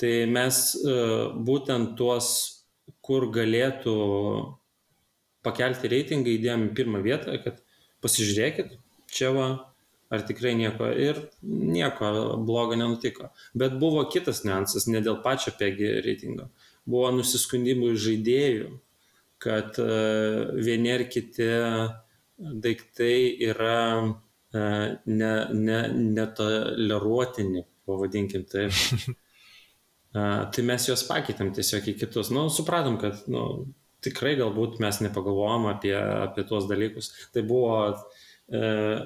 Tai 0.00 0.12
mes 0.28 0.60
e, 0.82 0.98
būtent 1.46 1.94
tuos, 1.98 2.28
kur 3.04 3.30
galėtų 3.32 3.94
pakelti 5.44 5.88
reitingą, 5.92 6.34
įdėjom 6.34 6.68
į 6.68 6.74
pirmą 6.76 7.00
vietą, 7.04 7.36
kad 7.44 7.60
pasižiūrėkit, 8.04 8.74
čia 9.12 9.30
va, 9.36 9.48
ar 10.14 10.24
tikrai 10.26 10.54
nieko 10.58 10.88
ir 10.88 11.18
nieko 11.42 12.10
blogo 12.46 12.76
nenutiko. 12.78 13.30
Bet 13.54 13.76
buvo 13.80 14.04
kitas 14.12 14.44
niuansas, 14.46 14.88
ne 14.90 15.02
dėl 15.04 15.20
pačio 15.24 15.54
PG 15.58 16.00
reitingo. 16.06 16.48
Buvo 16.88 17.10
nusiskundimų 17.16 17.92
iš 17.94 18.00
žaidėjų, 18.08 18.70
kad 19.44 19.78
e, 19.80 19.88
vieni 20.64 20.92
ar 20.94 21.06
kiti 21.10 21.48
daiktai 22.64 23.18
yra 23.48 23.78
e, 24.00 24.64
ne, 25.06 25.32
ne, 25.52 25.78
netoleruotini, 26.18 27.64
pavadinkim 27.88 28.44
taip. 28.50 28.74
tai 30.54 30.66
mes 30.66 30.90
juos 30.90 31.06
pakeitėm 31.08 31.54
tiesiog 31.56 31.88
į 31.90 31.96
kitus. 32.04 32.30
Nu, 32.34 32.46
supratom, 32.52 33.00
kad 33.02 33.24
nu, 33.32 33.64
tikrai 34.04 34.36
galbūt 34.38 34.76
mes 34.84 35.00
nepagalvojom 35.06 35.70
apie, 35.72 35.96
apie 35.96 36.44
tuos 36.46 36.68
dalykus. 36.70 37.10
Tai 37.34 37.42
buvo 37.48 37.74
E, 37.84 38.23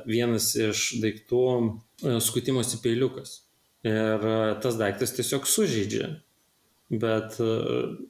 vienas 0.08 0.52
iš 0.58 0.94
daiktų 1.02 1.42
e, 1.58 2.16
skutimosi 2.24 2.80
peiliukas. 2.82 3.42
Ir 3.86 4.24
e, 4.26 4.38
tas 4.62 4.78
daiktas 4.80 5.14
tiesiog 5.16 5.46
sužeidžia. 5.46 6.16
Bet 6.88 7.34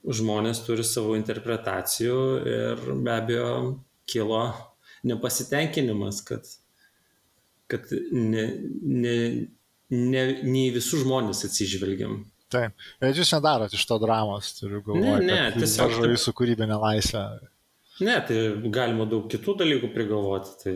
žmonės 0.07 0.61
turi 0.63 0.85
savo 0.87 1.17
interpretacijų 1.19 2.19
ir 2.47 2.83
be 3.03 3.11
abejo 3.11 3.49
kilo 4.07 4.45
nepasitenkinimas, 5.03 6.21
kad, 6.23 6.47
kad 7.67 7.91
ne, 8.15 8.45
ne, 8.79 9.17
ne, 9.91 10.23
ne 10.31 10.63
į 10.69 10.73
visus 10.77 11.03
žmonės 11.03 11.43
atsižvelgiam. 11.49 12.21
Taip, 12.49 12.87
bet 13.03 13.19
jūs 13.19 13.35
nedarot 13.35 13.75
iš 13.75 13.83
to 13.85 13.99
dramos, 14.01 14.55
turiu 14.57 14.79
galvoje. 14.85 15.27
Ne, 15.27 15.35
ne, 15.35 15.41
tiesiog. 15.59 15.99
Tai 15.99 16.13
jūsų 16.15 16.33
kūrybinė 16.39 16.79
laisvė. 16.81 17.25
Ne, 17.99 18.15
tai 18.23 18.37
galima 18.71 19.05
daug 19.09 19.25
kitų 19.31 19.57
dalykų 19.59 19.89
prigalvoti. 19.91 20.53
Tai 20.61 20.71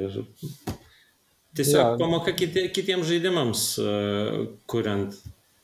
tiesiog 1.56 1.80
ja. 1.80 1.94
pamoka 2.00 2.34
kiti, 2.36 2.66
kitiems 2.76 3.08
žaidimams, 3.08 3.62
uh, 3.80 4.42
kuriant, 4.68 5.16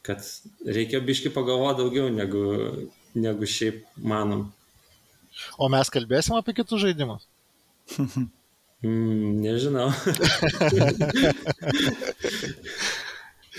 kad 0.06 0.24
reikia 0.64 1.02
biški 1.04 1.30
pagalvoti 1.36 1.82
daugiau 1.84 2.08
negu, 2.14 2.44
negu 3.18 3.50
šiaip 3.50 3.84
manom. 4.00 4.48
O 5.60 5.68
mes 5.72 5.92
kalbėsim 5.92 6.38
apie 6.40 6.54
kitus 6.58 6.80
žaidimus? 6.84 7.28
mm, 8.86 9.44
nežinau. 9.44 9.90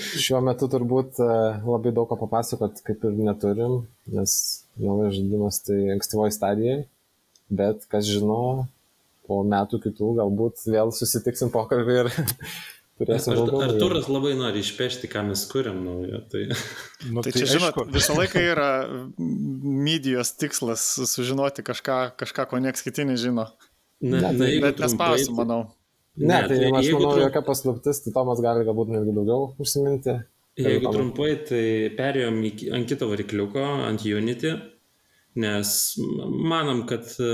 Šiuo 0.00 0.40
metu 0.44 0.64
turbūt 0.70 1.18
e, 1.20 1.26
labai 1.66 1.92
daug 1.92 2.08
ko 2.08 2.16
papasakot 2.16 2.78
kaip 2.86 3.02
ir 3.04 3.12
neturim, 3.20 3.72
nes 4.08 4.32
naujas 4.80 5.12
žaidimas 5.18 5.60
tai 5.66 5.78
ankstyvoji 5.96 6.32
stadija 6.36 6.76
bet 7.50 7.86
kas 7.90 8.08
žino, 8.08 8.66
po 9.30 9.42
metų 9.46 9.80
kitų 9.86 10.14
galbūt 10.18 10.64
vėl 10.70 10.92
susitiksim 10.94 11.52
pokalbį 11.54 11.96
ir 12.02 12.10
turėsim 13.00 13.36
daugiau. 13.38 13.62
Arturas 13.66 14.08
labai 14.10 14.32
nori 14.38 14.62
išpešti, 14.64 15.10
ką 15.12 15.24
mes 15.28 15.44
kuriam 15.50 15.82
naujo. 15.84 16.22
Tai, 16.32 16.46
nu, 17.10 17.22
tai, 17.22 17.30
tai 17.30 17.34
čia, 17.36 17.50
žinot, 17.56 17.74
aišku. 17.74 17.86
visą 17.94 18.16
laiką 18.18 18.44
yra 18.54 18.70
medijos 19.20 20.34
tikslas 20.38 20.86
sužinoti 21.12 21.66
kažką, 21.66 22.00
kažką 22.20 22.48
ko 22.50 22.62
nieks 22.62 22.86
kiti 22.86 23.06
nežino. 23.08 23.50
Ne, 24.00 24.18
ne, 24.18 24.32
tai, 24.32 24.50
bet 24.64 24.80
nespausim, 24.80 25.36
manau. 25.36 25.62
Ne, 26.16 26.32
ne 26.32 26.42
tai, 26.48 26.58
tai 26.58 26.74
aš 26.80 26.90
manau, 26.96 27.14
trum... 27.14 27.24
jokia 27.26 27.44
paslaptis, 27.46 28.02
tai 28.04 28.12
Tomas 28.16 28.42
gali 28.44 28.66
galbūt 28.66 28.92
netgi 28.96 29.14
daugiau 29.16 29.52
užsiminti. 29.62 30.18
Jeigu 30.60 30.90
trumpai, 30.92 31.30
tai 31.48 31.64
perėjom 31.96 32.40
ant 32.76 32.88
kito 32.90 33.06
varikliuko, 33.08 33.62
ant 33.86 34.02
Unity 34.04 34.56
nes 35.34 35.96
manom, 36.42 36.84
kad 36.88 37.06
e, 37.22 37.30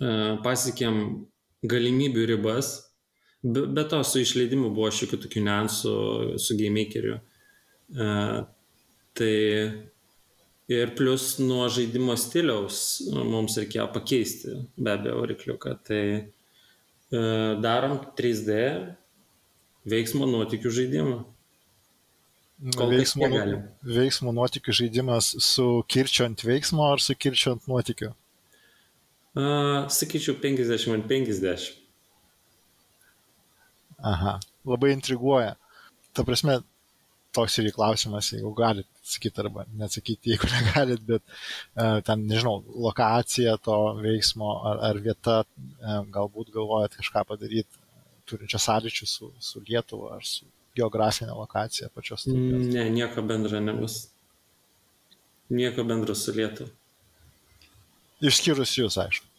e, 0.00 0.10
pasiekėm 0.44 1.00
galimybių 1.68 2.26
ribas, 2.34 2.74
be, 3.42 3.66
be 3.66 3.84
to 3.88 4.00
su 4.06 4.22
išleidimu 4.24 4.72
buvo 4.74 4.92
šiokių 4.94 5.20
tokių 5.24 5.44
niuansų 5.48 5.96
su 6.40 6.56
GameMakeriu. 6.60 7.18
E, 7.94 8.08
tai 9.14 9.34
ir 10.72 10.94
plus 10.96 11.34
nuo 11.42 11.68
žaidimo 11.72 12.16
stiliaus 12.18 12.78
mums 13.12 13.58
reikėjo 13.60 13.90
pakeisti 13.92 14.56
be 14.80 14.96
abejo 14.96 15.20
varikliuką. 15.20 15.76
Tai 15.84 16.04
darom 17.62 17.98
3D 18.18 18.56
veiksmo 19.86 20.26
nuotikių 20.26 20.72
žaidimą. 20.80 21.18
Veiksmo, 22.64 23.28
veiksmo 23.84 24.32
nuotikių 24.32 24.72
žaidimas 24.72 25.26
su 25.44 25.82
kirčiu 25.84 26.24
ant 26.24 26.40
veiksmo 26.40 26.86
ar 26.94 27.02
su 27.04 27.12
kirčiu 27.12 27.50
ant 27.52 27.66
nuotikių? 27.68 28.08
Uh, 29.34 29.84
sakyčiau 29.92 30.38
50 30.40 30.94
ant 30.94 31.04
50. 31.10 31.74
Aha, 34.04 34.38
labai 34.64 34.94
intriguoja. 34.94 35.58
Ta 36.16 36.24
prasme, 36.24 36.56
toks 37.36 37.58
ir 37.60 37.68
klausimas, 37.74 38.30
jeigu 38.32 38.54
galit 38.56 38.88
sakyti 39.04 39.44
arba 39.44 39.66
neatsakyti, 39.76 40.32
jeigu 40.32 40.48
negalit, 40.54 41.04
bet 41.04 41.22
uh, 41.28 42.00
ten, 42.06 42.24
nežinau, 42.30 42.62
lokacija 42.88 43.58
to 43.60 43.76
veiksmo 44.00 44.56
ar, 44.70 44.84
ar 44.88 45.04
vieta, 45.04 45.42
uh, 45.44 46.00
galbūt 46.16 46.54
galvojat 46.56 46.96
kažką 46.96 47.28
padaryti, 47.28 47.82
turinčią 48.24 48.64
sąryčių 48.70 49.10
su, 49.10 49.34
su 49.36 49.60
Lietuva 49.68 50.14
ar 50.16 50.24
su 50.24 50.48
geografinė 50.76 51.34
lokacija 51.36 51.90
pačios 51.94 52.26
studijos? 52.26 52.66
Ne, 52.72 52.88
nieko 52.94 53.22
bendro 53.26 53.60
nebus. 53.62 54.00
Nieko 55.54 55.84
bendro 55.86 56.16
su 56.18 56.32
Lietuva. 56.34 56.72
Išskyrus 58.24 58.72
jūs, 58.78 58.96
aišku. 59.00 59.30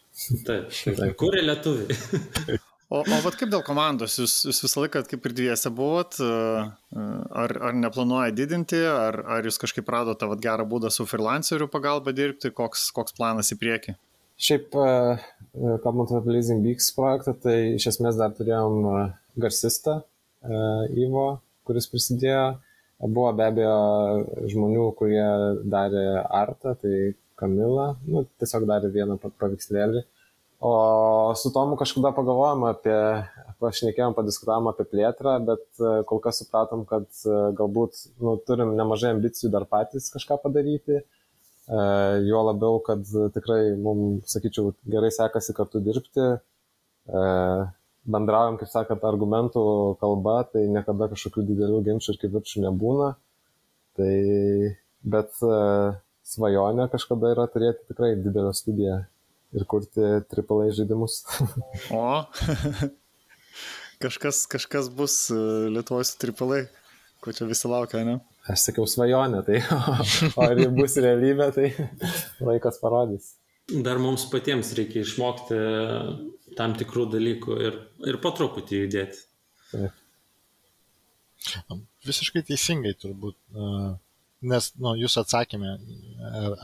Taip, 0.45 0.71
taip. 0.99 1.27
yra 1.31 1.43
lietuviai? 1.51 2.61
O, 2.93 2.99
o 3.01 3.17
vat 3.23 3.33
kaip 3.33 3.49
dėl 3.49 3.63
komandos, 3.65 4.13
jūs, 4.21 4.33
jūs 4.45 4.59
visą 4.61 4.83
laiką 4.83 4.99
kaip 5.09 5.23
ir 5.25 5.33
dviese 5.33 5.71
buvot, 5.73 6.19
ar, 6.21 7.53
ar 7.67 7.73
neplanuoja 7.73 8.29
didinti, 8.37 8.77
ar, 8.85 9.17
ar 9.25 9.47
jūs 9.49 9.57
kažkaip 9.63 9.89
radote 9.89 10.29
vat, 10.29 10.39
gerą 10.43 10.67
būdą 10.69 10.91
su 10.93 11.07
freelancerių 11.09 11.65
pagalba 11.73 12.13
dirbti, 12.15 12.53
koks, 12.53 12.91
koks 12.93 13.17
planas 13.17 13.49
į 13.55 13.57
priekį? 13.63 13.95
Šiaip, 14.37 14.77
kalbant 15.81 16.13
apie 16.13 16.21
Blazing 16.27 16.61
Beaks 16.61 16.91
projektą, 16.93 17.33
tai 17.47 17.57
iš 17.79 17.89
esmės 17.95 18.21
dar 18.21 18.37
turėjom 18.37 18.77
garsistą, 19.41 20.03
Ivo, 21.05 21.27
kuris 21.67 21.89
prisidėjo. 21.91 22.45
Buvo 23.05 23.31
be 23.35 23.45
abejo 23.49 23.77
žmonių, 24.51 24.85
kurie 24.99 25.26
darė 25.67 26.05
artą, 26.23 26.76
tai 26.80 27.13
Kamila, 27.35 27.95
nu, 28.07 28.23
tiesiog 28.39 28.63
darė 28.69 28.89
vieną 28.93 29.17
paveikslėlį. 29.26 30.05
O 30.65 31.34
su 31.35 31.51
Tomu 31.53 31.76
kažkada 31.77 32.13
pagalvojom 32.15 32.63
apie, 32.69 32.95
pašnekėjom, 33.61 34.15
padiskutavom 34.15 34.69
apie 34.72 34.85
plėtrą, 34.88 35.35
bet 35.49 35.65
e, 35.77 35.91
kol 36.07 36.22
kas 36.23 36.39
supratom, 36.41 36.85
kad 36.88 37.05
e, 37.27 37.35
galbūt 37.59 37.99
nu, 38.23 38.38
turim 38.47 38.72
nemažai 38.80 39.11
ambicijų 39.17 39.51
dar 39.53 39.67
patys 39.69 40.07
kažką 40.13 40.39
padaryti. 40.45 41.01
E, 41.01 41.81
juo 42.30 42.45
labiau, 42.47 42.80
kad 42.88 43.03
tikrai 43.35 43.76
mums, 43.76 44.31
sakyčiau, 44.31 44.72
gerai 44.95 45.11
sekasi 45.13 45.55
kartu 45.57 45.84
dirbti. 45.84 46.30
Bendraujam, 48.06 48.60
kaip 48.61 48.69
sakant, 48.69 49.06
argumentų 49.07 49.61
kalba, 50.02 50.44
tai 50.52 50.68
niekada 50.69 51.07
kažkokių 51.10 51.45
didelių 51.48 51.82
ginčių 51.88 52.14
ir 52.14 52.19
kivirčių 52.22 52.65
nebūna. 52.68 53.14
Tai, 53.98 54.11
bet 55.15 55.40
e, 55.41 55.60
svajonė 56.27 56.90
kažkada 56.91 57.32
yra 57.34 57.48
turėti 57.49 57.88
tikrai 57.90 58.14
didelę 58.19 58.52
studiją 58.53 58.99
ir 59.56 59.65
kurti 59.72 60.03
AAA 60.03 60.69
žaidimus. 60.77 61.23
o. 61.95 62.26
kažkas, 64.06 64.45
kažkas 64.52 64.91
bus 64.94 65.18
e, 65.34 65.40
Lietuvos 65.73 66.14
tripalai, 66.22 66.65
ko 67.23 67.34
čia 67.34 67.48
visi 67.49 67.72
laukia, 67.72 68.03
ne? 68.07 68.19
Aš 68.45 68.68
sakiau 68.68 68.86
svajonę, 68.90 69.41
tai 69.48 69.64
o 70.36 70.45
ar 70.45 70.60
ji 70.61 70.69
bus 70.76 70.99
realybė, 71.02 71.49
tai 71.56 71.72
laikas 72.52 72.77
parodys. 72.84 73.34
Dar 73.65 73.98
mums 73.98 74.27
patiems 74.30 74.76
reikia 74.77 75.02
išmokti 75.02 75.56
tam 76.57 76.76
tikrų 76.77 77.06
dalykų 77.14 77.60
ir, 77.68 77.77
ir 78.10 78.19
po 78.23 78.32
truputį 78.36 78.82
judėti. 78.86 79.22
Taip. 79.72 80.02
Visiškai 82.06 82.41
teisingai 82.48 82.94
turbūt, 82.98 83.38
nes 84.49 84.69
nu, 84.82 84.95
jūs 84.98 85.18
atsakėme 85.22 85.76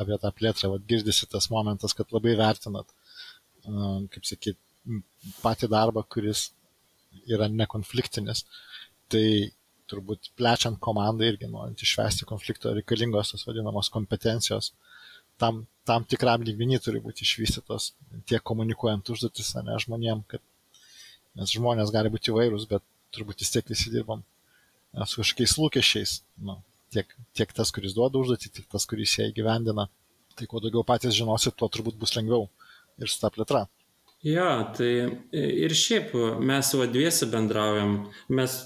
apie 0.02 0.18
tą 0.22 0.32
plėtrą, 0.38 0.72
vat, 0.74 0.86
girdisi 0.90 1.28
tas 1.30 1.50
momentas, 1.54 1.94
kad 1.98 2.14
labai 2.16 2.34
vertinat, 2.40 2.90
kaip 3.64 4.26
sakyt, 4.28 4.58
patį 5.44 5.70
darbą, 5.70 6.04
kuris 6.10 6.48
yra 7.30 7.50
nekonfliktinis. 7.52 8.46
Tai 9.12 9.26
turbūt 9.92 10.32
plečiant 10.40 10.80
komandą 10.82 11.28
irgi 11.28 11.50
norint 11.52 11.82
išvesti 11.84 12.26
konflikto 12.30 12.72
reikalingos 12.78 13.34
tos 13.34 13.44
vadinamos 13.48 13.92
kompetencijos, 13.94 14.72
tam, 15.42 15.64
tam 15.88 16.06
tikram 16.08 16.46
lygmenį 16.46 16.80
turi 16.86 17.02
būti 17.04 17.26
išvystytos 17.26 17.92
tiek 18.30 18.44
komunikuojant 18.48 19.12
užduotis, 19.14 19.54
ne 19.66 19.78
žmonėm, 19.84 20.24
kad 20.32 20.44
nes 21.40 21.54
žmonės 21.56 21.94
gali 21.94 22.12
būti 22.14 22.34
įvairūs, 22.34 22.68
bet 22.70 22.86
turbūt 23.16 23.44
vis 23.44 23.54
tiek 23.54 23.68
visi 23.72 23.92
dirbam 23.94 24.24
su 25.08 25.22
kažkokiais 25.22 25.58
lūkesčiais. 25.60 26.16
Nu, 26.46 26.60
tiek, 26.94 27.12
tiek 27.38 27.54
tas, 27.56 27.72
kuris 27.76 27.96
duoda 27.98 28.20
užduotį, 28.22 28.52
tiek 28.58 28.68
tas, 28.72 28.88
kuris 28.90 29.18
ją 29.20 29.30
įgyvendina. 29.32 29.88
Tai 30.38 30.48
kuo 30.48 30.62
daugiau 30.64 30.84
patys 30.88 31.16
žinosit, 31.18 31.58
tuo 31.60 31.68
turbūt 31.72 31.98
bus 32.00 32.16
lengviau 32.16 32.48
ir 33.02 33.12
su 33.12 33.20
ta 33.20 33.32
plėtra. 33.34 33.66
Jo, 34.24 34.50
tai 34.78 34.92
ir 35.34 35.74
šiaip 35.76 36.14
mes 36.46 36.70
jau 36.72 36.86
dviesi 36.88 37.28
bendraujam, 37.32 37.96
mes 38.30 38.60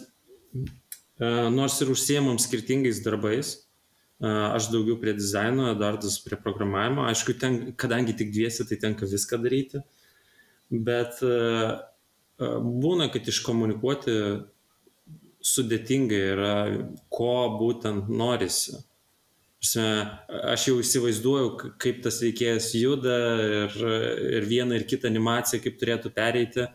E, 1.15 1.27
nors 1.49 1.79
ir 1.79 1.91
užsiemam 1.93 2.39
skirtingais 2.41 2.99
darbais. 3.03 3.55
Aš 4.23 4.69
daugiau 4.71 4.95
prie 5.01 5.11
dizaino, 5.13 5.67
Eduardas 5.73 6.21
prie 6.23 6.37
programavimo. 6.39 7.03
Aišku, 7.09 7.35
ten, 7.39 7.57
kadangi 7.75 8.15
tik 8.15 8.31
dviesi, 8.31 8.63
tai 8.67 8.77
tenka 8.79 9.07
viską 9.09 9.41
daryti. 9.43 9.81
Bet 10.71 11.19
būna, 12.39 13.09
kad 13.11 13.27
iškomunikuoti 13.27 14.15
sudėtingai 15.45 16.21
yra, 16.33 16.53
ko 17.13 17.33
būtent 17.59 18.07
norisi. 18.09 18.79
Aš 19.65 20.67
jau 20.69 20.77
įsivaizduoju, 20.81 21.73
kaip 21.81 22.01
tas 22.05 22.19
veikėjas 22.21 22.69
juda 22.77 23.17
ir, 23.65 23.77
ir 24.39 24.47
vieną 24.49 24.77
ir 24.77 24.85
kitą 24.89 25.09
animaciją, 25.09 25.61
kaip 25.63 25.79
turėtų 25.81 26.11
pereiti, 26.15 26.67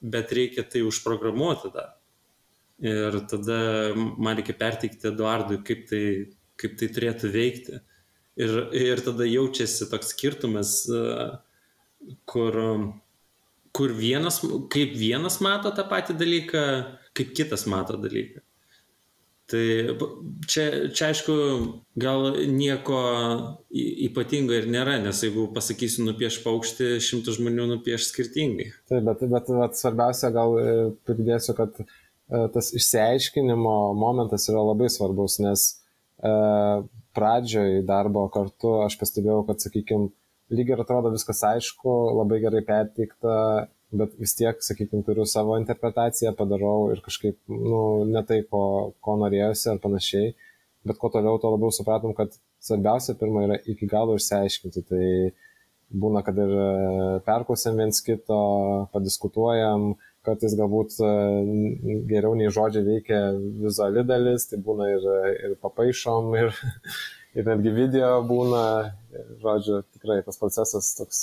bet 0.00 0.34
reikia 0.36 0.66
tai 0.66 0.82
užprogramuoti 0.86 1.72
dar. 1.74 1.94
Ir 2.80 3.20
tada 3.28 3.60
man 3.94 4.38
reikia 4.38 4.56
perteikti 4.56 5.10
Eduardui, 5.10 5.60
kaip 5.66 5.84
tai, 5.90 6.04
kaip 6.60 6.78
tai 6.80 6.88
turėtų 6.88 7.32
veikti. 7.34 7.80
Ir, 8.40 8.56
ir 8.72 9.02
tada 9.04 9.26
jaučiasi 9.28 9.90
toks 9.90 10.14
skirtumas, 10.14 10.76
kur, 12.30 12.60
kur 13.76 13.96
vienas, 13.96 14.40
kaip 14.72 14.94
vienas 14.96 15.40
mato 15.44 15.74
tą 15.76 15.84
patį 15.90 16.16
dalyką, 16.22 16.62
kaip 17.16 17.34
kitas 17.36 17.66
mato 17.68 18.00
dalyką. 18.00 18.40
Tai 19.50 19.62
čia, 20.46 20.64
čia 20.94 21.08
aišku, 21.10 21.34
gal 21.98 22.36
nieko 22.48 23.00
ypatingo 24.06 24.54
ir 24.54 24.68
nėra, 24.70 25.00
nes 25.02 25.24
jeigu 25.26 25.48
pasakysiu 25.52 26.06
nupieš 26.06 26.38
paukštį, 26.44 26.92
šimtų 27.02 27.34
žmonių 27.34 27.66
nupieš 27.74 28.06
skirtingai. 28.12 28.70
Taip, 28.88 29.02
bet, 29.08 29.26
bet, 29.26 29.50
bet 29.50 29.74
svarbiausia 29.76 30.30
gal 30.32 30.54
e, 30.62 30.68
pridėsiu, 31.02 31.56
kad 31.58 31.82
E, 31.82 32.09
tas 32.30 32.70
išsiaiškinimo 32.74 33.92
momentas 33.98 34.46
yra 34.50 34.62
labai 34.62 34.90
svarbus, 34.92 35.38
nes 35.42 35.66
e, 36.22 36.32
pradžioj 37.16 37.82
darbo 37.88 38.26
kartu 38.32 38.76
aš 38.84 38.96
pastebėjau, 39.00 39.42
kad, 39.48 39.62
sakykime, 39.64 40.10
lyg 40.54 40.70
ir 40.70 40.82
atrodo 40.82 41.10
viskas 41.14 41.42
aišku, 41.46 41.94
labai 42.20 42.40
gerai 42.44 42.62
perteikta, 42.66 43.34
bet 43.90 44.14
vis 44.22 44.36
tiek, 44.38 44.62
sakykime, 44.62 45.02
turiu 45.06 45.26
savo 45.26 45.56
interpretaciją, 45.58 46.34
padarau 46.38 46.92
ir 46.94 47.02
kažkaip, 47.02 47.38
nu, 47.50 47.82
ne 48.06 48.22
tai, 48.26 48.44
ko, 48.46 48.62
ko 49.02 49.16
norėjusi 49.24 49.72
ar 49.72 49.82
panašiai, 49.82 50.30
bet 50.86 51.00
kuo 51.02 51.10
toliau, 51.12 51.40
tuo 51.42 51.50
labiau 51.56 51.74
supratom, 51.74 52.14
kad 52.16 52.36
svarbiausia 52.62 53.16
pirma 53.18 53.48
yra 53.48 53.58
iki 53.68 53.90
galo 53.90 54.14
išsiaiškinti. 54.16 54.84
Tai 54.86 55.06
būna, 55.90 56.22
kad 56.22 56.38
ir 56.38 56.52
e, 56.54 56.68
perklausėm 57.26 57.82
viens 57.82 57.98
kito, 58.06 58.38
padiskutuojam, 58.94 59.90
uh, 59.90 60.09
kartais 60.26 60.54
galbūt 60.58 60.98
e, 61.00 61.10
geriau 62.10 62.34
nei 62.36 62.50
žodžiai 62.52 62.86
veikia 62.86 63.20
vizuali 63.62 64.04
dalis, 64.06 64.46
tai 64.50 64.60
būna 64.64 64.88
ir, 64.92 65.06
ir 65.48 65.54
papaišom, 65.62 66.34
ir, 66.42 66.52
ir 67.36 67.48
netgi 67.48 67.74
video 67.76 68.12
būna, 68.28 68.64
žodžiu, 69.42 69.80
tikrai 69.96 70.20
tas 70.26 70.40
procesas 70.40 70.92
toks 70.98 71.22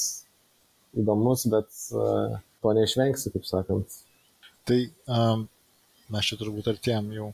įdomus, 0.97 1.45
bet 1.51 1.69
uh, 1.93 2.39
to 2.63 2.73
neišvengsi, 2.73 3.29
kaip 3.35 3.45
sakant. 3.45 3.99
Tai 4.67 4.79
um, 5.13 5.43
mes 6.13 6.29
čia 6.29 6.39
turbūt 6.39 6.71
artėjom 6.71 7.11
jau 7.13 7.27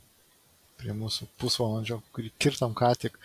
prie 0.81 0.95
mūsų 0.97 1.29
pusvalandžio, 1.39 2.01
kurį 2.15 2.33
kirtam 2.43 2.73
ką 2.75 2.91
tik. 2.99 3.15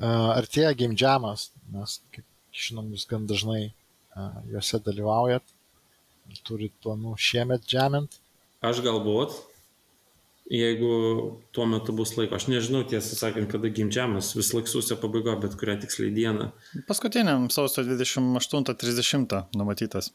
Uh, 0.00 0.32
artėja 0.34 0.72
game 0.74 0.96
jamas, 0.98 1.52
mes, 1.70 2.00
kaip 2.16 2.26
žinom, 2.64 2.88
jūs 2.96 3.06
gan 3.10 3.28
dažnai 3.30 3.68
uh, 3.68 4.40
juose 4.50 4.80
dalyvaujat 4.82 5.53
turit 6.46 6.74
planų 6.84 7.16
šiemet 7.20 7.66
žemint? 7.70 8.18
Aš 8.64 8.80
galbūt, 8.84 9.34
jeigu 10.50 10.90
tuo 11.52 11.66
metu 11.68 11.94
bus 11.96 12.14
laiko. 12.18 12.36
Aš 12.38 12.48
nežinau, 12.52 12.84
tiesą 12.88 13.16
sakant, 13.18 13.50
kada 13.52 13.70
gimdžiamas, 13.72 14.34
vis 14.36 14.52
laik 14.56 14.70
sausio 14.70 14.96
pabaiga, 15.00 15.36
bet 15.40 15.56
kurią 15.60 15.78
tiksliai 15.84 16.12
dieną. 16.16 16.50
Paskutiniam 16.88 17.48
sausio 17.52 17.84
28-30 17.88 19.42
numatytas. 19.58 20.12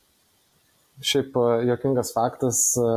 Šiaip 0.99 1.37
e, 1.39 1.45
jokingas 1.69 2.11
faktas, 2.11 2.59
e, 2.75 2.87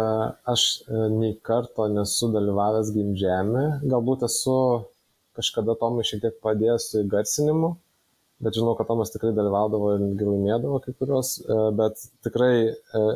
aš 0.50 0.62
e, 0.82 1.04
nei 1.12 1.36
karto 1.46 1.86
nesu 1.92 2.32
dalyvavęs 2.34 2.90
gimdžiame, 2.96 3.62
galbūt 3.92 4.24
esu 4.26 4.56
kažkada 5.38 5.76
Tomui 5.78 6.04
šiek 6.06 6.24
tiek 6.24 6.40
padėjęs 6.42 6.88
su 6.90 7.04
įgarsinimu, 7.04 7.70
bet 8.42 8.56
žinau, 8.58 8.74
kad 8.78 8.88
Tomas 8.90 9.12
tikrai 9.14 9.30
dalyvaudavo 9.36 9.92
ir 9.96 10.02
laimėdavo 10.26 10.80
kai 10.82 10.94
kurios, 10.98 11.36
e, 11.42 11.58
bet 11.78 12.02
tikrai 12.26 12.54
e, 12.66 12.72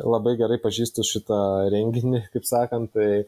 labai 0.07 0.37
gerai 0.39 0.59
pažįstu 0.63 1.05
šitą 1.07 1.41
renginį, 1.73 2.23
kaip 2.33 2.47
sakant, 2.47 2.93
tai 2.95 3.09
e, 3.19 3.25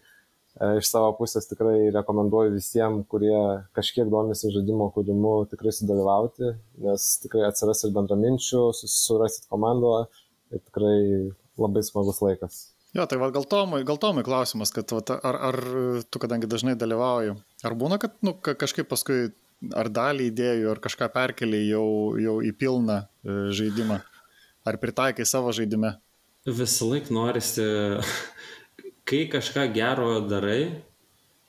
iš 0.79 0.87
savo 0.87 1.11
pusės 1.19 1.49
tikrai 1.49 1.91
rekomenduoju 1.95 2.55
visiems, 2.55 3.05
kurie 3.11 3.35
kažkiek 3.77 4.09
domisi 4.11 4.53
žaidimo 4.55 4.89
kūrimu, 4.95 5.35
tikrai 5.51 5.75
sudalyvauti, 5.75 6.55
nes 6.87 7.11
tikrai 7.25 7.45
atsiras 7.49 7.83
ir 7.83 7.95
bendraminčių, 7.97 8.65
surasit 8.79 9.49
komandą 9.51 10.05
ir 10.55 10.63
tikrai 10.63 10.97
labai 11.59 11.83
smagus 11.85 12.23
laikas. 12.23 12.67
Jo, 12.95 13.03
tai 13.05 13.19
va, 13.21 13.27
gal 13.29 13.43
Tomui, 13.45 13.83
gal 13.85 13.99
Tomui 14.01 14.23
klausimas, 14.25 14.71
kad 14.73 14.89
va, 14.95 15.03
ar, 15.19 15.35
ar 15.51 15.57
tu, 16.09 16.21
kadangi 16.23 16.49
dažnai 16.49 16.73
dalyvauji, 16.79 17.35
ar 17.67 17.75
būna, 17.77 17.99
kad 18.01 18.15
nu, 18.25 18.33
kažkaip 18.41 18.87
paskui 18.89 19.27
ar 19.75 19.89
dalį 19.91 20.29
idėjų, 20.31 20.69
ar 20.71 20.79
kažką 20.83 21.09
perkeliai 21.13 21.67
jau, 21.69 22.15
jau 22.19 22.41
į 22.45 22.51
pilną 22.59 23.01
e, 23.03 23.07
žaidimą? 23.55 23.99
Ar 24.67 24.77
pritaikai 24.81 25.25
savo 25.27 25.51
žaidime? 25.55 25.91
Visą 26.47 26.89
laiką 26.89 27.13
norisi, 27.15 27.65
kai 29.09 29.21
kažką 29.31 29.73
gero 29.75 30.19
darai 30.27 30.61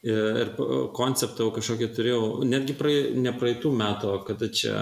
ir 0.00 0.54
konceptą 0.96 1.50
kažkokį 1.52 1.88
turėjau, 1.96 2.22
netgi 2.48 2.74
prae, 2.76 3.00
ne 3.20 3.32
praeitų 3.36 3.72
metų, 3.76 4.12
kada 4.24 4.48
čia 4.48 4.76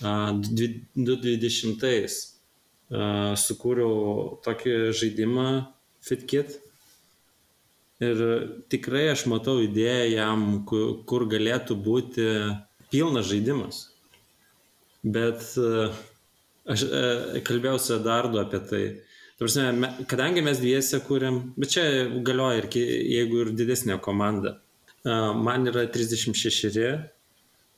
2020 0.00 1.84
sukūriau 3.38 3.94
tokį 4.42 4.74
žaidimą 4.98 5.46
FitKit 6.02 6.58
Ir 8.00 8.20
tikrai 8.72 9.10
aš 9.12 9.26
matau 9.28 9.58
idėją 9.60 10.06
jam, 10.14 10.44
kur, 10.64 11.26
galėtų 11.28 11.76
būti 11.84 12.26
pilnas 12.92 13.28
žaidimas. 13.28 13.82
Bet 15.04 15.44
e, 15.60 15.90
aš 16.72 16.84
e, 16.88 17.42
kalbėjau 17.44 17.80
su 17.80 17.94
Edardu 17.98 18.40
apie 18.40 18.60
tai. 18.70 18.82
Prasme, 19.40 19.90
kadangi 20.08 20.44
mes 20.44 20.60
dviese 20.60 21.00
kūrėm, 21.04 21.40
bet 21.60 21.72
čia 21.76 21.84
galioja 22.24 22.60
ir 22.60 22.68
jeigu 22.76 23.44
ir 23.44 23.52
didesnė 23.56 24.00
komanda. 24.04 24.56
E, 25.04 25.16
man 25.36 25.68
yra 25.68 25.84
36, 25.88 26.80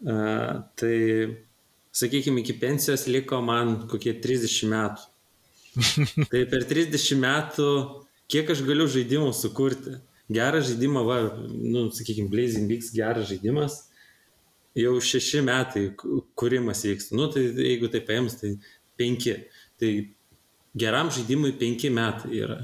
tai 0.02 0.94
sakykime, 1.94 2.42
iki 2.42 2.56
pensijos 2.58 3.06
liko 3.06 3.38
man 3.42 3.84
kokie 3.90 4.16
30 4.22 4.70
metų. 4.70 5.10
Tai 6.32 6.40
per 6.50 6.64
30 6.68 7.20
metų 7.22 7.68
kiek 8.32 8.50
aš 8.52 8.64
galiu 8.66 8.88
žaidimų 8.90 9.30
sukurti? 9.36 9.94
Gerą 10.30 10.60
žaidimą, 10.64 11.04
va, 11.06 11.18
nu, 11.48 11.88
sakykime, 11.94 12.30
Blazing 12.32 12.68
Beaks 12.70 12.92
geras 12.94 13.28
žaidimas, 13.30 13.78
jau 14.78 14.96
šeši 15.02 15.42
metai 15.44 15.86
kūrimas 16.38 16.84
vyksta. 16.86 17.16
Nu, 17.18 17.28
tai 17.32 17.44
jeigu 17.50 17.90
tai 17.92 18.02
paėmus, 18.06 18.38
tai 18.40 18.54
penki. 19.00 19.36
Tai 19.80 19.90
geram 20.78 21.10
žaidimui 21.12 21.54
penki 21.60 21.90
metai 21.92 22.36
yra. 22.40 22.60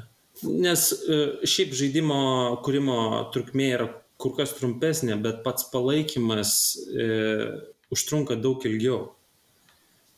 Nes 0.47 0.90
e, 0.94 1.18
šiaip 1.48 1.74
žaidimo 1.74 2.20
kūrimo 2.64 2.98
trukmė 3.35 3.72
yra 3.74 3.89
kur 4.18 4.35
kas 4.39 4.55
trumpesnė, 4.59 5.18
bet 5.22 5.43
pats 5.44 5.66
palaikymas 5.72 6.52
e, 6.90 7.09
užtrunka 7.94 8.39
daug 8.39 8.62
ilgiau. 8.66 9.12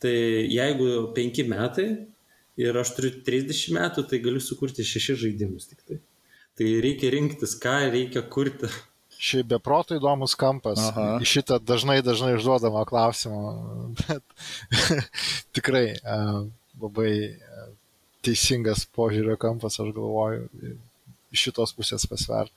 Tai 0.00 0.12
jeigu 0.12 1.10
penki 1.16 1.44
metai 1.48 1.88
ir 2.60 2.76
aš 2.80 2.94
turiu 2.96 3.12
30 3.24 3.74
metų, 3.76 4.04
tai 4.08 4.20
galiu 4.24 4.40
sukurti 4.44 4.84
šešis 4.86 5.20
žaidimus 5.24 5.68
tik 5.72 5.82
tai. 5.84 6.00
Tai 6.60 6.70
reikia 6.84 7.08
rinktis, 7.14 7.54
ką 7.56 7.72
reikia 7.88 8.20
kurti. 8.28 8.68
Šiaip 9.16 9.46
beproto 9.48 9.96
įdomus 9.96 10.34
kampas. 10.36 10.82
Aha. 10.90 11.06
Šitą 11.24 11.56
dažnai, 11.64 12.02
dažnai 12.04 12.34
užduodamą 12.36 12.82
klausimą, 12.88 13.52
bet 14.02 14.20
tikrai 15.56 15.86
uh, 15.96 16.42
labai 16.84 17.14
uh, 17.32 17.70
teisingas 18.20 18.84
požiūrio 18.92 19.38
kampas, 19.40 19.80
aš 19.80 19.94
galvoju, 19.96 20.76
iš 21.32 21.46
šitos 21.48 21.72
pusės 21.78 22.04
pasvert. 22.10 22.52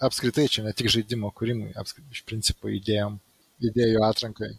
Apskritai 0.00 0.48
čia 0.48 0.64
ne 0.64 0.72
tik 0.76 0.88
žaidimo 0.92 1.28
kūrimui, 1.36 1.74
apskritai 1.76 2.16
iš 2.16 2.24
principo 2.28 2.72
idėjom, 2.72 3.20
idėjų 3.68 4.00
atrankai. 4.08 4.54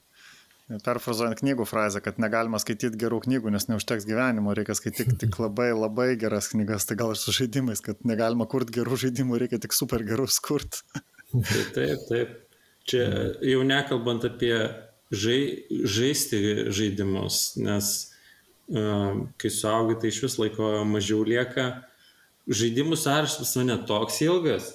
Perfrazuojant 0.67 1.39
knygų 1.39 1.63
frazę, 1.63 2.01
kad 2.03 2.17
negalima 2.19 2.59
skaityti 2.59 2.99
gerų 2.99 3.21
knygų, 3.23 3.53
nes 3.55 3.69
neužteks 3.69 4.03
gyvenimo, 4.07 4.51
reikia 4.57 4.75
skaityti 4.75 5.15
tik 5.21 5.37
labai 5.45 5.69
labai 5.71 6.09
geras 6.19 6.49
knygas, 6.51 6.83
tai 6.89 6.97
gal 6.99 7.13
ir 7.13 7.19
su 7.21 7.31
žaidimais, 7.35 7.79
kad 7.83 8.01
negalima 8.07 8.43
kurti 8.51 8.75
gerų 8.75 8.97
žaidimų, 9.05 9.39
reikia 9.39 9.61
tik 9.63 9.75
super 9.75 10.03
gerus 10.03 10.41
kurti. 10.43 10.83
Taip, 11.31 11.69
taip, 11.77 12.03
taip. 12.09 12.33
Čia 12.87 13.03
jau 13.47 13.61
nekalbant 13.67 14.27
apie 14.27 14.57
žai, 15.11 15.39
žaisti 15.71 16.41
žaidimus, 16.75 17.39
nes 17.63 17.93
uh, 18.67 19.23
kai 19.39 19.51
suaugi, 19.51 19.97
tai 20.03 20.11
iš 20.11 20.19
vis 20.25 20.37
laiko 20.39 20.73
mažiau 20.87 21.23
lieka. 21.27 21.69
Žaidimų 22.47 22.99
sąrašas 22.99 23.55
mane 23.59 23.79
toks 23.87 24.19
ilgas, 24.27 24.69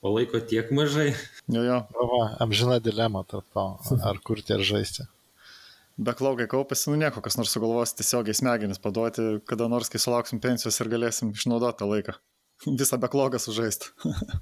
o 0.00 0.12
laiko 0.16 0.40
tiek 0.40 0.72
mažai. 0.72 1.10
Jo, 1.52 1.68
jo. 1.68 1.78
O, 2.00 2.24
amžina 2.44 2.80
dilema 2.84 3.24
tarp 3.28 3.48
to, 3.52 3.68
ar 4.00 4.24
kurti, 4.24 4.56
ar 4.56 4.64
žaisti 4.64 5.08
beklaugai 5.98 6.46
kaupėsi, 6.50 6.90
nu 6.92 6.98
nieko, 7.00 7.22
kas 7.24 7.36
nors 7.38 7.52
sugalvos 7.54 7.94
tiesiogiai 7.98 8.36
smegenis 8.36 8.80
paduoti, 8.82 9.26
kada 9.48 9.68
nors, 9.70 9.90
kai 9.92 10.00
sulauksim 10.02 10.40
pensijos 10.42 10.78
ir 10.80 10.90
galėsim 10.92 11.34
išnaudoti 11.34 11.80
tą 11.80 11.90
laiką. 11.90 12.16
Visą 12.80 13.00
beklogą 13.02 13.40
sužaisti. 13.42 13.92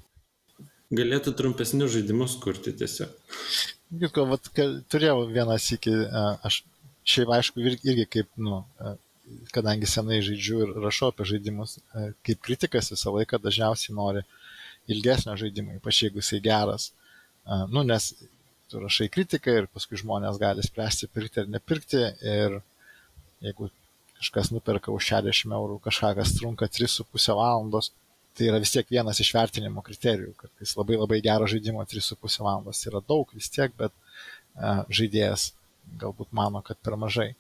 Galėtų 0.96 1.32
trumpesnius 1.34 1.96
žaidimus 1.96 2.36
kurti 2.42 2.70
tiesiog. 2.76 3.10
Kitko, 3.90 4.26
vat, 4.30 4.48
turėjau 4.92 5.24
vieną 5.32 5.56
sykį, 5.62 5.94
aš 6.46 6.60
šiaip 7.06 7.32
aišku 7.36 7.62
irgi 7.62 8.06
kaip, 8.10 8.28
nu, 8.38 8.60
kadangi 9.54 9.88
senai 9.90 10.20
žaidžiu 10.22 10.60
ir 10.62 10.72
rašau 10.84 11.10
apie 11.10 11.26
žaidimus, 11.26 11.80
kaip 12.26 12.42
kritikas 12.46 12.92
visą 12.94 13.14
laiką 13.16 13.40
dažniausiai 13.42 13.96
nori 13.98 14.22
ilgesnio 14.90 15.34
žaidimo, 15.38 15.74
ypač 15.80 16.04
jeigu 16.04 16.22
jisai 16.22 16.38
geras. 16.44 16.92
Nu, 17.70 17.82
nes 17.86 18.12
tu 18.70 18.80
rašai 18.82 19.09
kritiką 19.12 19.55
ir 19.60 19.68
paskui 19.72 19.98
žmonės 20.01 20.38
gali 20.43 20.64
spręsti 20.64 21.09
pirkti 21.12 21.43
ar 21.43 21.51
nepirkti 21.51 22.02
ir 22.34 22.59
jeigu 23.44 23.70
kažkas 24.16 24.51
nuperka 24.55 24.93
už 24.94 25.12
60 25.12 25.55
eurų 25.59 25.78
kažką, 25.84 26.14
kas 26.18 26.34
trunka 26.38 26.68
3,5 26.72 27.36
valandos, 27.36 27.93
tai 28.36 28.48
yra 28.51 28.60
vis 28.62 28.72
tiek 28.72 28.88
vienas 28.93 29.20
iš 29.20 29.32
vertinimo 29.36 29.84
kriterijų, 29.84 30.32
kad 30.40 30.64
jis 30.64 30.74
labai 30.78 30.98
labai 31.01 31.20
gero 31.24 31.48
žaidimo 31.51 31.84
3,5 31.84 32.40
valandos 32.44 32.82
yra 32.88 33.02
daug 33.05 33.30
vis 33.36 33.51
tiek, 33.52 33.74
bet 33.78 33.93
uh, 33.93 34.82
žaidėjas 34.88 35.51
galbūt 36.01 36.32
mano, 36.36 36.64
kad 36.66 36.80
per 36.82 36.97
mažai. 37.01 37.34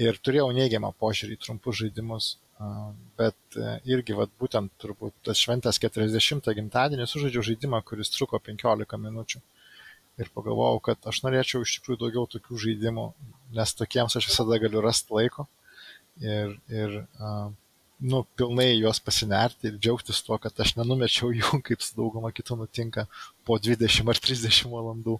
Ir 0.00 0.18
turėjau 0.18 0.50
neigiamą 0.54 0.92
požiūrį 1.00 1.36
į 1.36 1.42
trumpus 1.44 1.80
žaidimus, 1.80 2.30
uh, 2.60 2.92
bet 3.20 3.58
uh, 3.58 3.76
irgi 3.88 4.16
vat, 4.18 4.32
būtent 4.40 4.72
turbūt 4.82 5.16
tas 5.26 5.40
šventės 5.40 5.80
40 5.82 6.52
gimtadienį 6.60 7.08
sužaidžiau 7.08 7.48
žaidimą, 7.50 7.80
kuris 7.88 8.12
truko 8.12 8.40
15 8.44 9.00
minučių 9.08 9.40
ir 10.20 10.30
pagalvojau, 10.34 10.80
kad 10.90 11.10
aš 11.10 11.22
norėčiau 11.24 11.64
iš 11.64 11.78
tikrųjų 11.78 12.00
daugiau 12.04 12.28
tokių 12.30 12.60
žaidimų, 12.66 13.08
nes 13.56 13.74
tokiems 13.78 14.16
aš 14.18 14.30
visada 14.30 14.58
galiu 14.62 14.82
rasti 14.84 15.14
laiko 15.14 15.46
ir, 16.22 16.54
ir 16.70 16.96
uh, 17.02 17.50
nu, 18.04 18.22
pilnai 18.38 18.70
juos 18.76 19.00
pasinerti 19.02 19.70
ir 19.70 19.78
džiaugtis 19.78 20.22
tuo, 20.26 20.38
kad 20.42 20.58
aš 20.60 20.74
nenumečiau 20.78 21.32
jų, 21.34 21.60
kaip 21.66 21.84
su 21.84 21.96
dauguma 21.98 22.32
kitų 22.34 22.60
nutinka, 22.62 23.06
po 23.46 23.58
20 23.58 24.10
ar 24.10 24.20
30 24.28 24.70
valandų. 24.72 25.18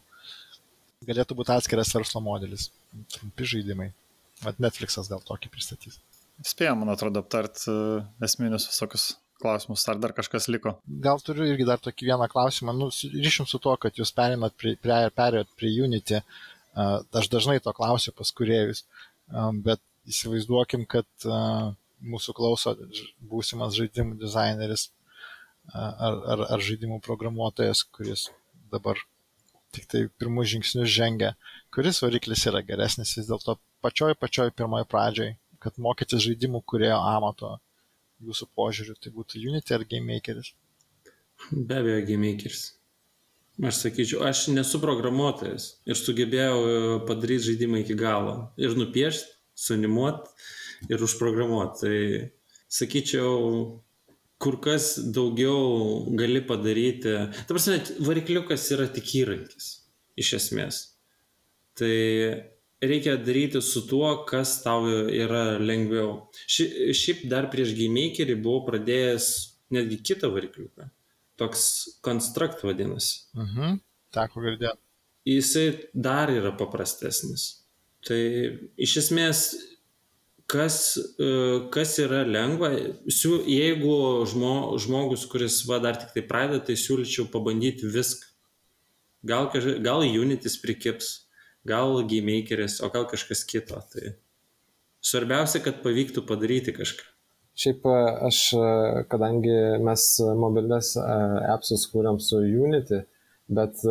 Galėtų 1.05 1.37
būti 1.37 1.53
atskiras 1.53 1.93
verslo 1.93 2.23
modelis, 2.25 2.71
trumpi 3.13 3.49
žaidimai. 3.51 3.91
Vat 4.45 4.61
Netflixas 4.63 5.11
gal 5.11 5.21
tokį 5.25 5.51
pristatys. 5.53 5.99
Spėjom, 6.45 6.81
man 6.81 6.95
atrodo, 6.95 7.21
aptart 7.23 7.61
esminius 8.25 8.67
visokius 8.71 9.13
klausimus, 9.45 9.85
ar 9.93 10.01
dar 10.01 10.15
kažkas 10.17 10.49
liko? 10.49 10.75
Gal 11.05 11.21
turiu 11.25 11.47
irgi 11.53 11.69
dar 11.69 11.83
tokį 11.85 12.11
vieną 12.11 12.29
klausimą. 12.33 12.75
Nu, 12.77 12.91
ryšim 12.91 13.49
su 13.51 13.61
tuo, 13.63 13.77
kad 13.81 14.01
jūs 14.01 14.15
perinat 14.17 14.57
prie, 14.61 14.75
prie, 14.81 14.99
perėjot 15.21 15.53
prie 15.61 15.73
Unity. 15.85 16.23
Aš 16.75 17.31
dažnai 17.31 17.61
to 17.63 17.73
klausiu 17.77 18.15
pas 18.17 18.33
kuriejus, 18.35 18.83
bet 19.67 19.83
įsivaizduokim, 20.11 20.89
kad 20.91 21.29
mūsų 22.05 22.35
klauso 22.37 22.75
būsimas 23.31 23.77
žaidimų 23.79 24.19
dizaineris 24.21 24.89
ar, 25.73 26.19
ar, 26.35 26.47
ar 26.57 26.65
žaidimų 26.65 27.01
programuotojas, 27.05 27.85
kuris 27.95 28.29
dabar 28.73 28.99
tik 29.75 29.87
tai 29.91 30.05
pirmus 30.21 30.51
žingsnius 30.53 30.91
žengia, 30.93 31.33
kuris 31.75 32.03
variklis 32.05 32.45
yra 32.51 32.63
geresnis 32.67 33.17
vis 33.19 33.31
dėlto 33.31 33.57
pačioj 33.85 34.15
pačioj 34.21 34.53
pirmoji 34.57 34.87
pradžioj, 34.91 35.33
kad 35.63 35.81
mokytis 35.83 36.23
žaidimų 36.27 36.63
kurėjo 36.69 36.99
amato 37.01 37.57
jūsų 38.31 38.49
požiūriu, 38.57 38.97
tai 39.01 39.13
būtų 39.15 39.43
Unity 39.43 39.77
ar 39.77 39.85
GameMakeris? 39.91 40.55
Be 41.53 41.79
abejo, 41.81 42.01
GameMakeris. 42.09 42.65
Aš 43.63 43.85
sakyčiau, 43.85 44.25
aš 44.27 44.49
nesu 44.51 44.81
programuotojas 44.83 45.69
ir 45.87 45.99
sugebėjau 45.99 46.57
e, 46.59 46.79
padaryti 47.07 47.53
žaidimą 47.53 47.85
iki 47.85 47.95
galo. 47.95 48.35
Ir 48.59 48.75
nupiešti, 48.75 49.31
sunimuoti 49.55 50.91
ir 50.91 51.05
užprogramuoti. 51.07 51.85
Tai 51.85 51.99
sakyčiau, 52.81 53.37
kur 54.43 54.59
kas 54.65 54.97
daugiau 55.15 56.11
gali 56.19 56.43
padaryti. 56.45 57.15
Ta 57.47 57.55
prasme, 57.55 57.79
varikliukas 58.03 58.67
yra 58.75 58.89
tik 58.91 59.15
įrankis, 59.23 59.71
iš 60.19 60.35
esmės. 60.41 60.81
Tai 61.79 61.95
reikia 62.91 63.17
daryti 63.21 63.63
su 63.63 63.85
tuo, 63.89 64.11
kas 64.29 64.57
tau 64.65 64.87
yra 64.89 65.59
lengviau. 65.61 66.29
Ši, 66.51 66.93
šiaip 66.97 67.27
dar 67.31 67.51
prieš 67.53 67.75
GameMakerį 67.79 68.39
buvau 68.45 68.65
pradėjęs 68.69 69.29
netgi 69.75 70.01
kitą 70.11 70.31
varikliuką. 70.35 70.89
Toks 71.41 71.65
Construct 72.05 72.63
vadinasi. 72.67 73.25
Mhm, 73.35 73.79
teko 74.15 74.45
girdėti. 74.45 74.81
Jisai 75.25 75.69
dar 75.95 76.31
yra 76.31 76.53
paprastesnis. 76.57 77.65
Tai 78.05 78.21
iš 78.77 78.99
esmės, 79.01 79.47
kas, 80.47 80.99
e, 80.99 81.29
kas 81.73 81.97
yra 82.03 82.23
lengva, 82.29 82.71
jeigu 83.09 83.97
žmo, 84.29 84.77
žmogus, 84.79 85.25
kuris 85.31 85.63
va 85.69 85.81
dar 85.81 85.97
tik 85.97 86.13
tai 86.13 86.25
pradeda, 86.29 86.67
tai 86.69 86.77
siūlyčiau 86.77 87.31
pabandyti 87.33 87.89
viską. 87.89 88.29
Gal, 89.25 89.49
gal 89.81 90.05
Unitis 90.05 90.59
prikips, 90.61 91.24
gal 91.69 92.03
GameMakeris, 92.09 92.81
o 92.85 92.91
gal 92.93 93.09
kažkas 93.11 93.45
kito. 93.49 93.81
Tai 93.93 94.15
svarbiausia, 95.05 95.63
kad 95.65 95.83
pavyktų 95.85 96.25
padaryti 96.29 96.75
kažką. 96.77 97.11
Šiaip 97.55 97.85
e, 97.87 97.97
aš, 98.29 98.39
e, 98.59 98.69
kadangi 99.11 99.57
mes 99.87 100.05
mobilės 100.43 100.95
e, 100.99 101.03
appsus 101.55 101.87
kūrėm 101.93 102.19
su 102.23 102.41
Unity, 102.43 103.05
bet 103.55 103.83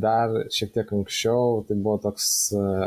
dar 0.00 0.36
šiek 0.54 0.70
tiek 0.76 0.90
anksčiau 0.94 1.64
tai 1.66 1.74
buvo 1.74 1.96
toks 1.98 2.28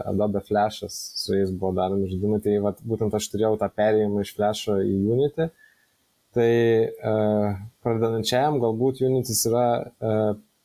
Adobe 0.08 0.40
Flash'as, 0.48 0.96
su 1.20 1.36
jais 1.36 1.52
buvo 1.52 1.74
daromi 1.76 2.08
žaidimai, 2.08 2.40
tai 2.46 2.54
vat, 2.64 2.80
būtent 2.88 3.14
aš 3.14 3.28
turėjau 3.34 3.58
tą 3.60 3.68
perėjimą 3.76 4.24
iš 4.24 4.32
Flash'o 4.38 4.78
į 4.80 4.94
Unity. 5.18 5.50
Tai 6.34 6.54
pradedančiajam 7.84 8.62
galbūt 8.64 9.04
Unity's 9.04 9.44
yra 9.52 9.66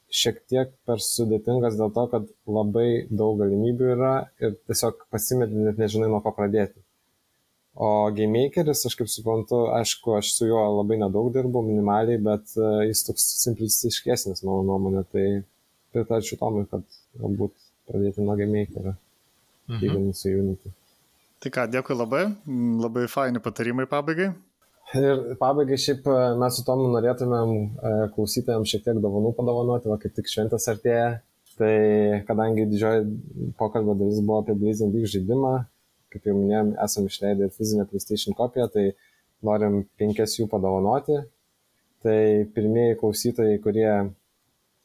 šiek 0.08 0.40
tiek 0.48 0.72
per 0.88 1.02
sudėtingas 1.04 1.76
dėl 1.78 1.92
to, 1.94 2.04
kad 2.12 2.28
labai 2.48 3.06
daug 3.10 3.38
galimybių 3.42 3.90
yra 3.94 4.12
ir 4.40 4.56
tiesiog 4.68 5.04
pasimeti 5.12 5.58
net 5.58 5.80
nežinai 5.80 6.08
nuo 6.10 6.20
ko 6.24 6.32
pradėti. 6.36 6.80
O 7.78 8.08
GameMakeris, 8.10 8.82
aš 8.88 8.96
kaip 8.98 9.10
suprantu, 9.12 9.68
aišku, 9.76 10.16
aš 10.18 10.32
su 10.34 10.48
juo 10.48 10.64
labai 10.80 10.96
nedaug 10.98 11.28
dirbau, 11.34 11.62
minimaliai, 11.62 12.18
bet 12.18 12.56
e, 12.58 12.70
jis 12.88 13.04
toks 13.06 13.26
simplistiškesnis, 13.44 14.42
mano 14.42 14.64
nuomonė, 14.66 15.04
tai 15.12 15.26
pritarčiau 15.94 16.40
Tomui, 16.40 16.64
kad 16.72 16.82
galbūt 17.20 17.54
pradėti 17.86 18.24
nuo 18.24 18.34
GameMakerio, 18.40 18.96
mhm. 19.68 19.78
lyginant 19.84 20.18
su 20.18 20.32
Unity. 20.32 20.74
Tai 21.38 21.54
ką, 21.54 21.68
dėkui 21.70 21.94
labai, 21.94 22.24
labai 22.82 23.06
faini 23.12 23.44
patarimai 23.44 23.86
pabaigai. 23.86 24.32
Ir 24.96 25.34
pabaigai 25.36 25.76
šiaip 25.76 26.06
e, 26.08 26.18
mes 26.40 26.54
su 26.56 26.62
Tomu 26.64 26.86
norėtumėm 26.94 27.50
e, 27.52 27.90
klausytojams 28.14 28.70
šiek 28.72 28.86
tiek 28.86 29.00
dovanų 29.04 29.34
padovanoti, 29.36 29.90
va 29.90 29.98
kaip 30.00 30.14
tik 30.16 30.30
šventės 30.32 30.64
artėja. 30.72 31.18
Tai 31.58 31.74
kadangi 32.28 32.68
didžioji 32.70 33.02
pokalbio 33.58 33.96
dalis 33.98 34.22
buvo 34.22 34.38
apie 34.40 34.54
Blazing 34.56 34.94
Beak 34.94 35.10
žaidimą, 35.10 35.50
kaip 36.14 36.28
jau 36.30 36.36
minėjom, 36.38 36.70
esame 36.86 37.10
išleidę 37.10 37.48
ir 37.48 37.52
fizinę 37.56 37.84
PlayStation 37.90 38.36
kopiją, 38.38 38.68
tai 38.72 38.86
norim 39.44 39.82
penkias 40.00 40.38
jų 40.38 40.46
padovanoti. 40.48 41.18
Tai 42.06 42.18
pirmieji 42.54 43.00
klausytojai, 43.02 43.58
kurie 43.60 43.90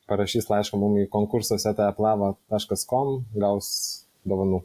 parašys 0.10 0.50
laišką 0.50 0.82
mum 0.82 0.98
į 1.06 1.08
konkursas 1.14 1.70
etaplava.com, 1.70 3.16
gaus 3.38 3.70
dovanų. 4.28 4.64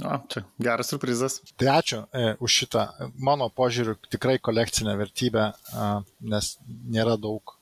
O, 0.00 0.16
čia 0.32 0.42
geras 0.62 0.88
surprizas. 0.92 1.40
Tai 1.60 1.68
ačiū 1.76 2.02
e, 2.16 2.34
už 2.40 2.56
šitą. 2.62 2.84
Mano 3.20 3.50
požiūriu, 3.52 3.96
tikrai 4.12 4.38
kolekcinė 4.40 4.94
vertybė, 5.00 5.50
a, 5.76 5.88
nes 6.20 6.52
nėra 6.66 7.16
daug 7.20 7.54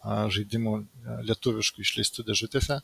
a, 0.00 0.24
žaidimų 0.32 0.74
a, 0.78 1.18
lietuviškų 1.28 1.84
išleistų 1.84 2.24
dėžutėse. 2.30 2.78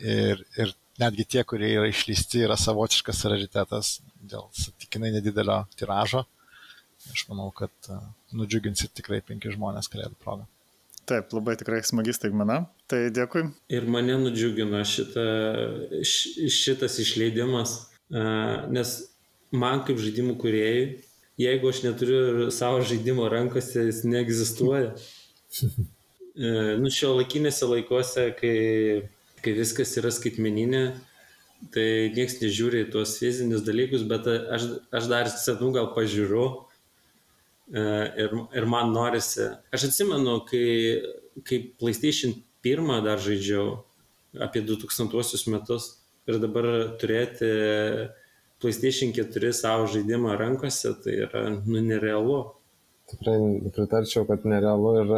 Ir, 0.00 0.40
ir 0.56 0.72
netgi 1.00 1.26
tie, 1.34 1.44
kurie 1.44 1.74
yra 1.74 1.90
išleisti, 1.90 2.44
yra 2.46 2.56
savotiškas 2.56 3.20
raritetas 3.28 3.98
dėl 4.16 4.46
satikinai 4.56 5.12
nedidelio 5.18 5.64
tiražo. 5.76 6.24
Aš 7.12 7.26
manau, 7.28 7.50
kad 7.52 7.92
a, 7.92 8.00
nudžiuginsit 8.32 8.96
tikrai 8.96 9.20
penki 9.24 9.52
žmonės 9.52 9.92
kalėdų 9.92 10.16
progą. 10.24 10.48
Taip, 11.10 11.32
labai 11.34 11.56
tikrai 11.58 11.80
smagi 11.82 12.12
staigmena. 12.14 12.62
Tai 12.90 12.98
dėkui. 13.10 13.48
Ir 13.72 13.86
mane 13.90 14.14
nudžiugino 14.20 14.78
šita, 14.86 15.24
š- 16.06 16.46
šitas 16.54 17.00
išleidimas, 17.02 17.89
nes 18.10 18.96
man 19.50 19.84
kaip 19.86 20.00
žaidimų 20.02 20.36
kuriejai, 20.40 20.82
jeigu 21.40 21.70
aš 21.70 21.82
neturiu 21.86 22.50
savo 22.54 22.82
žaidimo 22.86 23.28
rankose, 23.30 23.86
jis 23.90 24.04
neegzistuoja. 24.08 24.94
Nu, 26.40 26.88
šio 26.94 27.10
laikinėse 27.18 27.66
laikuose, 27.66 28.28
kai, 28.38 28.52
kai 29.42 29.52
viskas 29.56 29.90
yra 29.98 30.12
skaitmeninė, 30.14 30.84
tai 31.74 31.84
niekas 32.14 32.38
nežiūri 32.40 32.84
į 32.84 32.88
tuos 32.94 33.16
fizinius 33.20 33.64
dalykus, 33.66 34.06
bet 34.08 34.28
aš, 34.30 34.68
aš 34.94 35.08
dar 35.10 35.28
senų 35.28 35.72
gal 35.74 35.90
pažiūriu 35.92 36.44
ir, 37.74 38.38
ir 38.56 38.68
man 38.70 38.94
norisi. 38.94 39.50
Aš 39.74 39.90
atsimenu, 39.90 40.38
kai, 40.48 41.02
kai 41.44 41.60
PlayStation 41.82 42.38
1 42.64 43.04
dar 43.04 43.20
žaidžiau 43.20 43.82
apie 44.40 44.62
2000 44.64 45.50
metus 45.50 45.99
ir 46.30 46.38
dabar 46.42 46.70
turėti 47.00 47.50
PlayStation 48.60 49.12
4 49.16 49.52
savo 49.56 49.86
žaidimą 49.90 50.36
rankose, 50.38 50.94
tai 51.04 51.16
yra 51.26 51.44
nu 51.50 51.82
nerealu. 51.84 52.40
Tikrai 53.10 53.36
pritarčiau, 53.74 54.26
kad 54.28 54.44
nerealu 54.46 54.90
ir 55.00 55.12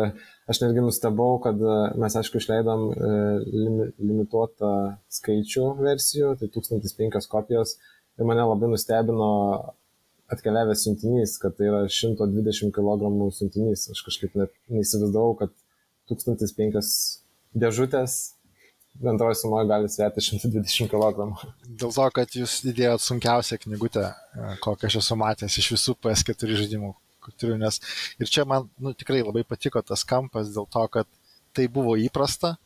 aš 0.48 0.62
netgi 0.62 0.84
nustebau, 0.86 1.36
kad 1.44 1.58
mes 2.00 2.16
aišku 2.16 2.40
išleidom 2.40 2.86
e, 2.88 3.10
limi, 3.52 3.88
limituotą 4.00 4.72
skaičių 5.12 5.66
versijų, 5.82 6.32
tai 6.40 6.48
1005 6.54 7.28
kopijos 7.34 7.76
ir 8.16 8.28
mane 8.28 8.46
labai 8.48 8.70
nustebino 8.72 9.32
atkeliavęs 10.32 10.86
siuntinys, 10.86 11.36
kad 11.42 11.58
tai 11.58 11.68
yra 11.68 11.82
120 11.90 12.72
kg 12.72 13.10
siuntinys. 13.36 13.88
Aš 13.92 14.00
kažkaip 14.06 14.38
net 14.40 14.54
neįsivaizdavau, 14.72 15.34
kad 15.42 15.52
1005 16.08 16.94
dėžutės 17.52 18.16
bendroji 18.94 19.34
sumoje 19.34 19.66
gali 19.66 19.88
sverti 19.88 20.20
120 20.20 20.90
kg. 20.90 21.28
Dėl 21.66 21.92
to, 21.94 22.08
kad 22.14 22.36
jūs 22.36 22.58
įdėjot 22.68 23.04
sunkiausią 23.04 23.58
knygutę, 23.64 24.08
e, 24.12 24.56
kokią 24.64 24.90
aš 24.90 24.98
esu 25.02 25.18
matęs 25.18 25.58
iš 25.62 25.72
visų 25.76 25.96
PS4 26.02 26.58
žaidimų, 26.62 26.92
turiu, 27.38 27.56
nes 27.60 27.80
ir 28.20 28.30
čia 28.30 28.44
man 28.48 28.68
nu, 28.82 28.92
tikrai 28.98 29.22
labai 29.22 29.44
patiko 29.48 29.82
tas 29.86 30.04
kampas 30.04 30.52
dėl 30.54 30.68
to, 30.70 30.84
kad 30.92 31.08
tai 31.56 31.68
buvo 31.72 31.94
įprasta, 32.00 32.56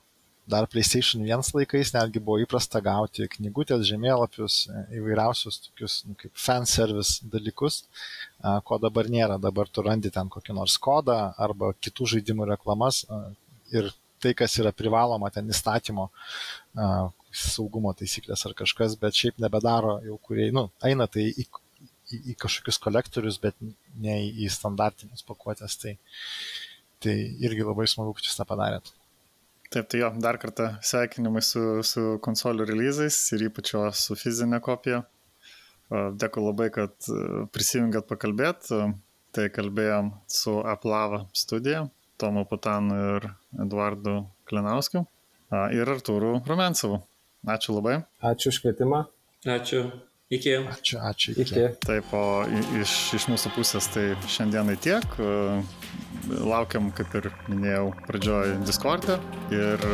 dar 0.46 0.68
PlayStation 0.70 1.24
1 1.26 1.50
laikais 1.56 1.90
netgi 1.94 2.22
buvo 2.22 2.38
įprasta 2.44 2.80
gauti 2.82 3.26
knygutės, 3.32 3.86
žemėlapius, 3.88 4.60
e, 4.70 4.84
įvairiausius 5.00 5.60
tokius 5.68 6.00
nu, 6.06 6.14
kaip 6.20 6.34
fanservice 6.38 7.26
dalykus, 7.32 7.84
a, 8.40 8.58
ko 8.66 8.78
dabar 8.82 9.10
nėra. 9.10 9.40
Dabar 9.42 9.70
tu 9.70 9.82
randi 9.86 10.12
ten 10.14 10.30
kokį 10.30 10.58
nors 10.58 10.78
kodą 10.78 11.18
arba 11.38 11.72
kitų 11.82 12.12
žaidimų 12.16 12.50
reklamas 12.54 13.04
ir 13.74 13.90
tai, 14.22 14.32
kas 14.38 14.56
yra 14.60 14.72
privaloma 14.76 15.30
ten 15.34 15.48
įstatymo 15.52 16.08
saugumo 17.36 17.92
taisyklės 17.96 18.46
ar 18.48 18.54
kažkas, 18.56 18.96
bet 19.00 19.16
šiaip 19.16 19.40
nebedaro 19.42 19.98
jau 20.06 20.18
kurie, 20.24 20.48
nu, 20.56 20.68
eina 20.86 21.08
tai 21.10 21.28
į, 21.30 21.46
į, 22.12 22.20
į 22.32 22.36
kažkokius 22.40 22.80
kolektorius, 22.82 23.40
bet 23.42 23.58
ne 24.00 24.20
į, 24.24 24.30
į 24.46 24.52
standartinės 24.52 25.26
pakuotės. 25.26 25.76
Tai, 25.82 25.96
tai 27.04 27.16
irgi 27.44 27.66
labai 27.66 27.88
smagu, 27.90 28.14
kad 28.16 28.28
jūs 28.28 28.38
tą 28.38 28.46
padarėt. 28.48 28.92
Taip, 29.66 29.88
tai 29.90 30.00
jo, 30.00 30.12
dar 30.22 30.38
kartą 30.38 30.70
sveikinimai 30.86 31.42
su, 31.42 31.62
su 31.84 32.16
konsolių 32.22 32.68
releasais 32.68 33.18
ir 33.34 33.48
ypač 33.48 33.74
jo 33.74 33.82
su 33.98 34.16
fizinė 34.18 34.62
kopija. 34.64 35.02
Dėkui 35.90 36.42
labai, 36.42 36.70
kad 36.74 37.10
prisijungėt 37.54 38.08
pakalbėt. 38.10 38.70
Tai 39.36 39.50
kalbėjom 39.52 40.14
su 40.32 40.54
Aplava 40.64 41.26
studija, 41.36 41.82
Tomu 42.16 42.46
Putanu 42.48 42.96
ir 43.16 43.28
Eduardu 43.62 44.24
Klinauskiu 44.48 45.04
ir 45.52 45.94
Artūru 45.96 46.40
Rumensovu. 46.46 47.02
Ačiū 47.46 47.76
labai. 47.76 48.00
Ačiū 48.24 48.50
už 48.50 48.62
kvietimą. 48.64 49.04
Ačiū. 49.46 49.86
Iki. 50.26 50.54
Ačiū, 50.72 50.98
ačiū. 50.98 51.34
Iki. 51.38 51.66
Taip, 51.86 52.10
o 52.10 52.42
iš, 52.80 52.94
iš 53.14 53.28
mūsų 53.30 53.52
pusės 53.54 53.86
tai 53.94 54.08
šiandienai 54.26 54.74
tiek. 54.82 55.06
Laukiam, 56.26 56.88
kaip 56.96 57.14
ir 57.20 57.28
minėjau, 57.46 57.92
pradžioj 58.08 58.56
Discord'e 58.66 59.20
ir 59.54 59.86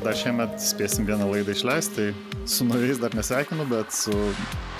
dar 0.00 0.16
šiemet 0.16 0.56
spėsim 0.64 1.04
vieną 1.04 1.28
laidą 1.34 1.52
išleisti. 1.52 2.08
Tai 2.08 2.48
su 2.48 2.64
naujais 2.64 3.02
dar 3.02 3.12
nesveikinu, 3.18 3.68
bet 3.68 3.92
su, 3.92 4.16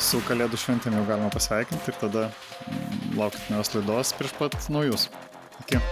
su 0.00 0.24
Kalėdų 0.30 0.64
šventėm 0.64 0.96
jau 0.96 1.04
galima 1.12 1.28
pasveikinti 1.34 1.92
ir 1.92 2.00
tada 2.00 2.28
laukit 3.18 3.52
naujos 3.52 3.76
laidos 3.76 4.16
prieš 4.16 4.36
pat 4.40 4.60
naujus. 4.72 5.10
Iki. 5.66 5.82